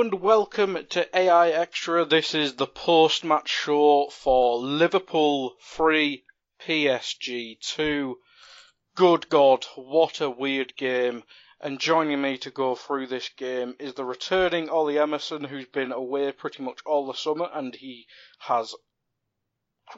And 0.00 0.20
welcome 0.20 0.86
to 0.90 1.18
AI 1.18 1.50
Extra. 1.50 2.04
This 2.04 2.32
is 2.32 2.54
the 2.54 2.68
post 2.68 3.24
match 3.24 3.48
show 3.48 4.08
for 4.12 4.56
Liverpool 4.56 5.56
3 5.60 6.24
PSG 6.60 7.58
2. 7.58 8.16
Good 8.94 9.28
God, 9.28 9.66
what 9.74 10.20
a 10.20 10.30
weird 10.30 10.76
game. 10.76 11.24
And 11.60 11.80
joining 11.80 12.22
me 12.22 12.38
to 12.38 12.50
go 12.52 12.76
through 12.76 13.08
this 13.08 13.28
game 13.30 13.74
is 13.80 13.94
the 13.94 14.04
returning 14.04 14.70
Olli 14.70 15.00
Emmerson, 15.00 15.42
who's 15.42 15.66
been 15.66 15.90
away 15.90 16.30
pretty 16.30 16.62
much 16.62 16.78
all 16.86 17.04
the 17.04 17.14
summer 17.14 17.50
and 17.52 17.74
he 17.74 18.06
has 18.38 18.76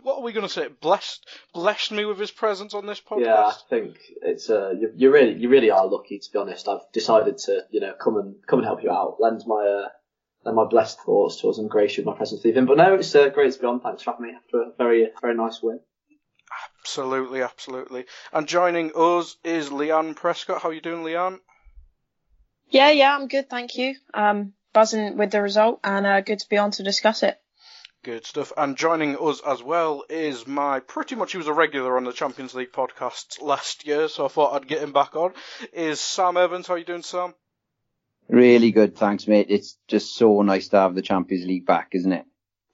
what 0.02 0.18
are 0.18 0.22
we 0.22 0.32
going 0.32 0.46
to 0.46 0.52
say? 0.52 0.68
Blessed, 0.68 1.28
blessed 1.52 1.92
me 1.92 2.04
with 2.04 2.18
his 2.18 2.30
presence 2.30 2.74
on 2.74 2.86
this 2.86 3.00
podcast. 3.00 3.24
Yeah, 3.24 3.46
I 3.46 3.54
think 3.68 3.96
it's 4.22 4.50
uh, 4.50 4.70
you, 4.70 4.92
you 4.94 5.12
really, 5.12 5.34
you 5.34 5.48
really 5.48 5.70
are 5.70 5.86
lucky 5.86 6.18
to 6.18 6.32
be 6.32 6.38
honest. 6.38 6.68
I've 6.68 6.90
decided 6.92 7.38
to, 7.38 7.64
you 7.70 7.80
know, 7.80 7.92
come 7.92 8.16
and 8.16 8.34
come 8.46 8.60
and 8.60 8.66
help 8.66 8.82
you 8.82 8.90
out, 8.90 9.16
lend 9.20 9.42
my, 9.46 9.84
uh, 9.84 9.88
lend 10.44 10.56
my 10.56 10.64
blessed 10.64 11.00
thoughts 11.00 11.40
towards 11.40 11.58
and 11.58 11.70
grace 11.70 11.96
you 11.96 12.02
with 12.02 12.12
my 12.12 12.16
presence, 12.16 12.40
Stephen. 12.40 12.66
But 12.66 12.76
no, 12.76 12.94
it's 12.94 13.14
uh, 13.14 13.28
great 13.28 13.52
to 13.52 13.58
be 13.58 13.66
on. 13.66 13.80
Thanks 13.80 14.02
for 14.02 14.12
having 14.12 14.26
me 14.26 14.34
after 14.34 14.62
a 14.62 14.72
very, 14.76 15.08
very 15.20 15.34
nice 15.34 15.62
win. 15.62 15.80
Absolutely, 16.80 17.42
absolutely. 17.42 18.06
And 18.32 18.46
joining 18.48 18.92
us 18.96 19.36
is 19.44 19.70
Leanne 19.70 20.16
Prescott. 20.16 20.62
How 20.62 20.70
are 20.70 20.72
you 20.72 20.80
doing, 20.80 21.04
Leanne? 21.04 21.38
Yeah, 22.70 22.90
yeah, 22.90 23.14
I'm 23.14 23.28
good, 23.28 23.50
thank 23.50 23.76
you. 23.76 23.96
Um, 24.14 24.54
buzzing 24.72 25.16
with 25.16 25.30
the 25.30 25.42
result 25.42 25.80
and 25.82 26.06
uh, 26.06 26.20
good 26.20 26.38
to 26.38 26.48
be 26.48 26.58
on 26.58 26.70
to 26.72 26.82
discuss 26.82 27.22
it. 27.22 27.40
Good 28.02 28.24
stuff. 28.24 28.50
And 28.56 28.78
joining 28.78 29.18
us 29.18 29.42
as 29.46 29.62
well 29.62 30.04
is 30.08 30.46
my 30.46 30.80
pretty 30.80 31.16
much 31.16 31.32
he 31.32 31.38
was 31.38 31.48
a 31.48 31.52
regular 31.52 31.98
on 31.98 32.04
the 32.04 32.12
Champions 32.12 32.54
League 32.54 32.72
podcast 32.72 33.42
last 33.42 33.86
year, 33.86 34.08
so 34.08 34.24
I 34.24 34.28
thought 34.28 34.54
I'd 34.54 34.66
get 34.66 34.82
him 34.82 34.92
back 34.92 35.16
on. 35.16 35.34
Is 35.74 36.00
Sam 36.00 36.38
Evans? 36.38 36.66
How 36.66 36.74
are 36.74 36.78
you 36.78 36.84
doing, 36.86 37.02
Sam? 37.02 37.34
Really 38.26 38.70
good, 38.70 38.96
thanks, 38.96 39.26
mate. 39.26 39.48
It's 39.50 39.76
just 39.86 40.14
so 40.14 40.40
nice 40.40 40.68
to 40.68 40.78
have 40.78 40.94
the 40.94 41.02
Champions 41.02 41.44
League 41.44 41.66
back, 41.66 41.90
isn't 41.92 42.12
it? 42.12 42.24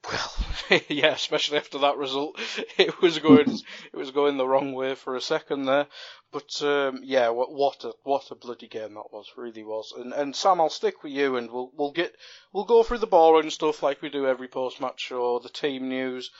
Well, 0.09 0.31
yeah, 0.89 1.13
especially 1.13 1.57
after 1.57 1.79
that 1.79 1.97
result, 1.97 2.39
it 2.77 3.01
was 3.01 3.19
going 3.19 3.49
it 3.93 3.97
was 3.97 4.11
going 4.11 4.37
the 4.37 4.47
wrong 4.47 4.73
way 4.73 4.95
for 4.95 5.15
a 5.15 5.21
second 5.21 5.65
there. 5.65 5.87
But 6.31 6.61
um, 6.61 7.01
yeah, 7.03 7.29
what, 7.29 7.51
what 7.51 7.83
a 7.83 7.93
what 8.03 8.31
a 8.31 8.35
bloody 8.35 8.67
game 8.67 8.93
that 8.95 9.11
was, 9.11 9.31
really 9.37 9.63
was. 9.63 9.93
And 9.97 10.13
and 10.13 10.35
Sam, 10.35 10.61
I'll 10.61 10.69
stick 10.69 11.03
with 11.03 11.13
you, 11.13 11.37
and 11.37 11.49
we'll 11.51 11.71
we'll 11.75 11.91
get 11.91 12.15
we'll 12.53 12.65
go 12.65 12.83
through 12.83 12.99
the 12.99 13.07
boring 13.07 13.49
stuff 13.49 13.83
like 13.83 14.01
we 14.01 14.09
do 14.09 14.27
every 14.27 14.47
post 14.47 14.81
match 14.81 15.01
show, 15.01 15.39
the 15.39 15.49
team 15.49 15.89
news. 15.89 16.31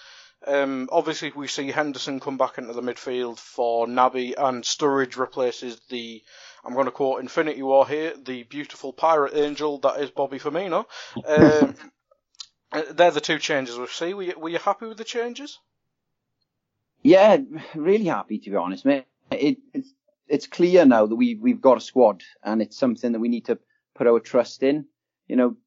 Um, 0.45 0.87
obviously, 0.91 1.31
we 1.35 1.47
see 1.47 1.71
Henderson 1.71 2.19
come 2.19 2.37
back 2.37 2.59
into 2.59 2.73
the 2.73 2.81
midfield 2.81 3.39
for 3.39 3.87
Naby, 3.87 4.35
and 4.37 4.63
Sturridge 4.63 5.17
replaces 5.17 5.79
the 5.89 6.21
I'm 6.63 6.73
going 6.73 6.85
to 6.85 6.91
quote 6.91 7.21
Infinity 7.21 7.63
War 7.63 7.87
here, 7.87 8.13
the 8.17 8.43
beautiful 8.43 8.93
pirate 8.93 9.35
angel 9.35 9.79
that 9.79 10.01
is 10.01 10.11
Bobby 10.11 10.37
Firmino. 10.37 10.85
Um, 11.25 11.75
Uh, 12.71 12.83
they're 12.91 13.11
the 13.11 13.21
two 13.21 13.39
changes 13.39 13.77
we 13.77 13.87
see. 13.87 14.13
Were 14.13 14.23
you, 14.23 14.33
were 14.37 14.49
you 14.49 14.59
happy 14.59 14.85
with 14.85 14.97
the 14.97 15.03
changes? 15.03 15.59
Yeah, 17.01 17.37
really 17.75 18.05
happy 18.05 18.39
to 18.39 18.49
be 18.49 18.55
honest, 18.55 18.85
mate. 18.85 19.05
It, 19.31 19.57
it's 19.73 19.93
it's 20.27 20.47
clear 20.47 20.85
now 20.85 21.05
that 21.05 21.15
we 21.15 21.35
we've 21.35 21.61
got 21.61 21.77
a 21.77 21.81
squad, 21.81 22.23
and 22.43 22.61
it's 22.61 22.77
something 22.77 23.11
that 23.13 23.19
we 23.19 23.29
need 23.29 23.45
to 23.45 23.59
put 23.95 24.07
our 24.07 24.19
trust 24.19 24.63
in. 24.63 24.85
You 25.27 25.35
know, 25.35 25.57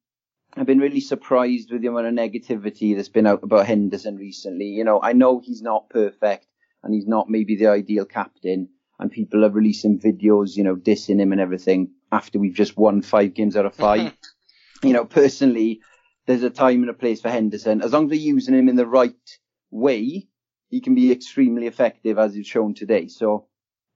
I've 0.55 0.65
been 0.65 0.79
really 0.79 0.99
surprised 0.99 1.71
with 1.71 1.81
the 1.81 1.87
amount 1.87 2.07
of 2.07 2.13
negativity 2.13 2.95
that's 2.95 3.09
been 3.09 3.27
out 3.27 3.43
about 3.43 3.65
Henderson 3.65 4.17
recently. 4.17 4.65
You 4.65 4.83
know, 4.83 4.99
I 5.01 5.13
know 5.13 5.39
he's 5.39 5.61
not 5.61 5.89
perfect, 5.89 6.47
and 6.83 6.93
he's 6.93 7.07
not 7.07 7.29
maybe 7.29 7.55
the 7.55 7.67
ideal 7.67 8.05
captain, 8.05 8.69
and 8.99 9.11
people 9.11 9.45
are 9.45 9.49
releasing 9.49 9.99
videos, 9.99 10.55
you 10.55 10.63
know, 10.63 10.75
dissing 10.75 11.19
him 11.19 11.31
and 11.31 11.41
everything 11.41 11.91
after 12.11 12.37
we've 12.37 12.53
just 12.53 12.77
won 12.77 13.01
five 13.01 13.33
games 13.33 13.55
out 13.55 13.65
of 13.65 13.73
five. 13.73 14.13
you 14.83 14.93
know, 14.93 15.05
personally, 15.05 15.81
there's 16.25 16.43
a 16.43 16.49
time 16.49 16.81
and 16.81 16.89
a 16.89 16.93
place 16.93 17.21
for 17.21 17.29
Henderson. 17.29 17.81
As 17.81 17.93
long 17.93 18.05
as 18.05 18.09
they're 18.11 18.19
using 18.19 18.55
him 18.55 18.69
in 18.69 18.75
the 18.75 18.85
right 18.85 19.15
way, 19.69 20.27
he 20.69 20.81
can 20.81 20.95
be 20.95 21.11
extremely 21.11 21.67
effective 21.67 22.17
as 22.17 22.33
he's 22.33 22.47
shown 22.47 22.73
today. 22.73 23.07
So 23.07 23.47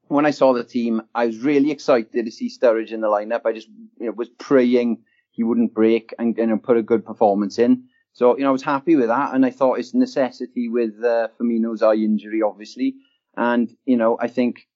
when 0.08 0.25
I 0.25 0.31
saw 0.31 0.53
the 0.53 0.64
team, 0.64 1.02
I 1.14 1.28
was 1.28 1.40
really 1.40 1.72
excited 1.72 2.25
to 2.25 2.31
see 2.31 2.50
Sturridge 2.50 2.91
in 2.91 3.02
the 3.02 3.08
lineup. 3.08 3.41
I 3.46 3.53
just 3.53 3.68
you 4.00 4.08
know, 4.08 4.12
was 4.12 4.30
praying 4.30 5.03
he 5.31 5.44
wouldn't 5.44 5.74
break 5.74 6.14
and, 6.18 6.38
and 6.40 6.64
put 6.64 6.78
a 6.78 6.84
good 6.84 7.06
performance 7.06 7.59
in. 7.59 7.85
So, 8.14 8.38
you 8.38 8.44
know, 8.44 8.50
I 8.50 8.53
was 8.53 8.64
happy 8.64 8.96
with 8.96 9.08
that. 9.08 9.35
And 9.35 9.46
I 9.46 9.50
thought 9.50 9.80
it's 9.80 9.94
necessity 9.94 10.69
with 10.69 11.03
uh, 11.03 11.28
Firmino's 11.38 11.81
eye 11.81 11.96
injury, 11.96 12.41
obviously. 12.41 12.96
And, 13.35 13.69
you 13.85 13.97
know, 13.97 14.18
I 14.19 14.30
think 14.30 14.68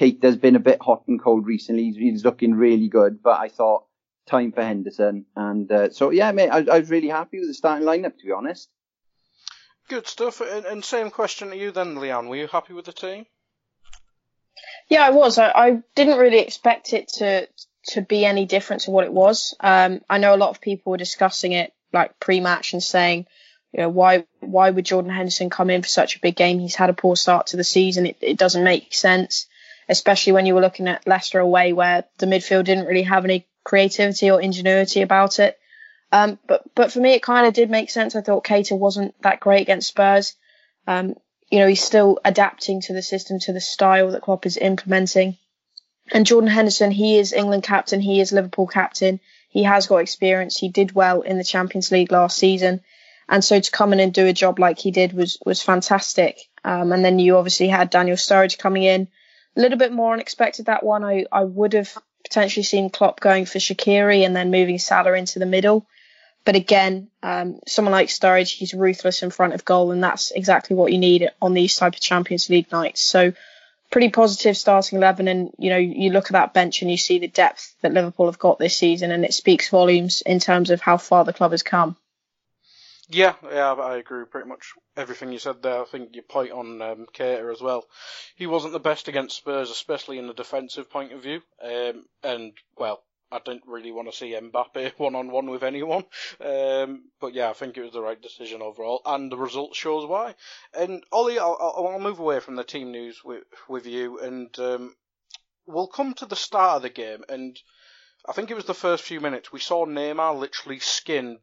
Keita 0.00 0.24
has 0.24 0.36
been 0.36 0.56
a 0.56 0.60
bit 0.60 0.82
hot 0.82 1.04
and 1.06 1.22
cold 1.22 1.46
recently. 1.46 1.92
He's 1.92 2.24
looking 2.24 2.54
really 2.54 2.88
good, 2.88 3.22
but 3.22 3.38
I 3.38 3.48
thought 3.48 3.84
time 4.26 4.52
for 4.52 4.62
Henderson. 4.62 5.26
And 5.36 5.70
uh, 5.70 5.90
so, 5.90 6.10
yeah, 6.10 6.32
mate, 6.32 6.50
I, 6.50 6.64
I 6.70 6.78
was 6.80 6.90
really 6.90 7.08
happy 7.08 7.38
with 7.38 7.48
the 7.48 7.54
starting 7.54 7.86
lineup, 7.86 8.18
to 8.18 8.26
be 8.26 8.32
honest. 8.32 8.68
Good 9.88 10.06
stuff. 10.06 10.40
And, 10.40 10.64
and 10.64 10.84
same 10.84 11.10
question 11.10 11.50
to 11.50 11.56
you 11.56 11.70
then, 11.70 11.96
Leanne. 11.96 12.28
Were 12.28 12.36
you 12.36 12.46
happy 12.46 12.72
with 12.72 12.86
the 12.86 12.92
team? 12.92 13.26
Yeah, 14.88 15.04
I 15.04 15.10
was. 15.10 15.38
I, 15.38 15.50
I 15.50 15.82
didn't 15.94 16.18
really 16.18 16.38
expect 16.38 16.92
it 16.92 17.08
to 17.14 17.48
to 17.88 18.00
be 18.00 18.24
any 18.24 18.46
different 18.46 18.82
to 18.82 18.90
what 18.90 19.04
it 19.04 19.12
was. 19.12 19.54
Um, 19.60 20.00
I 20.08 20.16
know 20.16 20.34
a 20.34 20.38
lot 20.38 20.50
of 20.50 20.60
people 20.60 20.90
were 20.90 20.96
discussing 20.96 21.52
it 21.52 21.74
like 21.92 22.18
pre-match 22.18 22.72
and 22.72 22.82
saying, 22.82 23.26
you 23.72 23.80
know, 23.80 23.88
why 23.88 24.24
why 24.40 24.70
would 24.70 24.86
Jordan 24.86 25.10
Henderson 25.10 25.50
come 25.50 25.68
in 25.68 25.82
for 25.82 25.88
such 25.88 26.16
a 26.16 26.20
big 26.20 26.36
game? 26.36 26.60
He's 26.60 26.74
had 26.74 26.90
a 26.90 26.94
poor 26.94 27.16
start 27.16 27.48
to 27.48 27.56
the 27.56 27.64
season. 27.64 28.06
It, 28.06 28.16
it 28.20 28.38
doesn't 28.38 28.64
make 28.64 28.94
sense, 28.94 29.46
especially 29.88 30.32
when 30.32 30.46
you 30.46 30.54
were 30.54 30.60
looking 30.60 30.88
at 30.88 31.06
Leicester 31.06 31.40
away, 31.40 31.72
where 31.72 32.04
the 32.18 32.26
midfield 32.26 32.64
didn't 32.64 32.86
really 32.86 33.02
have 33.02 33.24
any 33.24 33.46
creativity 33.64 34.30
or 34.30 34.40
ingenuity 34.40 35.02
about 35.02 35.38
it. 35.38 35.58
Um, 36.12 36.38
but 36.46 36.62
but 36.74 36.92
for 36.92 37.00
me, 37.00 37.14
it 37.14 37.22
kind 37.22 37.46
of 37.46 37.54
did 37.54 37.70
make 37.70 37.90
sense. 37.90 38.14
I 38.14 38.20
thought 38.20 38.44
Keita 38.44 38.78
wasn't 38.78 39.20
that 39.22 39.40
great 39.40 39.62
against 39.62 39.88
Spurs. 39.88 40.34
Um, 40.86 41.16
you 41.50 41.58
know, 41.58 41.66
he's 41.66 41.82
still 41.82 42.20
adapting 42.24 42.80
to 42.82 42.92
the 42.92 43.02
system, 43.02 43.38
to 43.40 43.52
the 43.52 43.60
style 43.60 44.12
that 44.12 44.22
Klopp 44.22 44.46
is 44.46 44.56
implementing. 44.56 45.36
And 46.12 46.26
Jordan 46.26 46.50
Henderson, 46.50 46.90
he 46.90 47.18
is 47.18 47.32
England 47.32 47.62
captain, 47.62 48.00
he 48.00 48.20
is 48.20 48.32
Liverpool 48.32 48.66
captain. 48.66 49.20
He 49.48 49.62
has 49.62 49.86
got 49.86 49.98
experience. 49.98 50.58
He 50.58 50.68
did 50.68 50.94
well 50.94 51.22
in 51.22 51.38
the 51.38 51.44
Champions 51.44 51.90
League 51.90 52.12
last 52.12 52.36
season, 52.36 52.80
and 53.28 53.42
so 53.42 53.58
to 53.58 53.70
come 53.70 53.92
in 53.92 54.00
and 54.00 54.12
do 54.12 54.26
a 54.26 54.32
job 54.32 54.58
like 54.58 54.78
he 54.78 54.90
did 54.90 55.12
was 55.12 55.38
was 55.44 55.62
fantastic. 55.62 56.38
Um, 56.64 56.92
and 56.92 57.04
then 57.04 57.18
you 57.18 57.36
obviously 57.36 57.68
had 57.68 57.90
Daniel 57.90 58.16
Sturridge 58.16 58.58
coming 58.58 58.82
in, 58.82 59.08
a 59.56 59.60
little 59.60 59.78
bit 59.78 59.92
more 59.92 60.12
unexpected 60.12 60.66
that 60.66 60.84
one. 60.84 61.04
I 61.04 61.24
I 61.30 61.44
would 61.44 61.74
have 61.74 61.96
potentially 62.24 62.64
seen 62.64 62.90
Klopp 62.90 63.20
going 63.20 63.44
for 63.44 63.58
Shaqiri 63.58 64.24
and 64.24 64.34
then 64.34 64.50
moving 64.50 64.78
Salah 64.78 65.12
into 65.12 65.38
the 65.38 65.46
middle. 65.46 65.86
But 66.44 66.56
again, 66.56 67.08
um, 67.22 67.60
someone 67.66 67.92
like 67.92 68.08
Sturridge, 68.08 68.54
he's 68.54 68.74
ruthless 68.74 69.22
in 69.22 69.30
front 69.30 69.54
of 69.54 69.64
goal, 69.64 69.92
and 69.92 70.02
that's 70.02 70.30
exactly 70.30 70.76
what 70.76 70.92
you 70.92 70.98
need 70.98 71.30
on 71.40 71.54
these 71.54 71.76
type 71.76 71.94
of 71.94 72.00
Champions 72.00 72.50
League 72.50 72.70
nights. 72.70 73.02
So, 73.02 73.32
pretty 73.90 74.10
positive 74.10 74.56
starting 74.56 74.98
eleven, 74.98 75.26
and 75.28 75.52
you 75.58 75.70
know 75.70 75.78
you 75.78 76.10
look 76.10 76.26
at 76.26 76.32
that 76.32 76.52
bench 76.52 76.82
and 76.82 76.90
you 76.90 76.98
see 76.98 77.18
the 77.18 77.28
depth 77.28 77.74
that 77.80 77.94
Liverpool 77.94 78.26
have 78.26 78.38
got 78.38 78.58
this 78.58 78.76
season, 78.76 79.10
and 79.10 79.24
it 79.24 79.32
speaks 79.32 79.70
volumes 79.70 80.22
in 80.26 80.38
terms 80.38 80.68
of 80.68 80.82
how 80.82 80.98
far 80.98 81.24
the 81.24 81.32
club 81.32 81.52
has 81.52 81.62
come. 81.62 81.96
Yeah, 83.08 83.36
yeah, 83.42 83.72
I 83.72 83.96
agree 83.96 84.26
pretty 84.26 84.46
much 84.48 84.72
everything 84.94 85.32
you 85.32 85.38
said 85.38 85.62
there. 85.62 85.80
I 85.80 85.84
think 85.86 86.14
your 86.14 86.22
point 86.24 86.52
on 86.52 86.82
um, 86.82 87.06
Keita 87.14 87.50
as 87.50 87.62
well. 87.62 87.88
He 88.36 88.46
wasn't 88.46 88.74
the 88.74 88.78
best 88.80 89.08
against 89.08 89.38
Spurs, 89.38 89.70
especially 89.70 90.18
in 90.18 90.26
the 90.26 90.34
defensive 90.34 90.90
point 90.90 91.12
of 91.12 91.22
view. 91.22 91.42
Um, 91.62 92.06
and 92.22 92.52
well, 92.76 93.02
I 93.32 93.38
didn't 93.38 93.66
really 93.66 93.90
want 93.90 94.10
to 94.10 94.16
see 94.16 94.32
Mbappe 94.34 94.98
one 94.98 95.14
on 95.14 95.30
one 95.30 95.48
with 95.48 95.62
anyone. 95.62 96.04
Um, 96.40 97.10
but 97.20 97.32
yeah, 97.32 97.48
I 97.48 97.54
think 97.54 97.78
it 97.78 97.82
was 97.82 97.92
the 97.92 98.02
right 98.02 98.20
decision 98.20 98.60
overall, 98.60 99.00
and 99.06 99.32
the 99.32 99.38
result 99.38 99.74
shows 99.74 100.04
why. 100.06 100.34
And 100.74 101.02
Olli, 101.10 101.38
I'll, 101.38 101.56
I'll 101.58 101.98
move 101.98 102.18
away 102.18 102.40
from 102.40 102.56
the 102.56 102.64
team 102.64 102.90
news 102.92 103.24
with 103.24 103.44
with 103.66 103.86
you, 103.86 104.18
and 104.18 104.58
um, 104.58 104.94
we'll 105.66 105.88
come 105.88 106.14
to 106.14 106.26
the 106.26 106.36
start 106.36 106.76
of 106.76 106.82
the 106.82 106.90
game. 106.90 107.24
And 107.28 107.58
I 108.28 108.32
think 108.32 108.50
it 108.50 108.54
was 108.56 108.66
the 108.66 108.74
first 108.74 109.04
few 109.04 109.20
minutes 109.20 109.52
we 109.52 109.60
saw 109.60 109.86
Neymar 109.86 110.38
literally 110.38 110.80
skin 110.80 111.40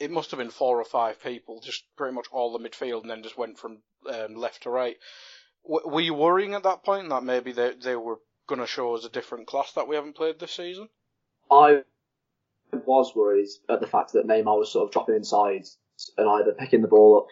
it 0.00 0.10
must 0.10 0.30
have 0.30 0.38
been 0.38 0.50
four 0.50 0.80
or 0.80 0.84
five 0.84 1.22
people, 1.22 1.60
just 1.60 1.84
pretty 1.96 2.14
much 2.14 2.26
all 2.30 2.52
the 2.52 2.68
midfield, 2.68 3.02
and 3.02 3.10
then 3.10 3.22
just 3.22 3.38
went 3.38 3.58
from 3.58 3.78
um, 4.08 4.34
left 4.34 4.62
to 4.62 4.70
right. 4.70 4.96
W- 5.64 5.88
were 5.88 6.00
you 6.00 6.14
worrying 6.14 6.54
at 6.54 6.62
that 6.62 6.84
point 6.84 7.08
that 7.08 7.24
maybe 7.24 7.52
they 7.52 7.72
they 7.74 7.96
were 7.96 8.20
going 8.46 8.60
to 8.60 8.66
show 8.66 8.94
us 8.94 9.04
a 9.04 9.10
different 9.10 9.46
class 9.46 9.72
that 9.72 9.88
we 9.88 9.96
haven't 9.96 10.16
played 10.16 10.38
this 10.38 10.52
season? 10.52 10.88
I 11.50 11.82
was 12.72 13.14
worried 13.14 13.48
at 13.68 13.80
the 13.80 13.86
fact 13.86 14.12
that 14.12 14.26
Neymar 14.26 14.58
was 14.58 14.72
sort 14.72 14.86
of 14.86 14.92
dropping 14.92 15.16
inside 15.16 15.64
and 16.16 16.28
either 16.28 16.52
picking 16.52 16.82
the 16.82 16.88
ball 16.88 17.18
up 17.18 17.26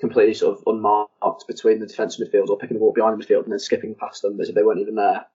completely 0.00 0.34
sort 0.34 0.58
of 0.58 0.64
unmarked 0.66 1.46
between 1.46 1.80
the 1.80 1.86
defensive 1.86 2.26
midfield 2.26 2.48
or 2.48 2.58
picking 2.58 2.74
the 2.76 2.80
ball 2.80 2.92
behind 2.92 3.18
the 3.18 3.24
midfield 3.24 3.44
and 3.44 3.52
then 3.52 3.58
skipping 3.58 3.94
past 3.94 4.22
them 4.22 4.40
as 4.40 4.48
if 4.48 4.54
they 4.54 4.62
weren't 4.62 4.80
even 4.80 4.96
there. 4.96 5.26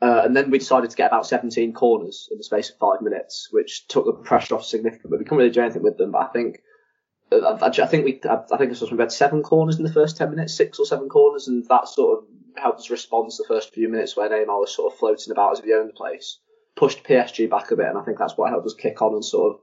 Uh, 0.00 0.22
and 0.24 0.36
then 0.36 0.50
we 0.50 0.58
decided 0.58 0.90
to 0.90 0.96
get 0.96 1.08
about 1.08 1.26
17 1.26 1.72
corners 1.72 2.28
in 2.30 2.38
the 2.38 2.44
space 2.44 2.70
of 2.70 2.78
five 2.78 3.02
minutes, 3.02 3.48
which 3.50 3.88
took 3.88 4.06
the 4.06 4.12
pressure 4.12 4.54
off 4.54 4.64
significantly. 4.64 5.18
We 5.18 5.24
couldn't 5.24 5.38
really 5.38 5.50
do 5.50 5.60
anything 5.60 5.82
with 5.82 5.98
them, 5.98 6.12
but 6.12 6.22
I 6.22 6.32
think 6.32 6.60
uh, 7.32 7.58
I, 7.60 7.66
I 7.66 7.86
think 7.86 8.04
we 8.04 8.20
I 8.28 8.56
think 8.56 8.80
we 8.80 8.98
had 8.98 9.12
seven 9.12 9.42
corners 9.42 9.76
in 9.76 9.84
the 9.84 9.92
first 9.92 10.16
10 10.16 10.30
minutes, 10.30 10.54
six 10.54 10.78
or 10.78 10.86
seven 10.86 11.08
corners, 11.08 11.48
and 11.48 11.66
that 11.68 11.88
sort 11.88 12.18
of 12.18 12.24
helped 12.56 12.80
us 12.80 12.90
respond 12.90 13.30
to 13.30 13.42
the 13.42 13.48
first 13.48 13.74
few 13.74 13.88
minutes 13.88 14.16
where 14.16 14.28
Neymar 14.28 14.60
was 14.60 14.74
sort 14.74 14.92
of 14.92 14.98
floating 14.98 15.32
about 15.32 15.52
as 15.52 15.58
if 15.58 15.64
he 15.64 15.72
owned 15.72 15.90
the 15.90 15.94
place, 15.94 16.38
pushed 16.76 17.04
PSG 17.04 17.50
back 17.50 17.70
a 17.70 17.76
bit, 17.76 17.86
and 17.86 17.98
I 17.98 18.02
think 18.02 18.18
that's 18.18 18.36
what 18.36 18.50
helped 18.50 18.66
us 18.66 18.74
kick 18.74 19.02
on 19.02 19.14
and 19.14 19.24
sort 19.24 19.54
of 19.54 19.60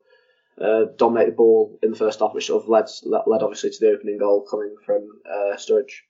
uh, 0.62 0.92
dominate 0.98 1.28
the 1.28 1.36
ball 1.36 1.80
in 1.82 1.92
the 1.92 1.98
first 1.98 2.20
half, 2.20 2.34
which 2.34 2.48
sort 2.48 2.64
of 2.64 2.70
led 2.70 2.86
led 3.06 3.42
obviously 3.42 3.70
to 3.70 3.78
the 3.80 3.92
opening 3.92 4.18
goal 4.18 4.46
coming 4.50 4.76
from 4.86 5.08
uh, 5.30 5.56
Sturridge. 5.56 6.04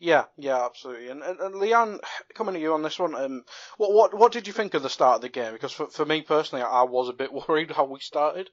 Yeah, 0.00 0.24
yeah, 0.36 0.64
absolutely. 0.64 1.08
And, 1.08 1.22
and, 1.22 1.40
and 1.40 1.54
Leanne, 1.56 1.98
coming 2.34 2.54
to 2.54 2.60
you 2.60 2.74
on 2.74 2.82
this 2.82 2.98
one, 2.98 3.16
um, 3.16 3.44
what 3.78 3.92
what 3.92 4.14
what 4.14 4.32
did 4.32 4.46
you 4.46 4.52
think 4.52 4.74
of 4.74 4.82
the 4.82 4.90
start 4.90 5.16
of 5.16 5.22
the 5.22 5.28
game? 5.28 5.52
Because 5.52 5.72
for 5.72 5.86
for 5.86 6.04
me 6.04 6.22
personally, 6.22 6.64
I 6.64 6.82
was 6.82 7.08
a 7.08 7.12
bit 7.12 7.32
worried 7.48 7.72
how 7.72 7.84
we 7.84 7.98
started. 8.00 8.48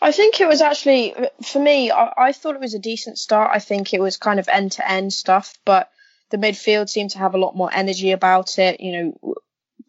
I 0.00 0.12
think 0.12 0.40
it 0.40 0.48
was 0.48 0.62
actually 0.62 1.14
for 1.44 1.58
me. 1.58 1.90
I, 1.90 2.12
I 2.16 2.32
thought 2.32 2.54
it 2.54 2.60
was 2.60 2.74
a 2.74 2.78
decent 2.78 3.18
start. 3.18 3.50
I 3.52 3.58
think 3.58 3.92
it 3.92 4.00
was 4.00 4.16
kind 4.16 4.40
of 4.40 4.48
end 4.48 4.72
to 4.72 4.90
end 4.90 5.12
stuff, 5.12 5.58
but 5.64 5.90
the 6.30 6.38
midfield 6.38 6.88
seemed 6.88 7.10
to 7.10 7.18
have 7.18 7.34
a 7.34 7.38
lot 7.38 7.56
more 7.56 7.70
energy 7.72 8.12
about 8.12 8.58
it. 8.58 8.80
You 8.80 8.92
know, 8.92 9.34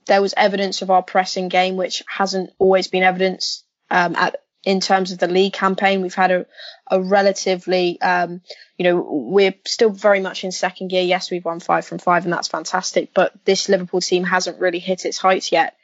there 0.06 0.22
was 0.22 0.34
evidence 0.36 0.82
of 0.82 0.90
our 0.90 1.04
pressing 1.04 1.48
game, 1.48 1.78
which 1.78 2.04
hasn't 2.08 2.52
always 2.60 2.88
been 2.88 3.04
evidence 3.04 3.64
um, 3.90 4.16
at 4.16 4.38
in 4.64 4.82
terms 4.82 5.12
of 5.12 5.20
the 5.20 5.28
league 5.28 5.54
campaign. 5.54 6.02
We've 6.02 6.14
had 6.14 6.32
a, 6.32 6.46
a 6.92 7.02
relatively, 7.02 8.02
um, 8.02 8.42
you 8.78 8.84
know, 8.84 9.06
we're 9.10 9.56
still 9.66 9.90
very 9.90 10.20
much 10.20 10.44
in 10.44 10.52
second 10.52 10.90
gear. 10.90 11.02
Yes, 11.02 11.32
we've 11.32 11.46
won 11.46 11.60
five 11.60 11.86
from 11.86 11.98
five, 11.98 12.26
and 12.26 12.34
that's 12.34 12.48
fantastic. 12.48 13.14
But 13.14 13.34
this 13.44 13.70
Liverpool 13.70 14.02
team 14.02 14.24
hasn't 14.24 14.60
really 14.60 14.80
hit 14.80 15.06
its 15.06 15.18
heights 15.18 15.52
yet. 15.52 15.76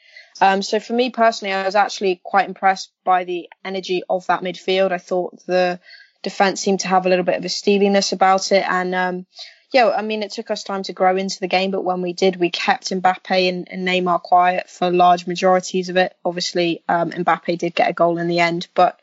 Um, 0.42 0.62
so 0.62 0.80
for 0.80 0.94
me 0.94 1.10
personally, 1.10 1.54
I 1.54 1.66
was 1.66 1.76
actually 1.76 2.22
quite 2.24 2.48
impressed 2.48 2.92
by 3.04 3.24
the 3.24 3.50
energy 3.64 4.04
of 4.10 4.28
that 4.28 4.42
midfield. 4.42 4.92
I 4.92 4.98
thought 4.98 5.46
the 5.46 5.80
defense 6.22 6.62
seemed 6.62 6.82
to 6.82 6.88
have 6.88 7.06
a 7.06 7.10
little 7.10 7.26
bit 7.26 7.38
of 7.38 7.46
a 7.46 7.50
steeliness 7.50 8.14
about 8.14 8.52
it, 8.52 8.64
and 8.68 8.94
um, 8.94 9.26
yeah, 9.74 9.90
I 9.90 10.04
mean, 10.04 10.22
it 10.22 10.32
took 10.32 10.52
us 10.52 10.64
time 10.64 10.84
to 10.84 10.94
grow 10.94 11.18
into 11.18 11.40
the 11.40 11.48
game, 11.48 11.72
but 11.72 11.84
when 11.84 12.04
we 12.04 12.14
did, 12.14 12.36
we 12.36 12.52
kept 12.52 12.92
Mbappe 12.92 13.50
and, 13.50 13.68
and 13.72 13.88
Neymar 13.88 14.22
quiet 14.22 14.70
for 14.70 14.92
large 14.92 15.26
majorities 15.26 15.90
of 15.90 15.98
it. 15.98 16.16
Obviously, 16.24 16.84
um, 16.88 17.10
Mbappe 17.10 17.58
did 17.58 17.74
get 17.74 17.90
a 17.90 17.94
goal 17.94 18.20
in 18.20 18.28
the 18.28 18.40
end, 18.40 18.68
but 18.76 19.00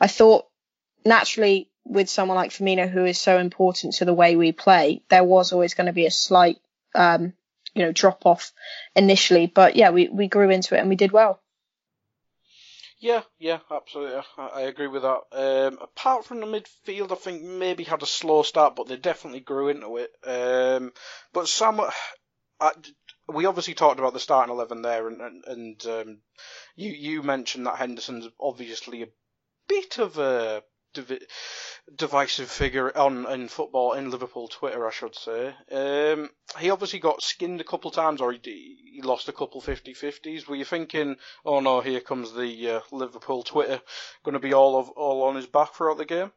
I 0.00 0.06
thought 0.06 0.46
naturally 1.04 1.68
with 1.84 2.08
someone 2.08 2.36
like 2.36 2.50
Firmino, 2.50 2.88
who 2.88 3.04
is 3.04 3.18
so 3.18 3.38
important 3.38 3.94
to 3.94 4.04
the 4.04 4.14
way 4.14 4.36
we 4.36 4.52
play, 4.52 5.02
there 5.08 5.24
was 5.24 5.52
always 5.52 5.74
going 5.74 5.86
to 5.86 5.92
be 5.92 6.06
a 6.06 6.10
slight, 6.10 6.58
um, 6.94 7.32
you 7.74 7.82
know, 7.82 7.92
drop 7.92 8.24
off 8.24 8.52
initially. 8.96 9.46
But 9.46 9.76
yeah, 9.76 9.90
we, 9.90 10.08
we 10.08 10.28
grew 10.28 10.50
into 10.50 10.76
it 10.76 10.80
and 10.80 10.88
we 10.88 10.96
did 10.96 11.12
well. 11.12 11.40
Yeah, 12.98 13.22
yeah, 13.38 13.58
absolutely. 13.70 14.22
I, 14.38 14.46
I 14.46 14.60
agree 14.62 14.86
with 14.86 15.02
that. 15.02 15.20
Um, 15.32 15.78
apart 15.82 16.24
from 16.24 16.40
the 16.40 16.46
midfield, 16.46 17.12
I 17.12 17.16
think 17.16 17.42
maybe 17.42 17.84
had 17.84 18.02
a 18.02 18.06
slow 18.06 18.42
start, 18.42 18.76
but 18.76 18.88
they 18.88 18.96
definitely 18.96 19.40
grew 19.40 19.68
into 19.68 19.98
it. 19.98 20.10
Um, 20.26 20.92
but 21.34 21.46
Sam, 21.46 21.82
I, 22.60 22.72
we 23.28 23.44
obviously 23.44 23.74
talked 23.74 23.98
about 23.98 24.14
the 24.14 24.20
starting 24.20 24.54
eleven 24.54 24.80
there, 24.80 25.08
and 25.08 25.20
and, 25.20 25.44
and 25.44 25.86
um, 25.86 26.18
you 26.76 26.92
you 26.92 27.22
mentioned 27.22 27.66
that 27.66 27.76
Henderson's 27.76 28.28
obviously 28.40 29.02
a 29.02 29.08
bit 29.68 29.98
of 29.98 30.16
a 30.16 30.62
divisive 31.94 32.50
figure 32.50 32.96
on 32.96 33.30
in 33.30 33.48
football 33.48 33.92
in 33.92 34.10
Liverpool 34.10 34.48
Twitter, 34.48 34.86
I 34.86 34.90
should 34.90 35.14
say. 35.14 35.54
Um, 35.70 36.30
he 36.58 36.70
obviously 36.70 36.98
got 36.98 37.22
skinned 37.22 37.60
a 37.60 37.64
couple 37.64 37.90
times, 37.90 38.20
or 38.20 38.32
he, 38.32 38.40
he 38.94 39.02
lost 39.02 39.28
a 39.28 39.32
couple 39.32 39.60
50-50s. 39.60 40.46
Were 40.46 40.56
you 40.56 40.64
thinking, 40.64 41.16
oh 41.44 41.60
no, 41.60 41.80
here 41.80 42.00
comes 42.00 42.32
the 42.32 42.70
uh, 42.70 42.80
Liverpool 42.92 43.42
Twitter, 43.42 43.80
going 44.24 44.34
to 44.34 44.38
be 44.38 44.54
all 44.54 44.78
of 44.78 44.88
all 44.90 45.22
on 45.24 45.36
his 45.36 45.46
back 45.46 45.74
throughout 45.74 45.98
the 45.98 46.04
game? 46.04 46.32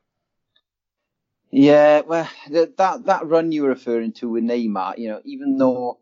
Yeah, 1.49 2.01
well, 2.01 2.29
that 2.49 2.77
that 2.77 3.25
run 3.25 3.51
you 3.51 3.63
were 3.63 3.69
referring 3.69 4.11
to 4.13 4.29
with 4.29 4.43
Neymar, 4.43 4.97
you 4.97 5.07
know, 5.07 5.21
even 5.23 5.57
though 5.57 5.99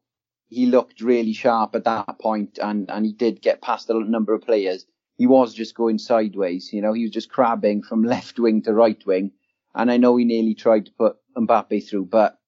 he 0.47 0.65
looked 0.65 1.01
really 1.01 1.33
sharp 1.33 1.75
at 1.75 1.83
that 1.83 2.17
point 2.19 2.57
and 2.61 2.89
and 2.89 3.05
he 3.05 3.13
did 3.13 3.41
get 3.41 3.61
past 3.61 3.89
a 3.89 3.93
number 3.93 4.33
of 4.33 4.41
players 4.41 4.85
he 5.17 5.27
was 5.27 5.53
just 5.53 5.75
going 5.75 5.97
sideways. 5.97 6.71
You 6.73 6.81
know, 6.81 6.94
he 6.94 7.03
was 7.03 7.12
just 7.12 7.29
crabbing 7.29 7.83
from 7.83 8.03
left 8.15 8.39
wing 8.39 8.62
to 8.63 8.73
right 8.73 9.03
wing. 9.06 9.31
And 9.73 9.91
I 9.91 9.97
know 9.97 10.15
he 10.15 10.25
nearly 10.25 10.53
tried 10.53 10.85
to 10.85 10.91
put 10.91 11.17
Mbappe 11.38 11.88
through, 11.89 12.06
but 12.06 12.39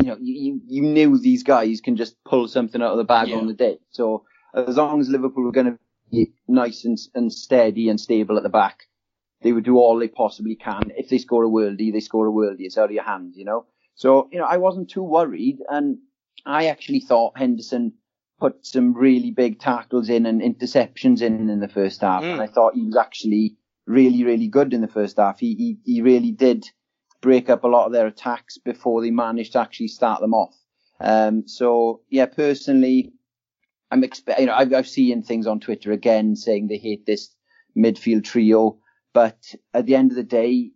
you 0.00 0.08
know, 0.08 0.16
you, 0.20 0.60
you 0.66 0.82
knew 0.82 1.18
these 1.18 1.42
guys 1.42 1.80
can 1.80 1.96
just 1.96 2.16
pull 2.24 2.46
something 2.48 2.82
out 2.82 2.92
of 2.92 2.98
the 2.98 3.04
bag 3.04 3.28
yeah. 3.28 3.36
on 3.36 3.46
the 3.46 3.54
day. 3.54 3.78
So 3.90 4.24
as 4.54 4.76
long 4.76 5.00
as 5.00 5.08
Liverpool 5.08 5.44
were 5.44 5.52
going 5.52 5.72
to 5.72 5.78
be 6.10 6.32
nice 6.46 6.84
and, 6.84 6.98
and 7.14 7.32
steady 7.32 7.88
and 7.88 8.00
stable 8.00 8.36
at 8.36 8.42
the 8.42 8.48
back, 8.48 8.84
they 9.42 9.52
would 9.52 9.64
do 9.64 9.76
all 9.76 9.98
they 9.98 10.08
possibly 10.08 10.56
can. 10.56 10.92
If 10.96 11.08
they 11.08 11.18
score 11.18 11.44
a 11.44 11.48
worldie, 11.48 11.92
they 11.92 12.00
score 12.00 12.28
a 12.28 12.32
worldie. 12.32 12.64
It's 12.64 12.78
out 12.78 12.86
of 12.86 12.92
your 12.92 13.04
hands, 13.04 13.36
you 13.36 13.44
know. 13.44 13.66
So 13.94 14.28
you 14.32 14.38
know, 14.38 14.46
I 14.46 14.56
wasn't 14.56 14.90
too 14.90 15.02
worried, 15.02 15.58
and 15.68 15.98
I 16.46 16.66
actually 16.66 17.00
thought 17.00 17.38
Henderson 17.38 17.94
put 18.38 18.64
some 18.66 18.94
really 18.94 19.30
big 19.30 19.58
tackles 19.58 20.08
in 20.08 20.26
and 20.26 20.40
interceptions 20.40 21.22
in 21.22 21.50
in 21.50 21.60
the 21.60 21.68
first 21.68 22.00
half, 22.00 22.22
mm. 22.22 22.32
and 22.32 22.40
I 22.40 22.46
thought 22.46 22.74
he 22.74 22.84
was 22.84 22.96
actually 22.96 23.56
really, 23.86 24.24
really 24.24 24.48
good 24.48 24.74
in 24.74 24.80
the 24.80 24.88
first 24.88 25.16
half. 25.16 25.40
He, 25.40 25.54
he 25.54 25.78
he 25.84 26.02
really 26.02 26.30
did 26.30 26.68
break 27.20 27.50
up 27.50 27.64
a 27.64 27.68
lot 27.68 27.86
of 27.86 27.92
their 27.92 28.06
attacks 28.06 28.58
before 28.58 29.02
they 29.02 29.10
managed 29.10 29.52
to 29.52 29.60
actually 29.60 29.88
start 29.88 30.20
them 30.20 30.34
off. 30.34 30.54
Um, 31.00 31.48
so 31.48 32.02
yeah, 32.10 32.26
personally, 32.26 33.12
I'm 33.90 34.04
expect 34.04 34.40
you 34.40 34.46
know 34.46 34.54
I've, 34.54 34.72
I've 34.72 34.88
seen 34.88 35.22
things 35.22 35.46
on 35.46 35.60
Twitter 35.60 35.92
again 35.92 36.36
saying 36.36 36.68
they 36.68 36.78
hate 36.78 37.06
this 37.06 37.34
midfield 37.76 38.24
trio, 38.24 38.78
but 39.12 39.54
at 39.74 39.86
the 39.86 39.94
end 39.94 40.12
of 40.12 40.16
the 40.16 40.22
day, 40.22 40.70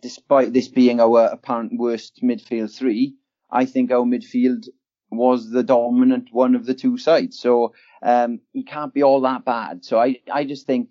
despite 0.00 0.52
this 0.52 0.68
being 0.68 1.00
our 1.00 1.26
apparent 1.26 1.78
worst 1.78 2.20
midfield 2.22 2.74
three, 2.74 3.14
I 3.50 3.64
think 3.64 3.90
our 3.90 4.04
midfield 4.04 4.66
was 5.12 5.50
the 5.50 5.62
dominant 5.62 6.28
one 6.32 6.54
of 6.54 6.66
the 6.66 6.74
two 6.74 6.98
sides. 6.98 7.38
So 7.38 7.74
um, 8.02 8.40
he 8.52 8.64
can't 8.64 8.94
be 8.94 9.02
all 9.02 9.20
that 9.22 9.44
bad. 9.44 9.84
So 9.84 10.00
I, 10.00 10.16
I 10.32 10.44
just 10.44 10.66
think 10.66 10.90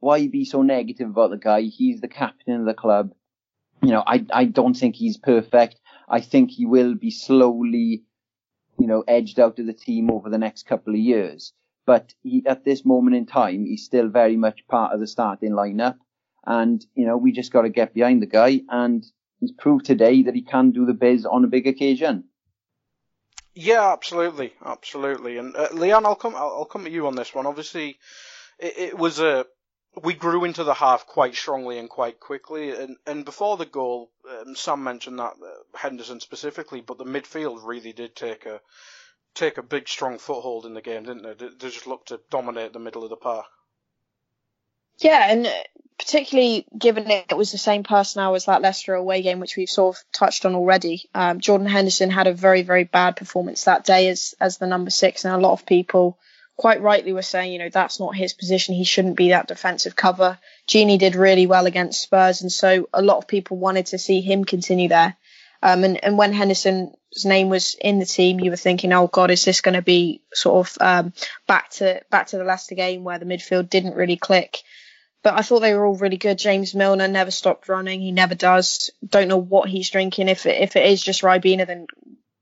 why 0.00 0.26
be 0.28 0.44
so 0.44 0.62
negative 0.62 1.08
about 1.08 1.30
the 1.30 1.36
guy? 1.36 1.62
He's 1.62 2.00
the 2.00 2.08
captain 2.08 2.60
of 2.60 2.66
the 2.66 2.74
club. 2.74 3.12
You 3.82 3.90
know, 3.90 4.02
I, 4.06 4.24
I 4.32 4.44
don't 4.44 4.74
think 4.74 4.96
he's 4.96 5.16
perfect. 5.16 5.80
I 6.08 6.20
think 6.20 6.50
he 6.50 6.66
will 6.66 6.94
be 6.94 7.10
slowly, 7.10 8.04
you 8.78 8.86
know, 8.86 9.04
edged 9.06 9.38
out 9.38 9.58
of 9.58 9.66
the 9.66 9.72
team 9.72 10.10
over 10.10 10.30
the 10.30 10.38
next 10.38 10.66
couple 10.66 10.94
of 10.94 11.00
years. 11.00 11.52
But 11.86 12.14
he, 12.22 12.44
at 12.46 12.64
this 12.64 12.84
moment 12.84 13.16
in 13.16 13.26
time, 13.26 13.64
he's 13.64 13.84
still 13.84 14.08
very 14.08 14.36
much 14.36 14.66
part 14.68 14.92
of 14.92 15.00
the 15.00 15.06
starting 15.06 15.52
lineup. 15.52 15.96
And, 16.46 16.84
you 16.94 17.06
know, 17.06 17.16
we 17.16 17.32
just 17.32 17.52
got 17.52 17.62
to 17.62 17.68
get 17.68 17.94
behind 17.94 18.22
the 18.22 18.26
guy. 18.26 18.60
And 18.68 19.04
he's 19.40 19.52
proved 19.52 19.84
today 19.84 20.22
that 20.22 20.34
he 20.34 20.42
can 20.42 20.70
do 20.70 20.86
the 20.86 20.94
biz 20.94 21.26
on 21.26 21.44
a 21.44 21.48
big 21.48 21.66
occasion. 21.66 22.24
Yeah, 23.60 23.92
absolutely, 23.92 24.52
absolutely. 24.64 25.36
And 25.36 25.56
uh, 25.56 25.70
Leanne, 25.70 26.04
I'll 26.04 26.14
come, 26.14 26.36
I'll, 26.36 26.58
I'll, 26.58 26.64
come 26.64 26.84
to 26.84 26.90
you 26.90 27.08
on 27.08 27.16
this 27.16 27.34
one. 27.34 27.44
Obviously, 27.44 27.98
it, 28.60 28.78
it, 28.78 28.96
was 28.96 29.18
a 29.18 29.46
we 30.00 30.14
grew 30.14 30.44
into 30.44 30.62
the 30.62 30.74
half 30.74 31.08
quite 31.08 31.34
strongly 31.34 31.80
and 31.80 31.90
quite 31.90 32.20
quickly. 32.20 32.70
And 32.70 32.98
and 33.04 33.24
before 33.24 33.56
the 33.56 33.66
goal, 33.66 34.12
um, 34.30 34.54
Sam 34.54 34.84
mentioned 34.84 35.18
that 35.18 35.32
uh, 35.42 35.76
Henderson 35.76 36.20
specifically, 36.20 36.82
but 36.82 36.98
the 36.98 37.04
midfield 37.04 37.66
really 37.66 37.92
did 37.92 38.14
take 38.14 38.46
a 38.46 38.60
take 39.34 39.58
a 39.58 39.62
big 39.64 39.88
strong 39.88 40.18
foothold 40.18 40.64
in 40.64 40.74
the 40.74 40.80
game, 40.80 41.02
didn't 41.02 41.24
they? 41.24 41.48
They 41.48 41.68
just 41.68 41.88
looked 41.88 42.08
to 42.08 42.20
dominate 42.30 42.72
the 42.72 42.78
middle 42.78 43.02
of 43.02 43.10
the 43.10 43.16
park. 43.16 43.46
Yeah, 44.98 45.30
and 45.30 45.48
particularly 45.98 46.66
given 46.76 47.10
it 47.10 47.36
was 47.36 47.52
the 47.52 47.58
same 47.58 47.82
personnel 47.82 48.34
as 48.34 48.46
that 48.46 48.62
Leicester 48.62 48.94
away 48.94 49.22
game, 49.22 49.40
which 49.40 49.56
we've 49.56 49.68
sort 49.68 49.96
of 49.96 50.04
touched 50.12 50.46
on 50.46 50.54
already. 50.54 51.08
Um, 51.14 51.40
Jordan 51.40 51.66
Henderson 51.66 52.10
had 52.10 52.26
a 52.26 52.32
very, 52.32 52.62
very 52.62 52.84
bad 52.84 53.16
performance 53.16 53.64
that 53.64 53.84
day 53.84 54.08
as 54.08 54.34
as 54.40 54.58
the 54.58 54.66
number 54.66 54.90
six, 54.90 55.24
and 55.24 55.34
a 55.34 55.38
lot 55.38 55.52
of 55.52 55.66
people 55.66 56.18
quite 56.56 56.82
rightly 56.82 57.12
were 57.12 57.22
saying, 57.22 57.52
you 57.52 57.58
know, 57.58 57.68
that's 57.68 58.00
not 58.00 58.16
his 58.16 58.32
position. 58.32 58.74
He 58.74 58.84
shouldn't 58.84 59.16
be 59.16 59.30
that 59.30 59.46
defensive 59.46 59.94
cover. 59.94 60.38
Gini 60.66 60.98
did 60.98 61.14
really 61.14 61.46
well 61.46 61.66
against 61.66 62.02
Spurs, 62.02 62.42
and 62.42 62.50
so 62.50 62.88
a 62.92 63.02
lot 63.02 63.18
of 63.18 63.28
people 63.28 63.56
wanted 63.56 63.86
to 63.86 63.98
see 63.98 64.20
him 64.20 64.44
continue 64.44 64.88
there. 64.88 65.16
Um, 65.62 65.82
and, 65.84 66.04
and 66.04 66.18
when 66.18 66.32
Henderson's 66.32 67.24
name 67.24 67.48
was 67.48 67.74
in 67.80 67.98
the 67.98 68.06
team, 68.06 68.38
you 68.38 68.50
were 68.50 68.56
thinking, 68.56 68.92
oh 68.92 69.08
God, 69.08 69.30
is 69.30 69.44
this 69.44 69.60
going 69.60 69.74
to 69.74 69.82
be 69.82 70.20
sort 70.32 70.68
of 70.68 70.78
um, 70.80 71.12
back 71.46 71.70
to 71.70 72.02
back 72.10 72.28
to 72.28 72.38
the 72.38 72.44
Leicester 72.44 72.76
game 72.76 73.04
where 73.04 73.18
the 73.18 73.24
midfield 73.24 73.68
didn't 73.68 73.96
really 73.96 74.16
click? 74.16 74.62
But 75.28 75.38
I 75.38 75.42
thought 75.42 75.60
they 75.60 75.74
were 75.74 75.84
all 75.84 75.94
really 75.94 76.16
good. 76.16 76.38
James 76.38 76.74
Milner 76.74 77.06
never 77.06 77.30
stopped 77.30 77.68
running. 77.68 78.00
He 78.00 78.12
never 78.12 78.34
does. 78.34 78.90
Don't 79.06 79.28
know 79.28 79.36
what 79.36 79.68
he's 79.68 79.90
drinking. 79.90 80.30
If 80.30 80.46
it, 80.46 80.62
if 80.62 80.74
it 80.74 80.86
is 80.86 81.02
just 81.02 81.20
Ribena, 81.20 81.66
then 81.66 81.86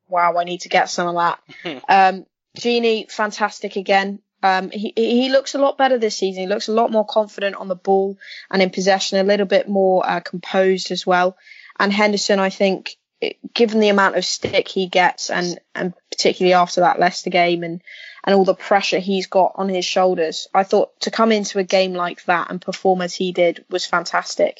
wow, 0.06 0.36
I 0.38 0.44
need 0.44 0.60
to 0.60 0.68
get 0.68 0.88
some 0.88 1.08
of 1.08 1.16
that. 1.16 1.82
um, 1.88 2.26
Gini, 2.56 3.10
fantastic 3.10 3.74
again. 3.74 4.20
Um, 4.40 4.70
he 4.70 4.92
he 4.94 5.30
looks 5.30 5.56
a 5.56 5.58
lot 5.58 5.76
better 5.76 5.98
this 5.98 6.16
season. 6.16 6.42
He 6.42 6.48
looks 6.48 6.68
a 6.68 6.72
lot 6.72 6.92
more 6.92 7.04
confident 7.04 7.56
on 7.56 7.66
the 7.66 7.74
ball 7.74 8.18
and 8.52 8.62
in 8.62 8.70
possession, 8.70 9.18
a 9.18 9.24
little 9.24 9.46
bit 9.46 9.68
more 9.68 10.08
uh, 10.08 10.20
composed 10.20 10.92
as 10.92 11.04
well. 11.04 11.36
And 11.80 11.92
Henderson, 11.92 12.38
I 12.38 12.50
think, 12.50 12.98
given 13.52 13.80
the 13.80 13.88
amount 13.88 14.14
of 14.14 14.24
stick 14.24 14.68
he 14.68 14.86
gets, 14.86 15.28
and 15.28 15.58
and 15.74 15.92
particularly 16.12 16.54
after 16.54 16.82
that 16.82 17.00
Leicester 17.00 17.30
game, 17.30 17.64
and 17.64 17.82
and 18.26 18.34
all 18.34 18.44
the 18.44 18.54
pressure 18.54 18.98
he's 18.98 19.28
got 19.28 19.52
on 19.54 19.68
his 19.68 19.84
shoulders, 19.84 20.48
I 20.52 20.64
thought 20.64 21.00
to 21.00 21.12
come 21.12 21.30
into 21.30 21.60
a 21.60 21.64
game 21.64 21.94
like 21.94 22.24
that 22.24 22.50
and 22.50 22.60
perform 22.60 23.00
as 23.00 23.14
he 23.14 23.32
did 23.32 23.64
was 23.70 23.86
fantastic. 23.86 24.58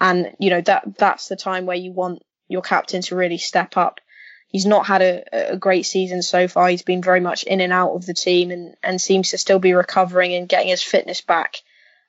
And 0.00 0.34
you 0.38 0.48
know 0.48 0.62
that 0.62 0.96
that's 0.96 1.28
the 1.28 1.36
time 1.36 1.66
where 1.66 1.76
you 1.76 1.92
want 1.92 2.22
your 2.48 2.62
captain 2.62 3.02
to 3.02 3.16
really 3.16 3.38
step 3.38 3.76
up. 3.76 4.00
He's 4.48 4.66
not 4.66 4.86
had 4.86 5.02
a, 5.02 5.52
a 5.52 5.56
great 5.56 5.86
season 5.86 6.22
so 6.22 6.48
far. 6.48 6.68
He's 6.68 6.82
been 6.82 7.02
very 7.02 7.20
much 7.20 7.42
in 7.44 7.60
and 7.60 7.72
out 7.72 7.94
of 7.94 8.04
the 8.04 8.14
team 8.14 8.50
and, 8.50 8.74
and 8.82 9.00
seems 9.00 9.30
to 9.30 9.38
still 9.38 9.58
be 9.58 9.72
recovering 9.72 10.34
and 10.34 10.48
getting 10.48 10.68
his 10.68 10.82
fitness 10.82 11.20
back. 11.20 11.56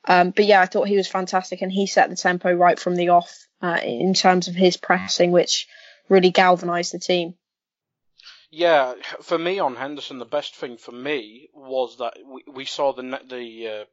Um, 0.05 0.31
but 0.31 0.45
yeah, 0.45 0.59
I 0.59 0.65
thought 0.65 0.89
he 0.89 0.97
was 0.97 1.07
fantastic 1.07 1.61
and 1.61 1.71
he 1.71 1.87
set 1.87 2.09
the 2.09 2.17
tempo 2.17 2.53
right 2.53 2.77
from 2.77 2.95
the 2.95 3.09
off 3.09 3.47
uh, 3.61 3.79
in 3.81 4.13
terms 4.13 4.49
of 4.49 4.55
his 4.55 4.75
pressing, 4.75 5.31
which 5.31 5.67
really 6.09 6.31
galvanised 6.31 6.93
the 6.93 6.99
team. 6.99 7.35
Yeah, 8.55 8.93
for 9.23 9.39
me 9.39 9.57
on 9.57 9.77
Henderson, 9.77 10.19
the 10.19 10.25
best 10.25 10.55
thing 10.55 10.77
for 10.77 10.91
me 10.91 11.49
was 11.55 11.97
that 11.97 12.13
we, 12.23 12.43
we 12.45 12.65
saw 12.65 12.93
the 12.93 13.01
the 13.27 13.67
uh, 13.67 13.85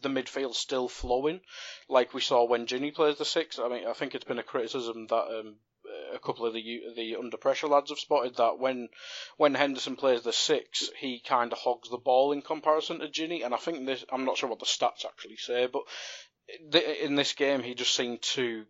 the 0.00 0.08
midfield 0.08 0.54
still 0.54 0.88
flowing, 0.88 1.42
like 1.86 2.14
we 2.14 2.22
saw 2.22 2.46
when 2.46 2.66
Gini 2.66 2.94
plays 2.94 3.18
the 3.18 3.26
six. 3.26 3.58
I 3.58 3.68
mean, 3.68 3.86
I 3.86 3.92
think 3.92 4.14
it's 4.14 4.24
been 4.24 4.38
a 4.38 4.42
criticism 4.42 5.06
that 5.08 5.38
um, 5.38 5.56
a 6.14 6.18
couple 6.18 6.46
of 6.46 6.54
the 6.54 6.80
the 6.96 7.16
under 7.16 7.36
pressure 7.36 7.66
lads 7.66 7.90
have 7.90 7.98
spotted 7.98 8.36
that 8.36 8.58
when 8.58 8.88
when 9.36 9.54
Henderson 9.54 9.96
plays 9.96 10.22
the 10.22 10.32
six, 10.32 10.88
he 10.98 11.20
kind 11.20 11.52
of 11.52 11.58
hogs 11.58 11.90
the 11.90 11.98
ball 11.98 12.32
in 12.32 12.40
comparison 12.40 13.00
to 13.00 13.08
Gini, 13.08 13.44
and 13.44 13.52
I 13.52 13.58
think 13.58 13.84
this. 13.84 14.02
I'm 14.10 14.24
not 14.24 14.38
sure 14.38 14.48
what 14.48 14.60
the 14.60 14.64
stats 14.64 15.04
actually 15.04 15.36
say, 15.36 15.66
but 15.66 15.82
in 17.02 17.16
this 17.16 17.34
game 17.34 17.62
he 17.62 17.74
just 17.74 17.94
seemed 17.94 18.22
to 18.22 18.64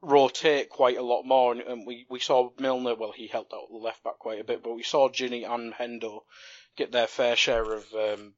rotate 0.00 0.70
quite 0.70 0.96
a 0.96 1.02
lot 1.02 1.24
more, 1.24 1.52
and, 1.52 1.60
and, 1.60 1.86
we, 1.86 2.06
we 2.08 2.20
saw 2.20 2.50
Milner. 2.58 2.94
Well, 2.94 3.12
he 3.12 3.26
helped 3.26 3.52
out 3.52 3.68
the 3.70 3.76
left 3.76 4.04
back 4.04 4.18
quite 4.18 4.40
a 4.40 4.44
bit, 4.44 4.62
but 4.62 4.74
we 4.74 4.82
saw 4.82 5.08
Gini 5.08 5.48
and 5.48 5.74
Hendo 5.74 6.20
get 6.76 6.92
their 6.92 7.06
fair 7.06 7.36
share 7.36 7.72
of 7.72 7.84
um, 7.94 8.34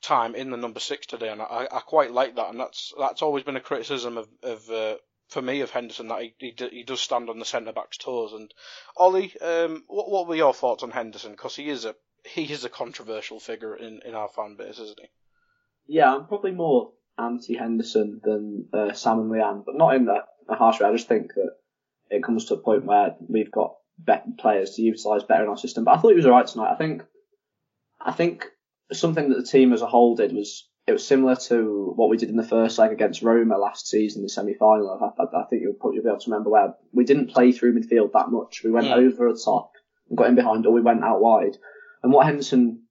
time 0.00 0.34
in 0.34 0.50
the 0.50 0.56
number 0.56 0.80
six 0.80 1.06
today, 1.06 1.28
and 1.28 1.42
I, 1.42 1.68
I 1.70 1.80
quite 1.80 2.12
like 2.12 2.36
that. 2.36 2.50
And 2.50 2.60
that's 2.60 2.92
that's 2.98 3.22
always 3.22 3.44
been 3.44 3.56
a 3.56 3.60
criticism 3.60 4.16
of, 4.16 4.28
of 4.42 4.70
uh, 4.70 4.96
for 5.28 5.42
me 5.42 5.60
of 5.60 5.70
Henderson 5.70 6.08
that 6.08 6.22
he, 6.22 6.34
he, 6.38 6.54
he 6.70 6.82
does 6.84 7.00
stand 7.00 7.28
on 7.28 7.38
the 7.38 7.44
centre 7.44 7.72
back's 7.72 7.96
toes. 7.96 8.32
And 8.32 8.52
Olli, 8.96 9.32
um, 9.40 9.84
what 9.88 10.10
what 10.10 10.28
were 10.28 10.36
your 10.36 10.54
thoughts 10.54 10.82
on 10.82 10.90
Henderson? 10.90 11.32
Because 11.32 11.56
he 11.56 11.68
is 11.68 11.84
a 11.84 11.94
he 12.24 12.44
is 12.44 12.64
a 12.64 12.68
controversial 12.68 13.40
figure 13.40 13.74
in, 13.74 14.00
in 14.04 14.14
our 14.14 14.28
fan 14.28 14.56
base, 14.56 14.78
isn't 14.78 15.00
he? 15.00 15.08
Yeah, 15.86 16.14
I'm 16.14 16.26
probably 16.26 16.52
more 16.52 16.92
anti 17.18 17.56
Henderson 17.56 18.20
than 18.22 18.68
uh, 18.72 18.92
Sam 18.92 19.20
and 19.20 19.30
Leanne, 19.30 19.64
but 19.64 19.76
not 19.76 19.96
in 19.96 20.06
that 20.06 20.26
harsh 20.56 20.80
way. 20.80 20.88
I 20.88 20.92
just 20.92 21.08
think 21.08 21.34
that 21.34 21.50
it 22.10 22.22
comes 22.22 22.46
to 22.46 22.54
a 22.54 22.58
point 22.58 22.84
where 22.84 23.14
we've 23.28 23.50
got 23.50 23.74
better 23.98 24.24
players 24.38 24.70
to 24.72 24.82
utilise 24.82 25.22
better 25.22 25.44
in 25.44 25.48
our 25.48 25.56
system. 25.56 25.84
But 25.84 25.96
I 25.96 26.00
thought 26.00 26.10
he 26.10 26.16
was 26.16 26.26
alright 26.26 26.46
tonight. 26.46 26.72
I 26.72 26.76
think 26.76 27.02
I 28.00 28.12
think 28.12 28.46
something 28.92 29.28
that 29.28 29.36
the 29.36 29.46
team 29.46 29.72
as 29.72 29.82
a 29.82 29.86
whole 29.86 30.16
did 30.16 30.32
was 30.32 30.68
it 30.86 30.92
was 30.92 31.06
similar 31.06 31.36
to 31.36 31.92
what 31.94 32.08
we 32.08 32.16
did 32.16 32.30
in 32.30 32.36
the 32.36 32.42
first 32.42 32.78
leg 32.78 32.90
against 32.90 33.22
Roma 33.22 33.56
last 33.58 33.86
season, 33.86 34.20
in 34.20 34.22
the 34.24 34.28
semi-final. 34.28 35.14
I, 35.18 35.22
I, 35.22 35.42
I 35.42 35.44
think 35.44 35.62
you'll 35.62 35.74
probably 35.74 36.00
be 36.00 36.08
able 36.08 36.18
to 36.18 36.30
remember 36.30 36.50
where 36.50 36.74
we 36.92 37.04
didn't 37.04 37.30
play 37.30 37.52
through 37.52 37.78
midfield 37.78 38.12
that 38.12 38.30
much. 38.30 38.62
We 38.64 38.70
went 38.70 38.86
yeah. 38.86 38.96
over 38.96 39.32
the 39.32 39.40
top 39.44 39.72
and 40.08 40.18
got 40.18 40.28
in 40.28 40.34
behind, 40.34 40.66
or 40.66 40.72
we 40.72 40.80
went 40.80 41.04
out 41.04 41.20
wide. 41.20 41.56
And 42.02 42.12
what 42.12 42.26
Henderson 42.26 42.82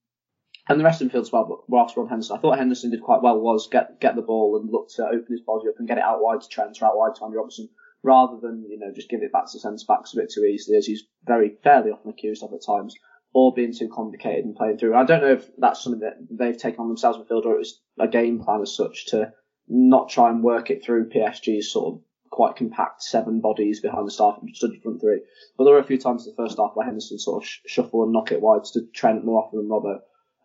and 0.69 0.79
the 0.79 0.83
rest 0.83 1.01
of 1.01 1.07
the 1.07 1.11
field 1.11 1.29
but 1.31 1.67
whilst 1.67 1.97
on 1.97 2.07
Henderson, 2.07 2.37
I 2.37 2.39
thought 2.39 2.59
Henderson 2.59 2.91
did 2.91 3.01
quite 3.01 3.23
well 3.23 3.39
was 3.39 3.67
get 3.67 3.99
get 3.99 4.15
the 4.15 4.21
ball 4.21 4.55
and 4.55 4.71
look 4.71 4.89
to 4.95 5.05
open 5.05 5.25
his 5.31 5.41
body 5.41 5.67
up 5.67 5.79
and 5.79 5.87
get 5.87 5.97
it 5.97 6.03
out 6.03 6.21
wide 6.21 6.41
to 6.41 6.47
Trent 6.47 6.79
or 6.81 6.85
out 6.85 6.97
wide 6.97 7.15
to 7.15 7.25
Andy 7.25 7.37
Robertson, 7.37 7.69
rather 8.03 8.37
than 8.39 8.63
you 8.69 8.77
know 8.77 8.93
just 8.93 9.09
give 9.09 9.23
it 9.23 9.31
back 9.31 9.51
to 9.51 9.59
centre 9.59 9.83
backs 9.87 10.13
a 10.13 10.17
bit 10.17 10.31
too 10.31 10.45
easily, 10.45 10.77
as 10.77 10.85
he's 10.85 11.07
very 11.25 11.57
fairly 11.63 11.89
often 11.89 12.11
accused 12.11 12.43
of 12.43 12.53
at 12.53 12.63
times, 12.63 12.95
or 13.33 13.51
being 13.51 13.73
too 13.73 13.89
complicated 13.89 14.45
and 14.45 14.55
playing 14.55 14.77
through. 14.77 14.95
I 14.95 15.05
don't 15.05 15.21
know 15.21 15.33
if 15.33 15.49
that's 15.57 15.83
something 15.83 16.01
that 16.01 16.17
they've 16.29 16.55
taken 16.55 16.81
on 16.81 16.87
themselves 16.87 17.17
in 17.17 17.23
the 17.23 17.27
field 17.27 17.45
or 17.45 17.55
it 17.55 17.59
was 17.59 17.81
a 17.99 18.07
game 18.07 18.39
plan 18.43 18.61
as 18.61 18.75
such 18.75 19.07
to 19.07 19.33
not 19.67 20.09
try 20.09 20.29
and 20.29 20.43
work 20.43 20.69
it 20.69 20.83
through 20.83 21.09
PSG's 21.09 21.71
sort 21.71 21.95
of 21.95 22.01
quite 22.29 22.55
compact 22.55 23.01
seven 23.01 23.41
bodies 23.41 23.81
behind 23.81 24.05
the 24.05 24.11
staff 24.11 24.37
and 24.39 24.55
stood 24.55 24.79
front 24.83 25.01
three. 25.01 25.21
But 25.57 25.63
there 25.63 25.73
were 25.73 25.79
a 25.79 25.83
few 25.83 25.97
times 25.97 26.27
in 26.27 26.33
the 26.33 26.43
first 26.43 26.59
half 26.59 26.71
where 26.75 26.85
Henderson 26.85 27.17
sort 27.17 27.43
of 27.43 27.49
shuffle 27.65 28.03
and 28.03 28.13
knock 28.13 28.31
it 28.31 28.41
wide 28.41 28.63
to 28.65 28.81
Trent 28.93 29.25
more 29.25 29.43
often 29.43 29.59
than 29.59 29.67
Robbo 29.67 29.99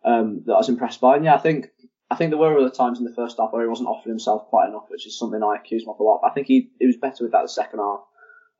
um, 0.05 0.43
that 0.45 0.53
I 0.53 0.57
was 0.57 0.69
impressed 0.69 1.01
by. 1.01 1.15
And 1.15 1.25
yeah, 1.25 1.35
I 1.35 1.39
think 1.39 1.67
I 2.09 2.15
think 2.15 2.29
there 2.29 2.37
were 2.37 2.57
other 2.57 2.69
times 2.69 2.99
in 2.99 3.05
the 3.05 3.13
first 3.15 3.37
half 3.39 3.51
where 3.51 3.63
he 3.63 3.67
wasn't 3.67 3.89
offering 3.89 4.13
himself 4.13 4.47
quite 4.47 4.69
enough, 4.69 4.85
which 4.89 5.07
is 5.07 5.17
something 5.17 5.41
I 5.41 5.55
accuse 5.55 5.83
him 5.83 5.89
of 5.89 5.99
a 5.99 6.03
lot. 6.03 6.19
But 6.21 6.31
I 6.31 6.33
think 6.33 6.47
he, 6.47 6.69
he 6.79 6.85
was 6.85 6.97
better 6.97 7.23
with 7.23 7.31
that 7.31 7.41
the 7.41 7.49
second 7.49 7.79
half. 7.79 8.01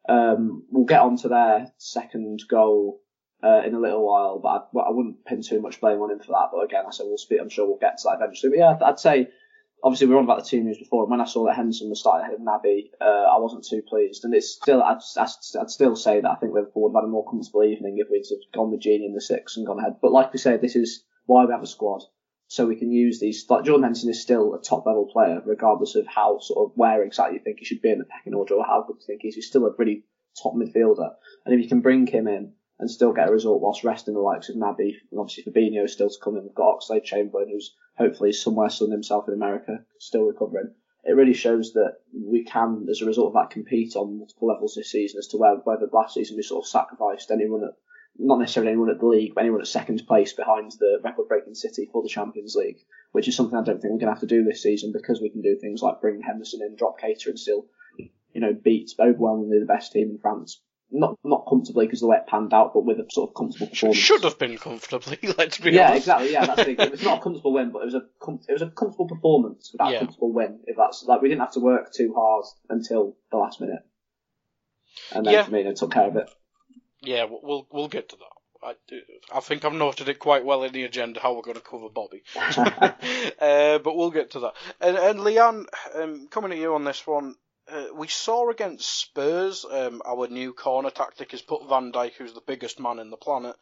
Um, 0.10 0.64
we'll 0.70 0.86
get 0.86 1.02
on 1.02 1.18
to 1.18 1.30
their 1.30 1.72
second 1.78 2.42
goal 2.50 3.02
uh, 3.44 3.62
in 3.66 3.76
a 3.76 3.80
little 3.80 4.06
while, 4.06 4.40
but 4.40 4.50
I, 4.50 4.60
well, 4.72 4.86
I, 4.88 4.92
wouldn't 4.92 5.26
pin 5.26 5.42
too 5.42 5.62
much 5.62 5.80
blame 5.80 6.00
on 6.00 6.12
him 6.12 6.20
for 6.20 6.32
that. 6.32 6.50
But 6.52 6.64
again, 6.64 6.86
I 6.88 6.92
said 6.92 7.06
we'll 7.08 7.18
speak. 7.18 7.40
I'm 7.42 7.50
sure 7.50 7.68
we'll 7.68 7.78
get 7.78 7.98
to 8.00 8.10
that 8.10 8.18
eventually. 8.22 8.52
But 8.52 8.60
yeah, 8.60 8.78
I'd 8.84 9.00
say 9.00 9.28
obviously 9.84 10.08
we 10.08 10.14
were 10.14 10.20
on 10.20 10.26
about 10.26 10.44
the 10.44 10.50
team 10.50 10.66
news 10.66 10.80
before, 10.80 11.04
and 11.04 11.12
when 11.12 11.22
I 11.22 11.26
saw 11.26 11.46
that 11.46 11.56
Henderson 11.56 11.90
was 11.90 12.00
starting 12.00 12.26
ahead 12.26 12.36
of 12.36 12.42
Naby, 12.42 12.90
uh, 13.00 13.30
I 13.30 13.38
wasn't 13.38 13.66
too 13.66 13.84
pleased. 13.88 14.26
And 14.26 14.34
it's 14.34 14.50
still, 14.50 14.82
I'd, 14.82 15.02
I'd, 15.18 15.70
still 15.70 15.96
say 15.96 16.22
that 16.22 16.30
I 16.30 16.36
think 16.36 16.54
Liverpool 16.54 16.84
would 16.84 16.96
have 16.96 17.04
had 17.04 17.08
a 17.08 17.12
more 17.12 17.30
comfortable 17.30 17.64
evening 17.64 17.98
if 18.00 18.08
we'd 18.10 18.26
have 18.30 18.54
gone 18.54 18.72
with 18.72 18.82
Gini 18.82 19.06
in 19.06 19.14
the 19.14 19.22
six 19.22 19.58
and 19.58 19.68
gone 19.68 19.80
ahead. 19.80 19.98
But 20.02 20.12
like 20.12 20.34
we 20.34 20.40
say, 20.40 20.58
this 20.58 20.76
is 20.76 21.04
why 21.26 21.46
we 21.46 21.52
have 21.52 21.64
a 21.64 21.68
squad. 21.68 22.04
So 22.48 22.68
we 22.68 22.76
can 22.76 22.92
use 22.92 23.20
these. 23.20 23.46
Like 23.50 23.66
Jordan 23.66 23.84
Henderson 23.84 24.12
is 24.12 24.22
still 24.22 24.54
a 24.54 24.62
top 24.62 24.86
level 24.86 25.10
player, 25.12 25.42
regardless 25.46 25.96
of 25.96 26.06
how 26.06 26.40
sort 26.40 26.70
of 26.70 26.78
where 26.78 27.04
exactly 27.04 27.38
you 27.38 27.44
think 27.44 27.60
he 27.60 27.66
should 27.66 27.82
be 27.82 27.90
in 27.90 28.00
the 28.00 28.06
pecking 28.06 28.36
order 28.36 28.54
or 28.54 28.64
how 28.64 28.84
good 28.86 28.98
you 29.00 29.06
think 29.08 29.22
he 29.24 29.30
is. 29.30 29.36
He's 29.36 29.48
still 29.48 29.66
a 29.66 29.74
really 29.78 30.06
top 30.42 30.54
midfielder. 30.54 31.10
And 31.46 31.56
if 31.56 31.62
you 31.62 31.68
can 31.68 31.82
bring 31.82 32.06
him 32.06 32.28
in 32.28 32.54
and 32.78 32.92
still 32.92 33.14
get 33.14 33.30
a 33.30 33.32
result 33.32 33.62
whilst 33.62 33.84
resting 33.84 34.14
the 34.14 34.20
likes 34.20 34.50
of 34.50 34.58
Naby, 34.58 34.94
and 35.12 35.20
obviously 35.20 35.44
Fabinho 35.44 35.86
is 35.86 35.94
still 35.94 36.10
to 36.10 36.20
come 36.22 36.36
in. 36.36 36.44
We've 36.44 36.54
got 36.54 36.80
Oxlade 36.80 37.04
Chamberlain, 37.04 37.50
who's 37.50 37.74
hopefully 37.98 38.34
somewhere 38.34 38.70
sunning 38.70 38.92
himself 38.92 39.28
in 39.28 39.34
America, 39.34 39.86
still 40.00 40.24
recovering. 40.24 40.74
It 41.04 41.16
really 41.16 41.34
shows 41.34 41.74
that 41.74 41.98
we 42.14 42.44
can, 42.44 42.88
as 42.90 43.02
a 43.02 43.06
result 43.06 43.28
of 43.28 43.34
that, 43.34 43.52
compete 43.52 43.96
on 43.96 44.18
multiple 44.18 44.48
levels 44.48 44.76
this 44.76 44.92
season 44.92 45.20
as 45.20 45.28
to 45.28 45.38
where, 45.38 45.56
whether 45.64 45.88
last 45.94 46.16
season 46.16 46.36
we 46.36 46.44
sort 46.44 46.66
of 46.66 46.68
sacrificed 46.68 47.32
anyone 47.32 47.64
at 47.64 47.76
not 48.18 48.40
necessarily 48.40 48.72
anyone 48.72 48.90
at 48.90 49.00
the 49.00 49.06
league, 49.06 49.34
but 49.36 49.42
anyone 49.42 49.62
at 49.62 49.68
second 49.68 50.02
place 50.08 50.34
behind 50.34 50.72
the 50.80 51.00
record-breaking 51.04 51.56
City 51.56 51.90
for 51.92 52.02
the 52.02 52.10
Champions 52.10 52.56
League, 52.56 52.80
which 53.12 53.28
is 53.28 53.36
something 53.36 53.58
I 53.58 53.64
don't 53.64 53.82
think 53.82 53.94
we're 53.94 54.00
going 54.00 54.08
to 54.08 54.14
have 54.14 54.22
to 54.22 54.26
do 54.26 54.44
this 54.44 54.64
season 54.64 54.92
because 54.92 55.22
we 55.22 55.30
can 55.30 55.42
do 55.42 55.58
things 55.60 55.82
like 55.82 56.02
bring 56.02 56.22
Henderson 56.22 56.62
in, 56.62 56.76
drop 56.76 57.00
Keita, 57.00 57.28
and 57.28 57.40
still, 57.40 57.66
you 57.98 58.42
know, 58.42 58.54
beat 58.54 58.92
overwhelmingly 59.00 59.60
the 59.60 59.66
best 59.66 59.92
team 59.92 60.10
in 60.12 60.18
France. 60.20 60.62
Not 60.92 61.18
not 61.24 61.46
comfortably 61.50 61.88
because 61.88 62.00
the 62.00 62.08
way 62.08 62.18
it 62.18 62.28
panned 62.28 62.54
out, 62.54 62.74
but 62.74 62.86
with 62.86 63.00
a 63.00 63.06
sort 63.10 63.30
of 63.30 63.36
comfortable 63.36 63.68
performance. 63.68 63.98
Should 63.98 64.24
have 64.24 64.38
been 64.38 64.58
comfortably. 64.58 65.18
Let's 65.38 65.58
be 65.58 65.72
yeah, 65.72 65.90
honest. 65.90 66.04
exactly. 66.04 66.32
Yeah, 66.32 66.46
that's 66.46 66.62
it. 66.62 66.80
It 66.80 66.92
was 66.92 67.04
not 67.04 67.20
a 67.20 67.22
comfortable 67.22 67.54
win, 67.54 67.72
but 67.72 67.80
it 67.80 67.86
was 67.86 67.96
a 67.96 68.04
com- 68.22 68.40
it 68.48 68.54
was 68.54 68.62
a 68.62 68.70
comfortable 68.70 69.08
performance 69.08 69.72
without 69.74 69.92
yeah. 69.92 69.98
a 69.98 70.00
comfortable 70.02 70.32
win. 70.32 70.60
If 70.66 70.78
that's 70.78 71.04
like 71.04 71.22
we 71.22 71.30
didn't 71.30 71.42
have 71.42 71.54
to 71.54 71.60
work 71.60 71.92
too 71.92 72.14
hard 72.16 72.46
until 72.70 73.18
the 73.32 73.38
last 73.38 73.60
minute, 73.60 73.82
and 75.12 75.26
then 75.26 75.34
yeah. 75.34 75.44
Firmino 75.44 75.76
took 75.76 75.92
care 75.92 76.08
of 76.08 76.16
it. 76.18 76.30
Yeah, 77.06 77.26
we'll 77.30 77.68
we'll 77.72 77.88
get 77.88 78.10
to 78.10 78.18
that. 78.18 78.36
I, 78.66 78.76
I 79.32 79.40
think 79.42 79.64
I've 79.64 79.74
noted 79.74 80.10
it 80.10 80.18
quite 80.18 80.44
well 80.44 80.64
in 80.64 80.74
the 80.74 80.86
agenda 80.86 81.20
how 81.20 81.34
we're 81.34 81.44
going 81.44 81.56
to 81.56 81.62
cover 81.62 81.88
Bobby. 81.90 82.24
uh, 82.36 83.78
but 83.80 83.96
we'll 83.96 84.12
get 84.12 84.32
to 84.32 84.40
that. 84.40 84.54
And, 84.82 84.98
and 84.98 85.20
Leanne, 85.20 85.66
um, 85.94 86.28
coming 86.30 86.52
at 86.52 86.58
you 86.58 86.74
on 86.74 86.84
this 86.84 87.06
one, 87.06 87.36
uh, 87.68 87.88
we 87.94 88.08
saw 88.08 88.50
against 88.50 88.88
Spurs, 88.88 89.66
um, 89.70 90.02
our 90.06 90.28
new 90.28 90.54
corner 90.54 90.90
tactic 90.90 91.34
is 91.34 91.42
put 91.42 91.68
Van 91.68 91.92
Dijk, 91.92 92.14
who's 92.14 92.34
the 92.34 92.42
biggest 92.42 92.80
man 92.80 93.00
in 93.00 93.10
the 93.10 93.18
planet, 93.18 93.56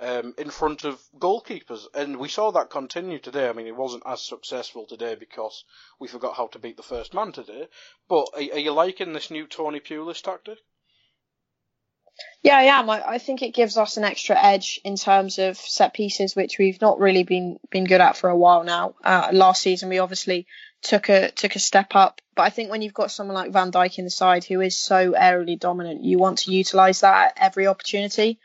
um, 0.00 0.34
in 0.38 0.50
front 0.50 0.84
of 0.84 1.00
goalkeepers, 1.18 1.86
and 1.94 2.16
we 2.16 2.28
saw 2.28 2.50
that 2.50 2.70
continue 2.70 3.18
today. 3.18 3.48
I 3.48 3.52
mean, 3.52 3.66
it 3.66 3.76
wasn't 3.76 4.02
as 4.06 4.22
successful 4.22 4.86
today 4.86 5.14
because 5.14 5.64
we 6.00 6.08
forgot 6.08 6.36
how 6.36 6.48
to 6.48 6.58
beat 6.58 6.76
the 6.76 6.82
first 6.82 7.14
man 7.14 7.32
today. 7.32 7.68
But 8.08 8.28
are, 8.34 8.40
are 8.40 8.58
you 8.58 8.72
liking 8.72 9.12
this 9.12 9.30
new 9.30 9.46
Tony 9.46 9.80
Pulis 9.80 10.22
tactic? 10.22 10.58
Yeah, 12.42 12.56
I 12.58 12.64
am. 12.64 12.90
I, 12.90 13.02
I 13.06 13.18
think 13.18 13.42
it 13.42 13.54
gives 13.54 13.76
us 13.76 13.96
an 13.96 14.04
extra 14.04 14.36
edge 14.40 14.80
in 14.84 14.96
terms 14.96 15.38
of 15.38 15.56
set 15.56 15.94
pieces, 15.94 16.36
which 16.36 16.58
we've 16.58 16.80
not 16.80 17.00
really 17.00 17.24
been 17.24 17.58
been 17.70 17.84
good 17.84 18.00
at 18.00 18.16
for 18.16 18.28
a 18.28 18.36
while 18.36 18.64
now. 18.64 18.94
Uh, 19.02 19.30
last 19.32 19.62
season, 19.62 19.88
we 19.88 19.98
obviously 19.98 20.46
took 20.82 21.08
a 21.08 21.30
took 21.30 21.56
a 21.56 21.58
step 21.58 21.94
up, 21.94 22.20
but 22.36 22.42
I 22.42 22.50
think 22.50 22.70
when 22.70 22.82
you've 22.82 22.94
got 22.94 23.10
someone 23.10 23.34
like 23.34 23.52
Van 23.52 23.72
Dijk 23.72 23.98
in 23.98 24.04
the 24.04 24.10
side 24.10 24.44
who 24.44 24.60
is 24.60 24.76
so 24.76 25.12
aerially 25.12 25.58
dominant, 25.58 26.04
you 26.04 26.18
want 26.18 26.38
to 26.40 26.52
utilise 26.52 27.00
that 27.00 27.28
at 27.28 27.42
every 27.42 27.66
opportunity. 27.66 28.38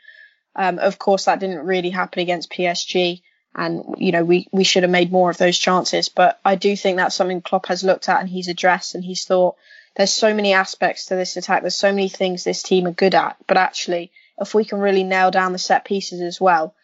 Um, 0.56 0.78
of 0.78 0.98
course, 0.98 1.26
that 1.26 1.38
didn't 1.38 1.66
really 1.66 1.90
happen 1.90 2.20
against 2.20 2.50
PSG, 2.50 3.20
and 3.54 3.96
you 3.98 4.12
know 4.12 4.24
we 4.24 4.48
we 4.50 4.64
should 4.64 4.82
have 4.82 4.90
made 4.90 5.12
more 5.12 5.30
of 5.30 5.38
those 5.38 5.58
chances. 5.58 6.08
But 6.08 6.40
I 6.44 6.54
do 6.56 6.74
think 6.74 6.96
that's 6.96 7.14
something 7.14 7.42
Klopp 7.42 7.66
has 7.66 7.84
looked 7.84 8.08
at 8.08 8.20
and 8.20 8.28
he's 8.28 8.48
addressed, 8.48 8.94
and 8.94 9.04
he's 9.04 9.24
thought 9.24 9.56
there's 9.96 10.12
so 10.12 10.34
many 10.34 10.52
aspects 10.52 11.06
to 11.06 11.16
this 11.16 11.36
attack. 11.36 11.62
There's 11.62 11.74
so 11.74 11.92
many 11.92 12.08
things 12.08 12.44
this 12.44 12.62
team 12.62 12.86
are 12.86 12.92
good 12.92 13.14
at, 13.14 13.36
but 13.46 13.56
actually, 13.56 14.12
if 14.38 14.54
we 14.54 14.64
can 14.64 14.78
really 14.78 15.04
nail 15.04 15.30
down 15.30 15.52
the 15.52 15.58
set 15.58 15.84
pieces 15.84 16.20
as 16.20 16.40
well. 16.40 16.74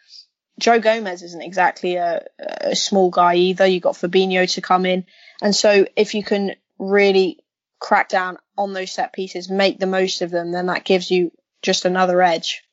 Joe 0.59 0.79
Gomez 0.79 1.21
isn't 1.21 1.41
exactly 1.41 1.95
a, 1.95 2.25
a 2.39 2.75
small 2.75 3.09
guy 3.09 3.35
either. 3.35 3.65
You've 3.65 3.83
got 3.83 3.95
Fabinho 3.95 4.51
to 4.53 4.61
come 4.61 4.85
in. 4.85 5.05
And 5.41 5.55
so 5.55 5.85
if 5.95 6.15
you 6.15 6.23
can 6.23 6.55
really 6.79 7.39
crack 7.79 8.09
down 8.09 8.37
on 8.57 8.73
those 8.73 8.91
set 8.91 9.13
pieces, 9.13 9.49
make 9.49 9.79
the 9.79 9.85
most 9.85 10.21
of 10.21 10.31
them, 10.31 10.51
then 10.51 10.65
that 10.67 10.83
gives 10.83 11.11
you 11.11 11.31
just 11.61 11.85
another 11.85 12.21
edge. 12.21 12.63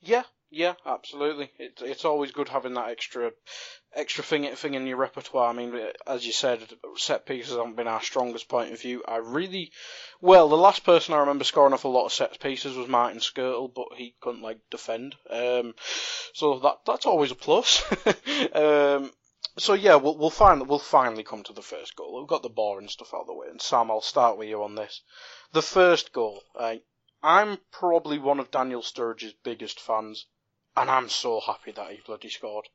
Yeah, 0.00 0.22
yeah, 0.50 0.74
absolutely. 0.86 1.50
It, 1.58 1.82
it's 1.84 2.06
always 2.06 2.32
good 2.32 2.48
having 2.48 2.74
that 2.74 2.88
extra 2.88 3.32
extra 3.94 4.22
thing 4.22 4.44
thing 4.54 4.74
in 4.74 4.86
your 4.86 4.96
repertoire. 4.96 5.48
I 5.48 5.52
mean, 5.52 5.74
as 6.06 6.26
you 6.26 6.32
said, 6.32 6.60
set 6.96 7.26
pieces 7.26 7.56
haven't 7.56 7.76
been 7.76 7.88
our 7.88 8.02
strongest 8.02 8.48
point 8.48 8.72
of 8.72 8.80
view. 8.80 9.02
I 9.06 9.16
really, 9.16 9.72
well, 10.20 10.48
the 10.48 10.56
last 10.56 10.84
person 10.84 11.14
I 11.14 11.18
remember 11.18 11.44
scoring 11.44 11.72
off 11.72 11.84
a 11.84 11.88
lot 11.88 12.06
of 12.06 12.12
set 12.12 12.38
pieces 12.38 12.76
was 12.76 12.88
Martin 12.88 13.20
Skrtel, 13.20 13.72
but 13.72 13.96
he 13.96 14.14
couldn't 14.20 14.42
like 14.42 14.60
defend. 14.70 15.16
Um, 15.30 15.74
so 16.34 16.58
that 16.60 16.80
that's 16.86 17.06
always 17.06 17.30
a 17.30 17.34
plus. 17.34 17.82
um, 18.54 19.10
so 19.56 19.74
yeah, 19.74 19.96
we'll 19.96 20.16
we'll 20.16 20.30
finally 20.30 20.66
we'll 20.66 20.78
finally 20.78 21.24
come 21.24 21.42
to 21.44 21.52
the 21.52 21.62
first 21.62 21.96
goal. 21.96 22.18
We've 22.18 22.28
got 22.28 22.42
the 22.42 22.48
boring 22.48 22.88
stuff 22.88 23.14
out 23.14 23.22
of 23.22 23.26
the 23.26 23.34
way, 23.34 23.48
and 23.48 23.60
Sam, 23.60 23.90
I'll 23.90 24.00
start 24.00 24.38
with 24.38 24.48
you 24.48 24.62
on 24.62 24.74
this. 24.74 25.02
The 25.52 25.62
first 25.62 26.12
goal, 26.12 26.42
uh, 26.54 26.76
I'm 27.22 27.58
probably 27.72 28.18
one 28.18 28.38
of 28.38 28.50
Daniel 28.50 28.82
Sturridge's 28.82 29.32
biggest 29.42 29.80
fans, 29.80 30.26
and 30.76 30.90
I'm 30.90 31.08
so 31.08 31.40
happy 31.40 31.72
that 31.72 31.90
he 31.90 32.00
bloody 32.06 32.28
scored. 32.28 32.68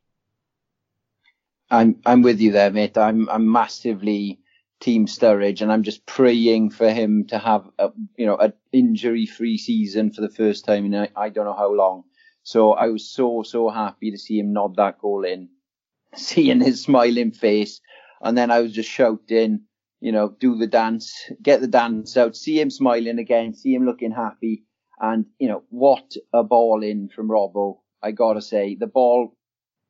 I'm 1.69 1.99
I'm 2.05 2.21
with 2.21 2.39
you 2.39 2.51
there, 2.51 2.71
mate. 2.71 2.97
I'm 2.97 3.29
I'm 3.29 3.51
massively 3.51 4.39
team 4.79 5.05
Sturridge, 5.07 5.61
and 5.61 5.71
I'm 5.71 5.83
just 5.83 6.05
praying 6.05 6.71
for 6.71 6.89
him 6.89 7.25
to 7.27 7.39
have 7.39 7.69
a 7.79 7.89
you 8.17 8.25
know 8.25 8.37
an 8.37 8.53
injury-free 8.71 9.57
season 9.57 10.11
for 10.11 10.21
the 10.21 10.29
first 10.29 10.65
time 10.65 10.85
in 10.85 10.95
I, 10.95 11.09
I 11.15 11.29
don't 11.29 11.45
know 11.45 11.55
how 11.55 11.73
long. 11.73 12.03
So 12.43 12.73
I 12.73 12.87
was 12.87 13.09
so 13.09 13.43
so 13.43 13.69
happy 13.69 14.11
to 14.11 14.17
see 14.17 14.39
him 14.39 14.53
nod 14.53 14.75
that 14.75 14.99
goal 14.99 15.23
in, 15.23 15.49
seeing 16.15 16.61
his 16.61 16.83
smiling 16.83 17.31
face, 17.31 17.81
and 18.21 18.37
then 18.37 18.51
I 18.51 18.59
was 18.59 18.73
just 18.73 18.89
shouting, 18.89 19.61
you 20.01 20.11
know, 20.11 20.35
do 20.39 20.57
the 20.57 20.67
dance, 20.67 21.31
get 21.41 21.61
the 21.61 21.67
dance 21.67 22.17
out, 22.17 22.35
see 22.35 22.59
him 22.59 22.69
smiling 22.69 23.19
again, 23.19 23.53
see 23.53 23.73
him 23.73 23.85
looking 23.85 24.11
happy, 24.11 24.65
and 24.99 25.25
you 25.39 25.47
know 25.47 25.63
what 25.69 26.15
a 26.33 26.43
ball 26.43 26.83
in 26.83 27.09
from 27.09 27.29
Robbo. 27.29 27.79
I 28.01 28.11
gotta 28.11 28.41
say, 28.41 28.75
the 28.75 28.87
ball 28.87 29.33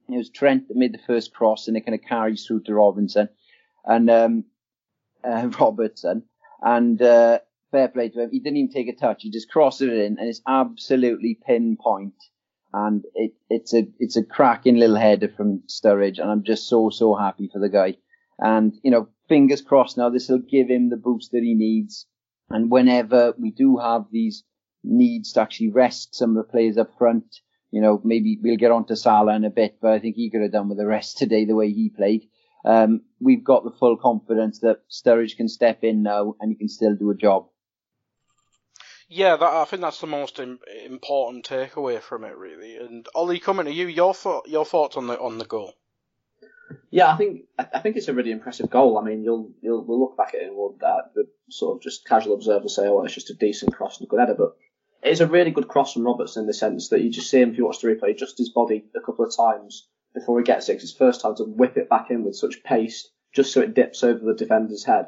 it 0.09 0.17
was 0.17 0.29
Trent 0.29 0.67
that 0.67 0.77
made 0.77 0.93
the 0.93 0.99
first 1.07 1.33
cross, 1.33 1.67
and 1.67 1.77
it 1.77 1.85
kind 1.85 1.95
of 1.95 2.07
carries 2.07 2.45
through 2.45 2.63
to 2.63 2.73
Robinson 2.73 3.29
and 3.85 4.09
um, 4.09 4.45
uh, 5.23 5.49
Robertson. 5.59 6.23
And 6.61 7.01
uh, 7.01 7.39
fair 7.71 7.89
play 7.89 8.09
to 8.09 8.21
him. 8.21 8.29
He 8.31 8.39
didn't 8.39 8.57
even 8.57 8.71
take 8.71 8.87
a 8.87 8.95
touch. 8.95 9.23
He 9.23 9.31
just 9.31 9.51
crossed 9.51 9.81
it 9.81 9.89
in, 9.89 10.17
and 10.17 10.29
it's 10.29 10.41
absolutely 10.47 11.37
pinpoint. 11.45 12.15
And 12.71 13.03
it, 13.13 13.33
it's 13.49 13.73
a 13.73 13.83
it's 13.99 14.15
a 14.15 14.23
cracking 14.23 14.77
little 14.77 14.95
header 14.95 15.29
from 15.29 15.63
Sturridge, 15.67 16.19
and 16.19 16.31
I'm 16.31 16.43
just 16.43 16.67
so 16.67 16.89
so 16.89 17.15
happy 17.15 17.49
for 17.51 17.59
the 17.59 17.69
guy. 17.69 17.97
And 18.39 18.73
you 18.83 18.91
know, 18.91 19.09
fingers 19.27 19.61
crossed 19.61 19.97
now 19.97 20.09
this 20.09 20.29
will 20.29 20.39
give 20.39 20.69
him 20.69 20.89
the 20.89 20.97
boost 20.97 21.31
that 21.31 21.43
he 21.43 21.53
needs. 21.53 22.07
And 22.49 22.71
whenever 22.71 23.33
we 23.37 23.51
do 23.51 23.77
have 23.77 24.05
these 24.11 24.43
needs 24.83 25.33
to 25.33 25.41
actually 25.41 25.71
rest 25.71 26.15
some 26.15 26.31
of 26.31 26.35
the 26.35 26.51
players 26.51 26.77
up 26.77 26.97
front, 26.97 27.39
you 27.73 27.81
know, 27.81 27.99
maybe 28.03 28.37
we'll 28.39 28.55
get 28.55 28.69
on 28.69 28.85
to 28.85 28.95
Salah 28.95 29.35
in 29.35 29.45
a 29.45 29.49
bit, 29.49 29.79
but 29.81 29.93
I 29.93 29.99
think 29.99 30.15
he 30.15 30.29
could 30.29 30.43
have 30.43 30.51
done 30.51 30.69
with 30.69 30.77
the 30.77 30.85
rest 30.85 31.17
today 31.17 31.45
the 31.45 31.55
way 31.55 31.71
he 31.71 31.89
played. 31.89 32.29
Um, 32.63 33.01
we've 33.19 33.43
got 33.43 33.63
the 33.63 33.71
full 33.71 33.97
confidence 33.97 34.59
that 34.59 34.87
Sturridge 34.89 35.35
can 35.35 35.49
step 35.49 35.83
in 35.83 36.03
now 36.03 36.35
and 36.39 36.51
he 36.51 36.55
can 36.55 36.69
still 36.69 36.95
do 36.95 37.09
a 37.09 37.15
job. 37.15 37.47
Yeah, 39.09 39.35
that, 39.37 39.53
I 39.53 39.65
think 39.65 39.81
that's 39.81 39.99
the 39.99 40.07
most 40.07 40.39
Im- 40.39 40.59
important 40.85 41.45
takeaway 41.47 41.99
from 41.99 42.23
it, 42.23 42.37
really. 42.37 42.77
And 42.77 43.07
Olli, 43.15 43.39
coming 43.39 43.65
to 43.65 43.73
you, 43.73 43.87
your 43.87 44.15
your 44.45 44.65
thoughts 44.65 44.95
on 44.95 45.07
the 45.07 45.19
on 45.19 45.39
the 45.39 45.45
goal? 45.45 45.73
Yeah, 46.89 47.11
I 47.11 47.17
think 47.17 47.41
I 47.57 47.79
think 47.79 47.97
it's 47.97 48.07
a 48.07 48.13
really 48.13 48.31
impressive 48.31 48.69
goal. 48.69 48.97
I 48.97 49.03
mean, 49.03 49.23
you'll 49.23 49.51
you'll 49.61 49.83
we'll 49.83 49.99
look 49.99 50.17
back 50.17 50.35
at 50.35 50.41
it 50.41 50.47
and 50.47 50.55
we'll 50.55 50.77
uh, 50.83 51.01
the 51.15 51.25
sort 51.49 51.77
of 51.77 51.83
just 51.83 52.07
casual 52.07 52.35
observer 52.35 52.69
say, 52.69 52.87
oh, 52.87 53.03
it's 53.03 53.13
just 53.13 53.29
a 53.29 53.35
decent 53.35 53.73
cross 53.73 53.99
and 53.99 54.07
a 54.07 54.09
good 54.09 54.19
header, 54.19 54.35
but 54.35 54.55
it's 55.03 55.19
a 55.19 55.27
really 55.27 55.51
good 55.51 55.67
cross 55.67 55.93
from 55.93 56.03
Robertson 56.03 56.43
in 56.43 56.47
the 56.47 56.53
sense 56.53 56.89
that 56.89 57.01
you 57.01 57.09
just 57.09 57.29
see 57.29 57.41
him 57.41 57.51
if 57.51 57.57
you 57.57 57.65
watch 57.65 57.81
the 57.81 57.87
replay, 57.87 58.17
just 58.17 58.37
his 58.37 58.49
body 58.49 58.85
a 58.95 59.01
couple 59.01 59.25
of 59.25 59.35
times 59.35 59.87
before 60.13 60.39
he 60.39 60.43
gets 60.43 60.69
it. 60.69 60.73
It's 60.73 60.83
his 60.83 60.93
first 60.93 61.21
time 61.21 61.35
to 61.35 61.43
whip 61.43 61.77
it 61.77 61.89
back 61.89 62.09
in 62.09 62.23
with 62.23 62.35
such 62.35 62.63
pace, 62.63 63.09
just 63.33 63.51
so 63.51 63.61
it 63.61 63.73
dips 63.73 64.03
over 64.03 64.19
the 64.19 64.33
defender's 64.33 64.83
head. 64.83 65.07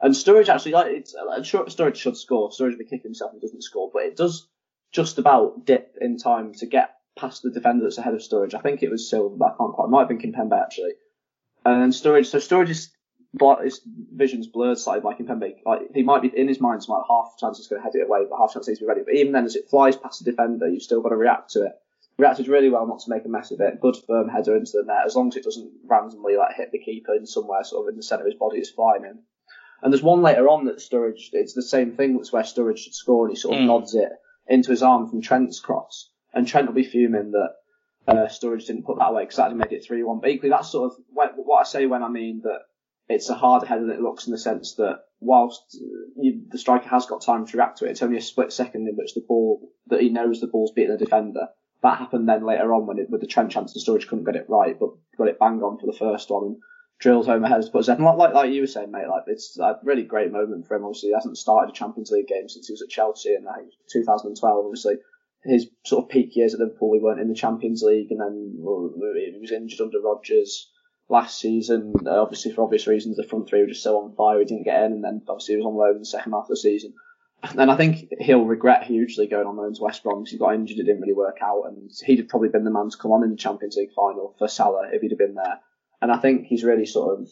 And 0.00 0.14
Sturridge 0.14 0.48
actually, 0.48 0.72
like, 0.72 0.92
it's, 0.92 1.14
I'm 1.14 1.42
sure 1.42 1.64
Sturridge 1.64 1.96
should 1.96 2.16
score. 2.16 2.50
Sturridge 2.50 2.78
be 2.78 2.84
kicking 2.84 3.02
himself 3.04 3.32
and 3.32 3.40
doesn't 3.40 3.62
score, 3.62 3.90
but 3.92 4.02
it 4.02 4.16
does 4.16 4.48
just 4.92 5.18
about 5.18 5.64
dip 5.64 5.96
in 6.00 6.18
time 6.18 6.52
to 6.54 6.66
get 6.66 6.94
past 7.16 7.42
the 7.42 7.50
defender 7.50 7.84
that's 7.84 7.98
ahead 7.98 8.14
of 8.14 8.20
Sturridge. 8.20 8.54
I 8.54 8.60
think 8.60 8.82
it 8.82 8.90
was 8.90 9.08
Silva, 9.08 9.36
but 9.36 9.54
I 9.54 9.56
can't 9.56 9.72
quite. 9.72 9.86
It 9.86 9.90
might 9.90 10.00
have 10.00 10.08
been 10.08 10.18
Kimpembe 10.18 10.60
actually. 10.60 10.92
And 11.64 11.82
then 11.82 11.90
Sturridge, 11.90 12.26
so 12.26 12.38
Sturridge 12.38 12.70
is 12.70 12.90
his 13.62 13.80
vision's 14.14 14.46
blurred 14.46 14.78
slightly 14.78 15.02
by 15.02 15.14
Kimpembe. 15.14 15.56
Like 15.64 15.94
he 15.94 16.02
might 16.02 16.22
be 16.22 16.28
in 16.28 16.48
his 16.48 16.60
mind, 16.60 16.78
it's 16.78 16.88
like 16.88 17.04
half 17.08 17.34
chance 17.38 17.58
he's 17.58 17.68
going 17.68 17.80
to 17.80 17.84
head 17.84 17.94
it 17.94 18.06
away, 18.06 18.26
but 18.28 18.38
half 18.38 18.52
chance 18.52 18.66
he's 18.66 18.78
to 18.78 18.84
be 18.84 18.88
ready. 18.88 19.02
But 19.04 19.14
even 19.14 19.32
then, 19.32 19.44
as 19.44 19.56
it 19.56 19.68
flies 19.68 19.96
past 19.96 20.24
the 20.24 20.30
defender, 20.30 20.68
you've 20.68 20.82
still 20.82 21.02
got 21.02 21.10
to 21.10 21.16
react 21.16 21.50
to 21.52 21.66
it. 21.66 21.72
Reacted 22.18 22.48
really 22.48 22.70
well 22.70 22.86
not 22.86 23.00
to 23.00 23.10
make 23.10 23.26
a 23.26 23.28
mess 23.28 23.50
of 23.50 23.60
it. 23.60 23.80
Good 23.80 23.96
firm 24.06 24.28
header 24.28 24.56
into 24.56 24.72
the 24.74 24.84
net, 24.84 25.04
as 25.04 25.14
long 25.14 25.28
as 25.28 25.36
it 25.36 25.44
doesn't 25.44 25.70
randomly 25.84 26.36
like 26.36 26.56
hit 26.56 26.72
the 26.72 26.78
keeper 26.78 27.14
in 27.14 27.26
somewhere 27.26 27.62
sort 27.62 27.86
of 27.86 27.90
in 27.90 27.96
the 27.96 28.02
centre 28.02 28.24
of 28.24 28.30
his 28.30 28.38
body, 28.38 28.58
it's 28.58 28.70
fine. 28.70 29.04
in. 29.04 29.18
And 29.82 29.92
there's 29.92 30.02
one 30.02 30.22
later 30.22 30.48
on 30.48 30.64
that 30.64 30.78
Sturridge, 30.78 31.28
it's 31.32 31.52
the 31.52 31.62
same 31.62 31.92
thing. 31.92 32.16
It's 32.18 32.32
where 32.32 32.42
Sturridge 32.42 32.78
should 32.78 32.94
score, 32.94 33.26
and 33.26 33.36
he 33.36 33.38
sort 33.38 33.56
of 33.56 33.62
mm. 33.62 33.66
nods 33.66 33.94
it 33.94 34.10
into 34.48 34.70
his 34.70 34.82
arm 34.82 35.08
from 35.08 35.20
Trent's 35.20 35.60
cross, 35.60 36.10
and 36.32 36.46
Trent 36.46 36.68
will 36.68 36.74
be 36.74 36.84
fuming 36.84 37.32
that 37.32 37.50
uh, 38.08 38.26
Sturridge 38.28 38.66
didn't 38.66 38.84
put 38.84 38.98
that 38.98 39.10
away 39.10 39.24
because 39.24 39.36
that 39.36 39.54
made 39.54 39.72
it 39.72 39.84
three 39.84 40.02
one. 40.02 40.20
But 40.20 40.30
equally, 40.30 40.50
that's 40.50 40.70
sort 40.70 40.92
of 40.92 40.98
what 41.12 41.60
I 41.60 41.64
say 41.64 41.86
when 41.86 42.02
I 42.02 42.08
mean 42.08 42.40
that 42.44 42.60
it's 43.08 43.28
a 43.28 43.34
harder 43.34 43.66
header 43.66 43.86
than 43.86 43.96
it 43.96 44.00
looks 44.00 44.26
in 44.26 44.32
the 44.32 44.38
sense 44.38 44.74
that 44.74 45.00
whilst 45.20 45.78
uh, 45.80 46.10
you, 46.16 46.42
the 46.50 46.58
striker 46.58 46.88
has 46.88 47.06
got 47.06 47.22
time 47.22 47.46
to 47.46 47.56
react 47.56 47.78
to 47.78 47.86
it, 47.86 47.90
it's 47.90 48.02
only 48.02 48.16
a 48.16 48.22
split 48.22 48.52
second 48.52 48.88
in 48.88 48.96
which 48.96 49.14
the 49.14 49.24
ball 49.26 49.70
that 49.86 50.00
he 50.00 50.08
knows 50.08 50.40
the 50.40 50.46
ball's 50.46 50.72
beating 50.72 50.92
the 50.92 51.04
defender. 51.04 51.48
That 51.82 51.98
happened 51.98 52.28
then 52.28 52.44
later 52.44 52.72
on 52.74 52.86
when 52.86 52.98
it, 52.98 53.10
with 53.10 53.20
the 53.20 53.26
Trent 53.26 53.52
chance, 53.52 53.72
the 53.72 53.80
Sturridge 53.80 54.08
couldn't 54.08 54.24
get 54.24 54.36
it 54.36 54.46
right, 54.48 54.78
but 54.78 54.90
got 55.16 55.28
it 55.28 55.38
bang 55.38 55.62
on 55.62 55.78
for 55.78 55.86
the 55.86 55.96
first 55.96 56.30
one 56.30 56.44
and 56.44 56.56
drilled 56.98 57.26
home 57.26 57.44
ahead 57.44 57.62
to 57.62 57.70
put 57.70 57.86
And 57.88 58.04
like, 58.04 58.32
like 58.32 58.50
you 58.50 58.62
were 58.62 58.66
saying, 58.66 58.90
mate, 58.90 59.08
like 59.08 59.24
it's 59.26 59.58
a 59.58 59.78
really 59.82 60.02
great 60.02 60.32
moment 60.32 60.66
for 60.66 60.76
him. 60.76 60.84
Obviously, 60.84 61.10
he 61.10 61.14
hasn't 61.14 61.38
started 61.38 61.70
a 61.70 61.76
Champions 61.76 62.10
League 62.10 62.28
game 62.28 62.48
since 62.48 62.66
he 62.66 62.72
was 62.72 62.82
at 62.82 62.88
Chelsea 62.88 63.34
in 63.34 63.46
I 63.46 63.58
think 63.58 63.70
2012. 63.92 64.64
Obviously, 64.64 64.94
his 65.44 65.68
sort 65.84 66.04
of 66.04 66.10
peak 66.10 66.34
years 66.34 66.54
at 66.54 66.60
Liverpool, 66.60 66.90
we 66.90 66.98
weren't 66.98 67.20
in 67.20 67.28
the 67.28 67.34
Champions 67.34 67.82
League, 67.82 68.10
and 68.10 68.20
then 68.20 68.54
well, 68.56 68.90
he 69.14 69.38
was 69.40 69.52
injured 69.52 69.80
under 69.80 70.00
Rodgers 70.00 70.70
last 71.08 71.38
season. 71.38 71.94
Uh, 72.04 72.22
obviously, 72.22 72.52
for 72.52 72.62
obvious 72.62 72.86
reasons, 72.86 73.16
the 73.16 73.22
front 73.22 73.48
three 73.48 73.60
were 73.60 73.68
just 73.68 73.82
so 73.82 74.00
on 74.02 74.14
fire, 74.14 74.38
he 74.38 74.44
didn't 74.44 74.64
get 74.64 74.82
in, 74.84 74.92
and 74.92 75.04
then 75.04 75.22
obviously 75.28 75.54
he 75.54 75.58
was 75.58 75.66
on 75.66 75.76
loan 75.76 75.94
in 75.94 76.00
the 76.00 76.06
second 76.06 76.32
half 76.32 76.44
of 76.44 76.48
the 76.48 76.56
season. 76.56 76.94
And 77.42 77.70
I 77.70 77.76
think 77.76 78.12
he'll 78.18 78.44
regret 78.44 78.84
hugely 78.84 79.26
going 79.26 79.46
on 79.46 79.56
loan 79.56 79.74
to 79.74 79.82
West 79.82 80.02
Brom 80.02 80.20
because 80.20 80.32
he 80.32 80.38
got 80.38 80.54
injured, 80.54 80.78
it 80.78 80.84
didn't 80.84 81.02
really 81.02 81.12
work 81.12 81.38
out, 81.42 81.64
and 81.66 81.90
he'd 82.04 82.18
have 82.18 82.28
probably 82.28 82.48
been 82.48 82.64
the 82.64 82.70
man 82.70 82.90
to 82.90 82.96
come 82.96 83.12
on 83.12 83.22
in 83.22 83.30
the 83.30 83.36
Champions 83.36 83.76
League 83.76 83.92
final 83.94 84.34
for 84.38 84.48
Salah 84.48 84.88
if 84.92 85.02
he'd 85.02 85.12
have 85.12 85.18
been 85.18 85.34
there. 85.34 85.60
And 86.00 86.10
I 86.10 86.18
think 86.18 86.46
he's 86.46 86.64
really 86.64 86.86
sort 86.86 87.20
of 87.20 87.28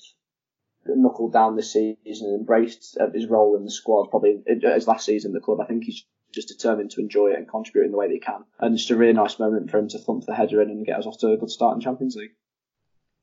knuckled 0.87 1.33
down 1.33 1.57
this 1.57 1.73
season 1.73 2.29
and 2.29 2.41
embraced 2.41 2.97
uh, 3.01 3.11
his 3.13 3.27
role 3.27 3.57
in 3.57 3.65
the 3.65 3.71
squad. 3.71 4.11
Probably 4.11 4.43
his 4.47 4.87
last 4.87 5.07
season 5.07 5.31
in 5.31 5.35
the 5.35 5.41
club. 5.41 5.61
I 5.61 5.67
think 5.67 5.85
he's 5.85 6.05
just 6.33 6.49
determined 6.49 6.91
to 6.93 7.01
enjoy 7.01 7.29
it 7.29 7.39
and 7.39 7.49
contribute 7.49 7.85
in 7.85 7.93
the 7.93 7.97
way 7.97 8.09
that 8.09 8.15
he 8.15 8.21
can. 8.21 8.45
And 8.59 8.75
it's 8.75 8.83
just 8.83 8.91
a 8.91 8.97
really 8.97 9.13
nice 9.13 9.39
moment 9.39 9.71
for 9.71 9.79
him 9.79 9.89
to 9.89 9.99
thump 9.99 10.27
the 10.27 10.35
header 10.35 10.61
in 10.61 10.71
and 10.71 10.85
get 10.85 10.99
us 10.99 11.07
off 11.07 11.19
to 11.19 11.33
a 11.33 11.37
good 11.37 11.51
start 11.51 11.77
in 11.77 11.81
Champions 11.81 12.17
League. 12.17 12.33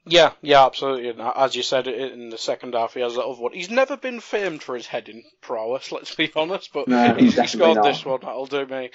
Yeah, 0.06 0.32
yeah, 0.42 0.66
absolutely. 0.66 1.10
And 1.10 1.22
as 1.22 1.56
you 1.56 1.64
said 1.64 1.88
in 1.88 2.30
the 2.30 2.38
second 2.38 2.74
half, 2.74 2.96
he 2.96 3.02
has 3.02 3.16
that 3.16 3.24
other 3.24 3.42
one. 3.42 3.54
He's 3.54 3.70
never 3.70 3.98
been 3.98 4.20
famed 4.20 4.64
for 4.64 4.76
his 4.76 4.88
heading 4.88 5.24
prowess, 5.42 5.92
let's 5.92 6.16
be 6.16 6.32
honest, 6.36 6.74
but 6.74 6.88
no, 6.88 7.14
he's, 7.14 7.40
he 7.40 7.48
scored 7.48 7.76
not. 7.76 7.84
this 7.86 8.04
one. 8.04 8.20
That'll 8.22 8.48
do 8.48 8.66
me. 8.66 8.90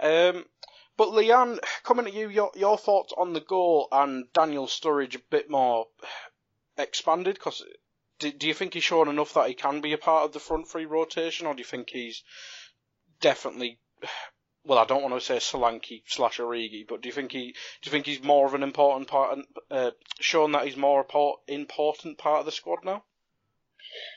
Um, 0.00 0.44
But 0.96 1.08
Leanne, 1.08 1.58
coming 1.82 2.04
to 2.04 2.12
you, 2.12 2.28
your 2.28 2.52
your 2.54 2.78
thoughts 2.78 3.12
on 3.16 3.32
the 3.32 3.40
goal 3.40 3.88
and 3.90 4.32
Daniel 4.32 4.66
Sturridge 4.66 5.16
a 5.16 5.22
bit 5.30 5.50
more 5.50 5.86
expanded? 6.78 7.34
Because 7.34 7.64
do, 8.18 8.30
do 8.30 8.46
you 8.46 8.54
think 8.54 8.74
he's 8.74 8.84
shown 8.84 9.08
enough 9.08 9.34
that 9.34 9.48
he 9.48 9.54
can 9.54 9.80
be 9.80 9.94
a 9.94 9.98
part 9.98 10.24
of 10.24 10.32
the 10.32 10.38
front 10.38 10.68
three 10.68 10.86
rotation, 10.86 11.46
or 11.46 11.54
do 11.54 11.58
you 11.58 11.64
think 11.64 11.90
he's 11.90 12.22
definitely 13.20 13.78
well, 14.64 14.78
I 14.78 14.84
don't 14.84 15.02
want 15.02 15.14
to 15.14 15.20
say 15.20 15.36
Solanke 15.36 16.02
slash 16.06 16.38
Origi, 16.38 16.86
but 16.86 17.02
do 17.02 17.08
you 17.08 17.12
think 17.12 17.32
he 17.32 17.52
do 17.82 17.88
you 17.88 17.90
think 17.90 18.06
he's 18.06 18.22
more 18.22 18.46
of 18.46 18.54
an 18.54 18.62
important 18.62 19.08
part, 19.08 19.38
uh, 19.70 19.90
shown 20.20 20.52
that 20.52 20.66
he's 20.66 20.76
more 20.76 21.04
important 21.48 22.18
part 22.18 22.40
of 22.40 22.46
the 22.46 22.52
squad 22.52 22.84
now? 22.84 23.02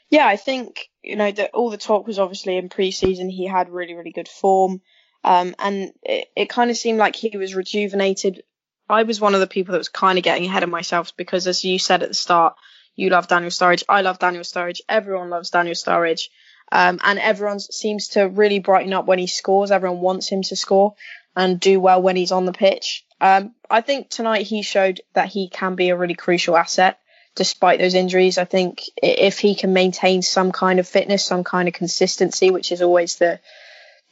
Yeah, 0.10 0.28
I 0.28 0.38
think 0.38 0.90
you 1.02 1.16
know 1.16 1.32
that 1.32 1.52
all 1.54 1.70
the 1.70 1.78
talk 1.78 2.06
was 2.06 2.20
obviously 2.20 2.58
in 2.58 2.70
pre-season 2.70 3.30
he 3.30 3.48
had 3.48 3.70
really 3.70 3.96
really 3.96 4.12
good 4.12 4.28
form, 4.28 4.82
um, 5.24 5.56
and 5.58 5.92
it, 6.04 6.28
it 6.36 6.50
kind 6.50 6.70
of 6.70 6.78
seemed 6.78 7.00
like 7.00 7.16
he 7.16 7.36
was 7.38 7.56
rejuvenated. 7.56 8.44
I 8.88 9.02
was 9.02 9.20
one 9.20 9.34
of 9.34 9.40
the 9.40 9.48
people 9.48 9.72
that 9.72 9.80
was 9.80 9.90
kind 9.90 10.20
of 10.20 10.24
getting 10.24 10.46
ahead 10.46 10.62
of 10.62 10.70
myself 10.70 11.18
because, 11.18 11.48
as 11.48 11.66
you 11.66 11.80
said 11.80 12.04
at 12.04 12.10
the 12.10 12.16
start, 12.16 12.56
you 12.96 13.10
love 13.10 13.28
Daniel 13.28 13.50
Sturridge, 13.50 13.84
I 13.90 14.02
love 14.02 14.20
Daniel 14.20 14.44
Sturridge, 14.44 14.82
everyone 14.88 15.32
loves 15.32 15.50
Daniel 15.50 15.74
Sturridge. 15.74 16.30
Um, 16.72 17.00
and 17.04 17.20
everyone 17.20 17.60
seems 17.60 18.10
to 18.10 18.24
really 18.24 18.60
brighten 18.60 18.94
up 18.94 19.06
when 19.06 19.20
he 19.20 19.28
scores. 19.28 19.72
Everyone 19.72 20.02
wants 20.02 20.30
him 20.30 20.42
to 20.44 20.56
score 20.56 20.96
and 21.36 21.60
do 21.60 21.80
well 21.80 22.02
when 22.02 22.16
he's 22.16 22.32
on 22.32 22.46
the 22.46 22.54
pitch. 22.54 23.06
Um, 23.22 23.54
I 23.70 23.82
think 23.82 24.10
tonight 24.10 24.48
he 24.48 24.62
showed 24.62 25.02
that 25.14 25.30
he 25.30 25.50
can 25.50 25.76
be 25.76 25.90
a 25.90 25.98
really 25.98 26.16
crucial 26.16 26.58
asset 26.58 27.00
despite 27.36 27.80
those 27.80 27.94
injuries. 27.94 28.38
I 28.38 28.46
think 28.46 28.84
if 29.02 29.40
he 29.40 29.56
can 29.56 29.74
maintain 29.74 30.22
some 30.22 30.52
kind 30.52 30.80
of 30.80 30.88
fitness, 30.88 31.24
some 31.24 31.44
kind 31.44 31.68
of 31.68 31.74
consistency, 31.74 32.50
which 32.50 32.72
is 32.72 32.82
always 32.82 33.18
the 33.18 33.40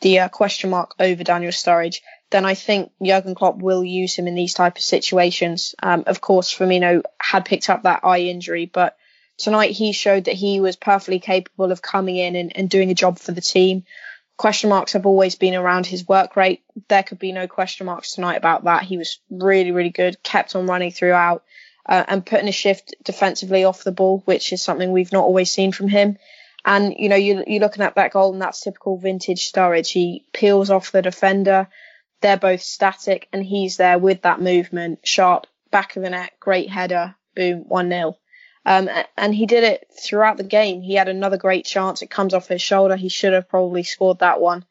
the 0.02 0.20
uh, 0.20 0.28
question 0.28 0.70
mark 0.70 0.96
over 1.00 1.24
Daniel 1.24 1.54
Sturridge, 1.54 2.02
then 2.30 2.46
I 2.46 2.56
think 2.56 2.92
Jurgen 3.02 3.36
Klopp 3.36 3.60
will 3.60 3.86
use 3.86 4.16
him 4.16 4.28
in 4.28 4.36
these 4.36 4.54
type 4.54 4.76
of 4.76 4.84
situations. 4.84 5.76
Um, 5.82 6.04
of 6.08 6.20
course, 6.20 6.54
Firmino 6.54 7.04
had 7.18 7.46
picked 7.46 7.70
up 7.70 7.84
that 7.84 8.04
eye 8.04 8.22
injury, 8.22 8.66
but 8.66 8.98
tonight 9.38 9.72
he 9.72 9.92
showed 9.92 10.26
that 10.26 10.36
he 10.36 10.60
was 10.60 10.76
perfectly 10.76 11.20
capable 11.20 11.72
of 11.72 11.82
coming 11.82 12.18
in 12.18 12.36
and, 12.36 12.56
and 12.56 12.70
doing 12.70 12.92
a 12.92 12.96
job 12.96 13.20
for 13.20 13.32
the 13.32 13.42
team. 13.42 13.84
Question 14.38 14.70
marks 14.70 14.94
have 14.94 15.06
always 15.06 15.36
been 15.36 15.56
around 15.56 15.86
his 15.86 16.08
work 16.08 16.36
rate. 16.36 16.64
There 16.88 17.04
could 17.04 17.20
be 17.20 17.32
no 17.32 17.48
question 17.48 17.86
marks 17.86 18.14
tonight 18.14 18.36
about 18.36 18.64
that. 18.64 18.84
He 18.84 18.98
was 18.98 19.20
really, 19.30 19.72
really 19.72 19.92
good, 19.92 20.22
kept 20.24 20.56
on 20.56 20.66
running 20.66 20.92
throughout, 20.92 21.44
uh, 21.88 22.04
and 22.08 22.26
putting 22.26 22.48
a 22.48 22.54
shift 22.54 22.96
defensively 23.04 23.64
off 23.64 23.84
the 23.84 23.92
ball, 23.92 24.22
which 24.26 24.52
is 24.52 24.64
something 24.64 24.92
we've 24.92 25.12
not 25.12 25.24
always 25.24 25.52
seen 25.52 25.72
from 25.72 25.88
him. 25.88 26.18
And 26.66 26.96
you 26.98 27.10
know, 27.10 27.16
you, 27.16 27.44
you're 27.46 27.60
looking 27.60 27.84
at 27.84 27.96
that 27.96 28.14
goal, 28.14 28.34
and 28.34 28.42
that's 28.42 28.62
typical 28.62 28.98
vintage 28.98 29.52
Sturridge. 29.52 29.92
He 29.92 30.26
peels 30.34 30.70
off 30.70 30.92
the 30.92 31.02
defender. 31.02 31.68
They're 32.22 32.38
both 32.38 32.62
static, 32.62 33.28
and 33.34 33.44
he's 33.44 33.78
there 33.78 34.00
with 34.00 34.22
that 34.22 34.42
movement, 34.42 35.00
sharp, 35.04 35.46
back 35.72 35.96
of 35.96 36.04
the 36.04 36.10
net, 36.10 36.32
great 36.40 36.70
header, 36.70 37.16
boom, 37.36 37.66
one 37.68 37.90
0 37.90 38.18
um, 38.66 38.90
and 39.18 39.36
he 39.36 39.46
did 39.46 39.64
it 39.64 39.88
throughout 40.02 40.38
the 40.38 40.44
game. 40.44 40.82
He 40.82 40.96
had 40.96 41.10
another 41.10 41.38
great 41.38 41.66
chance. 41.66 42.02
It 42.02 42.10
comes 42.10 42.34
off 42.34 42.48
his 42.48 42.62
shoulder. 42.62 42.96
He 42.96 43.10
should 43.10 43.34
have 43.34 43.50
probably 43.50 43.84
scored 43.84 44.20
that 44.20 44.40
one. 44.40 44.66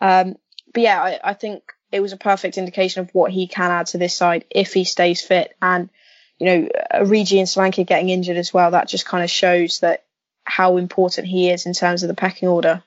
Um, 0.00 0.36
but 0.72 0.82
yeah, 0.82 1.02
I, 1.02 1.20
I, 1.22 1.34
think 1.34 1.62
it 1.92 2.00
was 2.00 2.12
a 2.12 2.16
perfect 2.16 2.58
indication 2.58 3.02
of 3.02 3.10
what 3.12 3.30
he 3.30 3.46
can 3.46 3.70
add 3.70 3.86
to 3.86 3.98
this 3.98 4.16
side 4.16 4.44
if 4.50 4.72
he 4.72 4.84
stays 4.84 5.22
fit. 5.22 5.54
And, 5.60 5.90
you 6.38 6.46
know, 6.46 6.68
Origi 6.92 7.38
and 7.38 7.46
Solanke 7.46 7.86
getting 7.86 8.08
injured 8.08 8.36
as 8.36 8.52
well, 8.52 8.72
that 8.72 8.88
just 8.88 9.06
kind 9.06 9.22
of 9.22 9.30
shows 9.30 9.80
that 9.80 10.04
how 10.44 10.78
important 10.78 11.26
he 11.26 11.50
is 11.50 11.66
in 11.66 11.74
terms 11.74 12.02
of 12.02 12.08
the 12.08 12.14
pecking 12.14 12.48
order. 12.48 12.82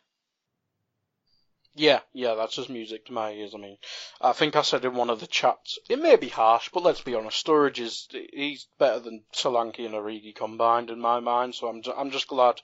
Yeah, 1.78 2.00
yeah, 2.12 2.34
that's 2.34 2.56
just 2.56 2.72
music 2.72 3.06
to 3.06 3.14
my 3.14 3.32
ears. 3.32 3.54
I 3.54 3.60
mean, 3.60 3.78
I 4.20 4.34
think 4.34 4.56
I 4.56 4.64
said 4.64 4.84
in 4.84 4.96
one 4.96 5.12
of 5.12 5.20
the 5.20 5.28
chats, 5.28 5.78
it 5.88 6.00
may 6.00 6.16
be 6.16 6.30
harsh, 6.30 6.70
but 6.74 6.82
let's 6.82 7.02
be 7.02 7.14
honest, 7.14 7.46
Sturridge 7.46 7.80
is 7.80 8.08
he's 8.12 8.68
better 8.80 9.00
than 9.00 9.24
Solanke 9.32 9.86
and 9.86 9.94
Origi 9.94 10.36
combined 10.36 10.90
in 10.90 11.00
my 11.00 11.20
mind. 11.20 11.54
So 11.54 11.68
I'm 11.68 11.84
I'm 11.96 12.10
just 12.10 12.28
glad 12.28 12.62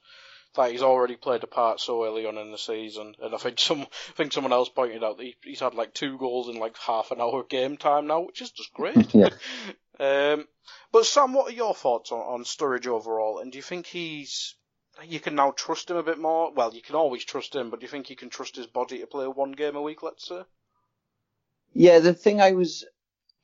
that 0.56 0.72
he's 0.72 0.82
already 0.82 1.16
played 1.16 1.44
a 1.44 1.48
part 1.48 1.80
so 1.80 2.04
early 2.04 2.26
on 2.26 2.40
in 2.40 2.52
the 2.52 2.58
season. 2.58 3.16
And 3.22 3.36
I 3.36 3.38
think 3.38 3.60
some 3.60 3.82
I 3.82 4.12
think 4.16 4.34
someone 4.34 4.52
else 4.52 4.70
pointed 4.70 5.04
out 5.04 5.18
that 5.18 5.24
he, 5.24 5.36
he's 5.44 5.60
had 5.60 5.76
like 5.76 5.94
two 5.94 6.18
goals 6.18 6.50
in 6.50 6.60
like 6.60 6.76
half 6.78 7.12
an 7.12 7.22
hour 7.22 7.44
game 7.44 7.78
time 7.78 8.08
now, 8.08 8.22
which 8.22 8.42
is 8.42 8.50
just 8.50 8.74
great. 8.74 9.14
yeah. 9.14 9.30
um, 10.00 10.48
but 10.92 11.06
Sam, 11.06 11.34
what 11.34 11.52
are 11.52 11.56
your 11.56 11.76
thoughts 11.76 12.12
on, 12.12 12.20
on 12.20 12.44
Sturridge 12.46 12.88
overall? 12.88 13.38
And 13.38 13.52
do 13.52 13.60
you 13.60 13.64
think 13.64 13.86
he's 13.86 14.56
you 15.08 15.20
can 15.20 15.36
now 15.36 15.52
trust 15.52 15.90
him 15.90 15.98
a 15.98 16.04
bit 16.04 16.20
more. 16.20 16.52
Well, 16.54 16.74
you 16.74 16.82
can 16.82 16.96
always 16.96 17.24
trust 17.24 17.56
him, 17.56 17.70
but 17.70 17.80
do 17.80 17.86
you 17.86 17.90
think 17.90 18.10
you 18.10 18.16
can 18.16 18.30
trust 18.30 18.56
his 18.56 18.68
body 18.68 19.00
to 19.00 19.08
play 19.08 19.28
one 19.28 19.52
game 19.52 19.76
a 19.76 19.82
week, 19.82 20.04
let's 20.04 20.28
say? 20.28 20.42
Yeah, 21.74 22.00
the 22.00 22.14
thing 22.14 22.40
I 22.40 22.52
was 22.52 22.86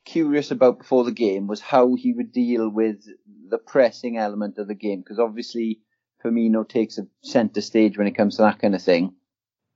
curious 0.04 0.50
about 0.50 0.78
before 0.78 1.04
the 1.04 1.12
game 1.12 1.46
was 1.46 1.60
how 1.60 1.94
he 1.94 2.12
would 2.12 2.32
deal 2.32 2.68
with 2.68 3.04
the 3.48 3.58
pressing 3.58 4.16
element 4.16 4.58
of 4.58 4.68
the 4.68 4.74
game, 4.74 5.00
because 5.00 5.18
obviously 5.18 5.80
Firmino 6.24 6.68
takes 6.68 6.98
a 6.98 7.06
centre 7.22 7.60
stage 7.60 7.98
when 7.98 8.06
it 8.06 8.16
comes 8.16 8.36
to 8.36 8.42
that 8.42 8.60
kind 8.60 8.74
of 8.74 8.82
thing. 8.82 9.14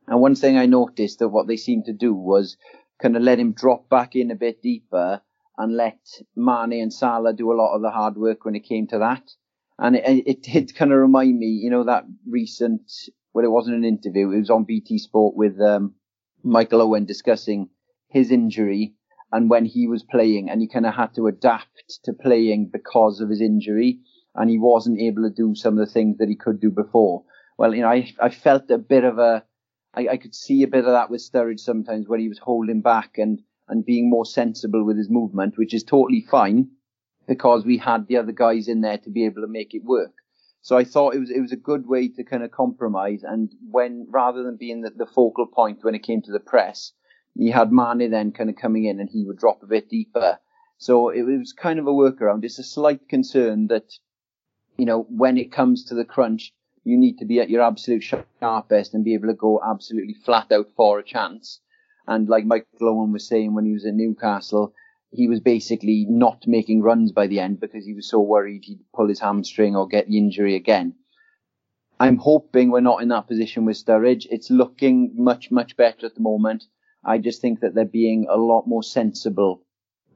And 0.06 0.20
one 0.20 0.34
thing 0.34 0.56
I 0.56 0.66
noticed 0.66 1.18
that 1.18 1.28
what 1.28 1.46
they 1.48 1.56
seemed 1.56 1.87
to 1.87 1.92
do 1.92 2.14
was 2.14 2.56
kind 3.00 3.16
of 3.16 3.22
let 3.22 3.38
him 3.38 3.52
drop 3.52 3.88
back 3.88 4.14
in 4.14 4.30
a 4.30 4.37
bit 4.37 4.62
deeper 4.62 5.20
and 5.56 5.76
let 5.76 5.98
Mane 6.37 6.82
and 6.82 6.92
Salah 6.92 7.32
do 7.32 7.52
a 7.52 7.54
lot 7.54 7.74
of 7.74 7.82
the 7.82 7.90
hard 7.90 8.16
work 8.16 8.44
when 8.44 8.54
it 8.54 8.68
came 8.68 8.87
to 8.88 8.98
that. 8.98 9.22
And 9.78 9.96
it, 9.96 10.26
it 10.26 10.42
did 10.42 10.74
kind 10.74 10.92
of 10.92 10.98
remind 10.98 11.38
me, 11.38 11.46
you 11.46 11.70
know, 11.70 11.84
that 11.84 12.04
recent, 12.28 12.90
well, 13.32 13.44
it 13.44 13.50
wasn't 13.50 13.76
an 13.76 13.84
interview, 13.84 14.30
it 14.30 14.38
was 14.38 14.50
on 14.50 14.64
BT 14.64 14.98
Sport 14.98 15.37
with 15.37 15.60
um, 15.60 15.94
Michael 16.42 16.82
Owen 16.82 17.04
discussing 17.04 17.70
his 18.08 18.30
injury 18.30 18.94
and 19.32 19.50
when 19.50 19.64
he 19.64 19.88
was 19.88 20.04
playing 20.04 20.48
and 20.48 20.60
he 20.60 20.68
kind 20.68 20.87
of 20.87 20.94
had 20.94 21.14
to 21.14 21.26
adapt 21.26 21.98
to 22.04 22.12
playing 22.12 22.70
because 22.72 23.20
of 23.20 23.28
his 23.28 23.40
injury 23.40 23.98
and 24.37 24.48
he 24.48 24.58
wasn't 24.58 25.00
able 25.00 25.24
to 25.24 25.34
do 25.34 25.54
some 25.54 25.76
of 25.76 25.84
the 25.84 25.92
things 25.92 26.18
that 26.18 26.28
he 26.28 26.37
could 26.37 26.60
do 26.60 26.70
before. 26.70 27.24
Well, 27.58 27.74
you 27.74 27.82
know, 27.82 27.88
I, 27.88 28.12
I 28.20 28.30
felt 28.30 28.70
a 28.70 28.78
bit 28.78 29.02
of 29.02 29.18
a, 29.18 29.44
I, 29.92 30.08
I 30.08 30.16
could 30.18 30.34
see 30.34 30.62
a 30.62 30.68
bit 30.68 30.84
of 30.84 30.92
that 30.92 31.10
with 31.10 31.20
Sturridge 31.20 31.60
sometimes 31.60 32.08
when 32.08 32.20
he 32.20 32.28
was 32.28 32.38
holding 32.38 32.80
back 32.80 33.18
and, 33.18 33.40
and 33.68 33.84
being 33.84 34.08
more 34.08 34.24
sensible 34.24 34.84
with 34.84 34.98
his 34.98 35.10
movement, 35.10 35.58
which 35.58 35.74
is 35.74 35.82
totally 35.82 36.20
fine 36.20 36.68
because 37.26 37.64
we 37.64 37.78
had 37.78 38.06
the 38.06 38.16
other 38.16 38.32
guys 38.32 38.68
in 38.68 38.80
there 38.80 38.98
to 38.98 39.10
be 39.10 39.24
able 39.24 39.42
to 39.42 39.48
make 39.48 39.74
it 39.74 39.84
work. 39.84 40.12
So 40.62 40.78
I 40.78 40.84
thought 40.84 41.14
it 41.14 41.20
was 41.20 41.30
it 41.30 41.40
was 41.40 41.52
a 41.52 41.56
good 41.56 41.87
way 41.87 42.08
to 42.08 42.24
kind 42.24 42.42
of 42.42 42.50
compromise. 42.50 43.22
And 43.22 43.52
when 43.70 44.06
rather 44.10 44.42
than 44.42 44.56
being 44.56 44.80
the, 44.80 44.90
the 44.90 45.06
focal 45.06 45.46
point 45.46 45.84
when 45.84 45.94
it 45.94 46.02
came 46.02 46.22
to 46.22 46.32
the 46.32 46.40
press, 46.40 46.92
you 47.34 47.52
had 47.52 47.72
Mane 47.72 48.10
then 48.10 48.32
kind 48.32 48.48
of 48.48 48.56
coming 48.56 48.84
in 48.84 49.00
and 49.00 49.10
he 49.10 49.24
would 49.24 49.38
drop 49.38 49.62
a 49.62 49.66
bit 49.66 49.88
deeper. 49.88 50.38
So 50.78 51.10
it 51.10 51.22
was 51.22 51.52
kind 51.52 51.78
of 51.78 51.87
a 51.87 51.92
workaround. 51.92 52.44
It's 52.44 52.58
a 52.58 52.64
slight 52.64 53.08
concern 53.08 53.68
that, 53.68 53.92
you 54.76 54.87
know, 54.87 55.02
when 55.08 55.37
it 55.37 55.52
comes 55.52 55.84
to 55.84 55.94
the 55.94 56.04
crunch, 56.04 56.52
you 56.82 56.96
need 56.96 57.18
to 57.18 57.24
be 57.24 57.40
at 57.40 57.50
your 57.50 57.62
absolute 57.62 58.04
sharpest 58.40 58.94
and 58.94 59.04
be 59.04 59.14
able 59.14 59.28
to 59.28 59.34
go 59.34 59.60
absolutely 59.64 60.14
flat 60.14 60.52
out 60.52 60.68
for 60.76 60.98
a 60.98 61.04
chance. 61.04 61.60
And 62.06 62.28
like 62.28 62.44
Michael 62.44 62.88
Owen 62.88 63.12
was 63.12 63.26
saying 63.26 63.54
when 63.54 63.64
he 63.64 63.72
was 63.72 63.84
in 63.84 63.96
Newcastle, 63.96 64.74
he 65.14 65.29
was 65.29 65.38
basically 65.38 66.07
not 66.09 66.42
making 66.46 66.83
runs 66.83 67.12
by 67.12 67.29
the 67.29 67.38
end 67.38 67.61
because 67.61 67.87
he 67.87 67.94
was 67.94 68.09
so 68.09 68.20
worried 68.20 68.64
he'd 68.64 68.81
pull 68.92 69.09
his 69.09 69.20
hamstring 69.20 69.77
or 69.77 69.87
get 69.87 70.09
the 70.09 70.18
injury 70.18 70.57
again. 70.57 70.94
I'm 72.00 72.16
hoping 72.16 72.70
we're 72.70 72.81
not 72.81 73.00
in 73.00 73.09
that 73.09 73.29
position 73.29 73.64
with 73.64 73.77
Sturridge. 73.77 74.27
It's 74.29 74.50
looking 74.50 75.12
much, 75.14 75.53
much 75.53 75.77
better 75.77 76.07
at 76.07 76.16
the 76.16 76.20
moment. 76.20 76.64
I 77.05 77.18
just 77.18 77.40
think 77.40 77.61
that 77.61 77.74
they're 77.74 77.85
being 77.85 78.27
a 78.29 78.37
lot 78.37 78.66
more 78.66 78.83
sensible 78.83 79.62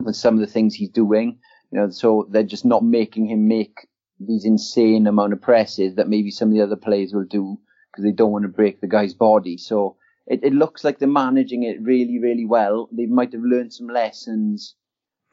with 0.01 0.17
some 0.17 0.35
of 0.35 0.41
the 0.41 0.53
things 0.53 0.75
he's 0.75 0.91
doing. 0.91 1.39
You 1.71 1.79
know, 1.79 1.91
so 1.91 2.27
they're 2.29 2.43
just 2.43 2.65
not 2.65 2.83
making 2.83 3.27
him 3.27 3.47
make 3.47 3.87
these 4.19 4.45
insane 4.45 5.07
amount 5.07 5.33
of 5.33 5.41
presses 5.41 5.95
that 5.95 6.09
maybe 6.09 6.33
some 6.33 6.49
of 6.49 6.55
the 6.55 6.63
other 6.63 6.77
players 6.77 7.15
will 7.15 7.25
do 7.25 7.57
because 7.93 8.05
they 8.05 8.11
don't 8.11 8.33
want 8.33 8.43
to 8.43 8.49
break 8.49 8.81
the 8.81 8.89
guy's 8.89 9.15
body. 9.15 9.59
So 9.59 9.97
it, 10.27 10.41
it 10.43 10.53
looks 10.53 10.83
like 10.83 10.99
they're 10.99 11.09
managing 11.09 11.63
it 11.63 11.81
really, 11.81 12.19
really 12.19 12.47
well. 12.47 12.89
They 12.91 13.07
might 13.07 13.33
have 13.33 13.43
learned 13.43 13.73
some 13.73 13.87
lessons 13.87 14.75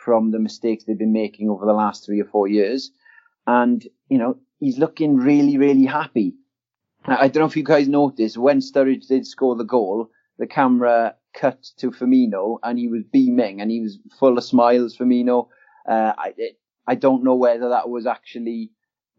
from 0.05 0.31
the 0.31 0.39
mistakes 0.39 0.83
they've 0.83 0.97
been 0.97 1.11
making 1.11 1.49
over 1.49 1.65
the 1.65 1.73
last 1.73 2.05
three 2.05 2.21
or 2.21 2.25
four 2.25 2.47
years. 2.47 2.91
And, 3.47 3.85
you 4.07 4.19
know, 4.19 4.37
he's 4.59 4.77
looking 4.77 5.17
really, 5.17 5.57
really 5.57 5.85
happy. 5.85 6.35
I 7.05 7.27
don't 7.27 7.41
know 7.41 7.47
if 7.47 7.57
you 7.57 7.63
guys 7.63 7.87
noticed 7.87 8.37
when 8.37 8.59
Sturridge 8.59 9.07
did 9.07 9.27
score 9.27 9.55
the 9.55 9.63
goal, 9.63 10.09
the 10.37 10.47
camera 10.47 11.15
cut 11.33 11.63
to 11.77 11.91
Firmino 11.91 12.57
and 12.63 12.79
he 12.79 12.87
was 12.87 13.03
beaming 13.11 13.61
and 13.61 13.69
he 13.69 13.81
was 13.81 13.99
full 14.19 14.37
of 14.37 14.43
smiles, 14.43 14.97
Firmino. 14.97 15.47
Uh, 15.87 16.13
I, 16.17 16.33
it, 16.37 16.59
I 16.87 16.95
don't 16.95 17.23
know 17.23 17.35
whether 17.35 17.69
that 17.69 17.89
was 17.89 18.05
actually, 18.07 18.71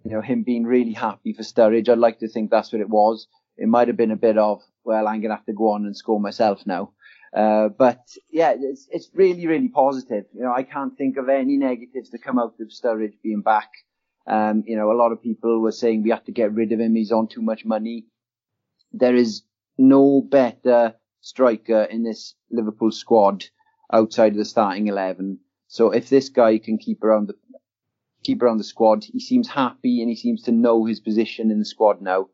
you 0.04 0.10
know, 0.10 0.20
him 0.20 0.42
being 0.42 0.64
really 0.64 0.92
happy 0.92 1.32
for 1.32 1.42
Sturridge. 1.42 1.88
I'd 1.88 1.98
like 1.98 2.20
to 2.20 2.28
think 2.28 2.50
that's 2.50 2.72
what 2.72 2.80
it 2.80 2.88
was. 2.88 3.28
It 3.56 3.68
might 3.68 3.88
have 3.88 3.96
been 3.96 4.10
a 4.10 4.16
bit 4.16 4.38
of, 4.38 4.62
well, 4.84 5.06
I'm 5.06 5.20
going 5.20 5.30
to 5.30 5.36
have 5.36 5.46
to 5.46 5.52
go 5.52 5.70
on 5.70 5.84
and 5.84 5.96
score 5.96 6.20
myself 6.20 6.66
now. 6.66 6.92
Uh, 7.34 7.68
but 7.68 8.00
yeah, 8.30 8.54
it's, 8.58 8.88
it's 8.90 9.10
really, 9.14 9.46
really 9.46 9.68
positive. 9.68 10.24
You 10.34 10.42
know, 10.42 10.52
I 10.52 10.62
can't 10.62 10.96
think 10.96 11.16
of 11.16 11.28
any 11.28 11.56
negatives 11.56 12.10
to 12.10 12.18
come 12.18 12.38
out 12.38 12.54
of 12.60 12.68
Sturridge 12.68 13.14
being 13.22 13.42
back. 13.42 13.70
Um, 14.26 14.64
you 14.66 14.76
know, 14.76 14.90
a 14.90 14.98
lot 14.98 15.12
of 15.12 15.22
people 15.22 15.60
were 15.60 15.72
saying 15.72 16.02
we 16.02 16.10
have 16.10 16.24
to 16.24 16.32
get 16.32 16.52
rid 16.52 16.72
of 16.72 16.80
him. 16.80 16.94
He's 16.94 17.12
on 17.12 17.28
too 17.28 17.42
much 17.42 17.64
money. 17.64 18.06
There 18.92 19.14
is 19.14 19.42
no 19.78 20.20
better 20.20 20.94
striker 21.20 21.82
in 21.82 22.02
this 22.02 22.34
Liverpool 22.50 22.90
squad 22.90 23.44
outside 23.92 24.32
of 24.32 24.38
the 24.38 24.44
starting 24.44 24.86
eleven. 24.88 25.38
So 25.68 25.90
if 25.90 26.08
this 26.08 26.28
guy 26.28 26.58
can 26.58 26.78
keep 26.78 27.04
around 27.04 27.28
the 27.28 27.34
keep 28.22 28.42
around 28.42 28.58
the 28.58 28.64
squad, 28.64 29.04
he 29.04 29.20
seems 29.20 29.48
happy 29.48 30.00
and 30.00 30.08
he 30.08 30.16
seems 30.16 30.42
to 30.44 30.52
know 30.52 30.84
his 30.84 31.00
position 31.00 31.50
in 31.50 31.58
the 31.58 31.64
squad 31.64 32.00
now. 32.00 32.28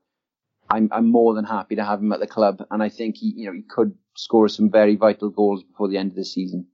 I'm 0.73 0.89
I'm 0.91 1.11
more 1.11 1.35
than 1.35 1.45
happy 1.45 1.77
to 1.77 1.85
have 1.85 2.01
him 2.01 2.13
at 2.13 2.21
the 2.21 2.27
club, 2.27 2.65
and 2.71 2.83
I 2.83 2.89
think 2.89 3.17
he 3.19 3.35
you 3.37 3.47
know 3.47 3.53
he 3.53 3.63
could 3.63 3.95
score 4.15 4.49
some 4.49 4.71
very 4.71 4.97
vital 4.97 5.31
goals 5.31 5.63
before 5.63 5.89
the 5.89 5.99
end 5.99 6.11
of 6.11 6.17
the 6.17 6.25
season. 6.25 6.67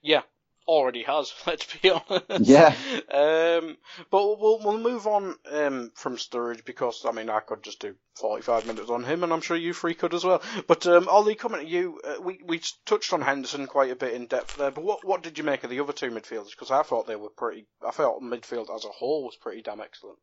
Yeah, 0.00 0.22
already 0.66 1.02
has. 1.02 1.32
Let's 1.46 1.66
be 1.76 1.90
honest. 1.90 2.40
Yeah. 2.40 2.74
Um, 3.10 3.76
but 4.10 4.40
we'll 4.40 4.58
we'll 4.58 4.78
move 4.78 5.06
on 5.06 5.34
um, 5.50 5.92
from 5.94 6.16
Sturridge 6.16 6.64
because 6.64 7.04
I 7.04 7.12
mean 7.12 7.28
I 7.28 7.40
could 7.40 7.62
just 7.62 7.80
do 7.80 7.94
45 8.16 8.66
minutes 8.66 8.90
on 8.90 9.04
him, 9.04 9.22
and 9.22 9.32
I'm 9.32 9.42
sure 9.42 9.56
you 9.56 9.74
three 9.74 9.94
could 9.94 10.14
as 10.14 10.24
well. 10.24 10.42
But 10.66 10.86
um, 10.86 11.08
Olli, 11.08 11.34
coming 11.34 11.60
to 11.60 11.70
you, 11.70 12.00
uh, 12.04 12.22
we 12.22 12.40
we 12.44 12.62
touched 12.86 13.12
on 13.12 13.20
Henderson 13.20 13.66
quite 13.66 13.90
a 13.90 13.96
bit 13.96 14.14
in 14.14 14.26
depth 14.26 14.56
there. 14.56 14.70
But 14.70 14.84
what 14.84 15.04
what 15.04 15.22
did 15.22 15.36
you 15.36 15.44
make 15.44 15.62
of 15.62 15.70
the 15.70 15.80
other 15.80 15.92
two 15.92 16.10
midfielders? 16.10 16.50
Because 16.50 16.70
I 16.70 16.82
thought 16.82 17.06
they 17.06 17.16
were 17.16 17.30
pretty. 17.30 17.66
I 17.86 17.90
thought 17.90 18.22
midfield 18.22 18.74
as 18.74 18.86
a 18.86 18.88
whole 18.88 19.24
was 19.24 19.36
pretty 19.36 19.60
damn 19.60 19.80
excellent. 19.80 20.18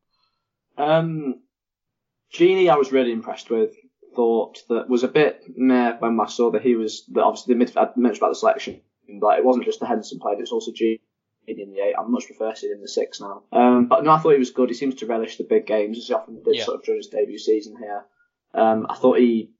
Um, 0.77 1.41
Gini, 2.33 2.69
I 2.69 2.75
was 2.77 2.91
really 2.91 3.11
impressed 3.11 3.49
with. 3.49 3.75
Thought 4.15 4.63
that 4.69 4.89
was 4.89 5.03
a 5.03 5.07
bit 5.07 5.43
meh 5.55 5.95
when 5.99 6.19
I 6.19 6.25
saw 6.25 6.51
that 6.51 6.63
he 6.63 6.75
was 6.75 7.05
that 7.13 7.23
obviously 7.23 7.53
the 7.53 7.57
mid. 7.59 7.77
I 7.77 7.89
mentioned 7.95 8.17
about 8.17 8.29
the 8.29 8.35
selection, 8.35 8.81
but 9.19 9.37
it 9.37 9.45
wasn't 9.45 9.65
just 9.65 9.79
the 9.79 9.85
Henderson 9.85 10.19
played; 10.19 10.39
it's 10.39 10.51
also 10.51 10.71
Gini 10.71 10.99
in 11.47 11.71
the 11.71 11.79
eight. 11.79 11.95
I 11.97 12.03
much 12.07 12.25
prefer 12.25 12.53
seeing 12.55 12.73
in 12.73 12.81
the 12.81 12.87
six 12.87 13.21
now. 13.21 13.43
Um, 13.51 13.87
but 13.87 14.03
no, 14.03 14.11
I 14.11 14.17
thought 14.19 14.33
he 14.33 14.39
was 14.39 14.51
good. 14.51 14.69
He 14.69 14.75
seems 14.75 14.95
to 14.95 15.05
relish 15.05 15.37
the 15.37 15.43
big 15.43 15.65
games 15.67 15.97
as 15.97 16.07
he 16.07 16.13
often 16.13 16.43
did 16.43 16.55
Yeah. 16.55 16.63
sort 16.65 16.77
of 16.79 16.83
during 16.83 16.99
his 16.99 17.07
debut 17.07 17.37
season 17.37 17.75
here. 17.77 18.05
Um, 18.53 18.87
I 18.89 18.95
thought 18.95 19.19
he 19.19 19.51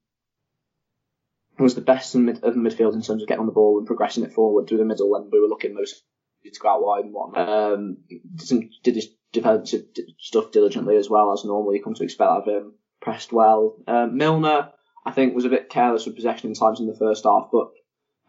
was 1.57 1.75
the 1.75 1.81
best 1.81 2.15
in 2.15 2.25
mid, 2.25 2.43
of 2.43 2.55
midfield 2.55 2.93
in 2.93 3.01
terms 3.01 3.21
of 3.21 3.27
getting 3.27 3.41
on 3.41 3.45
the 3.45 3.51
ball 3.51 3.77
and 3.77 3.87
progressing 3.87 4.23
it 4.23 4.33
forward 4.33 4.67
through 4.67 4.77
the 4.79 4.85
middle 4.85 5.09
when 5.09 5.29
we 5.31 5.39
were 5.39 5.47
looking 5.47 5.73
most 5.75 6.03
to 6.43 6.59
go 6.59 6.69
out 6.69 6.83
wide 6.83 7.03
and 7.05 7.13
whatnot. 7.13 7.49
Um, 7.49 7.97
did, 8.07 8.47
some, 8.47 8.69
did 8.81 8.95
his 8.95 9.09
defensive 9.31 9.85
stuff 10.19 10.51
diligently 10.51 10.97
as 10.97 11.09
well 11.09 11.31
as 11.31 11.45
normal. 11.45 11.73
You 11.73 11.83
come 11.83 11.93
to 11.95 12.03
expect 12.03 12.29
out 12.29 12.47
of 12.47 12.47
him. 12.47 12.73
Pressed 13.01 13.31
well. 13.31 13.77
Um, 13.87 14.17
Milner, 14.17 14.69
I 15.05 15.11
think, 15.11 15.33
was 15.33 15.45
a 15.45 15.49
bit 15.49 15.69
careless 15.69 16.05
with 16.05 16.15
possession 16.15 16.49
in 16.49 16.55
times 16.55 16.79
in 16.79 16.87
the 16.87 16.95
first 16.95 17.23
half, 17.23 17.49
but 17.51 17.69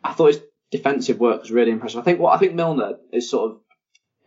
I 0.05 0.13
thought 0.13 0.29
his 0.29 0.43
defensive 0.71 1.19
work 1.19 1.41
was 1.41 1.51
really 1.51 1.73
impressive. 1.73 2.01
I 2.01 2.05
think 2.05 2.21
what 2.21 2.35
I 2.35 2.39
think 2.39 2.55
Milner 2.55 2.99
is 3.13 3.29
sort 3.29 3.51
of 3.51 3.61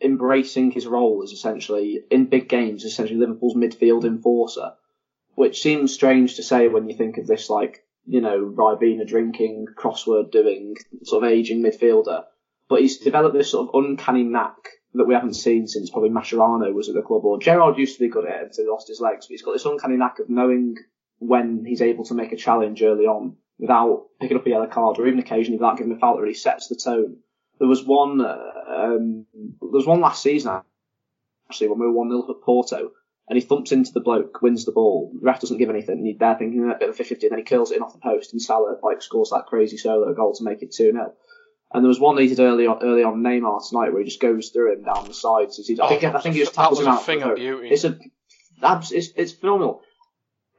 embracing 0.02 0.72
his 0.72 0.86
role 0.86 1.22
as 1.24 1.32
essentially 1.32 2.02
in 2.12 2.26
big 2.26 2.50
games, 2.50 2.84
essentially 2.84 3.20
Liverpool's 3.20 3.56
midfield 3.56 4.04
enforcer, 4.04 4.74
which 5.36 5.62
seems 5.62 5.94
strange 5.94 6.36
to 6.36 6.44
say 6.44 6.68
when 6.68 6.90
you 6.90 6.96
think 6.96 7.18
of 7.18 7.28
this 7.28 7.50
like 7.50 7.86
you 8.06 8.20
know 8.20 8.44
Ribena 8.46 9.08
drinking, 9.08 9.68
crossword 9.78 10.32
doing, 10.32 10.76
sort 11.04 11.24
of 11.24 11.30
aging 11.30 11.64
midfielder. 11.64 12.26
But 12.68 12.82
he's 12.82 12.98
developed 12.98 13.36
this 13.36 13.52
sort 13.52 13.70
of 13.70 13.84
uncanny 13.84 14.24
knack 14.24 14.58
that 14.94 15.06
we 15.06 15.14
haven't 15.14 15.34
seen 15.34 15.68
since 15.68 15.90
probably 15.90 16.10
Mascherano 16.10 16.74
was 16.74 16.90
at 16.90 16.96
the 16.96 17.02
club, 17.02 17.26
or 17.26 17.40
Gerard 17.40 17.78
used 17.78 17.98
to 17.98 18.04
be 18.04 18.10
good 18.10 18.26
at 18.26 18.42
it 18.42 18.44
until 18.44 18.66
he 18.66 18.70
lost 18.70 18.88
his 18.88 19.02
legs. 19.02 19.26
But 19.26 19.34
he's 19.34 19.42
got 19.42 19.54
this 19.54 19.66
uncanny 19.66 19.98
knack 19.98 20.20
of 20.20 20.30
knowing 20.30 20.76
when 21.20 21.66
he's 21.66 21.82
able 21.82 22.06
to 22.06 22.14
make 22.14 22.32
a 22.32 22.38
challenge 22.38 22.84
early 22.84 23.06
on 23.06 23.38
without 23.58 24.08
picking 24.20 24.38
up 24.38 24.46
a 24.46 24.50
yellow 24.50 24.68
card, 24.68 25.00
or 25.00 25.08
even 25.08 25.20
occasionally 25.20 25.58
without 25.58 25.78
giving 25.78 25.94
a 25.94 26.00
foul 26.00 26.16
that 26.16 26.22
really 26.22 26.34
sets 26.34 26.68
the 26.68 26.76
tone. 26.76 27.18
There 27.60 27.68
was 27.68 27.84
one, 27.86 28.22
uh, 28.22 28.38
um, 28.68 29.26
there 29.34 29.70
was 29.72 29.88
one 29.88 30.02
last 30.02 30.22
season 30.22 30.62
actually 31.50 31.68
when 31.68 31.80
we 31.80 31.86
were 31.86 31.94
one 31.94 32.10
0 32.10 32.26
at 32.30 32.42
Porto, 32.44 32.92
and 33.28 33.38
he 33.38 33.42
thumps 33.42 33.72
into 33.72 33.94
the 33.94 34.02
bloke, 34.02 34.42
wins 34.42 34.66
the 34.66 34.72
ball. 34.72 35.12
The 35.14 35.26
ref 35.26 35.40
doesn't 35.40 35.58
give 35.58 35.70
anything, 35.70 36.00
and 36.00 36.20
they're 36.20 36.36
thinking 36.36 36.70
a 36.70 36.78
bit 36.78 36.90
of 36.90 36.96
a 36.96 37.04
50, 37.04 37.26
and 37.26 37.32
then 37.32 37.40
he 37.40 37.46
curls 37.46 37.72
it 37.72 37.78
in 37.78 37.84
off 37.84 37.94
the 37.94 38.00
post, 38.00 38.34
and 38.34 38.42
Salah 38.42 38.76
like 38.82 39.02
scores 39.02 39.30
that 39.30 39.46
crazy 39.46 39.78
solo 39.78 40.14
goal 40.14 40.34
to 40.34 40.44
make 40.44 40.62
it 40.62 40.72
two 40.72 40.92
0 40.92 41.14
And 41.74 41.84
there 41.84 41.90
was 41.90 42.00
one 42.00 42.16
that 42.16 42.22
he 42.22 42.28
did 42.30 42.40
early 42.40 42.68
on, 42.68 42.84
early 42.84 43.04
on 43.04 43.24
Neymar 43.24 43.68
tonight 43.68 43.92
where 43.92 44.00
he 44.00 44.06
just 44.06 44.22
goes 44.22 44.50
through 44.50 44.74
him 44.74 44.84
down 44.84 45.08
the 45.08 45.14
sides. 45.14 45.58
He- 45.66 45.80
I 45.80 45.86
oh, 45.86 45.90
think 45.90 46.04
Oh, 46.04 46.18
I 46.18 46.22
think 46.22 46.36
he 46.36 46.42
just 46.42 46.54
tackles 46.54 46.80
was 46.80 46.88
him 46.88 46.94
a 46.94 46.96
out. 46.98 47.06
thing 47.06 47.24
of 47.24 47.36
beauty. 47.36 47.70
It's 47.70 47.84
a, 47.84 47.98
it's, 48.92 49.10
it's 49.16 49.32
phenomenal. 49.34 49.82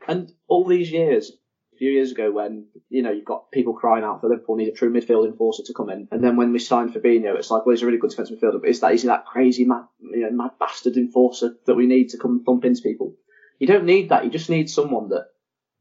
And 0.08 0.32
all 0.48 0.64
these 0.66 0.90
years, 0.90 1.30
a 1.72 1.76
few 1.76 1.90
years 1.90 2.12
ago, 2.12 2.30
when 2.30 2.66
you 2.88 3.02
know 3.02 3.10
you've 3.10 3.24
got 3.24 3.50
people 3.50 3.74
crying 3.74 4.04
out 4.04 4.20
for 4.20 4.28
Liverpool 4.28 4.56
need 4.56 4.68
a 4.68 4.72
true 4.72 4.92
midfield 4.92 5.26
enforcer 5.26 5.62
to 5.64 5.72
come 5.72 5.88
in, 5.90 6.08
and 6.10 6.22
then 6.22 6.36
when 6.36 6.52
we 6.52 6.58
signed 6.58 6.92
Fabinho, 6.92 7.36
it's 7.36 7.50
like, 7.50 7.64
well, 7.64 7.74
he's 7.74 7.82
a 7.82 7.86
really 7.86 7.98
good 7.98 8.10
defensive 8.10 8.38
midfielder, 8.38 8.60
but 8.60 8.68
is 8.68 8.80
that 8.80 8.92
is 8.92 9.02
he 9.02 9.08
that 9.08 9.24
crazy 9.24 9.64
mad, 9.64 9.84
you 10.00 10.20
know, 10.20 10.30
mad 10.30 10.52
bastard 10.60 10.96
enforcer 10.96 11.54
that 11.66 11.74
we 11.74 11.86
need 11.86 12.10
to 12.10 12.18
come 12.18 12.32
and 12.32 12.44
thump 12.44 12.64
into 12.64 12.82
people? 12.82 13.14
You 13.58 13.66
don't 13.66 13.86
need 13.86 14.10
that. 14.10 14.24
You 14.24 14.30
just 14.30 14.50
need 14.50 14.68
someone 14.68 15.08
that 15.08 15.28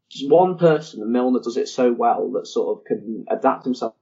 just 0.09 0.29
one 0.29 0.57
person, 0.57 1.01
and 1.01 1.11
Milner 1.11 1.41
does 1.41 1.57
it 1.57 1.67
so 1.67 1.91
well 1.91 2.31
that 2.31 2.47
sort 2.47 2.77
of 2.79 2.85
can 2.85 3.25
adapt 3.29 3.65
himself 3.65 3.93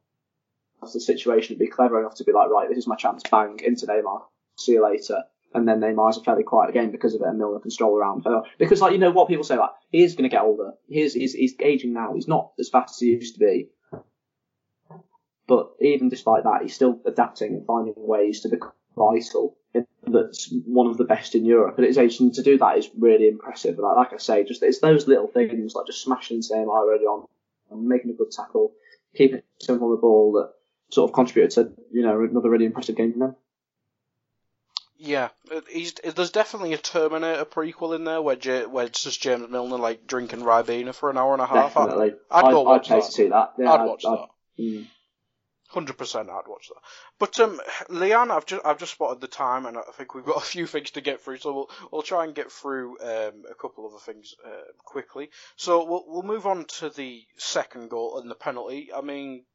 the 0.81 0.99
situation 0.99 1.53
and 1.53 1.59
be 1.59 1.67
clever 1.67 1.99
enough 1.99 2.15
to 2.15 2.23
be 2.23 2.31
like, 2.31 2.49
right, 2.49 2.67
this 2.67 2.77
is 2.77 2.87
my 2.87 2.95
chance, 2.95 3.23
bang, 3.29 3.59
into 3.63 3.85
Neymar, 3.85 4.21
see 4.57 4.73
you 4.73 4.83
later. 4.83 5.23
And 5.53 5.67
then 5.67 5.81
Neymar's 5.81 6.17
a 6.17 6.23
fairly 6.23 6.43
quiet 6.43 6.73
game 6.73 6.91
because 6.91 7.13
of 7.13 7.21
it, 7.21 7.27
and 7.27 7.37
Milner 7.37 7.59
can 7.59 7.71
stroll 7.71 7.97
around. 7.97 8.25
Because, 8.57 8.79
like, 8.79 8.93
you 8.93 8.97
know 8.97 9.11
what 9.11 9.27
people 9.27 9.43
say, 9.43 9.57
like, 9.57 9.71
he 9.91 10.01
is 10.01 10.15
going 10.15 10.29
to 10.29 10.33
get 10.33 10.43
older. 10.43 10.71
He's, 10.87 11.13
he's, 11.13 11.33
he's 11.33 11.55
aging 11.59 11.93
now. 11.93 12.13
He's 12.13 12.27
not 12.27 12.53
as 12.57 12.69
fast 12.69 12.95
as 12.95 12.99
he 12.99 13.07
used 13.07 13.33
to 13.35 13.39
be. 13.39 13.67
But 15.47 15.71
even 15.81 16.07
despite 16.07 16.45
that, 16.45 16.61
he's 16.61 16.73
still 16.73 17.01
adapting 17.05 17.53
and 17.53 17.65
finding 17.65 17.95
ways 17.97 18.39
to 18.41 18.49
become 18.49 18.71
vital. 18.95 19.57
That's 20.07 20.53
one 20.65 20.87
of 20.87 20.97
the 20.97 21.03
best 21.03 21.35
in 21.35 21.43
Europe. 21.43 21.77
And 21.77 21.85
his 21.85 21.97
age, 21.97 22.17
to 22.17 22.41
do 22.41 22.57
that 22.57 22.77
is 22.77 22.89
really 22.97 23.27
impressive. 23.27 23.77
Like, 23.77 23.97
like 23.97 24.13
I 24.13 24.17
say, 24.17 24.45
just 24.45 24.63
it's 24.63 24.79
those 24.79 25.07
little 25.07 25.27
things, 25.27 25.75
like 25.75 25.87
just 25.87 26.01
smashing 26.01 26.39
Neymar 26.39 26.93
early 26.93 27.05
on, 27.05 27.27
making 27.71 28.11
a 28.11 28.13
good 28.13 28.31
tackle, 28.31 28.71
keeping 29.13 29.41
him 29.67 29.83
on 29.83 29.91
the 29.91 29.97
ball 29.97 30.31
that 30.33 30.53
sort 30.91 31.09
of 31.09 31.13
contributed 31.15 31.51
to, 31.51 31.73
you 31.91 32.03
know, 32.03 32.21
another 32.23 32.49
really 32.49 32.65
impressive 32.65 32.95
game 32.95 33.13
from 33.13 33.21
him. 33.21 33.35
Yeah, 35.03 35.29
he's, 35.67 35.93
there's 35.93 36.29
definitely 36.29 36.73
a 36.73 36.77
Terminator 36.77 37.43
prequel 37.45 37.95
in 37.95 38.03
there 38.03 38.21
where 38.21 38.35
J, 38.35 38.67
where 38.67 38.85
it's 38.85 39.03
just 39.03 39.19
James 39.19 39.49
Milner 39.49 39.77
like 39.77 40.05
drinking 40.05 40.41
Ribena 40.41 40.93
for 40.93 41.09
an 41.09 41.17
hour 41.17 41.33
and 41.33 41.41
a 41.41 41.47
half. 41.47 41.75
I'd- 41.75 41.87
Definitely. 41.89 42.13
I'd, 42.29 42.51
go 42.51 42.61
watch 42.61 42.87
pay 42.89 42.99
that. 42.99 43.05
to 43.05 43.11
see 43.11 43.27
that. 43.29 43.53
Yeah, 43.57 43.71
I'd 43.73 43.85
watch 43.87 44.03
that. 44.03 44.27
mm. 44.59 44.85
Hundred 45.69 45.97
percent, 45.97 46.29
I'd 46.29 46.47
watch 46.47 46.67
that. 46.67 46.81
But 47.17 47.39
um, 47.39 47.59
Leanne, 47.89 48.29
I've 48.29 48.45
just 48.45 48.63
I've 48.65 48.77
just 48.77 48.91
spotted 48.91 49.21
the 49.21 49.27
time, 49.27 49.65
and 49.65 49.77
I 49.77 49.81
think 49.93 50.13
we've 50.13 50.25
got 50.25 50.35
a 50.43 50.45
few 50.45 50.67
things 50.67 50.91
to 50.91 51.01
get 51.01 51.21
through, 51.21 51.37
so 51.37 51.53
we'll 51.53 51.69
we'll 51.91 52.01
try 52.01 52.25
and 52.25 52.35
get 52.35 52.51
through 52.51 52.99
um 52.99 53.43
a 53.49 53.55
couple 53.59 53.87
other 53.87 53.97
things 54.05 54.35
uh, 54.45 54.49
quickly. 54.83 55.29
So 55.55 55.85
we'll 55.89 56.03
we'll 56.07 56.23
move 56.23 56.45
on 56.45 56.65
to 56.79 56.89
the 56.89 57.23
second 57.37 57.89
goal 57.89 58.19
and 58.19 58.29
the 58.29 58.35
penalty. 58.35 58.89
I 58.95 58.99
mean, 58.99 59.45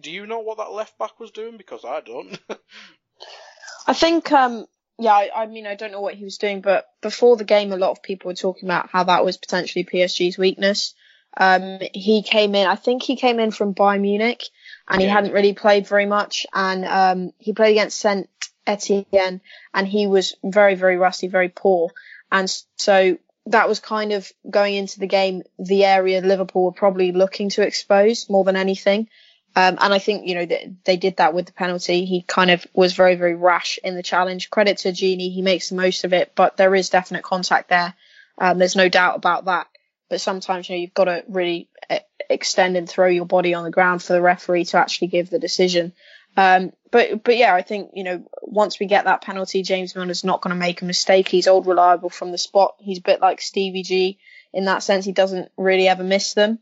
do 0.00 0.10
you 0.10 0.26
know 0.26 0.40
what 0.40 0.58
that 0.58 0.72
left 0.72 0.98
back 0.98 1.18
was 1.20 1.30
doing? 1.30 1.56
Because 1.56 1.84
I 1.84 2.00
don't. 2.00 2.38
I 3.86 3.92
think, 3.94 4.30
um, 4.32 4.66
yeah, 4.98 5.12
I, 5.12 5.30
I 5.34 5.46
mean, 5.46 5.66
I 5.66 5.74
don't 5.74 5.92
know 5.92 6.00
what 6.00 6.14
he 6.14 6.24
was 6.24 6.38
doing, 6.38 6.60
but 6.60 6.86
before 7.02 7.36
the 7.36 7.44
game, 7.44 7.72
a 7.72 7.76
lot 7.76 7.90
of 7.90 8.02
people 8.02 8.28
were 8.28 8.34
talking 8.34 8.68
about 8.68 8.90
how 8.90 9.04
that 9.04 9.24
was 9.24 9.36
potentially 9.36 9.84
PSG's 9.84 10.38
weakness. 10.38 10.94
Um, 11.36 11.78
he 11.94 12.22
came 12.22 12.54
in, 12.54 12.66
I 12.66 12.74
think 12.74 13.02
he 13.02 13.16
came 13.16 13.38
in 13.38 13.50
from 13.50 13.74
Bayern 13.74 14.00
Munich, 14.00 14.44
and 14.88 15.00
he 15.00 15.06
Yeah. 15.06 15.14
hadn't 15.14 15.32
really 15.32 15.54
played 15.54 15.86
very 15.86 16.06
much, 16.06 16.46
and 16.52 16.84
um, 16.84 17.32
he 17.38 17.52
played 17.52 17.72
against 17.72 17.98
Saint 17.98 18.28
Etienne, 18.66 19.40
and 19.72 19.86
he 19.86 20.06
was 20.06 20.34
very, 20.42 20.74
very 20.74 20.96
rusty, 20.96 21.28
very 21.28 21.48
poor, 21.48 21.90
and 22.32 22.52
so 22.76 23.16
that 23.46 23.68
was 23.68 23.80
kind 23.80 24.12
of 24.12 24.30
going 24.48 24.74
into 24.74 24.98
the 25.00 25.06
game 25.06 25.42
the 25.58 25.84
area 25.84 26.20
Liverpool 26.20 26.64
were 26.64 26.72
probably 26.72 27.12
looking 27.12 27.48
to 27.50 27.62
expose 27.66 28.28
more 28.28 28.44
than 28.44 28.56
anything. 28.56 29.08
Um, 29.56 29.78
and 29.80 29.92
I 29.92 29.98
think, 29.98 30.28
you 30.28 30.36
know, 30.36 30.46
they, 30.46 30.72
they 30.84 30.96
did 30.96 31.16
that 31.16 31.34
with 31.34 31.46
the 31.46 31.52
penalty. 31.52 32.04
He 32.04 32.22
kind 32.22 32.50
of 32.50 32.64
was 32.72 32.94
very, 32.94 33.16
very 33.16 33.34
rash 33.34 33.78
in 33.82 33.96
the 33.96 34.02
challenge. 34.02 34.48
Credit 34.48 34.78
to 34.78 34.90
Gini. 34.90 35.32
He 35.32 35.42
makes 35.42 35.70
the 35.70 35.76
most 35.76 36.04
of 36.04 36.12
it, 36.12 36.32
but 36.36 36.56
there 36.56 36.74
is 36.74 36.90
definite 36.90 37.24
contact 37.24 37.68
there. 37.68 37.94
Um, 38.38 38.58
there's 38.58 38.76
no 38.76 38.88
doubt 38.88 39.16
about 39.16 39.46
that. 39.46 39.66
But 40.08 40.20
sometimes, 40.20 40.68
you 40.68 40.76
know, 40.76 40.80
you've 40.80 40.94
got 40.94 41.04
to 41.04 41.24
really 41.28 41.68
uh, 41.88 41.98
extend 42.28 42.76
and 42.76 42.88
throw 42.88 43.08
your 43.08 43.26
body 43.26 43.54
on 43.54 43.64
the 43.64 43.70
ground 43.70 44.02
for 44.02 44.12
the 44.12 44.22
referee 44.22 44.66
to 44.66 44.78
actually 44.78 45.08
give 45.08 45.30
the 45.30 45.38
decision. 45.38 45.92
Um, 46.36 46.72
but, 46.92 47.24
but 47.24 47.36
yeah, 47.36 47.54
I 47.54 47.62
think, 47.62 47.90
you 47.94 48.04
know, 48.04 48.24
once 48.42 48.78
we 48.78 48.86
get 48.86 49.04
that 49.04 49.22
penalty, 49.22 49.62
James 49.62 49.94
Milner's 49.94 50.24
not 50.24 50.40
going 50.40 50.54
to 50.54 50.60
make 50.60 50.80
a 50.80 50.84
mistake. 50.84 51.28
He's 51.28 51.48
old 51.48 51.66
reliable 51.66 52.08
from 52.08 52.30
the 52.30 52.38
spot. 52.38 52.76
He's 52.78 52.98
a 52.98 53.02
bit 53.02 53.20
like 53.20 53.40
Stevie 53.40 53.82
G 53.82 54.18
in 54.52 54.66
that 54.66 54.84
sense. 54.84 55.04
He 55.04 55.12
doesn't 55.12 55.50
really 55.56 55.88
ever 55.88 56.04
miss 56.04 56.34
them. 56.34 56.60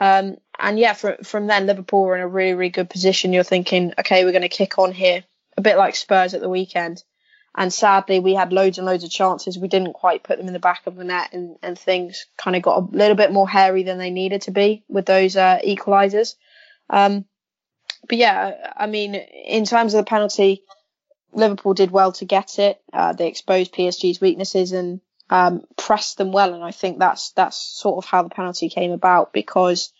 Um, 0.00 0.36
and 0.58 0.78
yeah, 0.78 0.92
from 0.92 1.18
from 1.24 1.46
then 1.46 1.66
Liverpool 1.66 2.02
were 2.02 2.16
in 2.16 2.22
a 2.22 2.28
really 2.28 2.54
really 2.54 2.70
good 2.70 2.90
position. 2.90 3.32
You're 3.32 3.44
thinking, 3.44 3.92
okay, 3.98 4.24
we're 4.24 4.32
going 4.32 4.42
to 4.42 4.48
kick 4.48 4.78
on 4.78 4.92
here, 4.92 5.24
a 5.56 5.60
bit 5.60 5.76
like 5.76 5.96
Spurs 5.96 6.34
at 6.34 6.40
the 6.40 6.48
weekend. 6.48 7.02
And 7.54 7.72
sadly, 7.72 8.20
we 8.20 8.34
had 8.34 8.52
loads 8.52 8.78
and 8.78 8.86
loads 8.86 9.02
of 9.02 9.10
chances. 9.10 9.58
We 9.58 9.66
didn't 9.66 9.94
quite 9.94 10.22
put 10.22 10.38
them 10.38 10.46
in 10.46 10.52
the 10.52 10.60
back 10.60 10.82
of 10.86 10.94
the 10.94 11.02
net, 11.02 11.32
and, 11.32 11.56
and 11.62 11.76
things 11.76 12.26
kind 12.36 12.54
of 12.54 12.62
got 12.62 12.78
a 12.78 12.96
little 12.96 13.16
bit 13.16 13.32
more 13.32 13.48
hairy 13.48 13.82
than 13.82 13.98
they 13.98 14.10
needed 14.10 14.42
to 14.42 14.52
be 14.52 14.84
with 14.88 15.06
those 15.06 15.36
uh, 15.36 15.58
equalisers. 15.66 16.36
Um, 16.88 17.24
but 18.08 18.18
yeah, 18.18 18.72
I 18.76 18.86
mean, 18.86 19.14
in 19.14 19.64
terms 19.64 19.94
of 19.94 20.04
the 20.04 20.08
penalty, 20.08 20.62
Liverpool 21.32 21.74
did 21.74 21.90
well 21.90 22.12
to 22.12 22.24
get 22.24 22.58
it. 22.58 22.80
Uh, 22.92 23.12
they 23.12 23.26
exposed 23.26 23.74
PSG's 23.74 24.20
weaknesses 24.20 24.72
and 24.72 25.00
um, 25.30 25.62
pressed 25.76 26.16
them 26.16 26.32
well, 26.32 26.54
and 26.54 26.62
I 26.62 26.70
think 26.70 26.98
that's 26.98 27.32
that's 27.32 27.56
sort 27.56 28.02
of 28.02 28.08
how 28.08 28.22
the 28.22 28.30
penalty 28.30 28.68
came 28.68 28.92
about 28.92 29.32
because 29.32 29.92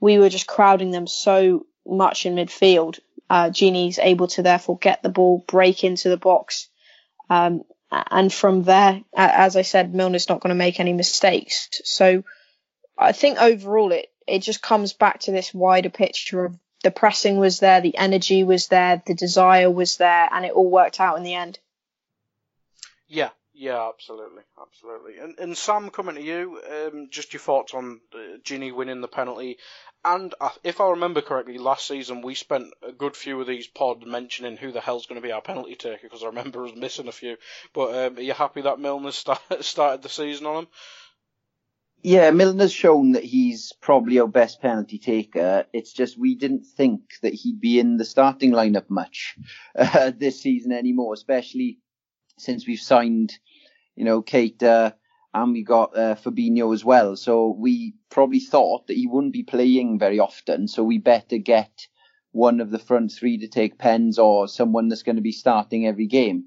we 0.00 0.18
were 0.18 0.28
just 0.28 0.46
crowding 0.46 0.90
them 0.90 1.06
so 1.06 1.66
much 1.86 2.26
in 2.26 2.34
midfield. 2.34 2.98
Uh, 3.28 3.50
Gini's 3.50 3.98
able 3.98 4.26
to 4.28 4.42
therefore 4.42 4.78
get 4.78 5.02
the 5.02 5.08
ball, 5.08 5.44
break 5.46 5.84
into 5.84 6.08
the 6.08 6.16
box, 6.16 6.68
um, 7.28 7.62
and 7.90 8.32
from 8.32 8.62
there, 8.62 9.02
as 9.14 9.56
I 9.56 9.62
said, 9.62 9.92
Milner's 9.92 10.28
not 10.28 10.40
going 10.40 10.50
to 10.50 10.54
make 10.54 10.78
any 10.78 10.92
mistakes. 10.92 11.68
So 11.84 12.24
I 12.96 13.12
think 13.12 13.40
overall 13.40 13.92
it 13.92 14.10
it 14.26 14.42
just 14.42 14.62
comes 14.62 14.92
back 14.92 15.20
to 15.20 15.32
this 15.32 15.52
wider 15.52 15.90
picture 15.90 16.44
of 16.44 16.58
the 16.82 16.90
pressing 16.90 17.38
was 17.38 17.60
there, 17.60 17.80
the 17.80 17.96
energy 17.96 18.44
was 18.44 18.68
there, 18.68 19.02
the 19.04 19.14
desire 19.14 19.70
was 19.70 19.96
there, 19.96 20.28
and 20.32 20.44
it 20.44 20.52
all 20.52 20.70
worked 20.70 21.00
out 21.00 21.16
in 21.16 21.24
the 21.24 21.34
end. 21.34 21.58
Yeah, 23.06 23.30
yeah, 23.52 23.88
absolutely, 23.88 24.42
absolutely. 24.60 25.18
And, 25.18 25.38
and 25.38 25.58
Sam, 25.58 25.90
coming 25.90 26.14
to 26.14 26.22
you, 26.22 26.60
um, 26.70 27.08
just 27.10 27.32
your 27.32 27.40
thoughts 27.40 27.74
on 27.74 28.00
uh, 28.14 28.38
Gini 28.44 28.74
winning 28.74 29.00
the 29.00 29.08
penalty. 29.08 29.58
And 30.04 30.34
if 30.64 30.80
I 30.80 30.90
remember 30.90 31.20
correctly, 31.20 31.58
last 31.58 31.86
season 31.86 32.22
we 32.22 32.34
spent 32.34 32.72
a 32.82 32.92
good 32.92 33.16
few 33.16 33.40
of 33.40 33.46
these 33.46 33.66
pods 33.66 34.06
mentioning 34.06 34.56
who 34.56 34.72
the 34.72 34.80
hell's 34.80 35.06
going 35.06 35.20
to 35.20 35.26
be 35.26 35.32
our 35.32 35.42
penalty 35.42 35.74
taker 35.74 36.00
because 36.02 36.22
I 36.22 36.26
remember 36.28 36.64
us 36.64 36.72
missing 36.74 37.08
a 37.08 37.12
few. 37.12 37.36
But 37.74 37.94
um, 37.94 38.16
are 38.16 38.22
you 38.22 38.32
happy 38.32 38.62
that 38.62 38.80
Milner 38.80 39.12
start, 39.12 39.40
started 39.60 40.02
the 40.02 40.08
season 40.08 40.46
on 40.46 40.56
him? 40.56 40.68
Yeah, 42.02 42.30
Milner's 42.30 42.72
shown 42.72 43.12
that 43.12 43.24
he's 43.24 43.74
probably 43.82 44.18
our 44.20 44.28
best 44.28 44.62
penalty 44.62 44.98
taker. 44.98 45.66
It's 45.74 45.92
just 45.92 46.18
we 46.18 46.34
didn't 46.34 46.64
think 46.64 47.02
that 47.20 47.34
he'd 47.34 47.60
be 47.60 47.78
in 47.78 47.98
the 47.98 48.06
starting 48.06 48.52
lineup 48.52 48.88
much 48.88 49.36
uh, 49.78 50.12
this 50.16 50.40
season 50.40 50.72
anymore, 50.72 51.12
especially 51.12 51.78
since 52.38 52.66
we've 52.66 52.80
signed, 52.80 53.38
you 53.96 54.06
know, 54.06 54.22
Keita 54.22 54.94
and 55.32 55.52
we 55.52 55.62
got 55.62 55.96
uh, 55.96 56.14
Fabinho 56.16 56.74
as 56.74 56.84
well. 56.84 57.16
So 57.16 57.54
we 57.56 57.94
probably 58.10 58.40
thought 58.40 58.86
that 58.86 58.96
he 58.96 59.06
wouldn't 59.06 59.32
be 59.32 59.42
playing 59.42 59.98
very 59.98 60.18
often. 60.18 60.66
So 60.68 60.82
we 60.82 60.98
better 60.98 61.38
get 61.38 61.86
one 62.32 62.60
of 62.60 62.70
the 62.70 62.78
front 62.78 63.12
three 63.12 63.38
to 63.38 63.48
take 63.48 63.78
pens 63.78 64.18
or 64.18 64.48
someone 64.48 64.88
that's 64.88 65.02
going 65.02 65.16
to 65.16 65.22
be 65.22 65.32
starting 65.32 65.86
every 65.86 66.06
game. 66.06 66.44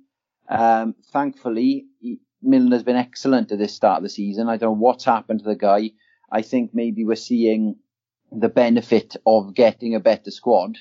Um, 0.50 0.96
thankfully, 1.12 1.86
Milner's 2.42 2.84
been 2.84 2.96
excellent 2.96 3.52
at 3.52 3.58
this 3.58 3.74
start 3.74 3.98
of 3.98 4.04
the 4.04 4.10
season. 4.10 4.50
I 4.50 4.58
don't 4.58 4.70
know 4.78 4.82
what's 4.82 5.06
happened 5.06 5.40
to 5.40 5.46
the 5.46 5.56
guy. 5.56 5.92
I 6.32 6.42
think 6.42 6.72
maybe 6.74 7.06
we're 7.06 7.16
seeing 7.16 7.78
the 8.32 8.50
benefit 8.50 9.16
of 9.26 9.54
getting 9.54 9.96
a 9.96 10.00
better 10.00 10.32
squad 10.32 10.78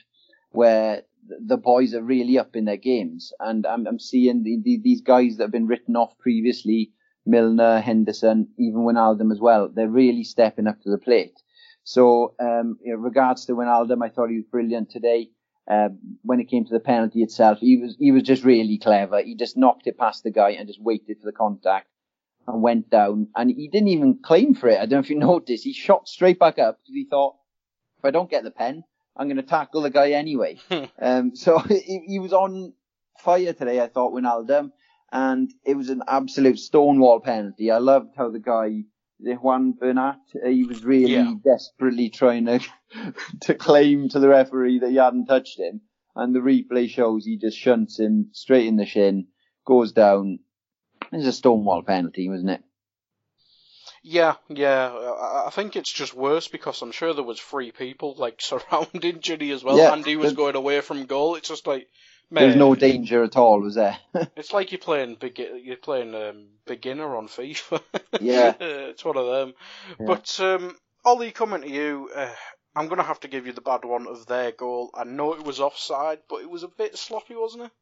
where 0.50 1.02
the 1.28 1.56
boys 1.56 1.94
are 1.94 2.02
really 2.02 2.38
up 2.38 2.56
in 2.56 2.64
their 2.64 2.76
games. 2.76 3.32
And 3.38 3.66
I'm, 3.66 3.86
I'm 3.86 3.98
seeing 3.98 4.42
the, 4.42 4.58
the, 4.62 4.80
these 4.82 5.02
guys 5.02 5.36
that 5.36 5.44
have 5.44 5.52
been 5.52 5.66
written 5.66 5.96
off 5.96 6.18
previously, 6.18 6.92
Milner, 7.24 7.80
Henderson, 7.80 8.48
even 8.58 8.80
Wijnaldum 8.80 9.32
as 9.32 9.40
well, 9.40 9.68
they're 9.68 9.88
really 9.88 10.24
stepping 10.24 10.66
up 10.66 10.80
to 10.82 10.90
the 10.90 10.98
plate. 10.98 11.40
So, 11.84 12.34
um, 12.40 12.78
in 12.82 13.00
regards 13.00 13.46
to 13.46 13.52
Wijnaldum, 13.52 14.04
I 14.04 14.08
thought 14.08 14.30
he 14.30 14.36
was 14.36 14.44
brilliant 14.50 14.90
today. 14.90 15.30
Uh, 15.70 15.90
when 16.22 16.40
it 16.40 16.48
came 16.48 16.64
to 16.64 16.72
the 16.72 16.80
penalty 16.80 17.22
itself, 17.22 17.58
he 17.60 17.76
was 17.76 17.96
he 17.98 18.10
was 18.10 18.24
just 18.24 18.42
really 18.42 18.78
clever. 18.78 19.22
He 19.22 19.36
just 19.36 19.56
knocked 19.56 19.86
it 19.86 19.96
past 19.96 20.24
the 20.24 20.32
guy 20.32 20.50
and 20.50 20.66
just 20.66 20.82
waited 20.82 21.18
for 21.20 21.26
the 21.26 21.32
contact 21.32 21.86
and 22.46 22.62
went 22.62 22.90
down. 22.90 23.28
And 23.36 23.50
he 23.50 23.68
didn't 23.68 23.88
even 23.88 24.18
claim 24.22 24.54
for 24.54 24.68
it. 24.68 24.78
I 24.78 24.86
don't 24.86 24.90
know 24.90 24.98
if 25.00 25.10
you 25.10 25.18
noticed. 25.18 25.64
He 25.64 25.72
shot 25.72 26.08
straight 26.08 26.38
back 26.38 26.58
up 26.58 26.78
because 26.78 26.94
he 26.94 27.06
thought, 27.08 27.36
if 27.98 28.04
I 28.04 28.10
don't 28.10 28.30
get 28.30 28.44
the 28.44 28.50
pen, 28.50 28.84
I'm 29.16 29.28
going 29.28 29.36
to 29.36 29.42
tackle 29.42 29.82
the 29.82 29.90
guy 29.90 30.10
anyway. 30.12 30.58
um, 30.98 31.36
so 31.36 31.58
he, 31.68 32.04
he, 32.06 32.18
was 32.18 32.32
on 32.32 32.72
fire 33.18 33.52
today. 33.52 33.80
I 33.80 33.88
thought 33.88 34.12
Wijnaldum, 34.12 34.72
and 35.12 35.52
it 35.64 35.76
was 35.76 35.90
an 35.90 36.02
absolute 36.08 36.58
stonewall 36.58 37.20
penalty. 37.20 37.70
I 37.70 37.78
loved 37.78 38.14
how 38.16 38.30
the 38.30 38.40
guy 38.40 38.84
Juan 39.22 39.72
Bernat. 39.72 40.18
He 40.44 40.64
was 40.64 40.84
really 40.84 41.12
yeah. 41.12 41.34
desperately 41.44 42.10
trying 42.10 42.46
to 42.46 42.60
to 43.42 43.54
claim 43.54 44.08
to 44.08 44.18
the 44.18 44.28
referee 44.28 44.80
that 44.80 44.90
he 44.90 44.96
hadn't 44.96 45.26
touched 45.26 45.58
him, 45.58 45.82
and 46.16 46.34
the 46.34 46.40
replay 46.40 46.88
shows 46.88 47.24
he 47.24 47.36
just 47.36 47.58
shunts 47.58 47.98
him 47.98 48.30
straight 48.32 48.66
in 48.66 48.76
the 48.76 48.86
shin, 48.86 49.28
goes 49.66 49.92
down. 49.92 50.40
It's 51.12 51.26
a 51.26 51.32
stonewall 51.32 51.82
penalty, 51.82 52.28
wasn't 52.28 52.50
it? 52.50 52.62
Yeah, 54.02 54.34
yeah. 54.48 54.90
I 55.46 55.50
think 55.52 55.76
it's 55.76 55.92
just 55.92 56.14
worse 56.14 56.48
because 56.48 56.82
I'm 56.82 56.90
sure 56.90 57.14
there 57.14 57.22
was 57.22 57.38
three 57.38 57.70
people 57.70 58.16
like 58.16 58.36
surrounding 58.40 59.20
Gini 59.20 59.52
as 59.52 59.62
well, 59.62 59.78
yeah, 59.78 59.92
and 59.92 60.04
he 60.04 60.16
was 60.16 60.32
going 60.32 60.56
away 60.56 60.80
from 60.80 61.06
goal. 61.06 61.36
It's 61.36 61.48
just 61.48 61.66
like 61.66 61.86
there's 62.40 62.56
no 62.56 62.74
danger 62.74 63.22
at 63.22 63.36
all, 63.36 63.60
was 63.60 63.74
there? 63.74 63.96
it's 64.36 64.52
like 64.52 64.72
you're 64.72 64.78
playing 64.78 65.16
big, 65.20 65.38
you're 65.38 65.76
playing 65.76 66.14
um, 66.14 66.46
beginner 66.66 67.16
on 67.16 67.28
FIFA. 67.28 67.80
yeah, 68.20 68.54
it's 68.58 69.04
one 69.04 69.16
of 69.16 69.26
them. 69.26 69.54
Yeah. 70.00 70.06
But 70.06 70.40
um, 70.40 70.76
Olli, 71.04 71.30
coming 71.30 71.62
to 71.62 71.68
you, 71.68 72.10
uh, 72.14 72.32
I'm 72.74 72.88
gonna 72.88 73.02
have 73.02 73.20
to 73.20 73.28
give 73.28 73.46
you 73.46 73.52
the 73.52 73.60
bad 73.60 73.84
one 73.84 74.06
of 74.06 74.26
their 74.26 74.52
goal. 74.52 74.90
I 74.94 75.04
know 75.04 75.34
it 75.34 75.44
was 75.44 75.60
offside, 75.60 76.20
but 76.28 76.42
it 76.42 76.50
was 76.50 76.62
a 76.62 76.68
bit 76.68 76.96
sloppy, 76.96 77.34
wasn't 77.34 77.64
it? 77.64 77.72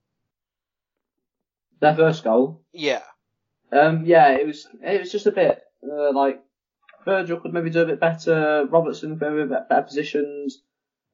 Their 1.81 1.95
first 1.95 2.25
goal. 2.25 2.63
Yeah. 2.73 3.03
Um. 3.73 4.05
Yeah. 4.05 4.33
It 4.33 4.47
was. 4.47 4.67
It 4.83 5.01
was 5.01 5.13
just 5.13 5.27
a 5.27 5.33
bit 5.33 5.63
uh, 5.89 6.13
like 6.13 6.43
Virgil 7.05 7.41
could 7.41 7.55
maybe 7.55 7.71
do 7.71 7.83
a 7.83 7.87
bit 7.87 8.01
better. 8.01 8.67
Robertson 8.69 9.19
could 9.19 9.33
maybe 9.33 9.49
better, 9.49 9.67
better 9.69 9.83
positions. 9.83 10.63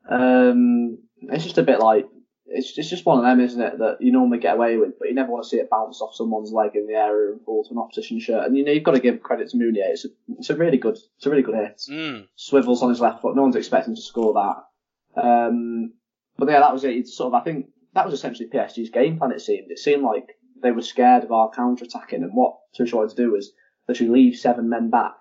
Um. 0.09 0.99
It's 1.19 1.45
just 1.45 1.59
a 1.59 1.63
bit 1.63 1.81
like 1.81 2.07
it's, 2.49 2.77
it's 2.79 2.91
just 2.91 3.07
one 3.07 3.19
of 3.19 3.25
them, 3.25 3.41
isn't 3.41 3.61
it, 3.61 3.79
that 3.79 3.97
you 4.01 4.13
normally 4.13 4.39
get 4.39 4.55
away 4.55 4.77
with, 4.77 4.99
but 4.99 5.09
you 5.09 5.15
never 5.15 5.31
want 5.31 5.45
to 5.45 5.49
see 5.49 5.57
it 5.57 5.71
bounce 5.71 6.01
off 6.01 6.15
someone's 6.15 6.53
leg 6.53 6.73
in 6.75 6.87
the 6.87 6.95
area 6.95 7.33
and 7.33 7.43
fall 7.43 7.65
to 7.65 7.71
an 7.71 7.79
opposition 7.79 8.21
shirt. 8.21 8.45
And 8.45 8.57
you 8.57 8.65
know 8.65 8.73
you've 8.73 8.85
got 8.85 8.93
to 8.93 9.01
give 9.01 9.23
credit 9.23 9.49
to 9.51 9.57
Meunier. 9.57 9.85
It's 9.87 10.05
a, 10.05 10.09
it's 10.39 10.51
a 10.51 10.57
really 10.57 10.79
good, 10.79 10.97
it's 11.17 11.27
a 11.27 11.31
really 11.31 11.43
good 11.43 11.57
hit. 11.57 11.83
Mm. 11.91 12.29
Swivels 12.37 12.83
on 12.83 12.91
his 12.91 13.01
left 13.01 13.23
foot. 13.23 13.35
No 13.35 13.43
one's 13.43 13.57
expecting 13.57 13.95
to 13.95 14.01
score 14.01 14.35
that. 14.35 15.21
Um, 15.21 15.95
but 16.39 16.49
yeah, 16.49 16.61
that 16.61 16.73
was 16.73 16.85
it. 16.85 16.97
It's 16.97 17.17
sort 17.17 17.35
of, 17.35 17.41
I 17.41 17.45
think 17.45 17.67
that 17.95 18.05
was 18.05 18.15
essentially 18.15 18.49
PSG's 18.49 18.91
game 18.91 19.19
plan. 19.19 19.33
It 19.33 19.41
seemed. 19.41 19.71
It 19.71 19.79
seemed 19.79 20.05
like 20.05 20.37
they 20.63 20.71
were 20.71 20.83
scared 20.83 21.25
of 21.25 21.33
our 21.33 21.51
counter 21.51 21.85
attacking, 21.85 22.23
and 22.23 22.33
what 22.35 22.57
Tuchel 22.79 22.95
wanted 22.95 23.17
to 23.17 23.23
do 23.23 23.33
was 23.33 23.53
literally 23.89 24.13
leave 24.13 24.37
seven 24.37 24.69
men 24.69 24.91
back, 24.91 25.17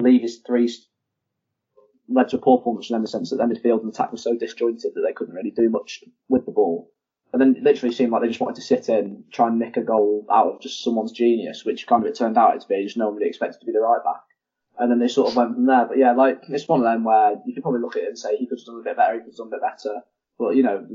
leave 0.00 0.22
his 0.22 0.38
three 0.46 0.70
led 2.08 2.28
to 2.28 2.38
poor 2.38 2.62
them 2.64 2.96
in 2.96 3.02
the 3.02 3.08
sense 3.08 3.30
that 3.30 3.36
their 3.36 3.48
midfield 3.48 3.82
and 3.82 3.92
attack 3.92 4.12
was 4.12 4.22
so 4.22 4.36
disjointed 4.36 4.92
that 4.94 5.02
they 5.06 5.12
couldn't 5.12 5.34
really 5.34 5.50
do 5.50 5.68
much 5.68 6.04
with 6.28 6.46
the 6.46 6.52
ball. 6.52 6.90
And 7.32 7.42
then 7.42 7.56
it 7.56 7.62
literally 7.62 7.94
seemed 7.94 8.12
like 8.12 8.22
they 8.22 8.28
just 8.28 8.40
wanted 8.40 8.56
to 8.56 8.62
sit 8.62 8.88
in, 8.88 9.24
try 9.32 9.48
and 9.48 9.58
nick 9.58 9.76
a 9.76 9.82
goal 9.82 10.26
out 10.30 10.54
of 10.54 10.60
just 10.60 10.82
someone's 10.82 11.12
genius, 11.12 11.64
which 11.64 11.86
kind 11.86 12.02
of 12.02 12.08
it 12.08 12.16
turned 12.16 12.38
out 12.38 12.58
to 12.60 12.68
be. 12.68 12.84
Just 12.84 12.96
no 12.96 13.08
one 13.08 13.16
really 13.16 13.28
expected 13.28 13.60
to 13.60 13.66
be 13.66 13.72
the 13.72 13.80
right 13.80 14.02
back. 14.04 14.22
And 14.78 14.90
then 14.90 14.98
they 14.98 15.08
sort 15.08 15.30
of 15.30 15.36
went 15.36 15.54
from 15.54 15.66
there. 15.66 15.86
But 15.86 15.98
yeah, 15.98 16.12
like 16.12 16.42
it's 16.48 16.68
one 16.68 16.80
of 16.80 16.84
them 16.84 17.04
where 17.04 17.34
you 17.44 17.54
could 17.54 17.62
probably 17.62 17.80
look 17.80 17.96
at 17.96 18.04
it 18.04 18.08
and 18.08 18.18
say 18.18 18.36
he 18.36 18.46
could 18.46 18.58
have 18.58 18.66
done 18.66 18.80
a 18.80 18.84
bit 18.84 18.96
better, 18.96 19.14
he 19.14 19.20
could 19.20 19.32
have 19.32 19.36
done 19.36 19.48
a 19.48 19.50
bit 19.50 19.60
better. 19.60 20.00
But 20.38 20.54
you 20.54 20.62
know, 20.62 20.86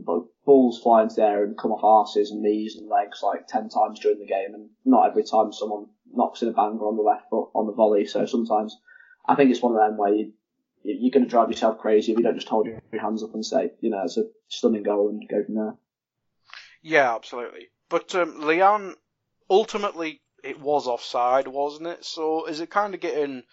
balls 0.46 0.82
fly 0.82 1.04
into 1.04 1.16
the 1.16 1.24
air 1.24 1.44
and 1.44 1.58
come 1.58 1.72
off 1.72 1.82
arses 1.82 2.30
and 2.30 2.42
knees 2.42 2.76
and 2.76 2.88
legs 2.88 3.22
like 3.24 3.48
ten 3.48 3.70
times 3.70 4.00
during 4.00 4.20
the 4.20 4.26
game, 4.26 4.54
and 4.54 4.70
not 4.86 5.10
every 5.10 5.24
time 5.24 5.52
someone 5.52 5.88
knocks 6.14 6.44
in 6.44 6.50
a 6.50 6.54
banger 6.54 6.86
on 6.86 6.96
the 6.96 7.02
left 7.02 7.30
foot 7.30 7.50
on 7.56 7.66
the 7.66 7.74
volley. 7.74 8.06
So 8.06 8.26
sometimes 8.26 8.78
I 9.26 9.36
think 9.36 9.50
it's 9.50 9.62
one 9.62 9.76
of 9.76 9.80
them 9.80 9.98
where 9.98 10.14
you 10.14 10.34
you're 10.84 11.12
going 11.12 11.24
to 11.24 11.30
drive 11.30 11.50
yourself 11.50 11.80
crazy 11.80 12.12
if 12.12 12.18
you 12.18 12.24
don't 12.24 12.36
just 12.36 12.50
hold 12.50 12.68
your 12.68 13.02
hands 13.02 13.24
up 13.24 13.34
and 13.34 13.46
say, 13.46 13.72
you 13.82 13.90
know, 13.90 14.02
it's 14.04 14.18
a 14.18 14.26
stunning 14.48 14.84
goal 14.84 15.10
and 15.10 15.28
go 15.30 15.44
from 15.44 15.56
there. 15.56 15.76
Yeah, 16.82 17.16
absolutely. 17.16 17.70
But 17.90 18.16
um, 18.16 18.42
Leanne, 18.42 18.96
ultimately, 19.50 20.22
it 20.44 20.60
was 20.60 20.88
offside, 20.88 21.48
wasn't 21.48 21.88
it? 21.88 22.06
So 22.06 22.46
is 22.46 22.60
it 22.60 22.70
kind 22.70 22.94
of 22.94 23.00
getting 23.00 23.44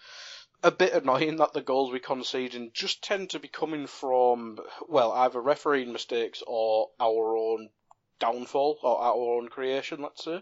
a 0.63 0.71
bit 0.71 0.93
annoying 0.93 1.37
that 1.37 1.53
the 1.53 1.61
goals 1.61 1.91
we 1.91 1.99
concede 1.99 2.71
just 2.73 3.03
tend 3.03 3.29
to 3.29 3.39
be 3.39 3.47
coming 3.47 3.87
from, 3.87 4.57
well, 4.87 5.11
either 5.11 5.39
refereeing 5.39 5.93
mistakes 5.93 6.43
or 6.45 6.89
our 6.99 7.37
own 7.37 7.69
downfall 8.19 8.77
or 8.83 8.99
our 8.99 9.37
own 9.37 9.47
creation, 9.47 10.01
let's 10.01 10.25
say? 10.25 10.41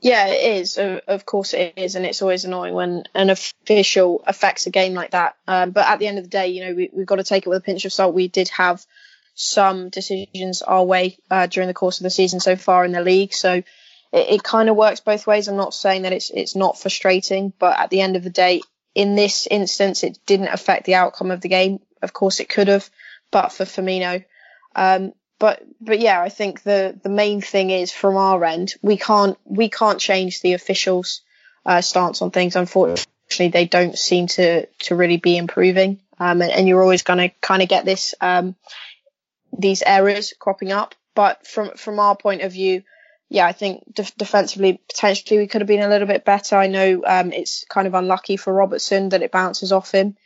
Yeah, 0.00 0.26
it 0.26 0.60
is. 0.60 0.78
Of 0.78 1.26
course, 1.26 1.54
it 1.54 1.74
is, 1.76 1.94
and 1.94 2.04
it's 2.04 2.22
always 2.22 2.44
annoying 2.44 2.74
when 2.74 3.04
an 3.14 3.30
official 3.66 4.22
affects 4.26 4.66
a 4.66 4.70
game 4.70 4.94
like 4.94 5.10
that. 5.10 5.34
Um, 5.48 5.72
but 5.72 5.86
at 5.86 5.98
the 5.98 6.06
end 6.06 6.18
of 6.18 6.24
the 6.24 6.30
day, 6.30 6.48
you 6.48 6.64
know, 6.64 6.74
we, 6.74 6.90
have 6.96 7.06
got 7.06 7.16
to 7.16 7.24
take 7.24 7.46
it 7.46 7.48
with 7.48 7.58
a 7.58 7.62
pinch 7.62 7.84
of 7.84 7.92
salt. 7.92 8.14
We 8.14 8.28
did 8.28 8.48
have 8.50 8.84
some 9.34 9.90
decisions 9.90 10.62
our 10.62 10.84
way 10.84 11.18
uh, 11.30 11.46
during 11.46 11.66
the 11.66 11.74
course 11.74 11.98
of 11.98 12.04
the 12.04 12.10
season 12.10 12.38
so 12.38 12.56
far 12.56 12.84
in 12.84 12.92
the 12.92 13.02
league, 13.02 13.34
so 13.34 13.54
it, 13.54 13.64
it 14.12 14.42
kind 14.42 14.68
of 14.68 14.76
works 14.76 15.00
both 15.00 15.26
ways. 15.26 15.48
I'm 15.48 15.56
not 15.56 15.74
saying 15.74 16.02
that 16.02 16.12
it's 16.12 16.30
it's 16.30 16.54
not 16.54 16.78
frustrating, 16.78 17.52
but 17.58 17.78
at 17.78 17.90
the 17.90 18.00
end 18.00 18.16
of 18.16 18.22
the 18.22 18.30
day, 18.30 18.62
in 18.94 19.16
this 19.16 19.46
instance, 19.50 20.04
it 20.04 20.18
didn't 20.26 20.48
affect 20.48 20.86
the 20.86 20.94
outcome 20.94 21.30
of 21.30 21.40
the 21.40 21.48
game. 21.48 21.80
Of 22.02 22.12
course, 22.12 22.40
it 22.40 22.48
could 22.48 22.68
have, 22.68 22.88
but 23.30 23.52
for 23.52 23.64
Firmino. 23.64 24.24
Um, 24.74 25.12
but 25.38 25.62
but 25.80 25.98
yeah, 25.98 26.20
I 26.20 26.28
think 26.28 26.62
the 26.62 26.98
the 27.02 27.10
main 27.10 27.40
thing 27.40 27.70
is 27.70 27.92
from 27.92 28.16
our 28.16 28.44
end, 28.44 28.74
we 28.80 28.96
can't 28.96 29.36
we 29.44 29.68
can't 29.68 29.98
change 29.98 30.40
the 30.40 30.52
officials' 30.52 31.22
uh, 31.66 31.80
stance 31.80 32.22
on 32.22 32.30
things. 32.30 32.54
Unfortunately, 32.56 33.04
they 33.28 33.66
don't 33.66 33.98
seem 33.98 34.26
to 34.28 34.66
to 34.66 34.94
really 34.94 35.16
be 35.16 35.36
improving, 35.36 36.00
um, 36.18 36.42
and, 36.42 36.50
and, 36.50 36.68
you're 36.68 36.82
always 36.82 37.02
going 37.02 37.18
to 37.18 37.28
kind 37.40 37.62
of 37.62 37.68
get 37.68 37.84
this 37.84 38.14
um, 38.20 38.54
these 39.56 39.82
errors 39.84 40.32
cropping 40.38 40.72
up. 40.72 40.94
But 41.14 41.46
from 41.46 41.72
from 41.76 41.98
our 41.98 42.16
point 42.16 42.42
of 42.42 42.52
view, 42.52 42.82
yeah, 43.28 43.46
I 43.46 43.52
think 43.52 43.82
def- 43.92 44.16
defensively 44.16 44.80
potentially 44.88 45.38
we 45.38 45.46
could 45.46 45.60
have 45.60 45.68
been 45.68 45.82
a 45.82 45.88
little 45.88 46.06
bit 46.06 46.24
better. 46.24 46.56
I 46.56 46.68
know 46.68 47.02
um, 47.06 47.32
it's 47.32 47.64
kind 47.64 47.86
of 47.86 47.94
unlucky 47.94 48.36
for 48.36 48.52
Robertson 48.52 49.10
that 49.10 49.22
it 49.22 49.32
bounces 49.32 49.72
off 49.72 49.92
him, 49.92 50.16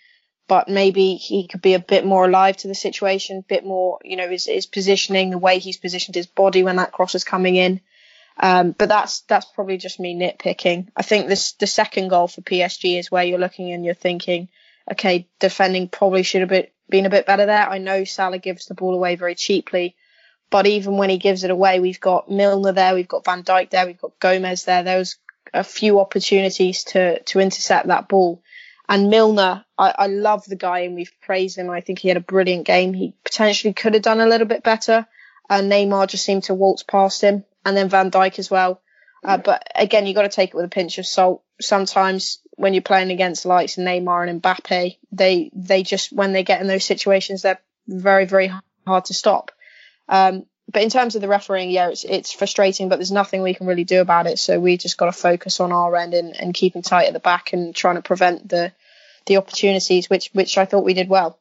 but 0.48 0.68
maybe 0.68 1.14
he 1.14 1.46
could 1.46 1.62
be 1.62 1.74
a 1.74 1.78
bit 1.78 2.04
more 2.04 2.24
alive 2.26 2.56
to 2.58 2.68
the 2.68 2.74
situation, 2.74 3.38
a 3.38 3.42
bit 3.42 3.64
more, 3.64 3.98
you 4.02 4.16
know, 4.16 4.28
his, 4.28 4.46
his 4.46 4.66
positioning, 4.66 5.30
the 5.30 5.38
way 5.38 5.58
he's 5.58 5.76
positioned 5.78 6.16
his 6.16 6.26
body 6.26 6.62
when 6.62 6.76
that 6.76 6.92
cross 6.92 7.14
is 7.14 7.24
coming 7.24 7.56
in. 7.56 7.80
Um, 8.42 8.72
but 8.72 8.88
that's 8.88 9.20
that's 9.22 9.44
probably 9.44 9.76
just 9.76 10.00
me 10.00 10.14
nitpicking. 10.14 10.88
I 10.96 11.02
think 11.02 11.28
this 11.28 11.52
the 11.52 11.66
second 11.66 12.08
goal 12.08 12.26
for 12.26 12.40
PSG 12.40 12.98
is 12.98 13.10
where 13.10 13.22
you're 13.22 13.38
looking 13.38 13.70
and 13.72 13.84
you're 13.84 13.94
thinking, 13.94 14.48
okay, 14.90 15.28
defending 15.38 15.88
probably 15.88 16.22
should 16.22 16.40
have 16.40 16.66
been, 16.88 17.06
a 17.06 17.10
bit 17.10 17.26
better 17.26 17.46
there. 17.46 17.68
I 17.68 17.78
know 17.78 18.04
Salah 18.04 18.38
gives 18.38 18.66
the 18.66 18.74
ball 18.74 18.94
away 18.94 19.16
very 19.16 19.34
cheaply, 19.34 19.94
but 20.48 20.66
even 20.66 20.96
when 20.96 21.10
he 21.10 21.18
gives 21.18 21.44
it 21.44 21.50
away, 21.50 21.80
we've 21.80 22.00
got 22.00 22.30
Milner 22.30 22.72
there, 22.72 22.94
we've 22.94 23.06
got 23.06 23.26
Van 23.26 23.44
Dijk 23.44 23.70
there, 23.70 23.86
we've 23.86 24.00
got 24.00 24.18
Gomez 24.18 24.64
there. 24.64 24.82
There 24.82 24.98
was 24.98 25.16
a 25.52 25.62
few 25.62 26.00
opportunities 26.00 26.84
to 26.84 27.22
to 27.24 27.40
intercept 27.40 27.88
that 27.88 28.08
ball. 28.08 28.42
And 28.88 29.10
Milner, 29.10 29.64
I, 29.78 29.94
I 29.98 30.06
love 30.06 30.46
the 30.46 30.56
guy 30.56 30.80
and 30.80 30.94
we've 30.94 31.12
praised 31.20 31.58
him. 31.58 31.70
I 31.70 31.80
think 31.80 31.98
he 31.98 32.08
had 32.08 32.16
a 32.16 32.20
brilliant 32.20 32.66
game. 32.66 32.94
He 32.94 33.14
potentially 33.22 33.72
could 33.72 33.94
have 33.94 34.02
done 34.02 34.20
a 34.20 34.26
little 34.26 34.48
bit 34.48 34.64
better. 34.64 35.06
Uh, 35.48 35.60
Neymar 35.60 36.08
just 36.08 36.24
seemed 36.24 36.44
to 36.44 36.54
waltz 36.54 36.82
past 36.82 37.20
him, 37.20 37.44
and 37.64 37.76
then 37.76 37.88
Van 37.88 38.10
Dijk 38.10 38.38
as 38.38 38.50
well. 38.50 38.80
Uh, 39.22 39.36
but 39.36 39.66
again, 39.74 40.06
you've 40.06 40.14
got 40.14 40.22
to 40.22 40.28
take 40.28 40.50
it 40.50 40.56
with 40.56 40.64
a 40.64 40.68
pinch 40.68 40.98
of 40.98 41.06
salt. 41.06 41.42
Sometimes 41.60 42.38
when 42.52 42.72
you're 42.72 42.82
playing 42.82 43.10
against 43.10 43.44
likes 43.44 43.76
Neymar 43.76 44.28
and 44.28 44.42
Mbappe, 44.42 44.96
they 45.12 45.50
they 45.54 45.82
just 45.82 46.12
when 46.12 46.32
they 46.32 46.42
get 46.42 46.60
in 46.60 46.66
those 46.66 46.84
situations, 46.84 47.42
they're 47.42 47.60
very 47.86 48.24
very 48.24 48.50
hard 48.86 49.04
to 49.06 49.14
stop. 49.14 49.50
Um, 50.08 50.46
but 50.72 50.82
in 50.82 50.90
terms 50.90 51.16
of 51.16 51.22
the 51.22 51.28
refereeing, 51.28 51.70
yeah, 51.70 51.88
it's 51.88 52.04
it's 52.04 52.32
frustrating, 52.32 52.88
but 52.88 52.96
there's 52.96 53.10
nothing 53.10 53.42
we 53.42 53.54
can 53.54 53.66
really 53.66 53.84
do 53.84 54.00
about 54.00 54.26
it. 54.26 54.38
So 54.38 54.60
we 54.60 54.76
just 54.76 54.96
got 54.96 55.06
to 55.06 55.12
focus 55.12 55.60
on 55.60 55.72
our 55.72 55.96
end 55.96 56.14
and, 56.14 56.34
and 56.40 56.54
keeping 56.54 56.82
tight 56.82 57.06
at 57.08 57.12
the 57.12 57.20
back 57.20 57.52
and 57.52 57.74
trying 57.74 57.96
to 57.96 58.02
prevent 58.02 58.48
the 58.48 58.72
the 59.26 59.36
opportunities, 59.36 60.08
which 60.08 60.30
which 60.32 60.56
I 60.56 60.64
thought 60.64 60.84
we 60.84 60.94
did 60.94 61.08
well. 61.08 61.39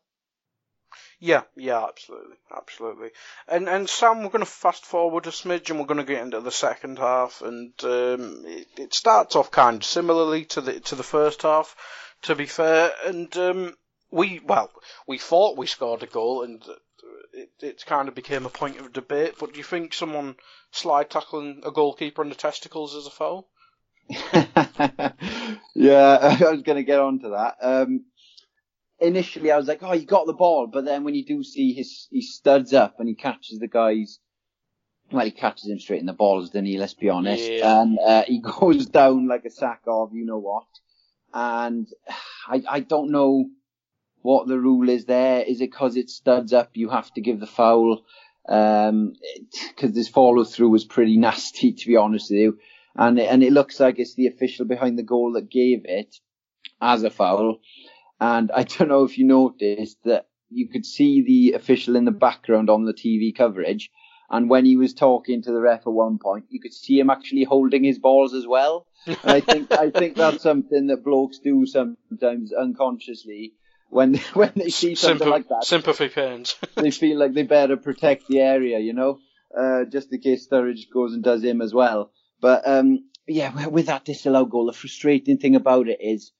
Yeah, 1.22 1.44
yeah, 1.58 1.84
absolutely, 1.84 2.38
absolutely. 2.56 3.10
And 3.48 3.68
and 3.68 3.90
Sam, 3.90 4.24
we're 4.24 4.30
going 4.30 4.40
to 4.40 4.46
fast 4.46 4.86
forward 4.86 5.28
a 5.28 5.32
smidge, 5.32 5.70
and 5.70 5.78
we're 5.78 5.86
going 5.86 5.98
to 5.98 6.06
get 6.06 6.22
into 6.22 6.40
the 6.40 6.52
second 6.52 6.98
half, 6.98 7.42
and 7.42 7.74
um, 7.84 8.44
it, 8.46 8.68
it, 8.78 8.94
starts 8.94 9.36
off 9.36 9.52
kind 9.52 9.78
of 9.78 9.84
similarly 9.84 10.46
to 10.46 10.62
the 10.62 10.80
to 10.80 10.96
the 10.96 11.04
first 11.04 11.42
half, 11.42 11.76
to 12.22 12.36
be 12.36 12.46
fair. 12.46 12.92
And 13.06 13.36
um, 13.36 13.76
we 14.12 14.40
well, 14.40 14.72
we 15.08 15.18
thought 15.18 15.58
we 15.58 15.68
scored 15.68 16.04
a 16.04 16.08
goal, 16.08 16.44
and 16.44 16.64
it 17.34 17.52
it 17.60 17.86
kind 17.86 18.08
of 18.08 18.16
became 18.16 18.46
a 18.46 18.50
point 18.50 18.78
of 18.80 18.94
debate. 18.94 19.36
But 19.38 19.52
do 19.52 19.58
you 19.58 19.66
think 19.66 19.94
someone 19.94 20.38
slide 20.72 21.10
tackling 21.10 21.64
a 21.66 21.72
goalkeeper 21.72 22.22
in 22.22 22.30
the 22.30 22.36
testicles 22.36 22.96
is 22.96 23.08
a 23.08 23.12
foul? 23.12 23.50
yeah, 25.76 26.18
I 26.40 26.52
was 26.52 26.62
going 26.62 26.78
to 26.78 26.84
get 26.84 27.00
on 27.00 27.20
to 27.20 27.30
that. 27.30 27.58
Um, 27.62 28.06
initially 29.02 29.52
I 29.52 29.58
was 29.58 29.68
like, 29.68 29.84
oh, 29.84 29.91
he 29.91 30.06
got 30.06 30.26
the 30.26 30.34
ball, 30.34 30.68
but 30.68 30.86
then 30.86 31.04
when 31.04 31.16
you 31.16 31.26
do 31.26 31.43
see 31.43 31.74
his, 31.74 32.08
he 32.12 32.22
studs 32.22 32.74
up 32.74 33.00
and 33.00 33.08
he 33.08 33.16
catches 33.16 33.60
the 33.60 33.68
guys, 33.68 34.20
well, 35.12 35.26
he 35.26 35.32
catches 35.32 35.70
him 35.70 35.80
straight 35.80 36.02
in 36.02 36.06
the 36.06 36.14
balls, 36.14 36.50
doesn't 36.50 36.66
he? 36.66 36.78
Let's 36.78 36.93
be 36.93 37.10
honest. 37.10 37.50
Yeah. 37.50 37.82
And 37.82 37.97
uh, 38.00 38.24
he 38.28 38.39
goes 38.60 38.86
down 38.86 39.28
like 39.28 39.45
a 39.45 39.50
sack 39.50 39.82
of 39.88 40.14
you 40.14 40.26
know 40.26 40.39
what. 40.39 40.68
And 41.34 41.88
I, 42.47 42.64
I 42.68 42.80
don't 42.80 43.12
know 43.12 43.45
what 44.22 44.47
the 44.47 44.60
rule 44.60 44.89
is 44.89 45.06
there. 45.06 45.41
Is 45.41 45.62
it 45.62 45.72
because 45.72 45.95
it 45.95 46.10
studs 46.10 46.54
up, 46.54 46.72
you 46.74 46.89
have 46.89 47.12
to 47.14 47.22
give 47.22 47.39
the 47.39 47.47
foul? 47.47 48.04
Um, 48.47 49.14
because 49.70 49.93
this 49.93 50.08
follow 50.08 50.43
through 50.43 50.70
was 50.70 50.86
pretty 50.86 51.18
nasty, 51.28 51.74
to 51.74 51.88
be 51.88 51.95
honest 51.95 52.32
with 52.32 52.39
you. 52.39 52.60
And 52.95 53.20
and 53.20 53.43
it 53.43 53.54
looks 53.54 53.80
like 53.80 54.00
it's 54.00 54.16
the 54.16 54.28
official 54.28 54.66
behind 54.66 54.97
the 54.97 55.04
goal 55.04 55.34
that 55.34 55.50
gave 55.50 55.86
it 55.86 56.16
as 56.82 57.04
a 57.04 57.10
foul. 57.10 57.60
And 58.20 58.52
I 58.52 58.64
don't 58.64 58.90
know 58.90 59.04
if 59.04 59.18
you 59.18 59.26
noticed 59.26 59.98
that 60.04 60.28
you 60.50 60.68
could 60.68 60.86
see 60.86 61.22
the 61.22 61.54
official 61.54 61.96
in 61.96 62.06
the 62.06 62.12
background 62.12 62.70
on 62.70 62.86
the 62.86 62.94
TV 62.94 63.36
coverage. 63.36 63.92
And 64.30 64.50
when 64.50 64.66
he 64.66 64.78
was 64.78 64.94
talking 64.94 65.42
to 65.44 65.52
the 65.52 65.60
ref 65.60 65.82
at 65.82 65.94
one 65.94 66.20
point, 66.20 66.46
you 66.50 66.60
could 66.60 66.74
see 66.74 67.00
him 67.00 67.10
actually 67.10 67.44
holding 67.44 67.84
his 67.84 67.98
balls 67.98 68.34
as 68.34 68.46
well. 68.46 68.86
And 69.08 69.18
I 69.24 69.40
think 69.40 69.72
I 69.72 69.90
think 69.90 70.16
that's 70.16 70.44
something 70.44 70.88
that 70.88 71.04
blokes 71.04 71.40
do 71.40 71.66
sometimes 71.66 72.54
unconsciously 72.54 73.54
when 73.90 74.16
when 74.34 74.52
they 74.56 74.70
see 74.70 74.96
something 74.96 75.20
Symp- 75.20 75.32
like 75.32 75.48
that. 75.50 75.64
Sympathy 75.64 76.10
pains. 76.10 76.56
they 76.76 76.92
feel 76.92 77.18
like 77.18 77.34
they 77.34 77.44
better 77.44 77.78
protect 77.78 78.28
the 78.28 78.40
area, 78.40 78.80
you 78.80 78.94
know, 78.94 79.20
uh, 79.58 79.86
just 79.86 80.14
in 80.14 80.22
case 80.22 80.48
Sturridge 80.48 80.92
goes 80.94 81.14
and 81.14 81.24
does 81.24 81.44
him 81.44 81.62
as 81.62 81.74
well. 81.74 82.12
But 82.40 82.68
um, 82.68 83.10
yeah, 83.28 83.68
with 83.68 83.88
that 83.88 84.06
disallowed 84.06 84.52
goal, 84.52 84.68
the 84.68 84.74
frustrating 84.74 85.38
thing 85.38 85.56
about 85.56 85.88
it 85.88 86.00
is 86.02 86.32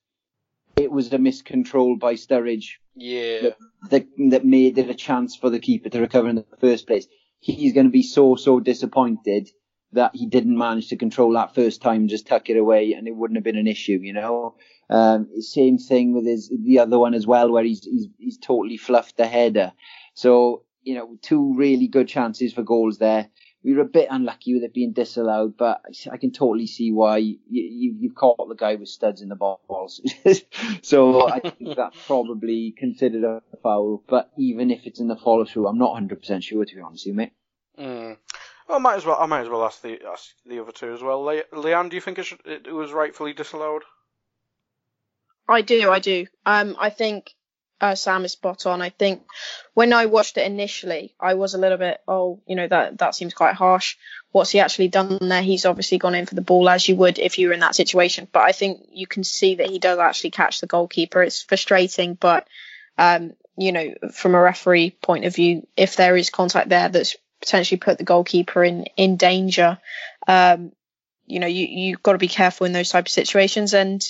it 0.80 0.92
was 0.92 1.12
a 1.12 1.18
miscontrol 1.18 2.00
by 2.00 2.16
Sturridge. 2.16 2.78
Yeah. 2.96 3.42
That, 3.42 3.58
that, 3.90 4.08
that 4.30 4.46
made 4.46 4.78
it 4.78 4.90
a 4.90 4.96
chance 4.96 5.36
for 5.36 5.50
the 5.50 5.60
keeper 5.60 5.90
to 5.90 6.00
recover 6.00 6.30
in 6.30 6.36
the 6.36 6.46
first 6.60 6.88
place. 6.88 7.08
He's 7.40 7.74
going 7.74 7.86
to 7.86 7.92
be 7.92 8.04
so, 8.04 8.36
so 8.36 8.60
disappointed 8.60 9.50
that 9.92 10.12
he 10.14 10.26
didn't 10.26 10.58
manage 10.58 10.90
to 10.90 10.98
control 10.98 11.34
that 11.34 11.56
first 11.56 11.82
time, 11.82 12.08
just 12.08 12.28
tuck 12.28 12.50
it 12.50 12.58
away, 12.58 12.94
and 12.94 13.08
it 13.08 13.16
wouldn't 13.16 13.38
have 13.38 13.44
been 13.44 13.58
an 13.58 13.68
issue, 13.68 14.00
you 14.02 14.14
know. 14.14 14.56
Um, 14.90 15.30
same 15.42 15.78
thing 15.78 16.14
with 16.14 16.26
his 16.26 16.52
the 16.64 16.80
other 16.80 17.00
one 17.00 17.14
as 17.14 17.26
well, 17.26 17.52
where 17.52 17.64
he's 17.64 17.84
he's 17.84 18.08
he's 18.18 18.38
totally 18.38 18.78
fluffed 18.78 19.18
the 19.18 19.28
header. 19.28 19.72
So 20.14 20.64
you 20.84 20.96
know, 20.96 21.18
two 21.22 21.56
really 21.56 21.88
good 21.88 22.08
chances 22.08 22.54
for 22.54 22.64
goals 22.64 22.98
there 22.98 23.30
we 23.64 23.74
were 23.74 23.82
a 23.82 23.86
bit 23.86 24.08
unlucky 24.10 24.54
with 24.54 24.64
it 24.64 24.74
being 24.74 24.94
disallowed, 24.94 25.58
but 25.58 25.82
I 26.12 26.18
can 26.18 26.32
totally 26.32 26.68
see 26.68 26.92
why 26.92 27.18
you, 27.18 27.38
you, 27.50 28.10
have 28.10 28.16
caught 28.16 28.48
the 28.48 28.56
guy 28.56 28.76
with 28.76 28.88
studs 28.88 29.22
in 29.22 29.30
the 29.30 29.36
balls. 29.36 30.02
so 30.82 31.28
I 31.28 31.40
think 31.40 31.76
that's 31.76 31.98
probably 32.06 32.74
considered 32.78 33.24
a 33.24 33.42
foul. 33.62 34.04
But 34.08 34.32
even 34.38 34.72
if 34.72 34.86
it's 34.86 35.02
in 35.02 35.08
the 35.08 35.18
follow 35.18 35.46
through, 35.46 35.68
I'm 35.68 35.78
not 35.78 35.96
100% 36.02 36.44
sure 36.44 36.64
to 36.64 36.76
be 36.76 36.82
honest 36.82 37.06
with 37.06 37.12
you, 37.12 37.14
mate. 37.14 37.32
Mm. 37.78 38.18
Well, 38.68 38.78
I 38.78 38.82
might 38.82 38.96
as 38.96 39.06
well. 39.06 39.18
I 39.20 39.26
might 39.26 39.42
as 39.42 39.50
well 39.50 39.66
ask 39.66 39.82
the 39.82 40.00
ask 40.08 40.30
the 40.46 40.62
other 40.62 40.72
two 40.72 40.94
as 40.94 41.02
well. 41.02 41.22
Le- 41.22 41.44
Leanne, 41.54 41.90
do 41.90 41.96
you 41.96 42.02
think 42.02 42.20
it, 42.20 42.26
should, 42.26 42.42
it 42.46 42.72
was 42.72 42.92
rightfully 42.92 43.34
disallowed? 43.34 43.84
I 45.48 45.62
do. 45.62 45.90
I 45.90 46.00
do. 46.00 46.28
Um, 46.46 46.76
I 46.80 46.92
think 46.92 47.34
uh, 47.82 47.96
Sam 47.96 48.26
is 48.26 48.34
spot 48.34 48.66
on. 48.66 48.82
I 48.82 48.90
think 48.90 49.24
when 49.74 49.94
I 49.94 50.08
watched 50.08 50.38
it 50.38 50.46
initially, 50.46 51.14
I 51.20 51.36
was 51.36 51.54
a 51.54 51.58
little 51.58 51.78
bit, 51.78 52.00
oh, 52.08 52.42
you 52.46 52.56
know, 52.56 52.68
that 52.68 52.98
that 53.00 53.16
seems 53.16 53.34
quite 53.34 53.56
harsh. 53.56 53.98
What's 54.32 54.52
he 54.52 54.60
actually 54.60 54.90
done 54.90 55.18
there? 55.22 55.42
He's 55.42 55.66
obviously 55.66 55.98
gone 55.98 56.16
in 56.16 56.26
for 56.26 56.36
the 56.36 56.42
ball 56.42 56.70
as 56.70 56.88
you 56.88 56.96
would 56.98 57.20
if 57.20 57.40
you 57.40 57.48
were 57.48 57.54
in 57.54 57.62
that 57.62 57.76
situation. 57.76 58.28
But 58.32 58.44
I 58.44 58.52
think 58.52 58.88
you 58.92 59.08
can 59.08 59.24
see 59.24 59.56
that 59.56 59.70
he 59.70 59.80
does 59.80 60.00
actually 60.00 60.32
catch 60.32 60.62
the 60.62 60.68
goalkeeper. 60.68 61.24
It's 61.24 61.42
frustrating, 61.42 62.16
but 62.16 62.48
um, 62.98 63.34
you 63.58 63.72
know, 63.72 63.94
from 64.12 64.36
a 64.36 64.42
referee 64.42 64.92
point 64.92 65.26
of 65.26 65.36
view, 65.36 65.68
if 65.76 65.96
there 65.96 66.16
is 66.16 66.30
contact 66.30 66.70
there 66.70 66.90
that's 66.90 67.16
potentially 67.40 67.80
put 67.80 67.98
the 67.98 68.04
goalkeeper 68.04 68.64
in 68.64 68.86
in 68.98 69.16
danger, 69.16 69.80
um, 70.28 70.72
you 71.26 71.40
know, 71.40 71.48
you 71.48 71.66
you've 71.66 72.04
got 72.04 72.14
to 72.14 72.18
be 72.18 72.28
careful 72.28 72.66
in 72.66 72.74
those 72.74 72.90
type 72.90 73.06
of 73.06 73.12
situations 73.12 73.74
and 73.74 74.04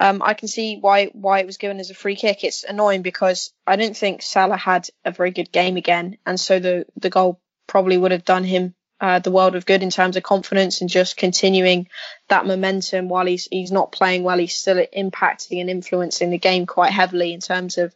um, 0.00 0.22
I 0.24 0.34
can 0.34 0.48
see 0.48 0.78
why 0.80 1.06
why 1.06 1.40
it 1.40 1.46
was 1.46 1.58
given 1.58 1.80
as 1.80 1.90
a 1.90 1.94
free 1.94 2.16
kick. 2.16 2.44
It's 2.44 2.64
annoying 2.64 3.02
because 3.02 3.52
I 3.66 3.76
don't 3.76 3.96
think 3.96 4.22
Salah 4.22 4.56
had 4.56 4.88
a 5.04 5.12
very 5.12 5.30
good 5.30 5.52
game 5.52 5.76
again, 5.76 6.18
and 6.26 6.38
so 6.38 6.58
the 6.58 6.86
the 6.96 7.10
goal 7.10 7.40
probably 7.66 7.98
would 7.98 8.12
have 8.12 8.24
done 8.24 8.44
him 8.44 8.74
uh, 9.02 9.18
the 9.18 9.32
world 9.32 9.56
of 9.56 9.66
good 9.66 9.82
in 9.82 9.90
terms 9.90 10.16
of 10.16 10.22
confidence 10.22 10.80
and 10.80 10.88
just 10.88 11.16
continuing 11.16 11.88
that 12.28 12.46
momentum 12.46 13.08
while 13.08 13.26
he's 13.26 13.48
he's 13.50 13.72
not 13.72 13.90
playing 13.90 14.22
well. 14.22 14.38
He's 14.38 14.54
still 14.54 14.84
impacting 14.96 15.60
and 15.60 15.68
influencing 15.68 16.30
the 16.30 16.38
game 16.38 16.66
quite 16.66 16.92
heavily 16.92 17.32
in 17.34 17.40
terms 17.40 17.78
of 17.78 17.92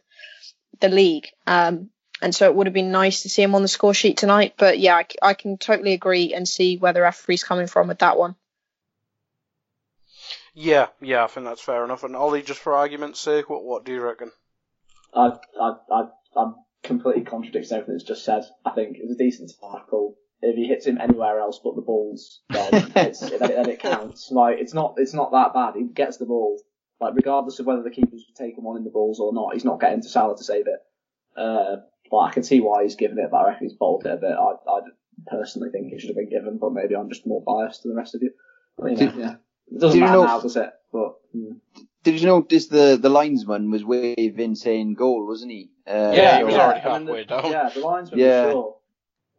the 0.81 0.89
league. 0.89 1.29
Um, 1.47 1.89
and 2.21 2.35
so 2.35 2.47
it 2.47 2.55
would 2.55 2.67
have 2.67 2.73
been 2.73 2.91
nice 2.91 3.21
to 3.21 3.29
see 3.29 3.41
him 3.41 3.55
on 3.55 3.61
the 3.61 3.67
score 3.67 3.93
sheet 3.93 4.17
tonight. 4.17 4.55
But 4.57 4.79
yeah, 4.79 4.95
I, 4.95 5.05
I 5.21 5.33
can 5.33 5.57
totally 5.57 5.93
agree 5.93 6.33
and 6.33 6.47
see 6.47 6.77
where 6.77 6.93
the 6.93 7.01
referee's 7.01 7.43
coming 7.43 7.67
from 7.67 7.87
with 7.87 7.99
that 7.99 8.17
one. 8.17 8.35
Yeah, 10.59 10.87
yeah, 11.01 11.23
I 11.23 11.27
think 11.27 11.45
that's 11.45 11.61
fair 11.61 11.85
enough. 11.85 12.03
And 12.03 12.15
Olli, 12.15 12.41
just 12.41 12.61
for 12.61 12.75
argument's 12.75 13.19
sake, 13.19 13.47
what 13.47 13.63
what 13.63 13.85
do 13.85 13.93
you 13.93 14.01
reckon? 14.01 14.31
I 15.13 15.33
I 15.61 15.73
I 15.91 16.03
I'm 16.35 16.55
completely 16.81 17.25
contradicting 17.25 17.73
everything 17.73 17.93
that's 17.93 18.07
just 18.07 18.25
said. 18.25 18.43
I 18.65 18.71
think 18.71 18.97
it 18.97 19.03
was 19.03 19.13
a 19.13 19.23
decent 19.23 19.51
tackle. 19.61 20.15
If 20.41 20.55
he 20.55 20.65
hits 20.65 20.87
him 20.87 20.97
anywhere 20.99 21.39
else 21.39 21.59
but 21.63 21.75
the 21.75 21.83
balls, 21.83 22.41
then, 22.49 22.91
it's, 22.95 23.19
then, 23.19 23.39
then 23.39 23.69
it 23.69 23.79
counts. 23.79 24.31
Like 24.31 24.57
it's 24.59 24.73
not 24.73 24.95
it's 24.97 25.13
not 25.13 25.31
that 25.31 25.53
bad. 25.53 25.75
He 25.75 25.83
gets 25.83 26.17
the 26.17 26.25
ball. 26.25 26.59
Like 26.99 27.13
regardless 27.13 27.59
of 27.59 27.67
whether 27.67 27.83
the 27.83 27.91
keeper's 27.91 28.25
taken 28.35 28.63
one 28.63 28.77
in 28.77 28.83
the 28.83 28.89
balls 28.89 29.19
or 29.19 29.33
not, 29.35 29.53
he's 29.53 29.65
not 29.65 29.79
getting 29.79 30.01
to 30.01 30.09
Salah 30.09 30.37
to 30.37 30.43
save 30.43 30.65
it. 30.65 31.39
Uh, 31.39 31.75
but 32.09 32.17
I 32.17 32.31
can 32.33 32.41
see 32.41 32.61
why 32.61 32.81
he's 32.81 32.95
given 32.95 33.19
it. 33.19 33.29
But 33.29 33.37
I 33.37 33.49
reckon 33.49 33.67
he's 33.67 33.77
bowled 33.77 34.07
it 34.07 34.11
a 34.11 34.17
bit. 34.17 34.31
I 34.31 34.53
I 34.67 34.79
personally 35.27 35.69
think 35.69 35.93
it 35.93 36.01
should 36.01 36.09
have 36.09 36.17
been 36.17 36.31
given, 36.31 36.57
but 36.57 36.73
maybe 36.73 36.95
I'm 36.95 37.09
just 37.09 37.27
more 37.27 37.43
biased 37.43 37.83
than 37.83 37.91
the 37.91 37.97
rest 37.97 38.15
of 38.15 38.23
you. 38.23 38.31
But, 38.75 38.99
yeah, 38.99 39.13
yeah. 39.15 39.35
It 39.71 39.79
doesn't 39.79 39.99
did 39.99 40.05
matter 40.05 40.17
you 40.17 40.23
know, 40.23 40.25
now, 40.25 40.39
does 40.41 40.55
it? 40.55 40.69
But 40.91 41.15
hmm. 41.33 41.51
did 42.03 42.19
you 42.21 42.27
notice 42.27 42.67
the 42.67 42.97
the 43.01 43.09
linesman 43.09 43.71
was 43.71 43.83
waving 43.83 44.55
saying 44.55 44.93
goal, 44.93 45.27
wasn't 45.27 45.51
he? 45.51 45.69
Uh, 45.87 46.13
yeah, 46.15 46.37
he 46.37 46.43
was 46.43 46.55
already 46.55 46.79
halfway 46.79 47.23
the, 47.23 47.27
down. 47.27 47.51
Yeah, 47.51 47.69
the 47.73 47.79
linesman 47.81 48.19
yeah. 48.19 48.51
sure. 48.51 48.77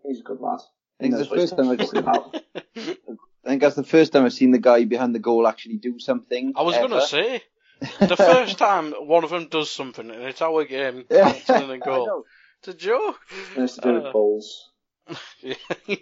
He's 0.06 0.20
a 0.20 0.22
good 0.22 0.40
lad. 0.40 0.60
I 1.00 1.04
think 1.04 1.14
it's 1.14 1.28
the 1.28 1.36
first 1.36 1.56
time 1.56 1.70
I've 1.70 1.80
I 3.44 3.50
think 3.50 3.62
that's 3.62 3.76
the 3.76 3.84
first 3.84 4.12
time 4.12 4.24
I've 4.24 4.32
seen 4.32 4.50
the 4.50 4.58
guy 4.58 4.84
behind 4.84 5.14
the 5.14 5.20
goal 5.20 5.46
actually 5.46 5.76
do 5.76 5.98
something. 5.98 6.52
I 6.56 6.62
was 6.62 6.76
gonna 6.76 7.06
say. 7.06 7.42
the 8.00 8.16
first 8.16 8.58
time 8.58 8.92
one 8.92 9.22
of 9.22 9.30
them 9.30 9.48
does 9.48 9.70
something 9.70 10.10
and 10.10 10.22
it's 10.24 10.42
our 10.42 10.64
game 10.64 11.04
counting 11.08 11.62
in 11.62 11.70
a 11.70 11.78
goal. 11.84 12.24
It's 12.58 12.68
a 12.68 12.74
joke. 12.74 13.20
It's 13.56 13.76
to 13.76 13.80
do 13.80 13.94
with 13.94 14.06
Uh, 14.06 14.12
balls. 14.12 14.70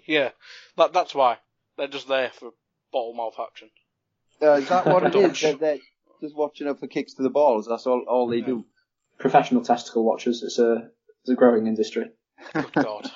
yeah, 0.07 0.31
that, 0.77 0.95
that's 0.95 1.15
why. 1.15 1.39
They're 1.77 1.87
just 1.87 2.09
there 2.09 2.31
for 2.31 2.53
bottle 2.93 3.13
mouth 3.13 3.37
action. 3.39 3.69
Uh, 4.43 4.53
is 4.53 4.69
that 4.69 4.87
what 4.87 5.05
it 5.05 5.15
is? 5.15 5.41
They're, 5.41 5.55
they're 5.57 5.79
just 6.21 6.37
watching 6.37 6.69
out 6.69 6.81
for 6.81 6.87
kicks 6.87 7.15
to 7.15 7.23
the 7.23 7.31
balls. 7.31 7.67
That's 7.69 7.87
all, 7.87 8.05
all 8.09 8.29
they 8.29 8.41
do. 8.41 8.65
Professional 9.19 9.63
testicle 9.63 10.05
watchers. 10.05 10.43
It's 10.43 10.59
a 10.59 10.91
it's 11.23 11.31
a 11.31 11.35
growing 11.35 11.67
industry. 11.67 12.11
Good 12.53 12.73
God. 12.75 13.11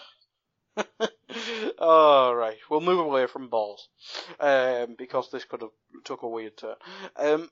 All 1.78 2.34
right, 2.34 2.56
we'll 2.68 2.80
move 2.80 2.98
away 2.98 3.26
from 3.26 3.48
balls 3.48 3.88
um, 4.38 4.96
because 4.98 5.30
this 5.30 5.44
could 5.44 5.62
have 5.62 5.70
took 6.04 6.22
a 6.22 6.28
weird 6.28 6.56
turn. 6.56 6.76
Um, 7.16 7.50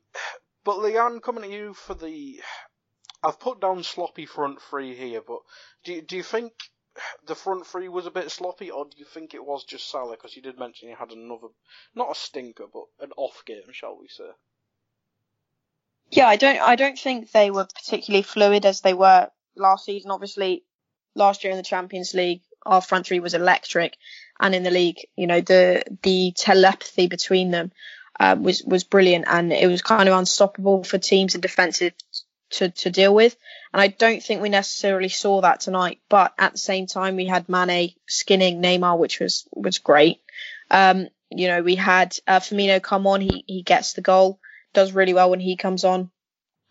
but 0.64 0.76
Leanne, 0.78 1.22
coming 1.22 1.44
to 1.44 1.50
you 1.50 1.74
for 1.74 1.94
the, 1.94 2.40
I've 3.22 3.40
put 3.40 3.60
down 3.60 3.82
sloppy 3.82 4.26
front 4.26 4.60
three 4.60 4.94
here, 4.94 5.22
but 5.26 5.38
do 5.84 5.94
you, 5.94 6.02
do 6.02 6.16
you 6.16 6.22
think 6.22 6.52
the 7.26 7.34
front 7.34 7.66
three 7.66 7.88
was 7.88 8.06
a 8.06 8.10
bit 8.10 8.30
sloppy, 8.30 8.70
or 8.70 8.84
do 8.84 8.96
you 8.96 9.04
think 9.04 9.34
it 9.34 9.44
was 9.44 9.64
just 9.64 9.90
Salah? 9.90 10.16
Because 10.16 10.36
you 10.36 10.42
did 10.42 10.58
mention 10.58 10.88
he 10.88 10.94
had 10.94 11.12
another, 11.12 11.48
not 11.94 12.10
a 12.10 12.14
stinker, 12.14 12.66
but 12.72 12.84
an 13.00 13.12
off 13.16 13.42
game, 13.46 13.72
shall 13.72 13.98
we 13.98 14.08
say? 14.08 14.30
Yeah, 16.10 16.26
I 16.26 16.36
don't 16.36 16.60
I 16.60 16.76
don't 16.76 16.98
think 16.98 17.30
they 17.30 17.50
were 17.50 17.66
particularly 17.66 18.22
fluid 18.22 18.64
as 18.64 18.80
they 18.80 18.94
were 18.94 19.28
last 19.56 19.84
season. 19.84 20.10
Obviously, 20.10 20.64
last 21.14 21.44
year 21.44 21.50
in 21.50 21.58
the 21.58 21.62
Champions 21.62 22.14
League, 22.14 22.42
our 22.64 22.80
front 22.80 23.06
three 23.06 23.20
was 23.20 23.34
electric, 23.34 23.96
and 24.40 24.54
in 24.54 24.62
the 24.62 24.70
league, 24.70 25.06
you 25.16 25.26
know, 25.26 25.40
the 25.40 25.82
the 26.02 26.32
telepathy 26.34 27.08
between 27.08 27.50
them 27.50 27.72
uh, 28.18 28.36
was 28.38 28.62
was 28.64 28.84
brilliant, 28.84 29.26
and 29.28 29.52
it 29.52 29.68
was 29.68 29.82
kind 29.82 30.08
of 30.08 30.18
unstoppable 30.18 30.82
for 30.82 30.98
teams 30.98 31.34
and 31.34 31.42
defensive 31.42 31.92
to 32.50 32.70
to 32.70 32.90
deal 32.90 33.14
with. 33.14 33.36
And 33.72 33.80
I 33.80 33.88
don't 33.88 34.22
think 34.22 34.40
we 34.40 34.48
necessarily 34.48 35.08
saw 35.08 35.40
that 35.42 35.60
tonight. 35.60 36.00
But 36.08 36.34
at 36.38 36.52
the 36.52 36.58
same 36.58 36.86
time, 36.86 37.16
we 37.16 37.26
had 37.26 37.48
Mane 37.48 37.94
skinning 38.06 38.62
Neymar, 38.62 38.98
which 38.98 39.20
was 39.20 39.46
was 39.52 39.78
great. 39.78 40.20
Um, 40.70 41.08
you 41.30 41.48
know, 41.48 41.62
we 41.62 41.74
had 41.74 42.16
uh, 42.26 42.40
Firmino 42.40 42.82
come 42.82 43.06
on, 43.06 43.20
he 43.20 43.44
he 43.46 43.62
gets 43.62 43.92
the 43.92 44.00
goal 44.00 44.40
does 44.72 44.92
really 44.92 45.14
well 45.14 45.30
when 45.30 45.40
he 45.40 45.56
comes 45.56 45.84
on. 45.84 46.10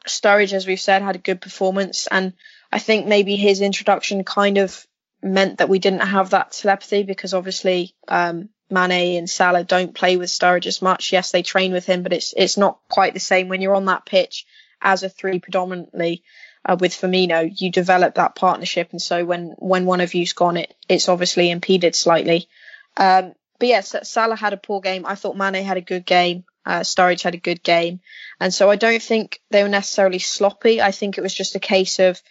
Sturridge, 0.08 0.54
as 0.54 0.68
we've 0.68 0.80
said, 0.80 1.02
had 1.02 1.16
a 1.16 1.20
good 1.20 1.42
performance, 1.42 2.08
and 2.10 2.34
I 2.72 2.80
think 2.80 3.08
maybe 3.08 3.36
his 3.36 3.62
introduction 3.62 4.24
kind 4.24 4.58
of 4.58 4.86
meant 5.22 5.58
that 5.58 5.70
we 5.70 5.80
didn't 5.80 6.02
have 6.02 6.30
that 6.30 6.52
telepathy 6.52 7.04
because 7.04 7.34
obviously 7.34 7.96
um, 8.08 8.50
Mane 8.70 9.18
and 9.18 9.30
Salah 9.30 9.64
don't 9.64 9.96
play 9.96 10.16
with 10.16 10.30
Sturridge 10.30 10.68
as 10.68 10.82
much. 10.82 11.12
Yes, 11.12 11.32
they 11.32 11.42
train 11.42 11.74
with 11.74 11.86
him, 11.86 12.04
but 12.04 12.14
it's 12.14 12.34
it's 12.38 12.58
not 12.58 12.80
quite 12.90 13.14
the 13.14 13.20
same 13.20 13.50
when 13.50 13.62
you're 13.62 13.76
on 13.76 13.86
that 13.86 14.06
pitch 14.06 14.46
as 14.82 15.04
a 15.04 15.10
three 15.10 15.40
predominantly 15.40 16.24
uh, 16.66 16.78
with 16.80 16.94
Firmino. 16.94 17.50
You 17.54 17.72
develop 17.72 18.16
that 18.16 18.36
partnership, 18.36 18.90
and 18.92 19.02
so 19.02 19.26
when 19.26 19.56
when 19.58 19.86
one 19.86 20.02
of 20.02 20.14
you's 20.14 20.34
gone, 20.34 20.58
it 20.58 20.74
it's 20.88 21.10
obviously 21.10 21.52
impeded 21.52 21.96
slightly. 21.96 22.48
Um, 22.96 23.34
but 23.60 23.70
yes, 23.70 23.96
Salah 24.04 24.36
had 24.36 24.54
a 24.54 24.58
poor 24.58 24.82
game. 24.82 25.06
I 25.06 25.16
thought 25.16 25.38
Mane 25.38 25.64
had 25.64 25.78
a 25.78 25.82
good 25.82 26.06
game. 26.06 26.46
Uh, 26.66 26.82
Sturridge 26.82 27.24
had 27.24 27.34
a 27.34 27.40
good 27.40 27.64
game. 27.64 28.02
And 28.40 28.54
so 28.54 28.70
I 28.70 28.76
don't 28.76 29.02
think 29.02 29.40
they 29.50 29.64
were 29.64 29.70
necessarily 29.70 30.20
sloppy. 30.20 30.82
I 30.82 30.92
think 30.92 31.18
it 31.18 31.22
was 31.22 31.34
just 31.34 31.56
a 31.56 31.60
case 31.60 32.00
of 32.00 32.22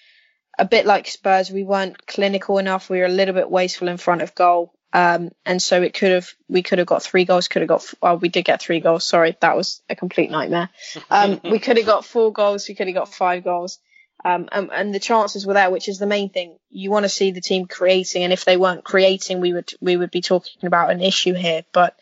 a 0.59 0.64
bit 0.64 0.86
like 0.86 1.07
Spurs, 1.07 1.51
we 1.51 1.64
weren't 1.64 2.07
clinical 2.07 2.59
enough. 2.59 2.88
We 2.88 2.99
were 2.99 3.07
a 3.07 3.11
little 3.11 3.34
bit 3.34 3.51
wasteful 3.51 3.88
in 3.88 3.97
front 3.97 4.22
of 4.22 4.34
goal. 4.34 4.72
Um, 4.93 5.30
and 5.45 5.61
so 5.61 5.82
it 5.82 5.95
could 5.95 6.12
have, 6.12 6.28
we 6.49 6.62
could 6.62 6.78
have 6.78 6.87
got 6.87 7.03
three 7.03 7.24
goals, 7.24 7.49
could 7.49 7.62
have 7.62 7.68
got, 7.68 7.84
well, 8.01 8.18
we 8.18 8.28
did 8.28 8.45
get 8.45 8.62
three 8.62 8.80
goals. 8.80 9.05
Sorry, 9.05 9.37
that 9.41 9.57
was 9.57 9.82
a 9.91 9.97
complete 9.97 10.30
nightmare. 10.30 10.70
Um, 11.11 11.41
we 11.45 11.59
could 11.59 11.76
have 11.76 11.87
got 11.87 12.05
four 12.05 12.32
goals, 12.32 12.68
we 12.68 12.74
could 12.74 12.87
have 12.87 12.97
got 12.97 13.12
five 13.12 13.45
goals. 13.45 13.78
Um, 14.24 14.49
and, 14.51 14.70
and 14.72 14.95
the 14.95 14.99
chances 14.99 15.47
were 15.47 15.55
there, 15.55 15.70
which 15.70 15.89
is 15.89 15.99
the 15.99 16.07
main 16.07 16.30
thing. 16.30 16.57
You 16.70 16.91
want 16.91 17.05
to 17.05 17.09
see 17.09 17.30
the 17.30 17.41
team 17.41 17.66
creating, 17.66 18.24
and 18.24 18.32
if 18.32 18.45
they 18.45 18.57
weren't 18.57 18.82
creating, 18.82 19.41
we 19.41 19.53
would 19.53 19.72
we 19.80 19.97
would 19.97 20.11
be 20.11 20.22
talking 20.22 20.66
about 20.66 20.91
an 20.91 21.01
issue 21.01 21.34
here. 21.34 21.64
But 21.72 21.97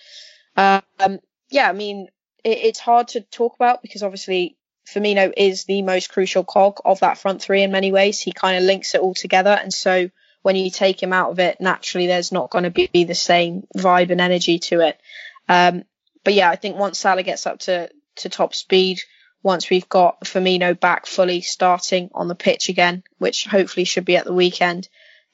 um, 0.56 1.18
yeah, 1.50 1.68
I 1.68 1.72
mean, 1.72 2.08
it, 2.42 2.58
it's 2.58 2.78
hard 2.78 3.08
to 3.08 3.20
talk 3.20 3.56
about 3.56 3.82
because 3.82 4.02
obviously 4.02 4.56
Firmino 4.86 5.32
is 5.36 5.64
the 5.64 5.82
most 5.82 6.10
crucial 6.10 6.44
cog 6.44 6.80
of 6.84 7.00
that 7.00 7.18
front 7.18 7.42
three 7.42 7.62
in 7.62 7.72
many 7.72 7.92
ways. 7.92 8.20
He 8.20 8.32
kind 8.32 8.56
of 8.56 8.62
links 8.62 8.94
it 8.94 9.00
all 9.00 9.14
together, 9.14 9.50
and 9.50 9.74
so 9.74 10.08
when 10.44 10.56
you 10.56 10.68
take 10.68 11.02
him 11.02 11.14
out 11.14 11.30
of 11.30 11.38
it, 11.38 11.58
naturally 11.58 12.06
there's 12.06 12.30
not 12.30 12.50
going 12.50 12.64
to 12.64 12.70
be 12.70 13.04
the 13.04 13.14
same 13.14 13.66
vibe 13.74 14.10
and 14.10 14.20
energy 14.20 14.58
to 14.58 14.80
it. 14.80 15.00
Um, 15.48 15.84
but 16.22 16.34
yeah, 16.34 16.50
I 16.50 16.56
think 16.56 16.76
once 16.76 16.98
Salah 16.98 17.22
gets 17.22 17.46
up 17.46 17.60
to 17.60 17.88
to 18.16 18.28
top 18.28 18.54
speed, 18.54 19.00
once 19.42 19.70
we've 19.70 19.88
got 19.88 20.20
Firmino 20.20 20.78
back 20.78 21.06
fully 21.06 21.40
starting 21.40 22.10
on 22.12 22.28
the 22.28 22.34
pitch 22.34 22.68
again, 22.68 23.04
which 23.16 23.46
hopefully 23.46 23.84
should 23.84 24.04
be 24.04 24.18
at 24.18 24.26
the 24.26 24.34
weekend, 24.34 24.86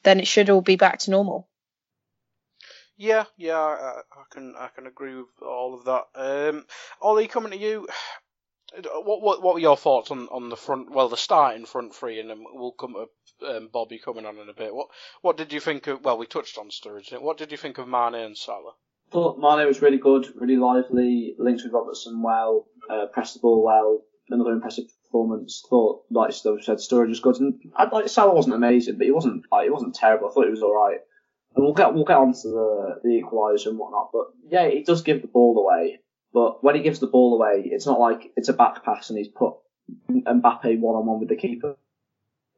then 0.03 0.21
it 0.21 0.27
should 0.27 0.49
all 0.49 0.61
be 0.61 0.77
back 0.77 0.99
to 0.99 1.11
normal. 1.11 1.49
Yeah, 2.95 3.25
yeah, 3.35 3.57
I, 3.57 4.01
I 4.13 4.23
can 4.31 4.55
I 4.57 4.69
can 4.73 4.87
agree 4.87 5.15
with 5.15 5.41
all 5.41 5.73
of 5.73 5.83
that. 5.83 6.05
Um, 6.15 6.65
Olli, 7.01 7.27
coming 7.27 7.51
to 7.51 7.57
you, 7.57 7.85
what 8.79 9.21
what 9.21 9.41
what 9.41 9.53
were 9.55 9.59
your 9.59 9.77
thoughts 9.77 10.11
on, 10.11 10.27
on 10.31 10.49
the 10.49 10.55
front? 10.55 10.91
Well, 10.91 11.09
the 11.09 11.17
starting 11.17 11.65
front 11.65 11.93
three, 11.93 12.19
and 12.19 12.29
then 12.29 12.43
we'll 12.53 12.71
come 12.71 12.95
to 13.39 13.57
um, 13.57 13.69
Bobby 13.71 13.99
coming 13.99 14.25
on 14.25 14.37
in 14.37 14.49
a 14.49 14.53
bit. 14.53 14.73
What 14.73 14.87
what 15.21 15.37
did 15.37 15.51
you 15.51 15.59
think 15.59 15.87
of? 15.87 16.03
Well, 16.03 16.17
we 16.17 16.25
touched 16.25 16.57
on 16.57 16.69
Sturridge. 16.69 17.19
What 17.19 17.37
did 17.37 17.51
you 17.51 17.57
think 17.57 17.77
of 17.77 17.87
Mane 17.87 18.15
and 18.15 18.37
Salah? 18.37 18.73
Thought 19.11 19.39
Mane 19.39 19.67
was 19.67 19.81
really 19.81 19.97
good, 19.97 20.27
really 20.35 20.55
lively, 20.55 21.35
linked 21.37 21.63
with 21.63 21.73
Robertson 21.73 22.21
well, 22.21 22.67
uh, 22.89 23.07
pressed 23.07 23.33
the 23.33 23.41
ball 23.41 23.61
well, 23.61 24.03
another 24.29 24.51
impressive 24.51 24.85
performance. 25.03 25.63
Thought, 25.69 26.05
like 26.09 26.29
I 26.29 26.31
said, 26.31 26.77
Sturridge 26.77 27.09
was 27.09 27.19
good, 27.19 27.37
and 27.41 27.59
I, 27.75 27.89
like 27.89 28.07
Salah 28.07 28.33
wasn't 28.33 28.55
amazing, 28.55 28.97
but 28.97 29.05
he 29.05 29.11
wasn't 29.11 29.43
like 29.51 29.65
he 29.65 29.69
wasn't 29.69 29.95
terrible. 29.95 30.29
I 30.29 30.33
thought 30.33 30.45
he 30.45 30.51
was 30.51 30.63
all 30.63 30.75
right. 30.75 30.99
And 31.53 31.65
we'll 31.65 31.73
get 31.73 31.93
we'll 31.93 32.05
get 32.05 32.15
on 32.15 32.31
to 32.31 32.47
the 32.47 32.99
the 33.03 33.21
equaliser 33.21 33.67
and 33.67 33.77
whatnot, 33.77 34.11
but 34.13 34.27
yeah, 34.49 34.69
he 34.69 34.83
does 34.83 35.01
give 35.01 35.21
the 35.21 35.27
ball 35.27 35.59
away. 35.59 35.99
But 36.33 36.63
when 36.63 36.75
he 36.75 36.81
gives 36.81 36.99
the 36.99 37.07
ball 37.07 37.35
away, 37.35 37.63
it's 37.65 37.85
not 37.85 37.99
like 37.99 38.31
it's 38.37 38.49
a 38.49 38.53
back 38.53 38.83
pass 38.85 39.09
and 39.09 39.17
he's 39.17 39.27
put 39.27 39.55
Mbappe 40.09 40.79
one 40.79 40.95
on 40.95 41.05
one 41.05 41.19
with 41.19 41.29
the 41.29 41.35
keeper. 41.35 41.75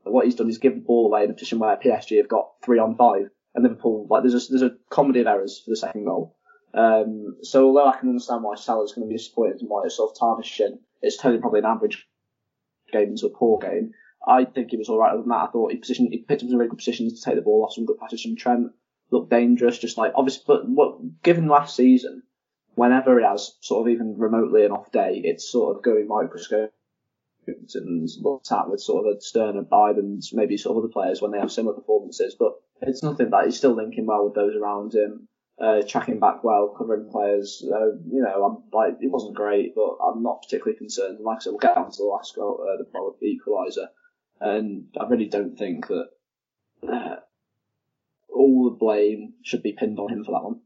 What 0.03 0.25
he's 0.25 0.35
done 0.35 0.49
is 0.49 0.57
give 0.57 0.75
the 0.75 0.81
ball 0.81 1.07
away 1.07 1.23
in 1.23 1.31
a 1.31 1.33
position 1.33 1.59
where 1.59 1.77
PSG 1.77 2.17
have 2.17 2.27
got 2.27 2.51
three 2.63 2.77
on 2.77 2.95
five, 2.95 3.29
and 3.55 3.63
Liverpool 3.63 4.05
like 4.09 4.23
there's 4.23 4.49
a, 4.49 4.51
there's 4.51 4.61
a 4.61 4.75
comedy 4.89 5.21
of 5.21 5.27
errors 5.27 5.61
for 5.63 5.71
the 5.71 5.77
second 5.77 6.05
goal. 6.05 6.35
Um, 6.73 7.37
so 7.41 7.67
although 7.67 7.87
I 7.87 7.97
can 7.97 8.09
understand 8.09 8.43
why 8.43 8.55
Salah's 8.55 8.93
going 8.93 9.07
to 9.07 9.09
be 9.09 9.17
disappointed 9.17 9.61
and 9.61 9.69
why 9.69 9.83
it's 9.85 9.97
sort 9.97 10.11
of 10.11 10.19
tarnishing, 10.19 10.79
it's 11.01 11.17
totally 11.17 11.39
probably 11.39 11.59
an 11.59 11.65
average 11.65 12.07
game 12.91 13.09
into 13.09 13.27
a 13.27 13.29
poor 13.29 13.59
game. 13.59 13.91
I 14.25 14.45
think 14.45 14.71
he 14.71 14.77
was 14.77 14.89
all 14.89 14.97
right 14.97 15.11
other 15.11 15.21
than 15.21 15.29
that. 15.29 15.49
I 15.49 15.51
thought 15.51 15.71
he 15.71 15.77
positioned, 15.77 16.09
he 16.11 16.19
picked 16.19 16.43
up 16.43 16.49
some 16.49 16.57
really 16.57 16.69
good 16.69 16.77
positions 16.77 17.19
to 17.19 17.25
take 17.25 17.35
the 17.35 17.41
ball 17.41 17.63
off, 17.63 17.73
some 17.73 17.85
good 17.85 17.99
passes 17.99 18.23
from 18.23 18.35
Trent, 18.35 18.71
looked 19.11 19.29
dangerous, 19.29 19.77
just 19.77 19.97
like 19.97 20.13
obviously. 20.15 20.43
But 20.47 20.67
what 20.67 21.21
given 21.21 21.47
last 21.47 21.75
season, 21.75 22.23
whenever 22.75 23.19
he 23.19 23.25
has 23.25 23.55
sort 23.61 23.87
of 23.87 23.93
even 23.93 24.17
remotely 24.17 24.65
an 24.65 24.71
off 24.71 24.91
day, 24.91 25.21
it's 25.23 25.49
sort 25.49 25.75
of 25.75 25.83
going 25.83 26.07
microscope 26.07 26.73
and 27.47 28.09
looked 28.21 28.51
at 28.51 28.69
with 28.69 28.79
sort 28.79 29.05
of 29.05 29.17
a 29.17 29.21
stern 29.21 29.57
and 29.57 29.67
and 29.71 30.23
maybe 30.31 30.55
sort 30.55 30.77
of 30.77 30.83
other 30.83 30.93
players 30.93 31.21
when 31.21 31.31
they 31.31 31.39
have 31.39 31.51
similar 31.51 31.75
performances. 31.75 32.35
But 32.37 32.53
it's 32.81 33.03
nothing 33.03 33.29
that 33.31 33.45
he's 33.45 33.57
still 33.57 33.75
linking 33.75 34.05
well 34.05 34.25
with 34.25 34.35
those 34.35 34.55
around 34.55 34.93
him 34.93 35.27
uh, 35.59 35.81
tracking 35.87 36.19
back 36.19 36.43
well, 36.43 36.73
covering 36.77 37.09
players. 37.09 37.63
Uh, 37.63 37.95
you 38.09 38.21
know, 38.21 38.43
I'm 38.43 38.63
like 38.71 38.97
it 39.01 39.11
wasn't 39.11 39.35
great, 39.35 39.75
but 39.75 39.97
I'm 40.03 40.23
not 40.23 40.41
particularly 40.41 40.77
concerned. 40.77 41.19
Like 41.21 41.37
I 41.37 41.39
said, 41.39 41.51
we'll 41.51 41.59
get 41.59 41.77
on 41.77 41.91
to 41.91 41.97
the 41.97 42.03
last 42.03 42.35
goal, 42.35 42.65
uh, 42.67 42.77
the 42.77 43.39
equaliser, 43.39 43.87
and 44.41 44.85
I 44.99 45.07
really 45.07 45.27
don't 45.27 45.57
think 45.57 45.87
that 45.87 46.09
uh, 46.91 47.15
all 48.33 48.65
the 48.65 48.77
blame 48.77 49.33
should 49.43 49.63
be 49.63 49.73
pinned 49.73 49.99
on 49.99 50.11
him 50.11 50.23
for 50.23 50.31
that 50.31 50.43
one. 50.43 50.61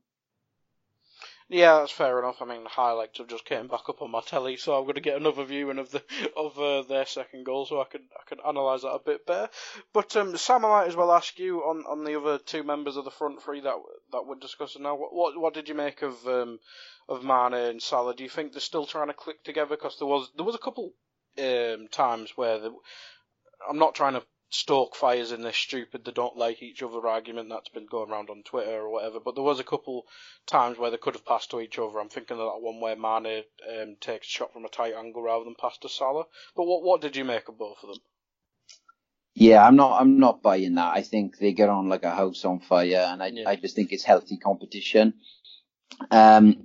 Yeah, 1.50 1.80
that's 1.80 1.92
fair 1.94 2.20
enough. 2.20 2.42
I 2.42 2.46
mean, 2.46 2.64
the 2.64 2.70
highlights 2.70 3.20
have 3.20 3.28
just 3.28 3.46
came 3.46 3.68
back 3.68 3.88
up 3.88 4.02
on 4.02 4.12
my 4.12 4.22
telly, 4.22 4.58
so 4.58 4.76
I'm 4.76 4.84
going 4.84 4.96
to 4.96 5.02
get 5.02 5.16
another 5.16 5.46
viewing 5.46 5.78
of 5.78 5.92
the 5.92 6.04
of 6.36 6.60
uh, 6.60 6.82
their 6.82 7.06
second 7.06 7.46
goal, 7.46 7.66
so 7.66 7.80
I 7.80 7.86
can 7.86 8.02
I 8.20 8.28
can 8.28 8.40
analyse 8.46 8.82
that 8.82 8.90
a 8.90 9.00
bit 9.00 9.26
better. 9.26 9.50
But 9.94 10.16
um, 10.18 10.36
Sam, 10.36 10.66
I 10.66 10.70
might 10.70 10.88
as 10.88 10.96
well 10.98 11.12
ask 11.12 11.40
you 11.40 11.60
on, 11.62 11.86
on 11.88 12.04
the 12.04 12.20
other 12.20 12.40
two 12.40 12.64
members 12.64 12.98
of 12.98 13.06
the 13.06 13.12
front 13.12 13.42
three 13.42 13.62
that 13.62 13.76
that 14.12 14.26
we're 14.26 14.36
discussing 14.36 14.84
now. 14.84 14.96
What 14.96 15.14
what, 15.14 15.40
what 15.40 15.54
did 15.54 15.70
you 15.70 15.76
make 15.76 16.02
of 16.02 16.28
um, 16.28 16.60
of 17.08 17.24
Mane 17.24 17.54
and 17.54 17.82
Salah? 17.82 18.16
Do 18.16 18.24
you 18.24 18.30
think 18.30 18.52
they're 18.52 18.60
still 18.60 18.86
trying 18.86 19.08
to 19.08 19.14
click 19.14 19.44
together? 19.44 19.76
Because 19.78 19.98
there 20.00 20.08
was 20.08 20.30
there 20.36 20.46
was 20.46 20.56
a 20.56 20.60
couple 20.60 20.94
um, 21.38 21.88
times 21.92 22.34
where 22.36 22.60
the, 22.60 22.74
I'm 23.70 23.80
not 23.80 23.96
trying 23.96 24.14
to 24.14 24.24
stoke 24.50 24.96
fires 24.96 25.32
in 25.32 25.42
this 25.42 25.58
stupid 25.58 26.06
they 26.06 26.12
don't 26.12 26.38
like 26.38 26.64
each 26.64 26.82
other 26.84 27.08
argument 27.08 27.50
that's 27.50 27.70
been 27.70 27.86
going 27.86 28.10
around 28.12 28.30
on 28.30 28.44
Twitter 28.44 28.82
or 28.82 28.90
whatever. 28.90 29.20
But 29.20 29.36
there 29.36 29.44
was 29.44 29.60
a 29.60 29.64
couple 29.66 30.06
times 30.46 30.78
where 30.78 30.92
they 30.92 30.98
could 30.98 31.16
have 31.16 31.26
passed 31.26 31.52
to 31.52 31.62
each 31.62 31.80
other. 31.80 32.00
I'm 32.00 32.10
thinking 32.10 32.40
of 32.40 32.46
that 32.54 32.62
one 32.62 32.80
where 32.80 32.96
Mane 32.96 33.44
um, 33.82 33.98
takes 34.00 34.28
a 34.28 34.32
shot 34.32 34.54
from 34.54 34.66
a 34.66 34.70
tight 34.70 34.94
angle 34.94 35.22
rather 35.22 35.46
than 35.46 35.56
pass 35.56 35.78
to 35.80 35.90
Salah. 35.90 36.26
But 36.56 36.66
what 36.66 36.84
what 36.84 37.02
did 37.02 37.16
you 37.16 37.26
make 37.26 37.50
of 37.50 37.58
both 37.58 37.78
of 37.84 37.90
them? 37.90 38.00
Yeah, 39.36 39.66
I'm 39.66 39.76
not. 39.78 40.02
I'm 40.02 40.20
not 40.20 40.42
buying 40.44 40.76
that. 40.76 40.96
I 40.96 41.04
think 41.04 41.38
they 41.40 41.54
get 41.54 41.70
on 41.70 41.90
like 41.90 42.04
a 42.04 42.12
house 42.16 42.46
on 42.46 42.60
fire, 42.62 43.08
and 43.12 43.24
I, 43.24 43.28
Yeah. 43.28 43.50
I 43.50 43.56
just 43.58 43.76
think 43.76 43.92
it's 43.92 44.04
healthy 44.04 44.38
competition. 44.38 45.14
Um, 46.12 46.58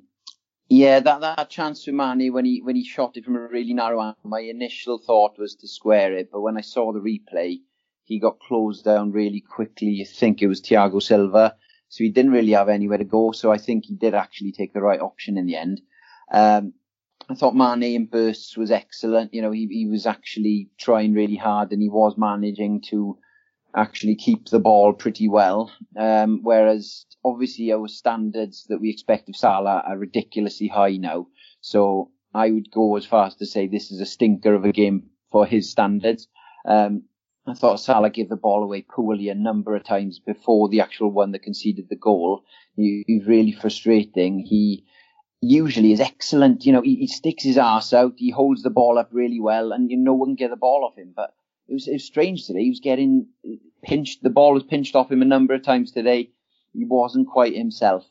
Yeah, 0.69 1.01
that 1.01 1.23
that 1.23 1.51
chance 1.51 1.85
for 1.85 1.93
Mane 1.93 2.33
when 2.35 2.45
he 2.45 2.61
when 2.63 2.77
he 2.77 2.85
shot 2.85 3.17
it 3.17 3.25
from 3.25 3.37
a 3.37 3.49
really 3.49 3.75
narrow 3.75 4.03
angle, 4.03 4.19
my 4.25 4.41
initial 4.41 4.99
thought 4.99 5.39
was 5.39 5.55
to 5.57 5.69
square 5.69 6.15
it, 6.19 6.31
but 6.33 6.43
when 6.43 6.59
I 6.59 6.63
saw 6.63 6.93
the 6.93 7.01
replay, 7.01 7.61
he 8.05 8.19
got 8.19 8.41
closed 8.41 8.85
down 8.85 9.13
really 9.13 9.41
quickly. 9.41 10.01
I 10.03 10.05
think 10.05 10.43
it 10.43 10.49
was 10.49 10.61
Thiago 10.61 11.03
Silva, 11.03 11.57
so 11.89 12.05
he 12.05 12.11
didn't 12.11 12.33
really 12.33 12.53
have 12.53 12.69
anywhere 12.69 12.99
to 12.99 13.05
go. 13.05 13.33
So 13.33 13.53
I 13.53 13.59
think 13.59 13.85
he 13.87 13.95
did 13.95 14.15
actually 14.15 14.53
take 14.53 14.73
the 14.73 14.83
right 14.83 15.01
option 15.01 15.39
in 15.39 15.47
the 15.47 15.57
end. 15.57 15.81
Um, 16.33 16.75
I 17.29 17.35
thought 17.35 17.55
Mane 17.55 17.95
in 17.95 18.07
bursts 18.07 18.57
was 18.57 18.71
excellent. 18.71 19.33
You 19.33 19.43
know, 19.43 19.53
he 19.53 19.67
he 19.71 19.87
was 19.87 20.07
actually 20.07 20.71
trying 20.79 21.15
really 21.15 21.37
hard 21.37 21.73
and 21.73 21.81
he 21.81 21.89
was 21.89 22.19
managing 22.19 22.83
to 22.91 23.19
actually 23.75 24.17
keep 24.17 24.49
the 24.49 24.59
ball 24.59 24.93
pretty 24.93 25.29
well. 25.29 25.71
Um, 25.97 26.41
whereas 26.43 27.07
obviously 27.25 27.73
our 27.73 27.89
standards 27.89 28.67
that 28.69 28.81
we 28.81 28.91
expect 28.91 29.29
of 29.29 29.37
Salah 29.37 29.83
are 29.87 29.97
ridiculously 29.97 30.69
high 30.69 30.97
now. 30.97 31.29
So 31.61 32.11
I 32.35 32.51
would 32.51 32.71
go 32.71 32.97
as 32.97 33.07
far 33.07 33.27
as 33.27 33.37
to 33.37 33.47
say 33.47 33.67
this 33.67 33.91
is 33.91 34.01
a 34.01 34.07
stinker 34.07 34.55
of 34.55 34.65
a 34.65 34.73
game 34.73 35.11
for 35.31 35.47
his 35.47 35.71
standards. 35.71 36.29
Um, 36.67 37.05
I 37.47 37.55
thought 37.55 37.81
Salah 37.81 38.11
gave 38.11 38.29
the 38.29 38.37
ball 38.37 38.63
away 38.63 38.83
poorly 38.83 39.29
a 39.29 39.35
number 39.35 39.75
of 39.75 39.85
times 39.85 40.21
before 40.21 40.69
the 40.69 40.81
actual 40.81 41.11
one 41.11 41.33
that 41.33 41.43
conceded 41.43 41.89
the 41.89 41.97
goal. 41.97 42.45
He, 42.77 43.03
he's 43.07 43.27
really 43.27 43.53
frustrating. 43.53 44.39
He 44.39 44.85
usually 45.41 45.93
is 45.93 46.01
excellent. 46.01 46.65
You 46.65 46.73
know, 46.73 46.83
he, 46.83 46.95
he 46.97 47.09
sticks 47.09 47.43
his 47.43 47.59
ass 47.59 47.93
out. 47.93 48.15
He 48.17 48.31
holds 48.31 48.63
the 48.63 48.71
ball 48.71 48.97
up 48.97 49.09
really 49.11 49.41
well, 49.41 49.73
and 49.73 49.91
you 49.91 49.97
know, 49.97 50.13
no 50.13 50.15
one 50.15 50.29
can 50.31 50.37
get 50.37 50.51
the 50.51 50.57
ball 50.57 50.85
off 50.85 50.97
him. 50.97 51.13
But 51.15 51.35
it 51.69 51.73
was, 51.75 51.89
it 51.89 51.95
was 51.95 52.05
strange 52.05 52.47
today. 52.47 52.63
He 52.63 52.71
was 52.71 52.81
getting 52.81 53.27
pinched. 53.83 54.23
The 54.23 54.31
ball 54.31 54.55
was 54.55 54.63
pinched 54.63 54.95
off 54.95 55.11
him 55.11 55.23
a 55.23 55.27
number 55.27 55.55
of 55.55 55.63
times 55.63 55.91
today. 55.91 56.31
He 56.73 56.85
wasn't 56.85 57.29
quite 57.29 57.57
himself. 57.57 58.07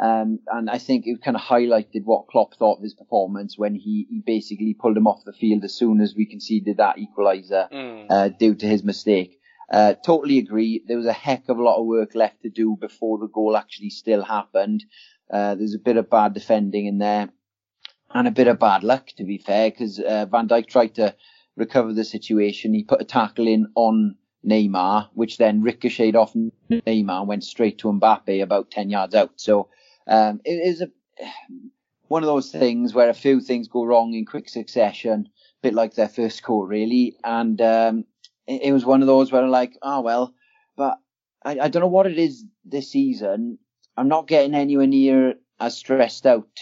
Um, 0.00 0.40
and 0.46 0.70
I 0.70 0.78
think 0.78 1.06
it 1.06 1.22
kind 1.22 1.36
of 1.36 1.42
highlighted 1.42 2.04
what 2.04 2.26
Klopp 2.26 2.54
thought 2.54 2.78
of 2.78 2.82
his 2.82 2.94
performance 2.94 3.58
when 3.58 3.74
he, 3.74 4.06
he 4.08 4.22
basically 4.24 4.74
pulled 4.74 4.96
him 4.96 5.06
off 5.06 5.24
the 5.24 5.32
field 5.32 5.64
as 5.64 5.74
soon 5.74 6.00
as 6.00 6.14
we 6.16 6.26
conceded 6.26 6.78
that 6.78 6.96
equaliser 6.96 7.70
mm. 7.70 8.06
uh, 8.10 8.28
due 8.28 8.54
to 8.54 8.66
his 8.66 8.82
mistake. 8.82 9.38
Uh, 9.70 9.94
totally 9.94 10.38
agree. 10.38 10.82
There 10.86 10.96
was 10.96 11.06
a 11.06 11.12
heck 11.12 11.48
of 11.48 11.58
a 11.58 11.62
lot 11.62 11.78
of 11.78 11.86
work 11.86 12.14
left 12.14 12.42
to 12.42 12.50
do 12.50 12.76
before 12.80 13.18
the 13.18 13.28
goal 13.28 13.56
actually 13.56 13.90
still 13.90 14.22
happened. 14.22 14.84
Uh, 15.32 15.54
there's 15.54 15.74
a 15.74 15.78
bit 15.78 15.96
of 15.96 16.10
bad 16.10 16.34
defending 16.34 16.86
in 16.86 16.98
there 16.98 17.30
and 18.14 18.28
a 18.28 18.32
bit 18.32 18.48
of 18.48 18.58
bad 18.58 18.82
luck, 18.84 19.08
to 19.16 19.24
be 19.24 19.38
fair, 19.38 19.70
because 19.70 19.98
uh, 19.98 20.26
Van 20.26 20.48
Dijk 20.48 20.66
tried 20.66 20.94
to 20.96 21.14
recover 21.56 21.92
the 21.92 22.04
situation. 22.04 22.74
He 22.74 22.84
put 22.84 23.00
a 23.00 23.04
tackle 23.04 23.46
in 23.46 23.68
on 23.74 24.16
Neymar, 24.46 25.08
which 25.14 25.38
then 25.38 25.62
ricocheted 25.62 26.16
off 26.16 26.34
Neymar 26.34 27.20
and 27.20 27.28
went 27.28 27.44
straight 27.44 27.78
to 27.78 27.88
Mbappe 27.88 28.42
about 28.42 28.70
10 28.70 28.90
yards 28.90 29.14
out. 29.14 29.32
So 29.36 29.68
um, 30.12 30.40
it 30.44 30.52
is 30.52 30.82
a 30.82 30.90
one 32.08 32.22
of 32.22 32.26
those 32.26 32.50
things 32.50 32.92
where 32.92 33.08
a 33.08 33.14
few 33.14 33.40
things 33.40 33.68
go 33.68 33.84
wrong 33.86 34.12
in 34.12 34.26
quick 34.26 34.46
succession, 34.46 35.30
a 35.30 35.62
bit 35.62 35.72
like 35.72 35.94
their 35.94 36.08
first 36.08 36.42
goal, 36.42 36.66
really. 36.66 37.16
And 37.24 37.58
um, 37.62 38.04
it, 38.46 38.64
it, 38.64 38.72
was 38.72 38.84
one 38.84 39.00
of 39.00 39.06
those 39.06 39.32
where 39.32 39.42
I'm 39.42 39.50
like, 39.50 39.78
oh, 39.80 40.02
well, 40.02 40.34
but 40.76 40.98
I, 41.42 41.58
I 41.58 41.68
don't 41.68 41.80
know 41.80 41.86
what 41.86 42.06
it 42.06 42.18
is 42.18 42.44
this 42.66 42.90
season. 42.92 43.58
I'm 43.96 44.08
not 44.08 44.28
getting 44.28 44.54
anywhere 44.54 44.86
near 44.86 45.36
as 45.58 45.78
stressed 45.78 46.26
out 46.26 46.58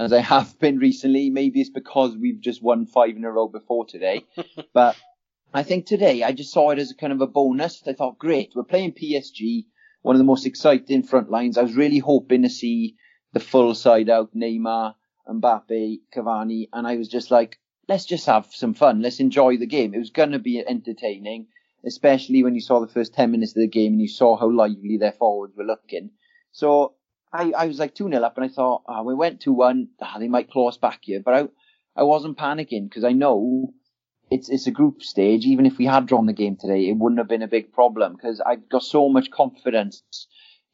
as 0.00 0.12
I 0.12 0.20
have 0.20 0.58
been 0.58 0.78
recently. 0.78 1.30
Maybe 1.30 1.60
it's 1.60 1.70
because 1.70 2.16
we've 2.16 2.40
just 2.40 2.60
won 2.60 2.84
five 2.84 3.14
in 3.14 3.24
a 3.24 3.30
row 3.30 3.46
before 3.46 3.86
today. 3.86 4.24
but 4.72 4.96
I 5.54 5.62
think 5.62 5.86
today 5.86 6.24
I 6.24 6.32
just 6.32 6.52
saw 6.52 6.70
it 6.70 6.80
as 6.80 6.90
a 6.90 6.96
kind 6.96 7.12
of 7.12 7.20
a 7.20 7.28
bonus. 7.28 7.84
I 7.86 7.92
thought, 7.92 8.18
great, 8.18 8.50
we're 8.56 8.64
playing 8.64 8.94
PSG, 8.94 9.66
one 10.08 10.16
of 10.16 10.20
the 10.20 10.24
most 10.24 10.46
exciting 10.46 11.02
front 11.02 11.30
lines. 11.30 11.58
I 11.58 11.62
was 11.62 11.76
really 11.76 11.98
hoping 11.98 12.40
to 12.40 12.48
see 12.48 12.96
the 13.34 13.40
full 13.40 13.74
side 13.74 14.08
out, 14.08 14.34
Neymar, 14.34 14.94
Mbappe, 15.28 16.00
Cavani, 16.16 16.70
and 16.72 16.86
I 16.86 16.96
was 16.96 17.08
just 17.08 17.30
like, 17.30 17.58
let's 17.90 18.06
just 18.06 18.24
have 18.24 18.46
some 18.50 18.72
fun. 18.72 19.02
Let's 19.02 19.20
enjoy 19.20 19.58
the 19.58 19.66
game. 19.66 19.92
It 19.92 19.98
was 19.98 20.08
going 20.08 20.30
to 20.30 20.38
be 20.38 20.64
entertaining, 20.66 21.48
especially 21.84 22.42
when 22.42 22.54
you 22.54 22.62
saw 22.62 22.80
the 22.80 22.90
first 22.90 23.12
10 23.12 23.30
minutes 23.30 23.52
of 23.52 23.60
the 23.60 23.68
game 23.68 23.92
and 23.92 24.00
you 24.00 24.08
saw 24.08 24.38
how 24.38 24.50
lively 24.50 24.96
their 24.96 25.12
forwards 25.12 25.54
were 25.54 25.64
looking. 25.64 26.12
So 26.52 26.94
I, 27.30 27.52
I 27.54 27.66
was 27.66 27.78
like 27.78 27.94
2 27.94 28.08
0 28.08 28.22
up 28.22 28.38
and 28.38 28.46
I 28.46 28.48
thought, 28.48 28.84
oh, 28.88 29.02
we 29.02 29.14
went 29.14 29.42
2 29.42 29.52
1. 29.52 29.88
Ah, 30.00 30.16
they 30.18 30.28
might 30.28 30.50
claw 30.50 30.70
us 30.70 30.78
back 30.78 31.00
here. 31.02 31.20
But 31.22 31.34
I, 31.34 31.48
I 31.94 32.04
wasn't 32.04 32.38
panicking 32.38 32.88
because 32.88 33.04
I 33.04 33.12
know 33.12 33.74
it's 34.30 34.48
it's 34.48 34.66
a 34.66 34.72
group 34.72 35.02
stage. 35.02 35.44
Even 35.44 35.66
if 35.66 35.78
we 35.78 35.86
had 35.86 36.06
drawn 36.06 36.26
the 36.26 36.32
game 36.32 36.56
today, 36.56 36.88
it 36.88 36.96
wouldn't 36.96 37.18
have 37.18 37.28
been 37.28 37.42
a 37.42 37.48
big 37.48 37.72
problem 37.72 38.14
because 38.14 38.40
I've 38.40 38.68
got 38.68 38.82
so 38.82 39.08
much 39.08 39.30
confidence 39.30 40.02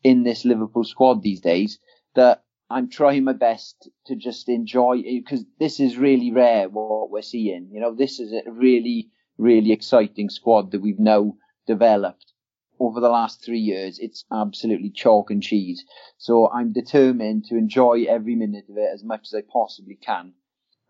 in 0.02 0.22
this 0.22 0.44
Liverpool 0.44 0.84
squad 0.84 1.22
these 1.22 1.40
days 1.40 1.78
that 2.14 2.44
I'm 2.70 2.88
trying 2.88 3.24
my 3.24 3.32
best 3.32 3.88
to 4.06 4.16
just 4.16 4.48
enjoy 4.48 5.02
it 5.04 5.24
because 5.24 5.44
this 5.58 5.80
is 5.80 5.96
really 5.96 6.32
rare 6.32 6.68
what 6.68 7.10
we're 7.10 7.22
seeing. 7.22 7.68
You 7.72 7.80
know, 7.80 7.94
this 7.94 8.20
is 8.20 8.32
a 8.32 8.50
really, 8.50 9.10
really 9.38 9.72
exciting 9.72 10.30
squad 10.30 10.72
that 10.72 10.82
we've 10.82 10.98
now 10.98 11.34
developed 11.66 12.34
over 12.80 13.00
the 13.00 13.08
last 13.08 13.44
three 13.44 13.60
years, 13.60 13.98
it's 13.98 14.24
absolutely 14.32 14.90
chalk 14.90 15.30
and 15.30 15.42
cheese. 15.42 15.84
So 16.18 16.50
I'm 16.50 16.72
determined 16.72 17.44
to 17.46 17.56
enjoy 17.56 18.04
every 18.08 18.34
minute 18.34 18.66
of 18.68 18.76
it 18.76 18.90
as 18.92 19.04
much 19.04 19.28
as 19.28 19.34
I 19.34 19.42
possibly 19.50 19.96
can. 19.96 20.32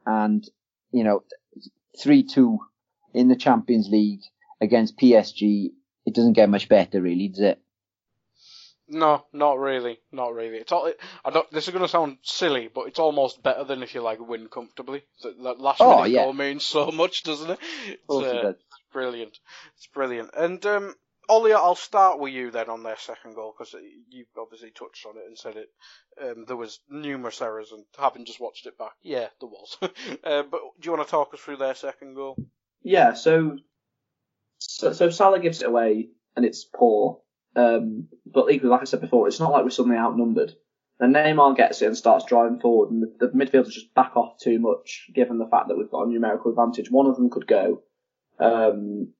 And, 0.07 0.45
you 0.91 1.05
know, 1.05 1.25
3-2 2.03 2.59
in 3.13 3.29
the 3.29 3.37
Champions 3.37 3.89
League 3.89 4.23
against 4.61 4.99
PSG, 4.99 5.71
it 6.07 6.15
doesn't 6.15 6.35
get 6.35 6.49
much 6.49 6.69
better 6.69 7.01
really, 7.01 7.29
does 7.29 7.41
it? 7.41 7.61
No, 8.87 9.25
not 9.33 9.59
really, 9.59 9.99
not 10.13 10.35
really. 10.35 10.59
It's 10.59 10.71
all. 10.71 10.93
I 11.25 11.31
don't. 11.31 11.51
This 11.51 11.67
is 11.67 11.73
going 11.73 11.85
to 11.85 11.89
sound 11.89 12.19
silly, 12.23 12.69
but 12.73 12.87
it's 12.87 12.99
almost 12.99 13.43
better 13.43 13.65
than 13.65 13.83
if 13.83 13.95
you 13.95 14.03
like 14.03 14.21
win 14.21 14.49
comfortably. 14.49 15.03
That 15.23 15.59
last 15.59 15.81
oh, 15.81 15.97
minute 15.97 16.11
yeah. 16.11 16.25
goal 16.25 16.35
means 16.35 16.67
so 16.67 16.91
much, 16.91 17.23
doesn't 17.23 17.51
it? 17.51 17.59
It's, 17.87 17.99
uh, 18.11 18.49
it 18.49 18.59
brilliant. 18.93 19.39
It's 19.77 19.87
brilliant. 19.87 20.31
And 20.37 20.65
um, 20.67 20.95
Olli, 21.29 21.53
I'll 21.53 21.75
start 21.75 22.18
with 22.18 22.33
you 22.33 22.51
then 22.51 22.68
on 22.68 22.83
their 22.83 22.97
second 22.99 23.35
goal 23.35 23.55
because 23.57 23.75
you 24.09 24.25
obviously 24.39 24.70
touched 24.70 25.07
on 25.07 25.16
it 25.16 25.27
and 25.27 25.39
said 25.39 25.57
it. 25.57 25.68
Um, 26.20 26.45
there 26.47 26.57
was 26.57 26.81
numerous 26.89 27.41
errors, 27.41 27.72
and 27.72 27.85
having 27.99 28.25
just 28.25 28.41
watched 28.41 28.66
it 28.66 28.79
back, 28.79 28.93
yeah, 29.03 29.29
there 29.41 29.49
was. 29.49 29.77
uh, 29.83 30.43
but 30.43 30.61
do 30.81 30.87
you 30.87 30.93
want 30.93 31.07
to 31.07 31.11
talk 31.11 31.33
us 31.35 31.41
through 31.41 31.57
their 31.57 31.75
second 31.75 32.14
goal? 32.14 32.37
Yeah. 32.83 33.14
So, 33.14 33.59
so, 34.59 34.93
so 34.93 35.11
Salah 35.11 35.41
gives 35.41 35.62
it 35.62 35.68
away, 35.68 36.09
and 36.37 36.45
it's 36.45 36.64
poor. 36.64 37.20
Um, 37.57 38.09
but 38.27 38.51
equally, 38.51 38.70
like 38.70 38.83
I 38.83 38.85
said 38.85 39.01
before, 39.01 39.29
it's 39.29 39.41
not 39.41 39.53
like 39.53 39.64
we're 39.64 39.70
suddenly 39.70 39.97
outnumbered. 39.97 40.55
Then 40.99 41.12
Neymar 41.12 41.57
gets 41.57 41.83
it 41.83 41.87
and 41.87 41.97
starts 41.97 42.25
driving 42.25 42.61
forward, 42.61 42.91
and 42.91 43.03
the, 43.03 43.27
the 43.27 43.33
midfielders 43.33 43.72
just 43.72 43.95
back 43.95 44.16
off 44.16 44.39
too 44.39 44.59
much, 44.59 45.11
given 45.14 45.39
the 45.39 45.49
fact 45.49 45.68
that 45.68 45.77
we've 45.77 45.91
got 45.91 46.07
a 46.07 46.11
numerical 46.11 46.51
advantage. 46.51 46.91
One 46.91 47.07
of 47.07 47.16
them 47.16 47.31
could 47.31 47.47
go. 47.47 47.83
Um, 48.39 49.12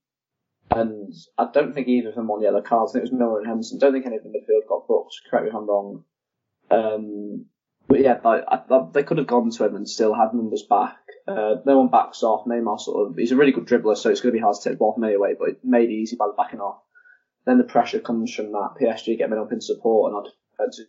and 0.70 1.12
I 1.38 1.48
don't 1.52 1.74
think 1.74 1.88
either 1.88 2.08
of 2.08 2.14
them 2.14 2.28
won 2.28 2.42
yellow 2.42 2.62
cards. 2.62 2.92
I 2.92 2.94
think 2.94 3.06
it 3.06 3.12
was 3.12 3.18
Milner 3.18 3.38
and 3.38 3.46
Henderson. 3.46 3.78
Don't 3.78 3.92
think 3.92 4.06
any 4.06 4.16
of 4.16 4.22
the 4.22 4.30
midfield 4.30 4.68
got 4.68 4.88
booked. 4.88 5.14
Correct 5.30 5.44
me 5.44 5.50
if 5.50 5.56
I'm 5.56 5.68
wrong. 5.68 6.04
Um, 6.70 7.46
but 7.86 8.00
yeah, 8.00 8.18
I, 8.24 8.40
I, 8.48 8.86
they 8.92 9.02
could 9.02 9.18
have 9.18 9.26
gone 9.26 9.50
to 9.50 9.64
him 9.64 9.76
and 9.76 9.88
still 9.88 10.14
had 10.14 10.32
numbers 10.32 10.64
back. 10.68 10.96
Uh, 11.28 11.56
no 11.66 11.78
one 11.78 11.88
backs 11.88 12.22
off. 12.22 12.46
Neymar 12.46 12.80
sort 12.80 13.10
of, 13.10 13.16
he's 13.16 13.32
a 13.32 13.36
really 13.36 13.52
good 13.52 13.66
dribbler, 13.66 13.96
so 13.96 14.10
it's 14.10 14.20
going 14.20 14.32
to 14.32 14.38
be 14.38 14.42
hard 14.42 14.56
to 14.56 14.62
take 14.62 14.74
the 14.74 14.78
ball 14.78 14.94
from 14.94 15.04
away, 15.04 15.34
but 15.38 15.50
it 15.50 15.58
made 15.62 15.90
it 15.90 15.94
easy 15.94 16.16
by 16.16 16.26
the 16.26 16.34
backing 16.36 16.60
off. 16.60 16.80
Then 17.44 17.58
the 17.58 17.64
pressure 17.64 18.00
comes 18.00 18.34
from 18.34 18.52
that 18.52 18.76
PSG 18.80 19.18
getting 19.18 19.38
up 19.38 19.52
in 19.52 19.60
support 19.60 20.12
and 20.12 20.16
our 20.16 20.32
defence 20.58 20.80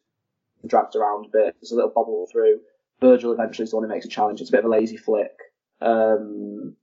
dragged 0.65 0.95
around 0.95 1.26
a 1.26 1.30
bit. 1.30 1.55
There's 1.59 1.71
a 1.71 1.76
little 1.76 1.91
bobble 1.93 2.28
through. 2.32 2.59
Virgil 3.01 3.34
eventually 3.34 3.63
is 3.63 3.71
the 3.71 3.76
one 3.76 3.84
who 3.84 3.93
makes 3.93 4.05
a 4.05 4.09
challenge. 4.09 4.39
It's 4.39 4.49
a 4.49 4.53
bit 4.53 4.63
of 4.63 4.65
a 4.65 4.69
lazy 4.69 4.97
flick. 4.97 5.38
Um, 5.82 6.76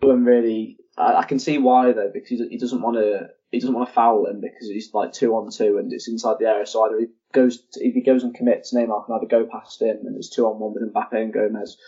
when 0.00 0.24
really 0.24 0.78
I, 0.98 1.20
I 1.20 1.24
can 1.24 1.38
see 1.38 1.58
why 1.58 1.92
though 1.92 2.10
because 2.12 2.40
he, 2.40 2.58
doesn't 2.58 2.82
want 2.82 2.96
to 2.96 3.28
he 3.50 3.60
doesn't 3.60 3.74
want 3.74 3.88
to 3.88 3.94
foul 3.94 4.26
him 4.26 4.40
because 4.40 4.68
he's 4.68 4.92
like 4.92 5.12
two 5.12 5.34
on 5.34 5.50
two 5.50 5.78
and 5.78 5.92
it's 5.92 6.08
inside 6.08 6.36
the 6.38 6.46
area. 6.46 6.66
So 6.66 6.84
either 6.84 6.98
he 6.98 7.06
goes 7.32 7.58
to, 7.72 7.86
if 7.86 7.94
he 7.94 8.02
goes 8.02 8.24
and 8.24 8.34
commits, 8.34 8.74
Neymar 8.74 9.06
can 9.06 9.14
either 9.14 9.26
go 9.26 9.46
past 9.46 9.80
him 9.80 9.98
and 10.04 10.16
it's 10.16 10.28
two 10.28 10.46
on 10.46 10.58
one 10.58 10.74
with 10.74 10.92
Mbappe 10.92 11.20
and 11.20 11.32
Gomez, 11.32 11.78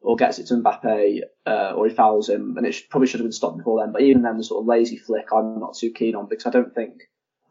or 0.00 0.16
gets 0.16 0.38
it 0.38 0.46
to 0.46 0.54
Mbappe, 0.54 1.20
uh, 1.46 1.72
or 1.76 1.88
he 1.88 1.94
fouls 1.94 2.28
him, 2.28 2.56
and 2.56 2.66
it 2.66 2.72
should, 2.72 2.88
probably 2.88 3.06
should 3.06 3.20
have 3.20 3.26
been 3.26 3.32
stopped 3.32 3.58
before 3.58 3.80
then. 3.80 3.92
But 3.92 4.02
even 4.02 4.22
then, 4.22 4.38
the 4.38 4.44
sort 4.44 4.62
of 4.62 4.66
lazy 4.66 4.96
flick, 4.96 5.26
I'm 5.32 5.60
not 5.60 5.76
too 5.76 5.90
keen 5.90 6.14
on 6.16 6.28
because 6.28 6.46
I 6.46 6.50
don't 6.50 6.74
think. 6.74 7.02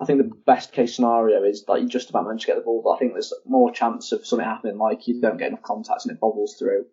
I 0.01 0.05
think 0.05 0.19
the 0.19 0.31
best 0.45 0.71
case 0.71 0.95
scenario 0.95 1.43
is 1.43 1.65
that 1.65 1.81
you 1.81 1.89
just 1.89 2.09
about 2.09 2.23
manage 2.23 2.41
to 2.41 2.47
get 2.47 2.55
the 2.55 2.61
ball, 2.61 2.81
but 2.81 2.91
I 2.91 2.99
think 2.99 3.11
there's 3.11 3.33
more 3.45 3.69
chance 3.69 4.13
of 4.13 4.25
something 4.25 4.47
happening, 4.47 4.77
like 4.77 5.09
you 5.09 5.19
don't 5.19 5.37
get 5.37 5.49
enough 5.49 5.61
contacts 5.61 6.05
and 6.05 6.15
it 6.15 6.21
bobbles 6.21 6.55
through. 6.57 6.85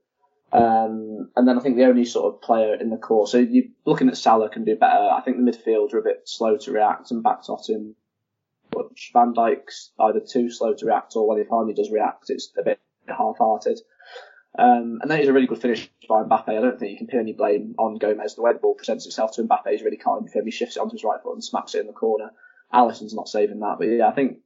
Um, 0.53 1.31
and 1.37 1.47
then 1.47 1.59
I 1.59 1.61
think 1.61 1.77
the 1.77 1.87
only 1.87 2.05
sort 2.05 2.33
of 2.33 2.41
player 2.41 2.75
in 2.75 2.91
the 2.91 2.97
core, 2.97 3.27
so 3.27 3.39
you're 3.39 3.65
looking 3.85 4.09
at 4.09 4.17
Salah 4.17 4.49
can 4.49 4.65
do 4.65 4.77
better. 4.77 5.11
I 5.13 5.21
think 5.21 5.37
the 5.37 5.51
midfield 5.51 5.93
are 5.93 5.99
a 5.99 6.03
bit 6.03 6.23
slow 6.25 6.57
to 6.59 6.73
react 6.73 7.11
and 7.11 7.23
backed 7.23 7.49
off 7.49 7.69
him. 7.69 7.97
But 8.71 8.87
Van 9.13 9.35
Dijk's 9.35 9.93
either 9.99 10.21
too 10.21 10.51
slow 10.51 10.75
to 10.75 10.87
react 10.87 11.17
or 11.17 11.29
when 11.29 11.39
he 11.39 11.45
finally 11.45 11.75
does 11.75 11.91
react, 11.91 12.31
it's 12.31 12.53
a 12.59 12.63
bit 12.63 12.81
half-hearted. 13.09 13.81
Um, 14.59 15.01
and 15.03 15.11
then 15.11 15.21
it's 15.21 15.29
a 15.29 15.33
really 15.33 15.47
good 15.47 15.61
finish 15.61 15.91
by 16.09 16.23
Mbappe. 16.23 16.49
I 16.49 16.61
don't 16.61 16.79
think 16.79 16.93
you 16.93 16.99
can 16.99 17.07
pin 17.07 17.21
any 17.21 17.33
blame 17.33 17.75
on 17.79 17.99
Gomez. 17.99 18.35
The 18.35 18.43
way 18.43 18.53
the 18.53 18.59
ball 18.59 18.75
presents 18.75 19.07
itself 19.07 19.33
to 19.33 19.43
Mbappe 19.43 19.73
is 19.73 19.83
really 19.83 19.99
kind 19.99 20.27
of 20.27 20.33
him. 20.33 20.47
He 20.47 20.51
shifts 20.51 20.77
it 20.77 20.81
onto 20.81 20.95
his 20.95 21.05
right 21.05 21.21
foot 21.23 21.35
and 21.35 21.45
smacks 21.45 21.75
it 21.75 21.81
in 21.81 21.87
the 21.87 21.93
corner. 21.93 22.31
Alisson's 22.73 23.15
not 23.15 23.29
saving 23.29 23.61
that. 23.61 23.77
But 23.79 23.87
yeah, 23.87 24.09
I 24.09 24.13
think 24.13 24.39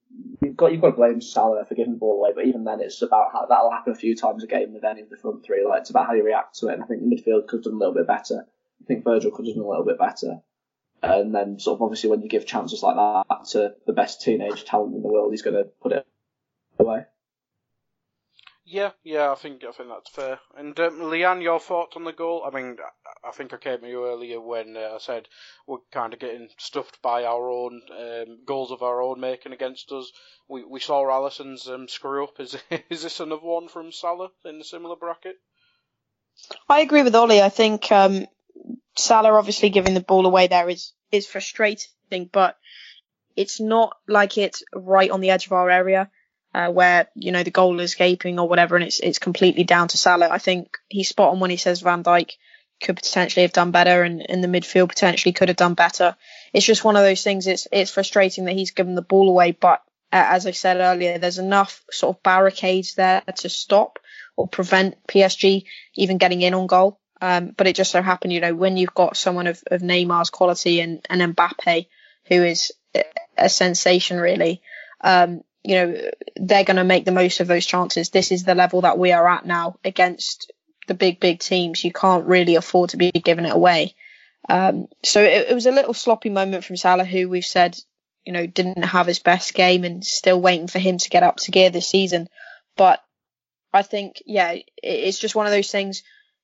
you've 0.42 0.56
got 0.56 0.72
you've 0.72 0.80
got 0.80 0.90
to 0.90 0.96
blame 0.96 1.20
Salah 1.20 1.64
for 1.64 1.74
giving 1.74 1.92
the 1.92 1.98
ball 1.98 2.18
away. 2.18 2.32
But 2.34 2.46
even 2.46 2.64
then, 2.64 2.80
it's 2.80 3.02
about 3.02 3.32
how 3.32 3.46
that'll 3.46 3.70
happen 3.70 3.92
a 3.92 3.96
few 3.96 4.16
times 4.16 4.44
a 4.44 4.46
game 4.46 4.72
with 4.72 4.84
any 4.84 5.02
of 5.02 5.10
the 5.10 5.16
front 5.16 5.44
three. 5.44 5.66
Like 5.66 5.80
it's 5.80 5.90
about 5.90 6.06
how 6.06 6.14
you 6.14 6.24
react 6.24 6.58
to 6.58 6.68
it. 6.68 6.74
And 6.74 6.82
I 6.82 6.86
think 6.86 7.00
the 7.00 7.06
midfield 7.06 7.46
could 7.46 7.58
have 7.58 7.64
done 7.64 7.74
a 7.74 7.78
little 7.78 7.94
bit 7.94 8.06
better. 8.06 8.46
I 8.82 8.84
think 8.86 9.04
Virgil 9.04 9.30
could 9.30 9.46
have 9.46 9.54
done 9.54 9.64
a 9.64 9.68
little 9.68 9.84
bit 9.84 9.98
better. 9.98 10.40
And 11.02 11.34
then 11.34 11.58
sort 11.58 11.78
of 11.78 11.82
obviously 11.82 12.10
when 12.10 12.20
you 12.20 12.28
give 12.28 12.44
chances 12.44 12.82
like 12.82 12.96
that 12.96 13.44
to 13.50 13.74
the 13.86 13.92
best 13.92 14.20
teenage 14.20 14.64
talent 14.64 14.94
in 14.94 15.02
the 15.02 15.08
world, 15.08 15.32
he's 15.32 15.42
going 15.42 15.56
to 15.56 15.70
put 15.82 15.92
it 15.92 16.06
away. 16.78 17.04
Yeah, 18.72 18.92
yeah, 19.02 19.32
I 19.32 19.34
think 19.34 19.64
I 19.64 19.72
think 19.72 19.88
that's 19.88 20.10
fair. 20.10 20.38
And 20.56 20.78
um, 20.78 21.00
Leanne, 21.00 21.42
your 21.42 21.58
thoughts 21.58 21.96
on 21.96 22.04
the 22.04 22.12
goal? 22.12 22.44
I 22.46 22.54
mean, 22.54 22.76
I 23.26 23.32
think 23.32 23.52
I 23.52 23.56
came 23.56 23.80
to 23.80 23.88
you 23.88 24.06
earlier 24.06 24.40
when 24.40 24.76
uh, 24.76 24.92
I 24.94 24.98
said 24.98 25.26
we're 25.66 25.78
kind 25.90 26.14
of 26.14 26.20
getting 26.20 26.48
stuffed 26.56 27.02
by 27.02 27.24
our 27.24 27.50
own 27.50 27.82
um, 27.90 28.38
goals 28.46 28.70
of 28.70 28.84
our 28.84 29.02
own 29.02 29.18
making 29.18 29.52
against 29.52 29.90
us. 29.90 30.12
We 30.48 30.62
we 30.62 30.78
saw 30.78 31.02
Alisson's 31.02 31.66
um, 31.66 31.88
screw 31.88 32.22
up. 32.22 32.38
Is 32.38 32.56
is 32.90 33.02
this 33.02 33.18
another 33.18 33.42
one 33.42 33.66
from 33.66 33.90
Salah 33.90 34.28
in 34.44 34.60
a 34.60 34.64
similar 34.64 34.94
bracket? 34.94 35.34
I 36.68 36.80
agree 36.80 37.02
with 37.02 37.16
Olli. 37.16 37.42
I 37.42 37.48
think 37.48 37.90
um, 37.90 38.24
Salah 38.96 39.32
obviously 39.32 39.70
giving 39.70 39.94
the 39.94 40.00
ball 40.00 40.26
away 40.26 40.46
there 40.46 40.68
is 40.68 40.92
is 41.10 41.26
frustrating, 41.26 42.30
but 42.30 42.56
it's 43.34 43.58
not 43.58 43.96
like 44.06 44.38
it's 44.38 44.62
right 44.72 45.10
on 45.10 45.20
the 45.20 45.30
edge 45.30 45.46
of 45.46 45.52
our 45.54 45.70
area 45.70 46.08
uh, 46.54 46.68
where 46.68 47.08
you 47.14 47.32
know 47.32 47.42
the 47.42 47.50
goal 47.50 47.78
is 47.80 47.90
escaping 47.90 48.38
or 48.38 48.48
whatever, 48.48 48.76
and 48.76 48.84
it's 48.84 49.00
it's 49.00 49.18
completely 49.18 49.64
down 49.64 49.88
to 49.88 49.96
Salah. 49.96 50.28
I 50.30 50.38
think 50.38 50.78
he's 50.88 51.08
spot 51.08 51.32
on 51.32 51.40
when 51.40 51.50
he 51.50 51.56
says 51.56 51.80
Van 51.80 52.02
Dijk 52.02 52.32
could 52.82 52.96
potentially 52.96 53.42
have 53.42 53.52
done 53.52 53.70
better, 53.70 54.02
and 54.02 54.20
in 54.22 54.40
the 54.40 54.48
midfield 54.48 54.88
potentially 54.88 55.32
could 55.32 55.48
have 55.48 55.56
done 55.56 55.74
better. 55.74 56.16
It's 56.52 56.66
just 56.66 56.84
one 56.84 56.96
of 56.96 57.02
those 57.02 57.22
things. 57.22 57.46
It's 57.46 57.68
it's 57.70 57.90
frustrating 57.90 58.46
that 58.46 58.56
he's 58.56 58.72
given 58.72 58.94
the 58.94 59.02
ball 59.02 59.28
away, 59.28 59.52
but 59.52 59.82
uh, 60.12 60.26
as 60.30 60.46
I 60.46 60.50
said 60.50 60.78
earlier, 60.78 61.18
there's 61.18 61.38
enough 61.38 61.84
sort 61.90 62.16
of 62.16 62.22
barricades 62.22 62.94
there 62.94 63.22
to 63.36 63.48
stop 63.48 63.98
or 64.36 64.48
prevent 64.48 65.06
PSG 65.06 65.64
even 65.94 66.18
getting 66.18 66.42
in 66.42 66.54
on 66.54 66.66
goal. 66.66 66.98
Um, 67.22 67.52
but 67.56 67.66
it 67.66 67.76
just 67.76 67.90
so 67.90 68.00
happened, 68.00 68.32
you 68.32 68.40
know, 68.40 68.54
when 68.54 68.78
you've 68.78 68.94
got 68.94 69.16
someone 69.16 69.46
of, 69.46 69.62
of 69.70 69.82
Neymar's 69.82 70.30
quality 70.30 70.80
and, 70.80 71.04
and 71.10 71.36
Mbappe, 71.36 71.86
who 72.26 72.42
is 72.42 72.72
a 73.36 73.48
sensation 73.48 74.18
really, 74.18 74.62
um, 75.02 75.42
you 75.62 75.74
know, 75.74 76.10
they're 76.36 76.64
going 76.64 76.76
to 76.76 76.84
make 76.84 77.04
the 77.04 77.12
most 77.12 77.40
of 77.40 77.46
those 77.46 77.66
chances. 77.66 78.10
This 78.10 78.32
is 78.32 78.44
the 78.44 78.54
level 78.54 78.82
that 78.82 78.98
we 78.98 79.12
are 79.12 79.28
at 79.28 79.44
now 79.44 79.76
against 79.84 80.52
the 80.86 80.94
big, 80.94 81.20
big 81.20 81.40
teams. 81.40 81.84
You 81.84 81.92
can't 81.92 82.26
really 82.26 82.56
afford 82.56 82.90
to 82.90 82.96
be 82.96 83.10
giving 83.10 83.44
it 83.44 83.52
away. 83.52 83.94
Um, 84.48 84.88
so 85.04 85.22
it, 85.22 85.50
it, 85.50 85.54
was 85.54 85.66
a 85.66 85.72
little 85.72 85.94
sloppy 85.94 86.30
moment 86.30 86.64
from 86.64 86.76
Salah, 86.76 87.04
who 87.04 87.28
we've 87.28 87.44
said, 87.44 87.78
you 88.24 88.32
know, 88.32 88.46
didn't 88.46 88.82
have 88.82 89.06
his 89.06 89.18
best 89.18 89.54
game 89.54 89.84
and 89.84 90.04
still 90.04 90.40
waiting 90.40 90.66
for 90.66 90.78
him 90.78 90.98
to 90.98 91.10
get 91.10 91.22
up 91.22 91.36
to 91.36 91.50
gear 91.50 91.70
this 91.70 91.88
season. 91.88 92.28
But 92.76 93.02
I 93.72 93.82
think, 93.82 94.22
yeah, 94.24 94.52
it, 94.52 94.64
it's 94.82 95.18
just 95.18 95.34
one 95.34 95.46
of 95.46 95.52
those 95.52 95.70
things. 95.70 96.02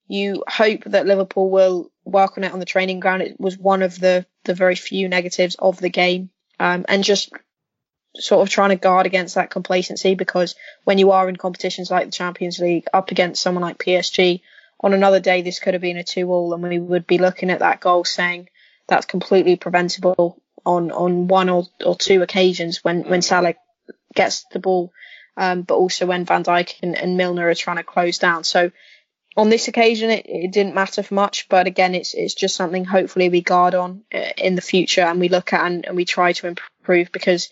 You 0.09 0.45
hope 0.47 0.85
that 0.85 1.07
Liverpool 1.07 1.51
will 1.51 1.91
work 2.05 2.37
on 2.37 2.45
it 2.45 2.53
on 2.53 2.61
the 2.61 2.67
training 2.67 3.01
ground. 3.01 3.23
It 3.23 3.41
was 3.41 3.59
one 3.59 3.83
of 3.83 3.99
the, 3.99 4.27
the 4.45 4.55
very 4.55 4.77
few 4.77 5.09
negatives 5.09 5.57
of 5.59 5.81
the 5.81 5.91
game. 5.91 6.31
Um, 6.61 6.85
and 6.89 7.03
just 7.03 7.33
sort 8.19 8.43
of 8.43 8.49
trying 8.49 8.71
to 8.71 8.77
guard 8.77 9.07
against 9.07 9.35
that 9.35 9.51
complacency 9.51 10.15
because 10.15 10.55
when 10.85 10.99
you 10.99 11.11
are 11.11 11.29
in 11.29 11.37
competitions 11.37 11.91
like 11.91 12.07
the 12.07 12.13
Champions 12.13 12.59
League 12.59 12.87
up 12.93 13.11
against 13.11 13.43
someone 13.43 13.63
like 13.63 13.79
PSG, 13.79 14.41
on 14.81 14.93
another 14.93 15.21
day 15.21 15.43
this 15.43 15.59
could 15.59 15.75
have 15.75 15.81
been 15.81 15.97
a 15.97 16.05
two 16.05 16.31
all 16.31 16.53
and 16.55 16.63
we 16.63 16.79
would 16.79 17.07
be 17.07 17.19
looking 17.19 17.51
at 17.51 17.61
that 17.61 17.81
goal 17.81 18.05
saying 18.05 18.49
that's 18.89 19.07
completely 19.07 19.57
preventable 19.57 20.41
on, 20.65 20.91
on 20.91 21.29
one 21.29 21.49
or, 21.49 21.65
or 21.85 21.97
two 21.97 22.23
occasions 22.23 22.83
when, 22.83 23.09
when 23.09 23.23
Salah 23.23 23.55
gets 24.15 24.45
the 24.53 24.59
ball, 24.59 24.93
um, 25.37 25.63
but 25.63 25.75
also 25.75 26.07
when 26.07 26.25
Van 26.25 26.43
Dijk 26.43 26.75
and, 26.83 26.97
and 26.97 27.17
Milner 27.17 27.49
are 27.49 27.55
trying 27.55 27.77
to 27.77 27.85
close 27.85 28.19
down. 28.19 28.45
So 28.45 28.71
on 29.37 29.51
this 29.51 29.69
occasion, 29.69 30.11
it, 30.11 30.27
it 30.27 30.53
didn't 30.53 30.75
matter 30.75 31.03
for 31.03 31.15
much, 31.15 31.49
but 31.49 31.67
again, 31.67 31.95
it's 31.95 32.15
it's 32.15 32.35
just 32.35 32.57
something 32.57 32.85
hopefully 32.85 33.29
we 33.29 33.43
guard 33.43 33.75
on 33.75 34.03
uh, 34.13 34.31
in 34.39 34.55
the 34.55 34.63
future 34.63 35.03
and 35.03 35.21
we 35.21 35.29
look 35.29 35.53
at 35.53 35.65
and, 35.65 35.85
and 35.87 35.95
we 35.95 36.05
try 36.05 36.33
to 36.33 36.47
improve 36.47 37.13
because 37.13 37.51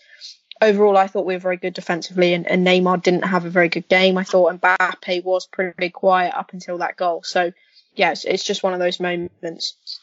overall, 0.61 0.97
I 0.97 1.07
thought 1.07 1.25
we 1.25 1.33
were 1.33 1.39
very 1.39 1.57
good 1.57 1.73
defensively, 1.73 2.33
and, 2.33 2.47
and, 2.47 2.65
Neymar 2.65 3.03
didn't 3.03 3.23
have 3.25 3.45
a 3.45 3.49
very 3.49 3.69
good 3.69 3.87
game. 3.87 4.17
I 4.17 4.23
thought 4.23 4.59
Mbappe 4.59 5.23
was 5.23 5.47
pretty 5.47 5.89
quiet 5.89 6.33
up 6.35 6.53
until 6.53 6.77
that 6.79 6.97
goal. 6.97 7.23
So, 7.23 7.51
yeah, 7.95 8.11
it's, 8.11 8.25
it's 8.25 8.43
just 8.43 8.63
one 8.63 8.73
of 8.73 8.79
those 8.79 8.99
moments. 8.99 9.99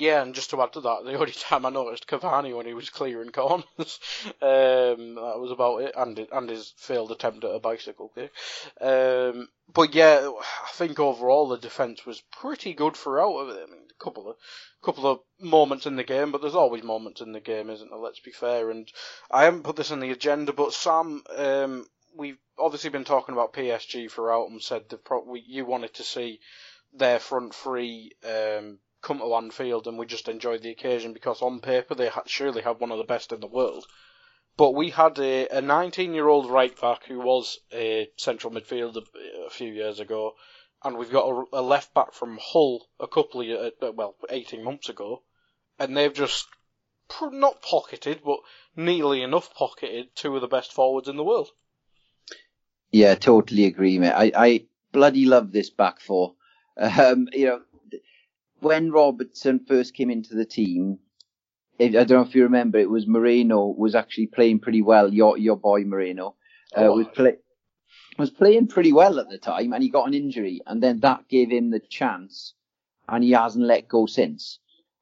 Yeah, 0.00 0.22
and 0.22 0.32
just 0.32 0.50
to 0.50 0.62
add 0.62 0.72
to 0.74 0.80
that, 0.82 1.04
the 1.04 1.18
only 1.18 1.32
time 1.32 1.66
I 1.66 1.70
noticed 1.70 2.06
Cavani 2.06 2.56
when 2.56 2.66
he 2.66 2.72
was 2.72 2.88
clearing 2.88 3.30
corners, 3.30 3.66
um, 4.40 5.16
that 5.16 5.38
was 5.40 5.50
about 5.50 5.82
it, 5.82 5.92
and 5.96 6.16
and 6.32 6.48
his 6.48 6.72
failed 6.76 7.10
attempt 7.10 7.42
at 7.44 7.54
a 7.54 7.58
bicycle 7.58 8.08
kick. 8.14 8.32
Um, 8.80 9.48
but 9.74 9.94
yeah, 9.94 10.30
I 10.40 10.70
think 10.72 11.00
overall 11.00 11.48
the 11.48 11.58
defence 11.58 12.06
was 12.06 12.22
pretty 12.30 12.74
good 12.74 12.96
throughout. 12.96 13.50
I 13.50 13.66
mean, 13.66 13.88
a 13.90 14.02
couple 14.04 14.30
of 14.30 14.36
couple 14.82 15.04
of 15.06 15.20
moments 15.40 15.84
in 15.84 15.96
the 15.96 16.04
game, 16.04 16.30
but 16.30 16.42
there's 16.42 16.54
always 16.54 16.84
moments 16.84 17.20
in 17.20 17.32
the 17.32 17.40
game, 17.40 17.68
isn't 17.68 17.90
there? 17.90 17.98
Let's 17.98 18.20
be 18.20 18.30
fair. 18.32 18.70
And 18.70 18.88
I 19.32 19.44
haven't 19.44 19.64
put 19.64 19.74
this 19.76 19.90
on 19.90 19.98
the 20.00 20.12
agenda, 20.12 20.52
but 20.52 20.72
Sam, 20.74 21.24
um, 21.36 21.86
we've 22.14 22.38
obviously 22.56 22.90
been 22.90 23.04
talking 23.04 23.32
about 23.34 23.52
PSG 23.52 24.08
throughout 24.08 24.48
and 24.48 24.62
said 24.62 24.88
that 24.90 25.04
pro- 25.04 25.24
we, 25.24 25.40
you 25.40 25.66
wanted 25.66 25.94
to 25.94 26.04
see 26.04 26.38
their 26.92 27.18
front 27.18 27.54
three 27.54 28.12
um, 28.24 28.78
come 29.00 29.18
to 29.18 29.34
Anfield, 29.34 29.86
and 29.86 29.98
we 29.98 30.06
just 30.06 30.28
enjoyed 30.28 30.62
the 30.62 30.70
occasion 30.70 31.12
because 31.12 31.42
on 31.42 31.60
paper 31.60 31.94
they 31.94 32.10
surely 32.26 32.62
have 32.62 32.80
one 32.80 32.90
of 32.90 32.98
the 32.98 33.04
best 33.04 33.32
in 33.32 33.40
the 33.40 33.46
world. 33.46 33.86
But 34.56 34.74
we 34.74 34.90
had 34.90 35.18
a 35.18 35.60
19 35.60 36.14
year 36.14 36.26
old 36.26 36.50
right 36.50 36.78
back 36.80 37.04
who 37.04 37.20
was 37.20 37.58
a 37.72 38.10
central 38.16 38.52
midfielder 38.52 39.02
a 39.46 39.50
few 39.50 39.72
years 39.72 40.00
ago 40.00 40.34
and 40.84 40.96
we've 40.96 41.10
got 41.10 41.28
a, 41.28 41.44
a 41.54 41.62
left 41.62 41.92
back 41.94 42.12
from 42.12 42.38
Hull 42.40 42.88
a 43.00 43.06
couple 43.06 43.40
of 43.40 43.72
uh, 43.82 43.92
well, 43.92 44.14
18 44.30 44.62
months 44.62 44.88
ago, 44.88 45.22
and 45.78 45.96
they've 45.96 46.14
just 46.14 46.46
not 47.22 47.62
pocketed, 47.62 48.20
but 48.24 48.38
nearly 48.76 49.22
enough 49.22 49.54
pocketed 49.54 50.14
two 50.14 50.34
of 50.34 50.40
the 50.40 50.48
best 50.48 50.72
forwards 50.72 51.08
in 51.08 51.16
the 51.16 51.24
world. 51.24 51.48
Yeah, 52.90 53.14
totally 53.14 53.64
agree, 53.64 53.98
mate. 53.98 54.12
I, 54.12 54.32
I 54.34 54.64
bloody 54.92 55.26
love 55.26 55.52
this 55.52 55.70
back 55.70 56.00
four. 56.00 56.34
Um, 56.80 57.26
you 57.32 57.46
know, 57.46 57.60
when 58.60 58.90
Robertson 58.90 59.64
first 59.66 59.94
came 59.94 60.10
into 60.10 60.34
the 60.34 60.44
team, 60.44 60.98
I 61.80 61.88
don't 61.88 62.10
know 62.10 62.22
if 62.22 62.34
you 62.34 62.42
remember, 62.42 62.78
it 62.78 62.90
was 62.90 63.06
Moreno 63.06 63.66
was 63.66 63.94
actually 63.94 64.26
playing 64.26 64.60
pretty 64.60 64.82
well. 64.82 65.12
Your 65.12 65.38
your 65.38 65.56
boy 65.56 65.84
Moreno 65.84 66.34
uh, 66.76 66.82
oh, 66.82 66.96
was 66.96 67.06
play, 67.14 67.36
was 68.18 68.30
playing 68.30 68.66
pretty 68.66 68.92
well 68.92 69.20
at 69.20 69.28
the 69.28 69.38
time 69.38 69.72
and 69.72 69.82
he 69.82 69.88
got 69.88 70.08
an 70.08 70.14
injury 70.14 70.60
and 70.66 70.82
then 70.82 71.00
that 71.00 71.28
gave 71.28 71.50
him 71.50 71.70
the 71.70 71.78
chance 71.78 72.54
and 73.08 73.22
he 73.22 73.30
hasn't 73.30 73.64
let 73.64 73.88
go 73.88 74.06
since. 74.06 74.58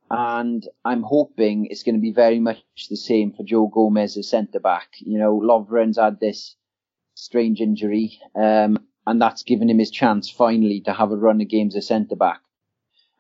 And 0.08 0.66
I'm 0.84 1.02
hoping 1.02 1.66
it's 1.66 1.82
going 1.82 1.96
to 1.96 2.00
be 2.00 2.12
very 2.12 2.38
much 2.38 2.60
the 2.88 2.96
same 2.96 3.32
for 3.32 3.42
Joe 3.42 3.66
Gomez 3.66 4.16
as 4.16 4.28
centre 4.28 4.60
back. 4.60 4.88
You 5.00 5.18
know, 5.18 5.36
Lovren's 5.36 5.98
had 5.98 6.20
this 6.20 6.54
strange 7.14 7.60
injury, 7.60 8.20
um, 8.36 8.78
and 9.04 9.20
that's 9.20 9.42
given 9.42 9.68
him 9.68 9.80
his 9.80 9.90
chance 9.90 10.30
finally 10.30 10.80
to 10.82 10.92
have 10.92 11.10
a 11.10 11.16
run 11.16 11.40
of 11.40 11.48
games 11.48 11.74
as 11.74 11.88
centre 11.88 12.14
back. 12.14 12.40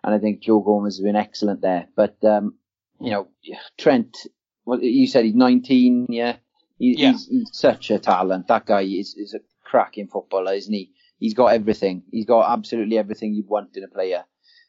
And 0.06 0.14
I 0.14 0.18
think 0.18 0.40
Joe 0.40 0.60
Gomez 0.60 0.96
has 0.96 1.04
been 1.04 1.16
excellent 1.16 1.60
there. 1.60 1.88
But, 1.96 2.16
um, 2.24 2.54
you 3.00 3.10
know, 3.10 3.28
Trent, 3.76 4.16
well, 4.64 4.80
you 4.80 5.06
said 5.08 5.24
he's 5.24 5.34
19, 5.34 6.06
yeah? 6.08 6.36
He, 6.78 6.94
yeah. 6.96 7.10
He's, 7.10 7.26
he's, 7.26 7.50
such 7.52 7.90
a 7.90 7.98
talent. 7.98 8.46
That 8.46 8.66
guy 8.66 8.82
is, 8.82 9.14
is 9.16 9.34
a 9.34 9.40
cracking 9.64 10.06
footballer, 10.06 10.54
isn't 10.54 10.72
he? 10.72 10.92
He's 11.18 11.34
got 11.34 11.46
everything. 11.48 12.04
He's 12.10 12.24
got 12.24 12.50
absolutely 12.50 12.96
everything 12.96 13.34
you'd 13.34 13.48
want 13.48 13.76
in 13.76 13.82
a 13.82 13.88
player. 13.88 14.24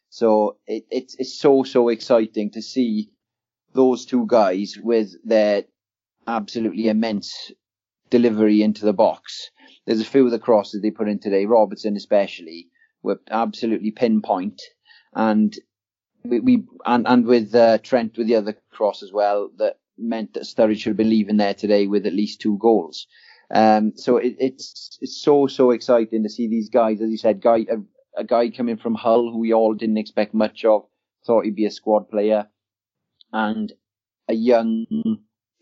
So 0.09 0.57
it, 0.65 0.85
it's 0.89 1.15
it's 1.19 1.37
so 1.37 1.63
so 1.63 1.89
exciting 1.89 2.51
to 2.51 2.61
see 2.61 3.11
those 3.73 4.05
two 4.05 4.25
guys 4.25 4.75
with 4.81 5.13
their 5.23 5.65
absolutely 6.25 6.87
immense 6.87 7.51
delivery 8.09 8.61
into 8.63 8.85
the 8.85 8.93
box. 8.93 9.51
There's 9.85 10.01
a 10.01 10.05
few 10.05 10.25
of 10.25 10.31
the 10.31 10.39
crosses 10.39 10.81
they 10.81 10.91
put 10.91 11.09
in 11.09 11.19
today, 11.19 11.45
Robertson 11.45 11.95
especially, 11.95 12.69
were 13.03 13.19
absolutely 13.29 13.91
pinpoint, 13.91 14.61
and 15.17 15.57
we, 16.23 16.39
we 16.39 16.63
and 16.85 17.05
and 17.07 17.25
with 17.25 17.53
uh, 17.53 17.79
Trent 17.79 18.17
with 18.17 18.27
the 18.27 18.35
other 18.35 18.55
cross 18.71 19.03
as 19.03 19.11
well 19.11 19.49
that 19.57 19.79
meant 19.97 20.35
that 20.35 20.43
Sturridge 20.43 20.77
should 20.77 20.91
have 20.91 20.97
been 20.97 21.09
leaving 21.09 21.37
there 21.37 21.55
today 21.55 21.87
with 21.87 22.05
at 22.05 22.13
least 22.13 22.39
two 22.39 22.57
goals. 22.59 23.07
Um, 23.49 23.93
so 23.95 24.17
it, 24.17 24.35
it's 24.39 24.97
it's 25.01 25.21
so 25.21 25.47
so 25.47 25.71
exciting 25.71 26.23
to 26.23 26.29
see 26.29 26.47
these 26.47 26.69
guys. 26.69 27.01
As 27.01 27.09
you 27.09 27.17
said, 27.17 27.41
guy 27.41 27.65
a, 27.69 28.21
a, 28.21 28.23
guy 28.23 28.49
coming 28.49 28.77
from 28.77 28.93
Hull 28.93 29.31
who 29.31 29.39
we 29.39 29.53
all 29.53 29.73
didn't 29.73 29.97
expect 29.97 30.33
much 30.33 30.63
of, 30.65 30.85
thought 31.25 31.45
he'd 31.45 31.55
be 31.55 31.65
a 31.65 31.71
squad 31.71 32.09
player, 32.09 32.47
and 33.33 33.73
a 34.27 34.35
young 34.35 34.85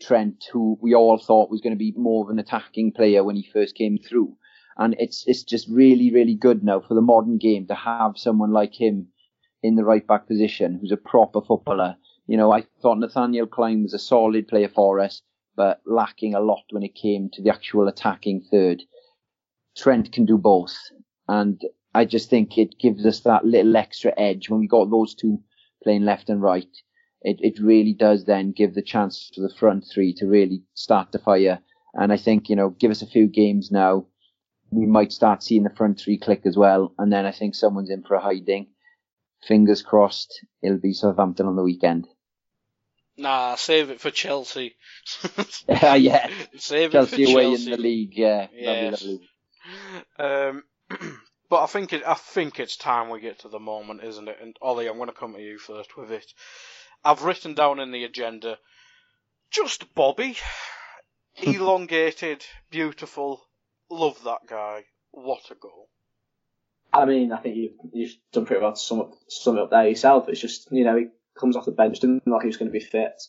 Trent 0.02 0.44
who 0.52 0.78
we 0.82 0.94
all 0.94 1.16
thought 1.16 1.50
was 1.50 1.62
going 1.62 1.74
to 1.74 1.78
be 1.78 1.94
more 1.96 2.24
of 2.24 2.30
an 2.30 2.38
attacking 2.38 2.92
player 2.92 3.24
when 3.24 3.36
he 3.36 3.48
first 3.50 3.74
came 3.74 3.98
through. 3.98 4.36
And 4.76 4.94
it's 4.98 5.24
it's 5.26 5.44
just 5.44 5.66
really 5.70 6.12
really 6.12 6.34
good 6.34 6.62
now 6.62 6.80
for 6.80 6.92
the 6.92 7.00
modern 7.00 7.38
game 7.38 7.68
to 7.68 7.74
have 7.74 8.18
someone 8.18 8.52
like 8.52 8.78
him 8.78 9.08
in 9.62 9.74
the 9.76 9.84
right 9.84 10.06
back 10.06 10.26
position 10.26 10.78
who's 10.80 10.92
a 10.92 10.96
proper 10.96 11.40
footballer 11.40 11.96
You 12.26 12.36
know, 12.36 12.52
I 12.52 12.62
thought 12.82 12.98
Nathaniel 12.98 13.46
Clyne 13.46 13.82
was 13.82 13.94
a 13.94 13.98
solid 13.98 14.48
player 14.48 14.68
for 14.68 14.98
us, 14.98 15.22
but 15.54 15.80
lacking 15.86 16.34
a 16.34 16.40
lot 16.40 16.64
when 16.70 16.82
it 16.82 16.94
came 16.94 17.30
to 17.30 17.42
the 17.42 17.50
actual 17.50 17.88
attacking 17.88 18.42
third. 18.50 18.82
Trent 19.76 20.10
can 20.12 20.24
do 20.24 20.36
both, 20.36 20.76
and 21.28 21.60
I 21.94 22.04
just 22.04 22.28
think 22.28 22.58
it 22.58 22.78
gives 22.78 23.06
us 23.06 23.20
that 23.20 23.44
little 23.44 23.76
extra 23.76 24.12
edge 24.18 24.50
when 24.50 24.60
we 24.60 24.66
got 24.66 24.90
those 24.90 25.14
two 25.14 25.38
playing 25.82 26.04
left 26.04 26.28
and 26.28 26.42
right. 26.42 26.74
It 27.22 27.38
it 27.40 27.60
really 27.60 27.92
does 27.92 28.24
then 28.24 28.52
give 28.52 28.74
the 28.74 28.82
chance 28.82 29.30
to 29.34 29.40
the 29.40 29.54
front 29.54 29.84
three 29.92 30.12
to 30.14 30.26
really 30.26 30.62
start 30.74 31.12
the 31.12 31.18
fire. 31.18 31.60
And 31.94 32.12
I 32.12 32.16
think 32.16 32.48
you 32.48 32.56
know, 32.56 32.70
give 32.70 32.90
us 32.90 33.02
a 33.02 33.06
few 33.06 33.26
games 33.28 33.70
now, 33.70 34.06
we 34.70 34.86
might 34.86 35.12
start 35.12 35.42
seeing 35.42 35.62
the 35.62 35.76
front 35.76 36.00
three 36.00 36.18
click 36.18 36.42
as 36.44 36.56
well. 36.56 36.92
And 36.98 37.12
then 37.12 37.24
I 37.24 37.32
think 37.32 37.54
someone's 37.54 37.90
in 37.90 38.02
for 38.02 38.14
a 38.14 38.20
hiding. 38.20 38.66
Fingers 39.46 39.82
crossed, 39.82 40.44
it'll 40.62 40.78
be 40.78 40.92
Southampton 40.92 41.46
on 41.46 41.56
the 41.56 41.62
weekend. 41.62 42.06
Nah, 43.16 43.54
save 43.54 43.90
it 43.90 44.00
for 44.00 44.10
Chelsea. 44.10 44.76
uh, 45.68 45.94
yeah, 45.94 46.28
save 46.56 46.92
Chelsea 46.92 47.22
it 47.22 47.26
for 47.26 47.32
away 47.32 47.42
Chelsea. 47.44 47.64
in 47.64 47.70
the 47.70 47.82
league. 47.82 48.12
Yeah, 48.14 48.48
Yes. 48.52 49.02
lovely, 49.02 49.20
lovely. 50.18 50.54
Um, 50.98 51.20
but 51.48 51.62
I 51.62 51.66
think 51.66 51.92
it, 51.92 52.02
I 52.06 52.14
think 52.14 52.60
it's 52.60 52.76
time 52.76 53.08
we 53.08 53.20
get 53.20 53.38
to 53.40 53.48
the 53.48 53.58
moment, 53.58 54.04
isn't 54.04 54.28
it? 54.28 54.38
And 54.42 54.56
Olli, 54.60 54.86
I'm 54.88 54.96
going 54.96 55.08
to 55.08 55.14
come 55.14 55.32
to 55.34 55.40
you 55.40 55.58
first 55.58 55.96
with 55.96 56.10
it. 56.10 56.26
I've 57.04 57.22
written 57.22 57.54
down 57.54 57.80
in 57.80 57.92
the 57.92 58.04
agenda 58.04 58.58
just 59.50 59.94
Bobby, 59.94 60.36
elongated, 61.42 62.44
beautiful. 62.70 63.46
Love 63.88 64.22
that 64.24 64.40
guy. 64.48 64.84
What 65.12 65.50
a 65.50 65.54
goal! 65.54 65.88
I 66.98 67.04
mean, 67.04 67.32
I 67.32 67.38
think 67.38 67.56
you've, 67.56 67.72
you've 67.92 68.16
done 68.32 68.46
pretty 68.46 68.62
well 68.62 68.72
to 68.72 68.78
sum, 68.78 69.00
up, 69.00 69.12
sum 69.28 69.56
it 69.56 69.62
up 69.62 69.70
there 69.70 69.88
yourself. 69.88 70.28
It's 70.28 70.40
just, 70.40 70.68
you 70.70 70.84
know, 70.84 70.96
he 70.96 71.06
comes 71.38 71.56
off 71.56 71.64
the 71.64 71.72
bench, 71.72 72.00
didn't 72.00 72.26
look 72.26 72.34
like 72.34 72.42
he 72.42 72.48
was 72.48 72.56
going 72.56 72.70
to 72.70 72.78
be 72.78 72.84
fit. 72.84 73.22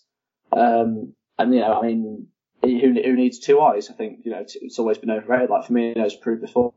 Um, 0.52 1.14
and, 1.38 1.54
you 1.54 1.62
know, 1.62 1.80
I 1.80 1.86
mean, 1.86 2.28
who, 2.64 2.70
who 2.78 3.16
needs 3.16 3.40
two 3.40 3.60
eyes? 3.62 3.90
I 3.90 3.94
think, 3.94 4.20
you 4.24 4.32
know, 4.32 4.40
it's, 4.40 4.80
always 4.80 4.98
been 4.98 5.12
overrated. 5.12 5.50
Like, 5.50 5.66
for 5.66 5.74
me, 5.74 5.94
it's 5.96 6.16
proved 6.16 6.42
before 6.42 6.74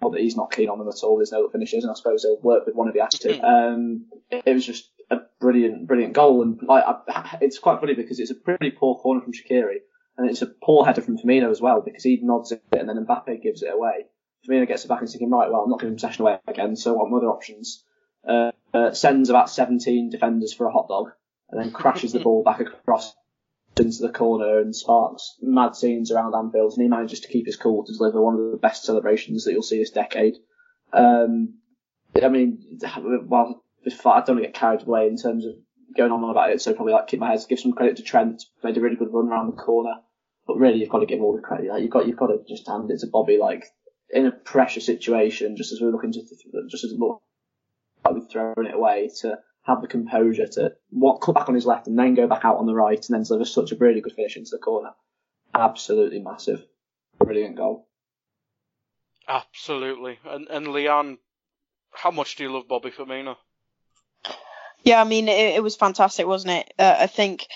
that 0.00 0.20
he's 0.20 0.36
not 0.36 0.50
keen 0.50 0.68
on 0.68 0.78
them 0.78 0.88
at 0.88 1.02
all. 1.04 1.16
There's 1.16 1.32
no 1.32 1.48
finishes, 1.48 1.84
and 1.84 1.90
I 1.90 1.94
suppose 1.94 2.22
he'll 2.22 2.40
work 2.40 2.66
with 2.66 2.74
one 2.74 2.88
of 2.88 2.94
the 2.94 3.06
to. 3.20 3.40
Um, 3.40 4.06
it, 4.30 4.42
it 4.46 4.52
was 4.52 4.66
just 4.66 4.90
a 5.10 5.18
brilliant, 5.40 5.86
brilliant 5.86 6.14
goal. 6.14 6.42
And, 6.42 6.60
like, 6.62 6.84
I, 6.86 7.38
it's 7.40 7.58
quite 7.58 7.80
funny 7.80 7.94
because 7.94 8.18
it's 8.18 8.30
a 8.30 8.34
pretty 8.34 8.70
poor 8.70 8.96
corner 8.96 9.20
from 9.20 9.32
Shaqiri, 9.32 9.76
and 10.16 10.28
it's 10.28 10.42
a 10.42 10.46
poor 10.46 10.84
header 10.84 11.02
from 11.02 11.18
Firmino 11.18 11.50
as 11.50 11.60
well 11.60 11.80
because 11.80 12.04
he 12.04 12.18
nods 12.22 12.52
it 12.52 12.62
and 12.72 12.88
then 12.88 13.04
Mbappe 13.06 13.42
gives 13.42 13.62
it 13.62 13.72
away. 13.72 14.06
Firmino 14.46 14.66
gets 14.66 14.84
it 14.84 14.88
back 14.88 15.00
and 15.00 15.08
thinking, 15.08 15.30
right, 15.30 15.50
well, 15.50 15.62
I'm 15.62 15.70
not 15.70 15.80
giving 15.80 15.94
possession 15.94 16.22
away 16.22 16.38
again, 16.46 16.76
so 16.76 16.94
what 16.94 17.06
are 17.06 17.10
my 17.10 17.18
other 17.18 17.28
options? 17.28 17.84
Uh, 18.26 18.50
uh, 18.74 18.92
sends 18.92 19.30
about 19.30 19.50
17 19.50 20.10
defenders 20.10 20.52
for 20.52 20.66
a 20.66 20.72
hot 20.72 20.88
dog 20.88 21.10
and 21.50 21.60
then 21.60 21.72
crashes 21.72 22.12
the 22.12 22.20
ball 22.24 22.42
back 22.42 22.60
across 22.60 23.14
into 23.78 24.02
the 24.02 24.12
corner 24.12 24.58
and 24.58 24.74
sparks 24.76 25.36
mad 25.40 25.74
scenes 25.74 26.10
around 26.10 26.34
Anfield. 26.34 26.72
And 26.72 26.82
he 26.82 26.88
manages 26.88 27.20
to 27.20 27.28
keep 27.28 27.46
his 27.46 27.56
cool 27.56 27.84
to 27.84 27.92
deliver 27.92 28.20
one 28.20 28.34
of 28.34 28.50
the 28.50 28.58
best 28.58 28.84
celebrations 28.84 29.44
that 29.44 29.52
you'll 29.52 29.62
see 29.62 29.78
this 29.78 29.90
decade. 29.90 30.36
Um, 30.92 31.58
I 32.22 32.28
mean, 32.28 32.78
well, 33.26 33.62
I 33.86 33.90
don't 33.90 34.06
want 34.06 34.26
to 34.26 34.42
get 34.42 34.54
carried 34.54 34.82
away 34.82 35.06
in 35.06 35.16
terms 35.16 35.46
of 35.46 35.54
going 35.96 36.12
on 36.12 36.28
about 36.28 36.50
it, 36.50 36.60
so 36.60 36.74
probably 36.74 36.92
like 36.92 37.06
keep 37.06 37.20
my 37.20 37.30
head, 37.30 37.40
give 37.48 37.60
some 37.60 37.72
credit 37.72 37.96
to 37.96 38.02
Trent, 38.02 38.42
made 38.62 38.76
a 38.76 38.80
really 38.80 38.96
good 38.96 39.12
run 39.12 39.28
around 39.28 39.46
the 39.48 39.62
corner. 39.62 39.94
But 40.46 40.58
really, 40.58 40.78
you've 40.78 40.88
got 40.88 41.00
to 41.00 41.06
give 41.06 41.22
all 41.22 41.34
the 41.34 41.42
credit. 41.42 41.70
Like 41.70 41.82
you've 41.82 41.90
got, 41.90 42.06
you've 42.06 42.18
got 42.18 42.26
to 42.26 42.40
just 42.48 42.68
hand 42.68 42.90
it 42.90 43.00
to 43.00 43.06
Bobby. 43.06 43.38
Like 43.38 43.64
in 44.12 44.26
a 44.26 44.32
pressure 44.32 44.80
situation, 44.80 45.56
just 45.56 45.72
as 45.72 45.80
we're 45.80 45.90
looking 45.90 46.12
to, 46.12 46.20
just 46.70 46.84
as 46.84 46.92
look, 46.92 47.22
like 48.04 48.14
we've 48.14 48.30
thrown 48.30 48.66
it 48.66 48.74
away, 48.74 49.10
to 49.20 49.38
have 49.62 49.80
the 49.80 49.88
composure 49.88 50.46
to 50.46 50.72
what 50.90 51.20
cut 51.20 51.34
back 51.34 51.48
on 51.48 51.54
his 51.54 51.66
left 51.66 51.86
and 51.86 51.98
then 51.98 52.14
go 52.14 52.26
back 52.26 52.44
out 52.44 52.58
on 52.58 52.66
the 52.66 52.74
right, 52.74 53.04
and 53.08 53.14
then 53.14 53.22
deliver 53.22 53.44
such 53.44 53.72
a 53.72 53.76
really 53.76 54.00
good 54.00 54.12
finish 54.12 54.36
into 54.36 54.50
the 54.50 54.58
corner. 54.58 54.90
Absolutely 55.54 56.18
massive, 56.18 56.64
brilliant 57.18 57.56
goal. 57.56 57.88
Absolutely. 59.28 60.18
And 60.24 60.48
and 60.48 60.66
Leanne, 60.66 61.18
how 61.92 62.10
much 62.10 62.36
do 62.36 62.42
you 62.42 62.52
love 62.52 62.68
Bobby 62.68 62.90
Firmino? 62.90 63.36
Yeah, 64.84 65.00
I 65.00 65.04
mean, 65.04 65.28
it, 65.28 65.54
it 65.54 65.62
was 65.62 65.76
fantastic, 65.76 66.26
wasn't 66.26 66.54
it? 66.54 66.74
Uh, 66.76 66.96
I 66.98 67.06
think, 67.06 67.46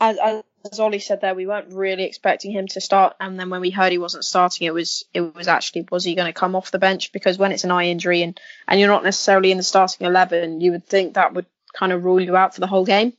as, 0.00 0.16
as 0.22 0.42
Olli 0.78 0.98
said 0.98 1.20
there, 1.20 1.34
we 1.34 1.46
weren't 1.46 1.72
really 1.72 2.04
expecting 2.04 2.50
him 2.50 2.66
to 2.68 2.80
start, 2.80 3.16
and 3.20 3.38
then 3.38 3.50
when 3.50 3.60
we 3.60 3.70
heard 3.70 3.92
he 3.92 3.98
wasn't 3.98 4.24
starting, 4.24 4.66
it 4.66 4.74
was 4.74 5.04
it 5.14 5.34
was 5.34 5.48
actually 5.48 5.86
was 5.90 6.04
he 6.04 6.14
going 6.14 6.32
to 6.32 6.38
come 6.38 6.56
off 6.56 6.70
the 6.70 6.78
bench? 6.78 7.12
Because 7.12 7.38
when 7.38 7.52
it's 7.52 7.64
an 7.64 7.70
eye 7.70 7.86
injury 7.86 8.22
and 8.22 8.40
and 8.66 8.78
you're 8.78 8.88
not 8.88 9.04
necessarily 9.04 9.50
in 9.50 9.56
the 9.56 9.62
starting 9.62 10.06
eleven, 10.06 10.60
you 10.60 10.72
would 10.72 10.86
think 10.86 11.14
that 11.14 11.34
would 11.34 11.46
kind 11.72 11.92
of 11.92 12.04
rule 12.04 12.20
you 12.20 12.36
out 12.36 12.54
for 12.54 12.60
the 12.60 12.66
whole 12.66 12.84
game. 12.84 13.12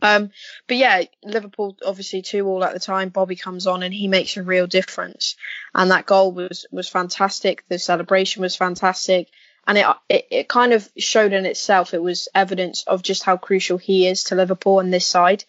Um, 0.00 0.30
but 0.66 0.76
yeah, 0.76 1.02
Liverpool 1.24 1.76
obviously 1.84 2.22
two 2.22 2.46
all 2.46 2.64
at 2.64 2.72
the 2.72 2.80
time. 2.80 3.08
Bobby 3.08 3.36
comes 3.36 3.66
on 3.66 3.82
and 3.82 3.92
he 3.92 4.08
makes 4.08 4.36
a 4.36 4.42
real 4.42 4.66
difference, 4.66 5.36
and 5.74 5.90
that 5.90 6.06
goal 6.06 6.32
was 6.32 6.66
was 6.70 6.88
fantastic. 6.88 7.64
The 7.68 7.78
celebration 7.78 8.42
was 8.42 8.56
fantastic 8.56 9.28
and 9.68 9.76
it, 9.76 9.86
it 10.08 10.26
it 10.30 10.48
kind 10.48 10.72
of 10.72 10.88
showed 10.96 11.32
in 11.32 11.44
itself. 11.46 11.94
It 11.94 12.02
was 12.02 12.28
evidence 12.34 12.84
of 12.84 13.02
just 13.02 13.22
how 13.22 13.36
crucial 13.36 13.76
he 13.76 14.08
is 14.08 14.24
to 14.24 14.34
Liverpool 14.34 14.80
and 14.80 14.92
this 14.92 15.06
side. 15.06 15.44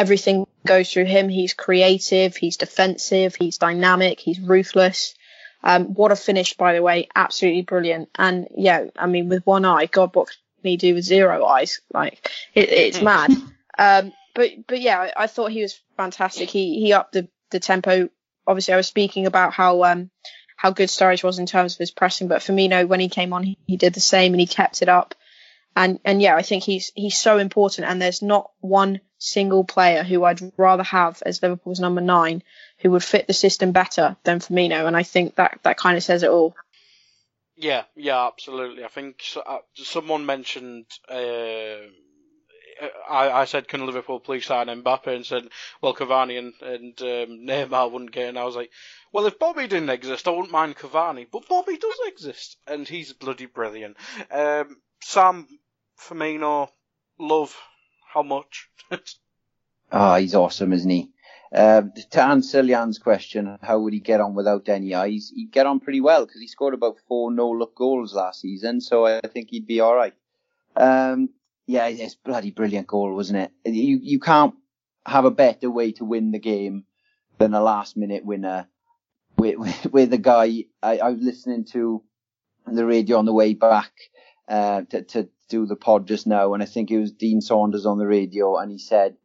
Everything 0.00 0.46
goes 0.66 0.90
through 0.90 1.04
him. 1.04 1.28
He's 1.28 1.52
creative. 1.52 2.34
He's 2.34 2.56
defensive. 2.56 3.34
He's 3.34 3.58
dynamic. 3.58 4.18
He's 4.18 4.40
ruthless. 4.40 5.14
Um, 5.62 5.92
what 5.92 6.10
a 6.10 6.16
finish, 6.16 6.54
by 6.54 6.72
the 6.72 6.82
way, 6.82 7.08
absolutely 7.14 7.60
brilliant. 7.60 8.08
And 8.14 8.48
yeah, 8.56 8.86
I 8.96 9.06
mean, 9.06 9.28
with 9.28 9.46
one 9.46 9.66
eye, 9.66 9.84
God, 9.84 10.14
what 10.16 10.28
can 10.28 10.70
he 10.70 10.78
do 10.78 10.94
with 10.94 11.04
zero 11.04 11.44
eyes? 11.44 11.82
Like 11.92 12.30
it, 12.54 12.70
it's 12.70 13.02
mad. 13.02 13.30
Um, 13.78 14.12
but 14.34 14.50
but 14.66 14.80
yeah, 14.80 14.98
I, 14.98 15.24
I 15.24 15.26
thought 15.26 15.50
he 15.50 15.60
was 15.60 15.78
fantastic. 15.98 16.48
He 16.48 16.80
he 16.80 16.94
upped 16.94 17.12
the 17.12 17.28
the 17.50 17.60
tempo. 17.60 18.08
Obviously, 18.46 18.72
I 18.72 18.78
was 18.78 18.86
speaking 18.86 19.26
about 19.26 19.52
how 19.52 19.84
um 19.84 20.10
how 20.56 20.70
good 20.70 20.88
Sturridge 20.88 21.24
was 21.24 21.38
in 21.38 21.46
terms 21.46 21.74
of 21.74 21.78
his 21.78 21.90
pressing, 21.90 22.28
but 22.28 22.40
Firmino 22.40 22.88
when 22.88 23.00
he 23.00 23.08
came 23.10 23.34
on, 23.34 23.42
he, 23.42 23.58
he 23.66 23.76
did 23.76 23.92
the 23.92 24.00
same 24.00 24.32
and 24.32 24.40
he 24.40 24.46
kept 24.46 24.80
it 24.80 24.88
up. 24.88 25.14
And 25.76 26.00
and 26.06 26.22
yeah, 26.22 26.36
I 26.36 26.42
think 26.42 26.64
he's 26.64 26.90
he's 26.94 27.18
so 27.18 27.36
important. 27.38 27.86
And 27.88 28.00
there's 28.00 28.22
not 28.22 28.50
one 28.60 29.00
single 29.20 29.64
player 29.64 30.02
who 30.02 30.24
I'd 30.24 30.40
rather 30.56 30.82
have 30.82 31.22
as 31.24 31.42
Liverpool's 31.42 31.78
number 31.78 32.00
nine 32.00 32.42
who 32.78 32.90
would 32.90 33.04
fit 33.04 33.26
the 33.26 33.32
system 33.32 33.70
better 33.70 34.16
than 34.24 34.40
Firmino. 34.40 34.86
And 34.86 34.96
I 34.96 35.04
think 35.04 35.36
that 35.36 35.60
that 35.62 35.76
kind 35.76 35.96
of 35.96 36.02
says 36.02 36.24
it 36.24 36.30
all. 36.30 36.56
Yeah, 37.56 37.84
yeah, 37.94 38.26
absolutely. 38.26 38.84
I 38.84 38.88
think 38.88 39.22
uh, 39.46 39.58
someone 39.74 40.26
mentioned. 40.26 40.86
Uh, 41.08 41.86
I, 43.10 43.42
I 43.42 43.44
said, 43.44 43.68
"Can 43.68 43.84
Liverpool 43.84 44.20
please 44.20 44.46
sign 44.46 44.68
Mbappe?" 44.68 45.14
and 45.14 45.26
said, 45.26 45.46
"Well, 45.82 45.94
Cavani 45.94 46.38
and, 46.38 46.54
and 46.62 47.00
um, 47.02 47.46
Neymar 47.46 47.90
wouldn't 47.90 48.12
get." 48.12 48.30
And 48.30 48.38
I 48.38 48.44
was 48.44 48.56
like, 48.56 48.70
"Well, 49.12 49.26
if 49.26 49.38
Bobby 49.38 49.66
didn't 49.66 49.90
exist, 49.90 50.26
I 50.26 50.30
wouldn't 50.30 50.50
mind 50.50 50.76
Cavani, 50.76 51.26
but 51.30 51.48
Bobby 51.48 51.76
does 51.76 51.98
exist, 52.06 52.56
and 52.66 52.88
he's 52.88 53.12
bloody 53.12 53.44
brilliant." 53.44 53.98
Um, 54.30 54.80
Sam, 55.02 55.46
Firmino, 55.98 56.70
love, 57.18 57.54
how 58.12 58.22
much? 58.22 58.68
Ah, 59.92 60.18
he's 60.18 60.36
awesome, 60.36 60.72
isn't 60.72 60.88
he? 60.88 61.10
Uh, 61.52 61.82
to 62.12 62.22
answer 62.22 62.62
Leanne's 62.62 63.00
question, 63.00 63.58
how 63.60 63.80
would 63.80 63.92
he 63.92 63.98
get 63.98 64.20
on 64.20 64.36
without 64.36 64.68
any 64.68 64.94
eyes? 64.94 65.32
He'd 65.34 65.50
get 65.50 65.66
on 65.66 65.80
pretty 65.80 66.00
well 66.00 66.24
because 66.24 66.40
he 66.40 66.46
scored 66.46 66.74
about 66.74 67.00
four 67.08 67.32
no-look 67.32 67.74
goals 67.74 68.14
last 68.14 68.40
season, 68.40 68.80
so 68.80 69.04
I 69.04 69.20
think 69.22 69.50
he'd 69.50 69.66
be 69.66 69.80
all 69.80 69.96
right. 69.96 70.14
Um, 70.76 71.30
yeah, 71.66 71.88
it's 71.88 72.14
a 72.14 72.28
bloody 72.28 72.52
brilliant 72.52 72.86
goal, 72.86 73.12
wasn't 73.16 73.50
it? 73.64 73.72
You 73.72 73.98
you 74.00 74.20
can't 74.20 74.54
have 75.04 75.24
a 75.24 75.30
better 75.32 75.68
way 75.68 75.90
to 75.92 76.04
win 76.04 76.30
the 76.30 76.38
game 76.38 76.84
than 77.38 77.52
a 77.52 77.60
last-minute 77.60 78.24
winner 78.24 78.68
with, 79.38 79.58
with, 79.58 79.86
with 79.92 80.12
a 80.12 80.18
guy. 80.18 80.66
I, 80.84 80.98
I 80.98 81.10
was 81.10 81.20
listening 81.20 81.64
to 81.72 82.04
the 82.64 82.86
radio 82.86 83.18
on 83.18 83.24
the 83.24 83.32
way 83.32 83.54
back 83.54 83.92
uh, 84.50 84.82
to, 84.90 85.02
to 85.02 85.28
do 85.48 85.64
the 85.64 85.76
pod 85.76 86.06
just 86.06 86.26
now, 86.26 86.52
and 86.54 86.62
I 86.62 86.66
think 86.66 86.90
it 86.90 86.98
was 86.98 87.12
Dean 87.12 87.40
Saunders 87.40 87.86
on 87.86 87.98
the 87.98 88.06
radio, 88.06 88.56
and 88.56 88.70
he 88.70 88.78
said 88.78 89.16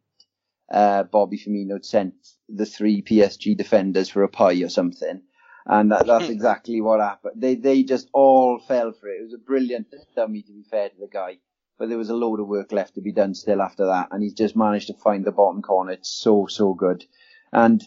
uh, 0.72 1.04
Bobby 1.04 1.38
Firmino 1.38 1.74
had 1.74 1.86
sent 1.86 2.14
the 2.48 2.66
three 2.66 3.02
PSG 3.02 3.58
defenders 3.58 4.08
for 4.10 4.24
a 4.24 4.30
pie 4.30 4.62
or 4.64 4.70
something. 4.70 5.22
And 5.66 5.92
that, 5.92 6.06
that's 6.06 6.30
exactly 6.38 6.80
what 6.80 7.00
happened. 7.00 7.42
They 7.42 7.56
they 7.56 7.84
just 7.84 8.10
all 8.14 8.60
fell 8.60 8.92
for 8.94 9.08
it. 9.10 9.20
It 9.20 9.24
was 9.24 9.34
a 9.34 9.40
brilliant 9.40 9.88
dummy, 10.16 10.44
to 10.44 10.52
be 10.52 10.64
fair 10.70 10.90
to 10.90 10.96
the 11.00 11.10
guy. 11.12 11.38
But 11.78 11.90
there 11.90 11.98
was 11.98 12.10
a 12.10 12.16
load 12.16 12.40
of 12.40 12.48
work 12.48 12.72
left 12.72 12.96
to 12.96 13.02
be 13.02 13.12
done 13.12 13.34
still 13.34 13.62
after 13.62 13.88
that, 13.88 14.10
and 14.12 14.24
he's 14.24 14.34
just 14.34 14.56
managed 14.56 14.88
to 14.88 14.94
find 14.94 15.26
the 15.26 15.32
bottom 15.32 15.62
corner. 15.62 15.94
It's 15.94 16.10
so 16.10 16.46
so 16.48 16.74
good. 16.74 17.04
And 17.52 17.84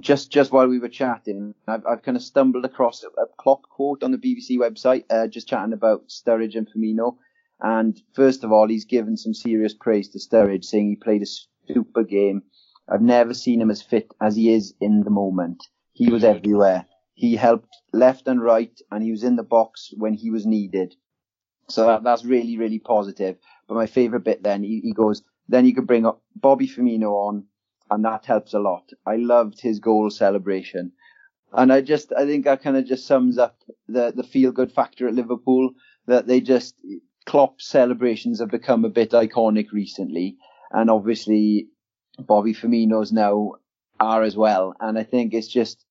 just 0.00 0.30
just 0.30 0.52
while 0.52 0.68
we 0.68 0.78
were 0.78 0.88
chatting, 0.88 1.54
I've 1.66 1.84
I've 1.86 2.02
kind 2.02 2.16
of 2.16 2.22
stumbled 2.22 2.64
across 2.64 3.04
a, 3.04 3.08
a 3.20 3.26
Klopp 3.38 3.62
quote 3.68 4.02
on 4.02 4.12
the 4.12 4.18
BBC 4.18 4.58
website, 4.58 5.04
uh, 5.10 5.26
just 5.26 5.48
chatting 5.48 5.72
about 5.72 6.08
Sturridge 6.08 6.56
and 6.56 6.68
Firmino. 6.68 7.16
And 7.60 8.00
first 8.14 8.44
of 8.44 8.52
all, 8.52 8.68
he's 8.68 8.84
given 8.84 9.16
some 9.16 9.34
serious 9.34 9.74
praise 9.74 10.08
to 10.10 10.18
Sturridge, 10.18 10.64
saying 10.64 10.88
he 10.90 10.96
played 10.96 11.22
a 11.22 11.72
super 11.72 12.04
game. 12.04 12.42
I've 12.88 13.02
never 13.02 13.34
seen 13.34 13.60
him 13.60 13.70
as 13.70 13.82
fit 13.82 14.12
as 14.20 14.36
he 14.36 14.52
is 14.52 14.74
in 14.80 15.02
the 15.02 15.10
moment. 15.10 15.64
He 15.92 16.10
was 16.10 16.24
everywhere. 16.24 16.86
He 17.14 17.34
helped 17.34 17.74
left 17.92 18.28
and 18.28 18.42
right, 18.42 18.78
and 18.90 19.02
he 19.02 19.10
was 19.10 19.24
in 19.24 19.36
the 19.36 19.42
box 19.42 19.92
when 19.96 20.12
he 20.14 20.30
was 20.30 20.44
needed. 20.44 20.94
So 21.68 21.86
that, 21.86 22.04
that's 22.04 22.24
really, 22.24 22.58
really 22.58 22.78
positive. 22.78 23.38
But 23.66 23.74
my 23.74 23.86
favourite 23.86 24.24
bit 24.24 24.42
then, 24.42 24.62
he, 24.62 24.80
he 24.84 24.92
goes, 24.92 25.22
then 25.48 25.64
you 25.64 25.74
could 25.74 25.86
bring 25.86 26.06
up 26.06 26.22
Bobby 26.34 26.68
Firmino 26.68 27.12
on, 27.12 27.46
and 27.90 28.04
that 28.04 28.26
helps 28.26 28.54
a 28.54 28.58
lot. 28.58 28.90
I 29.06 29.16
loved 29.16 29.60
his 29.60 29.78
goal 29.78 30.10
celebration. 30.10 30.92
And 31.52 31.72
I 31.72 31.80
just, 31.80 32.12
I 32.12 32.26
think 32.26 32.44
that 32.44 32.62
kind 32.62 32.76
of 32.76 32.86
just 32.86 33.06
sums 33.06 33.38
up 33.38 33.56
the, 33.88 34.12
the 34.14 34.24
feel 34.24 34.52
good 34.52 34.72
factor 34.72 35.06
at 35.06 35.14
Liverpool 35.14 35.70
that 36.06 36.26
they 36.26 36.40
just, 36.40 36.74
Klopp 37.24 37.60
celebrations 37.60 38.40
have 38.40 38.50
become 38.50 38.84
a 38.84 38.90
bit 38.90 39.10
iconic 39.10 39.72
recently. 39.72 40.36
And 40.72 40.90
obviously 40.90 41.68
Bobby 42.18 42.54
Firmino's 42.54 43.12
now 43.12 43.52
are 44.00 44.22
as 44.22 44.36
well. 44.36 44.74
And 44.80 44.98
I 44.98 45.04
think 45.04 45.32
it's 45.32 45.48
just, 45.48 45.84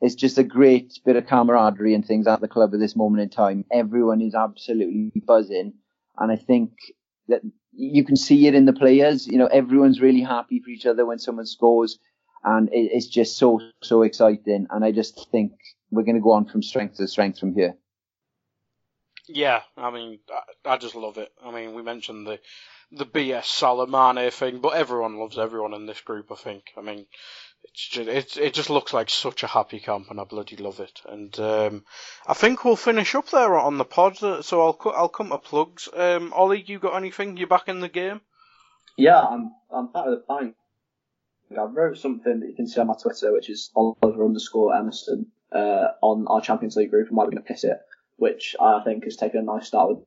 it's 0.00 0.14
just 0.14 0.38
a 0.38 0.44
great 0.44 0.98
bit 1.04 1.16
of 1.16 1.26
camaraderie 1.26 1.94
and 1.94 2.04
things 2.04 2.26
at 2.26 2.40
the 2.40 2.48
club 2.48 2.74
at 2.74 2.80
this 2.80 2.96
moment 2.96 3.22
in 3.22 3.30
time. 3.30 3.64
Everyone 3.72 4.20
is 4.20 4.34
absolutely 4.34 5.12
buzzing. 5.26 5.74
And 6.18 6.32
I 6.32 6.36
think 6.36 6.72
that 7.28 7.42
you 7.76 8.04
can 8.04 8.16
see 8.16 8.46
it 8.46 8.54
in 8.54 8.66
the 8.66 8.72
players. 8.72 9.26
You 9.26 9.38
know, 9.38 9.46
everyone's 9.46 10.00
really 10.00 10.22
happy 10.22 10.60
for 10.60 10.70
each 10.70 10.86
other 10.86 11.04
when 11.06 11.18
someone 11.18 11.46
scores 11.46 11.98
and 12.44 12.68
it, 12.68 12.90
it's 12.92 13.06
just 13.06 13.36
so 13.36 13.60
so 13.82 14.02
exciting. 14.02 14.66
And 14.70 14.84
I 14.84 14.92
just 14.92 15.28
think 15.30 15.52
we're 15.90 16.04
going 16.04 16.16
to 16.16 16.22
go 16.22 16.32
on 16.32 16.46
from 16.46 16.62
strength 16.62 16.96
to 16.96 17.08
strength 17.08 17.38
from 17.38 17.54
here. 17.54 17.76
Yeah, 19.26 19.62
I 19.76 19.90
mean, 19.90 20.18
I, 20.30 20.74
I 20.74 20.76
just 20.76 20.94
love 20.94 21.16
it. 21.16 21.32
I 21.42 21.50
mean, 21.50 21.74
we 21.74 21.82
mentioned 21.82 22.26
the 22.26 22.38
the 22.92 23.06
BS 23.06 23.44
Salah 23.44 23.86
Mane 23.86 24.30
thing, 24.30 24.60
but 24.60 24.76
everyone 24.76 25.18
loves 25.18 25.38
everyone 25.38 25.74
in 25.74 25.86
this 25.86 26.00
group. 26.00 26.30
I 26.30 26.36
think. 26.36 26.64
I 26.76 26.82
mean, 26.82 27.06
it's 27.64 27.88
just 27.88 28.08
it 28.08 28.36
it 28.36 28.54
just 28.54 28.70
looks 28.70 28.92
like 28.92 29.10
such 29.10 29.42
a 29.42 29.48
happy 29.48 29.80
camp, 29.80 30.10
and 30.10 30.20
I 30.20 30.24
bloody 30.24 30.56
love 30.56 30.80
it. 30.80 31.00
And 31.06 31.38
um, 31.40 31.84
I 32.26 32.34
think 32.34 32.64
we'll 32.64 32.76
finish 32.76 33.14
up 33.14 33.30
there 33.30 33.58
on 33.58 33.78
the 33.78 33.84
pod. 33.84 34.16
So 34.16 34.60
I'll 34.60 34.78
I'll 34.94 35.08
come 35.08 35.30
to 35.30 35.38
plugs. 35.38 35.88
Um, 35.92 36.32
Olli, 36.32 36.62
you 36.62 36.78
got 36.78 36.96
anything? 36.96 37.36
You 37.36 37.46
back 37.46 37.68
in 37.68 37.80
the 37.80 37.88
game? 37.88 38.20
Yeah, 38.96 39.20
I'm 39.20 39.52
I'm 39.70 39.92
back 39.92 40.06
with 40.06 40.20
a 40.20 40.24
bang. 40.28 40.54
I 41.56 41.64
wrote 41.64 41.98
something 41.98 42.40
that 42.40 42.48
you 42.48 42.54
can 42.54 42.66
see 42.66 42.80
on 42.80 42.88
my 42.88 42.94
Twitter, 43.00 43.32
which 43.32 43.48
is 43.48 43.70
Oliver 43.76 44.24
underscore 44.24 44.74
Emmerson, 44.74 45.26
uh, 45.52 45.88
on 46.02 46.26
our 46.26 46.40
Champions 46.40 46.74
League 46.76 46.90
group, 46.90 47.08
and 47.08 47.16
why 47.16 47.24
we're 47.24 47.30
going 47.30 47.42
to 47.42 47.48
piss 47.48 47.64
it, 47.64 47.78
which 48.16 48.56
I 48.60 48.82
think 48.82 49.04
has 49.04 49.16
taken 49.16 49.40
a 49.40 49.42
nice 49.42 49.66
start 49.68 49.90
with 49.90 49.98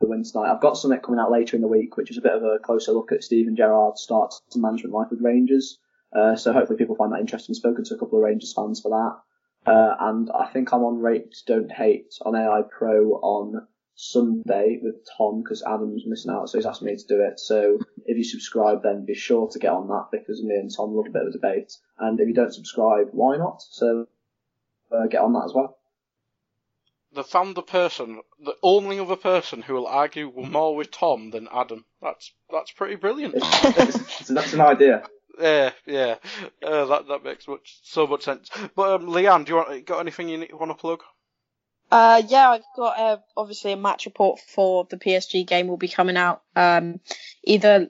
the 0.00 0.06
win 0.06 0.24
tonight. 0.24 0.50
I've 0.50 0.60
got 0.60 0.76
something 0.76 1.00
coming 1.00 1.20
out 1.20 1.30
later 1.30 1.56
in 1.56 1.62
the 1.62 1.68
week, 1.68 1.96
which 1.96 2.10
is 2.10 2.18
a 2.18 2.22
bit 2.22 2.32
of 2.32 2.42
a 2.42 2.58
closer 2.58 2.92
look 2.92 3.12
at 3.12 3.24
Steven 3.24 3.56
Gerrard's 3.56 4.00
start 4.00 4.34
to 4.50 4.58
management 4.58 4.94
life 4.94 5.08
with 5.10 5.20
Rangers. 5.20 5.78
Uh, 6.12 6.36
so 6.36 6.52
hopefully 6.52 6.78
people 6.78 6.96
find 6.96 7.12
that 7.12 7.20
interesting. 7.20 7.54
Spoken 7.54 7.84
to 7.84 7.94
a 7.94 7.98
couple 7.98 8.18
of 8.18 8.24
Rangers 8.24 8.52
fans 8.54 8.80
for 8.80 8.90
that. 8.90 9.70
Uh, 9.70 9.94
and 10.00 10.30
I 10.30 10.46
think 10.46 10.72
I'm 10.72 10.82
on 10.82 10.98
Rate 10.98 11.34
Don't 11.46 11.70
Hate 11.70 12.14
on 12.24 12.34
AI 12.34 12.62
Pro 12.62 13.12
on 13.14 13.66
Sunday 13.94 14.78
with 14.80 14.94
Tom 15.16 15.42
because 15.42 15.62
Adam's 15.62 16.04
missing 16.06 16.30
out, 16.30 16.48
so 16.48 16.56
he's 16.56 16.66
asked 16.66 16.82
me 16.82 16.96
to 16.96 17.06
do 17.06 17.20
it. 17.20 17.40
So 17.40 17.78
if 18.06 18.16
you 18.16 18.24
subscribe, 18.24 18.82
then 18.82 19.04
be 19.04 19.14
sure 19.14 19.48
to 19.48 19.58
get 19.58 19.72
on 19.72 19.88
that 19.88 20.06
because 20.12 20.42
me 20.42 20.54
and 20.54 20.74
Tom 20.74 20.94
love 20.94 21.06
a 21.06 21.10
bit 21.10 21.22
of 21.22 21.28
a 21.28 21.32
debate. 21.32 21.72
And 21.98 22.18
if 22.20 22.28
you 22.28 22.34
don't 22.34 22.54
subscribe, 22.54 23.08
why 23.10 23.36
not? 23.36 23.60
So 23.60 24.06
uh, 24.92 25.06
get 25.08 25.20
on 25.20 25.32
that 25.32 25.46
as 25.46 25.52
well. 25.52 25.78
The 27.12 27.24
found 27.24 27.56
the 27.56 27.62
person, 27.62 28.20
the 28.38 28.54
only 28.62 29.00
other 29.00 29.16
person 29.16 29.62
who 29.62 29.74
will 29.74 29.86
argue 29.86 30.32
more 30.36 30.76
with 30.76 30.90
Tom 30.90 31.30
than 31.30 31.48
Adam. 31.52 31.84
That's 32.00 32.32
that's 32.50 32.70
pretty 32.70 32.96
brilliant. 32.96 33.34
It's, 33.42 34.20
it's, 34.20 34.28
that's 34.28 34.52
an 34.52 34.60
idea. 34.60 35.02
Yeah, 35.40 35.70
yeah, 35.86 36.16
uh, 36.66 36.84
that 36.86 37.08
that 37.08 37.24
makes 37.24 37.46
much 37.46 37.78
so 37.84 38.06
much 38.06 38.24
sense. 38.24 38.50
But 38.74 39.00
um, 39.00 39.06
Leanne, 39.06 39.44
do 39.44 39.52
you 39.52 39.56
want 39.56 39.86
got 39.86 40.00
anything 40.00 40.28
you 40.28 40.46
want 40.52 40.70
to 40.70 40.74
plug? 40.74 41.02
Uh, 41.90 42.22
yeah, 42.26 42.50
I've 42.50 42.64
got 42.76 42.98
uh, 42.98 43.16
obviously 43.36 43.72
a 43.72 43.76
match 43.76 44.06
report 44.06 44.40
for 44.40 44.86
the 44.90 44.96
PSG 44.96 45.46
game 45.46 45.68
will 45.68 45.76
be 45.76 45.88
coming 45.88 46.16
out 46.16 46.42
um, 46.54 47.00
either 47.44 47.88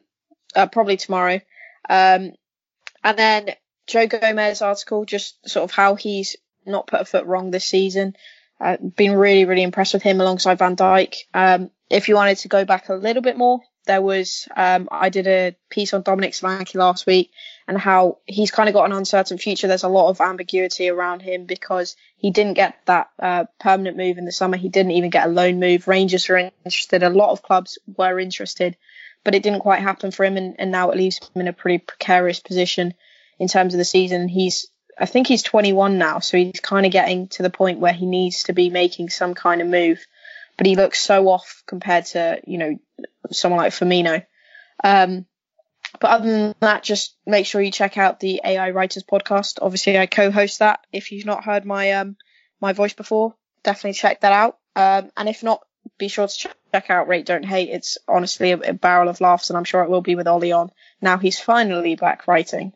uh, 0.54 0.66
probably 0.66 0.96
tomorrow, 0.96 1.40
um, 1.88 2.32
and 3.02 3.18
then 3.18 3.50
Joe 3.86 4.06
Gomez 4.06 4.62
article 4.62 5.04
just 5.04 5.48
sort 5.48 5.64
of 5.64 5.70
how 5.70 5.94
he's 5.94 6.36
not 6.66 6.86
put 6.86 7.00
a 7.00 7.04
foot 7.04 7.26
wrong 7.26 7.50
this 7.50 7.64
season. 7.64 8.14
Uh, 8.60 8.76
been 8.76 9.12
really 9.12 9.46
really 9.46 9.62
impressed 9.62 9.94
with 9.94 10.02
him 10.02 10.20
alongside 10.20 10.58
Van 10.58 10.76
Dijk. 10.76 11.14
Um, 11.32 11.70
if 11.88 12.08
you 12.08 12.14
wanted 12.14 12.38
to 12.38 12.48
go 12.48 12.64
back 12.64 12.90
a 12.90 12.94
little 12.94 13.22
bit 13.22 13.38
more, 13.38 13.60
there 13.88 14.02
was 14.02 14.46
um, 14.54 14.86
I 14.92 15.08
did 15.08 15.26
a 15.26 15.56
piece 15.70 15.94
on 15.94 16.02
Dominic 16.02 16.34
Solanke 16.34 16.76
last 16.76 17.06
week 17.06 17.32
and 17.66 17.76
how 17.76 18.18
he's 18.26 18.50
kind 18.50 18.68
of 18.68 18.74
got 18.74 18.84
an 18.84 18.92
uncertain 18.92 19.38
future. 19.38 19.66
There's 19.66 19.82
a 19.82 19.88
lot 19.88 20.10
of 20.10 20.20
ambiguity 20.20 20.90
around 20.90 21.22
him 21.22 21.46
because 21.46 21.96
he 22.16 22.30
didn't 22.30 22.54
get 22.54 22.76
that 22.84 23.10
uh, 23.18 23.46
permanent 23.58 23.96
move 23.96 24.18
in 24.18 24.26
the 24.26 24.30
summer. 24.30 24.58
He 24.58 24.68
didn't 24.68 24.92
even 24.92 25.10
get 25.10 25.26
a 25.26 25.30
loan 25.30 25.58
move. 25.58 25.88
Rangers 25.88 26.28
were 26.28 26.50
interested. 26.64 27.02
A 27.02 27.08
lot 27.08 27.30
of 27.30 27.42
clubs 27.42 27.78
were 27.96 28.20
interested, 28.20 28.76
but 29.24 29.34
it 29.34 29.42
didn't 29.42 29.60
quite 29.60 29.80
happen 29.80 30.10
for 30.10 30.24
him. 30.24 30.36
And, 30.36 30.54
and 30.58 30.70
now 30.70 30.90
it 30.90 30.98
leaves 30.98 31.18
him 31.18 31.40
in 31.40 31.48
a 31.48 31.52
pretty 31.54 31.78
precarious 31.78 32.40
position 32.40 32.92
in 33.38 33.48
terms 33.48 33.72
of 33.72 33.78
the 33.78 33.84
season. 33.86 34.28
He's 34.28 34.68
I 35.00 35.06
think 35.06 35.28
he's 35.28 35.42
21 35.42 35.96
now, 35.96 36.18
so 36.18 36.36
he's 36.36 36.60
kind 36.60 36.84
of 36.84 36.92
getting 36.92 37.28
to 37.28 37.42
the 37.42 37.50
point 37.50 37.78
where 37.78 37.92
he 37.92 38.04
needs 38.04 38.44
to 38.44 38.52
be 38.52 38.68
making 38.68 39.10
some 39.10 39.34
kind 39.34 39.60
of 39.60 39.68
move. 39.68 40.04
But 40.58 40.66
he 40.66 40.76
looks 40.76 41.00
so 41.00 41.28
off 41.28 41.62
compared 41.66 42.04
to 42.06 42.40
you 42.46 42.58
know 42.58 42.78
someone 43.30 43.58
like 43.58 43.72
Firmino. 43.72 44.26
Um, 44.84 45.24
but 46.00 46.10
other 46.10 46.30
than 46.30 46.54
that, 46.60 46.82
just 46.82 47.16
make 47.26 47.46
sure 47.46 47.62
you 47.62 47.72
check 47.72 47.96
out 47.96 48.20
the 48.20 48.40
AI 48.44 48.70
Writers 48.70 49.04
podcast. 49.04 49.58
Obviously, 49.62 49.98
I 49.98 50.06
co-host 50.06 50.58
that. 50.58 50.80
If 50.92 51.12
you've 51.12 51.26
not 51.26 51.44
heard 51.44 51.64
my 51.64 51.92
um 51.92 52.16
my 52.60 52.72
voice 52.72 52.92
before, 52.92 53.34
definitely 53.62 53.94
check 53.94 54.20
that 54.20 54.32
out. 54.32 54.58
Um, 54.76 55.10
and 55.16 55.28
if 55.28 55.42
not, 55.42 55.62
be 55.96 56.08
sure 56.08 56.28
to 56.28 56.48
check 56.72 56.90
out 56.90 57.08
Rate 57.08 57.26
Don't 57.26 57.44
Hate. 57.44 57.70
It's 57.70 57.98
honestly 58.06 58.52
a, 58.52 58.58
a 58.58 58.72
barrel 58.72 59.08
of 59.08 59.20
laughs, 59.20 59.50
and 59.50 59.56
I'm 59.56 59.64
sure 59.64 59.82
it 59.82 59.90
will 59.90 60.02
be 60.02 60.14
with 60.14 60.28
Olli 60.28 60.52
on. 60.52 60.70
Now 61.00 61.18
he's 61.18 61.38
finally 61.38 61.96
back 61.96 62.28
writing. 62.28 62.72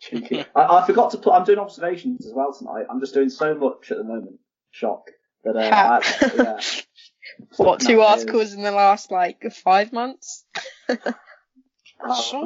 Cheeky. 0.00 0.44
I, 0.54 0.62
I, 0.62 0.86
forgot 0.86 1.12
to 1.12 1.18
put. 1.18 1.32
I'm 1.32 1.44
doing 1.44 1.58
observations 1.58 2.26
as 2.26 2.32
well 2.32 2.52
tonight. 2.52 2.86
I'm 2.90 3.00
just 3.00 3.14
doing 3.14 3.30
so 3.30 3.54
much 3.54 3.90
at 3.90 3.96
the 3.96 4.04
moment. 4.04 4.38
Shock. 4.70 5.10
That 5.44 5.56
uh, 5.56 6.00
I, 6.00 6.32
yeah. 6.36 6.60
What 7.56 7.80
two 7.80 8.00
articles 8.00 8.52
in 8.52 8.62
the 8.62 8.70
last 8.70 9.10
like 9.10 9.42
five 9.52 9.92
months? 9.92 10.44
so 10.88 10.96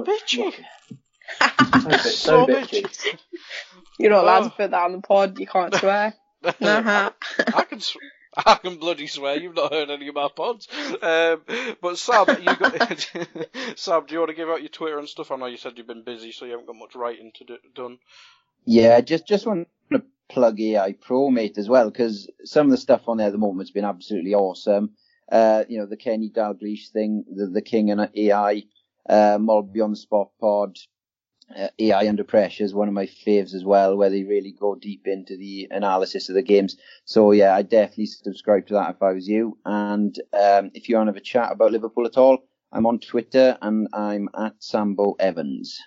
bitchy. 0.04 0.52
so, 1.40 1.98
so 1.98 2.46
bitchy. 2.46 3.18
You're 3.98 4.10
not 4.12 4.24
allowed 4.24 4.42
oh. 4.44 4.48
to 4.48 4.50
put 4.50 4.70
that 4.70 4.82
on 4.82 4.92
the 4.92 5.00
pod. 5.00 5.38
You 5.38 5.46
can't 5.46 5.74
swear. 5.74 6.14
uh-huh. 6.44 7.10
I 7.54 7.62
can. 7.62 7.80
Sw- 7.80 7.96
I 8.36 8.54
can 8.54 8.76
bloody 8.76 9.08
swear 9.08 9.36
you've 9.36 9.56
not 9.56 9.72
heard 9.72 9.90
any 9.90 10.08
of 10.08 10.14
my 10.14 10.28
pods. 10.34 10.68
Um, 11.02 11.42
but 11.80 11.98
Sam, 11.98 12.26
you 12.40 12.56
got 12.56 13.08
Sam, 13.76 14.04
do 14.06 14.14
you 14.14 14.20
want 14.20 14.28
to 14.28 14.36
give 14.36 14.48
out 14.48 14.60
your 14.60 14.68
Twitter 14.68 14.98
and 14.98 15.08
stuff? 15.08 15.32
I 15.32 15.36
know 15.36 15.46
you 15.46 15.56
said 15.56 15.72
you've 15.76 15.88
been 15.88 16.04
busy, 16.04 16.30
so 16.30 16.44
you 16.44 16.52
haven't 16.52 16.66
got 16.66 16.76
much 16.76 16.94
writing 16.94 17.32
to 17.36 17.44
do 17.44 17.56
done. 17.74 17.98
Yeah, 18.64 19.00
just 19.00 19.26
just 19.26 19.46
want 19.46 19.66
to 19.92 20.02
plug 20.28 20.60
AI 20.60 20.92
Pro, 20.92 21.30
mate, 21.30 21.58
as 21.58 21.68
well, 21.68 21.90
because 21.90 22.30
some 22.44 22.66
of 22.66 22.70
the 22.70 22.76
stuff 22.76 23.08
on 23.08 23.16
there 23.16 23.28
at 23.28 23.32
the 23.32 23.38
moment 23.38 23.66
has 23.66 23.70
been 23.70 23.84
absolutely 23.84 24.34
awesome. 24.34 24.90
Uh, 25.30 25.64
you 25.68 25.78
know, 25.78 25.86
the 25.86 25.96
Kenny 25.96 26.30
Dalglish 26.30 26.88
thing, 26.90 27.24
the, 27.34 27.46
the 27.46 27.62
King 27.62 27.90
and 27.90 28.08
AI, 28.14 28.62
uh, 29.08 29.38
Molby 29.38 29.82
on 29.82 29.90
the 29.90 29.96
Spot 29.96 30.30
pod, 30.40 30.78
uh, 31.56 31.68
AI 31.78 32.08
Under 32.08 32.24
Pressure 32.24 32.64
is 32.64 32.74
one 32.74 32.88
of 32.88 32.94
my 32.94 33.06
faves 33.06 33.54
as 33.54 33.64
well, 33.64 33.96
where 33.96 34.10
they 34.10 34.24
really 34.24 34.52
go 34.52 34.74
deep 34.74 35.06
into 35.06 35.36
the 35.36 35.68
analysis 35.70 36.28
of 36.28 36.34
the 36.34 36.42
games. 36.42 36.76
So 37.04 37.32
yeah, 37.32 37.54
I 37.54 37.62
definitely 37.62 38.06
subscribe 38.06 38.66
to 38.66 38.74
that 38.74 38.96
if 38.96 39.02
I 39.02 39.12
was 39.12 39.28
you. 39.28 39.58
And 39.64 40.14
um, 40.32 40.70
if 40.74 40.88
you 40.88 40.96
want 40.96 41.08
to 41.08 41.12
have 41.12 41.16
a 41.16 41.20
chat 41.20 41.52
about 41.52 41.72
Liverpool 41.72 42.06
at 42.06 42.18
all, 42.18 42.38
I'm 42.70 42.86
on 42.86 42.98
Twitter 42.98 43.56
and 43.62 43.88
I'm 43.94 44.28
at 44.38 44.62
Sambo 44.62 45.14
Evans 45.18 45.78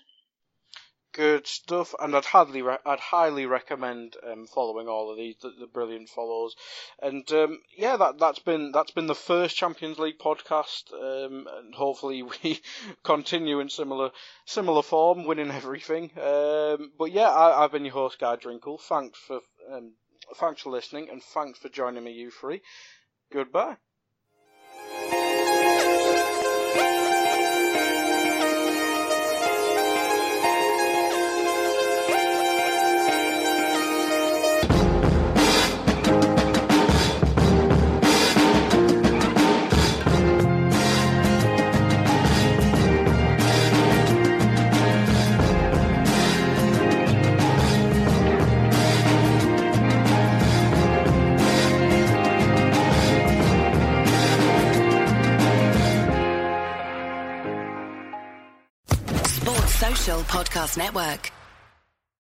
good 1.13 1.47
stuff, 1.47 1.93
and 1.99 2.15
I'd 2.15 2.25
highly 2.25 2.61
re- 2.61 2.77
I'd 2.85 2.99
highly 2.99 3.45
recommend 3.45 4.15
um, 4.23 4.47
following 4.47 4.87
all 4.87 5.11
of 5.11 5.17
these 5.17 5.35
the, 5.41 5.51
the 5.59 5.67
brilliant 5.67 6.09
follows, 6.09 6.55
and 7.01 7.29
um, 7.31 7.59
yeah, 7.77 7.97
that 7.97 8.19
that's 8.19 8.39
been 8.39 8.71
that's 8.71 8.91
been 8.91 9.07
the 9.07 9.15
first 9.15 9.55
Champions 9.55 9.99
League 9.99 10.19
podcast, 10.19 10.93
um, 10.93 11.47
and 11.57 11.75
hopefully 11.75 12.23
we 12.43 12.61
continue 13.03 13.59
in 13.59 13.69
similar 13.69 14.11
similar 14.45 14.81
form, 14.81 15.25
winning 15.25 15.51
everything. 15.51 16.11
Um, 16.17 16.91
but 16.97 17.11
yeah, 17.11 17.29
I, 17.29 17.61
have 17.61 17.71
been 17.71 17.85
your 17.85 17.93
host, 17.93 18.19
Guy 18.19 18.35
Drinkle. 18.35 18.79
Thanks 18.79 19.19
for 19.19 19.41
um, 19.71 19.93
thanks 20.35 20.61
for 20.61 20.71
listening, 20.71 21.09
and 21.09 21.21
thanks 21.23 21.59
for 21.59 21.69
joining 21.69 22.03
me, 22.03 22.11
you 22.11 22.31
three. 22.31 22.61
Goodbye. 23.31 23.77
Podcast 60.23 60.77
Network. 60.77 61.40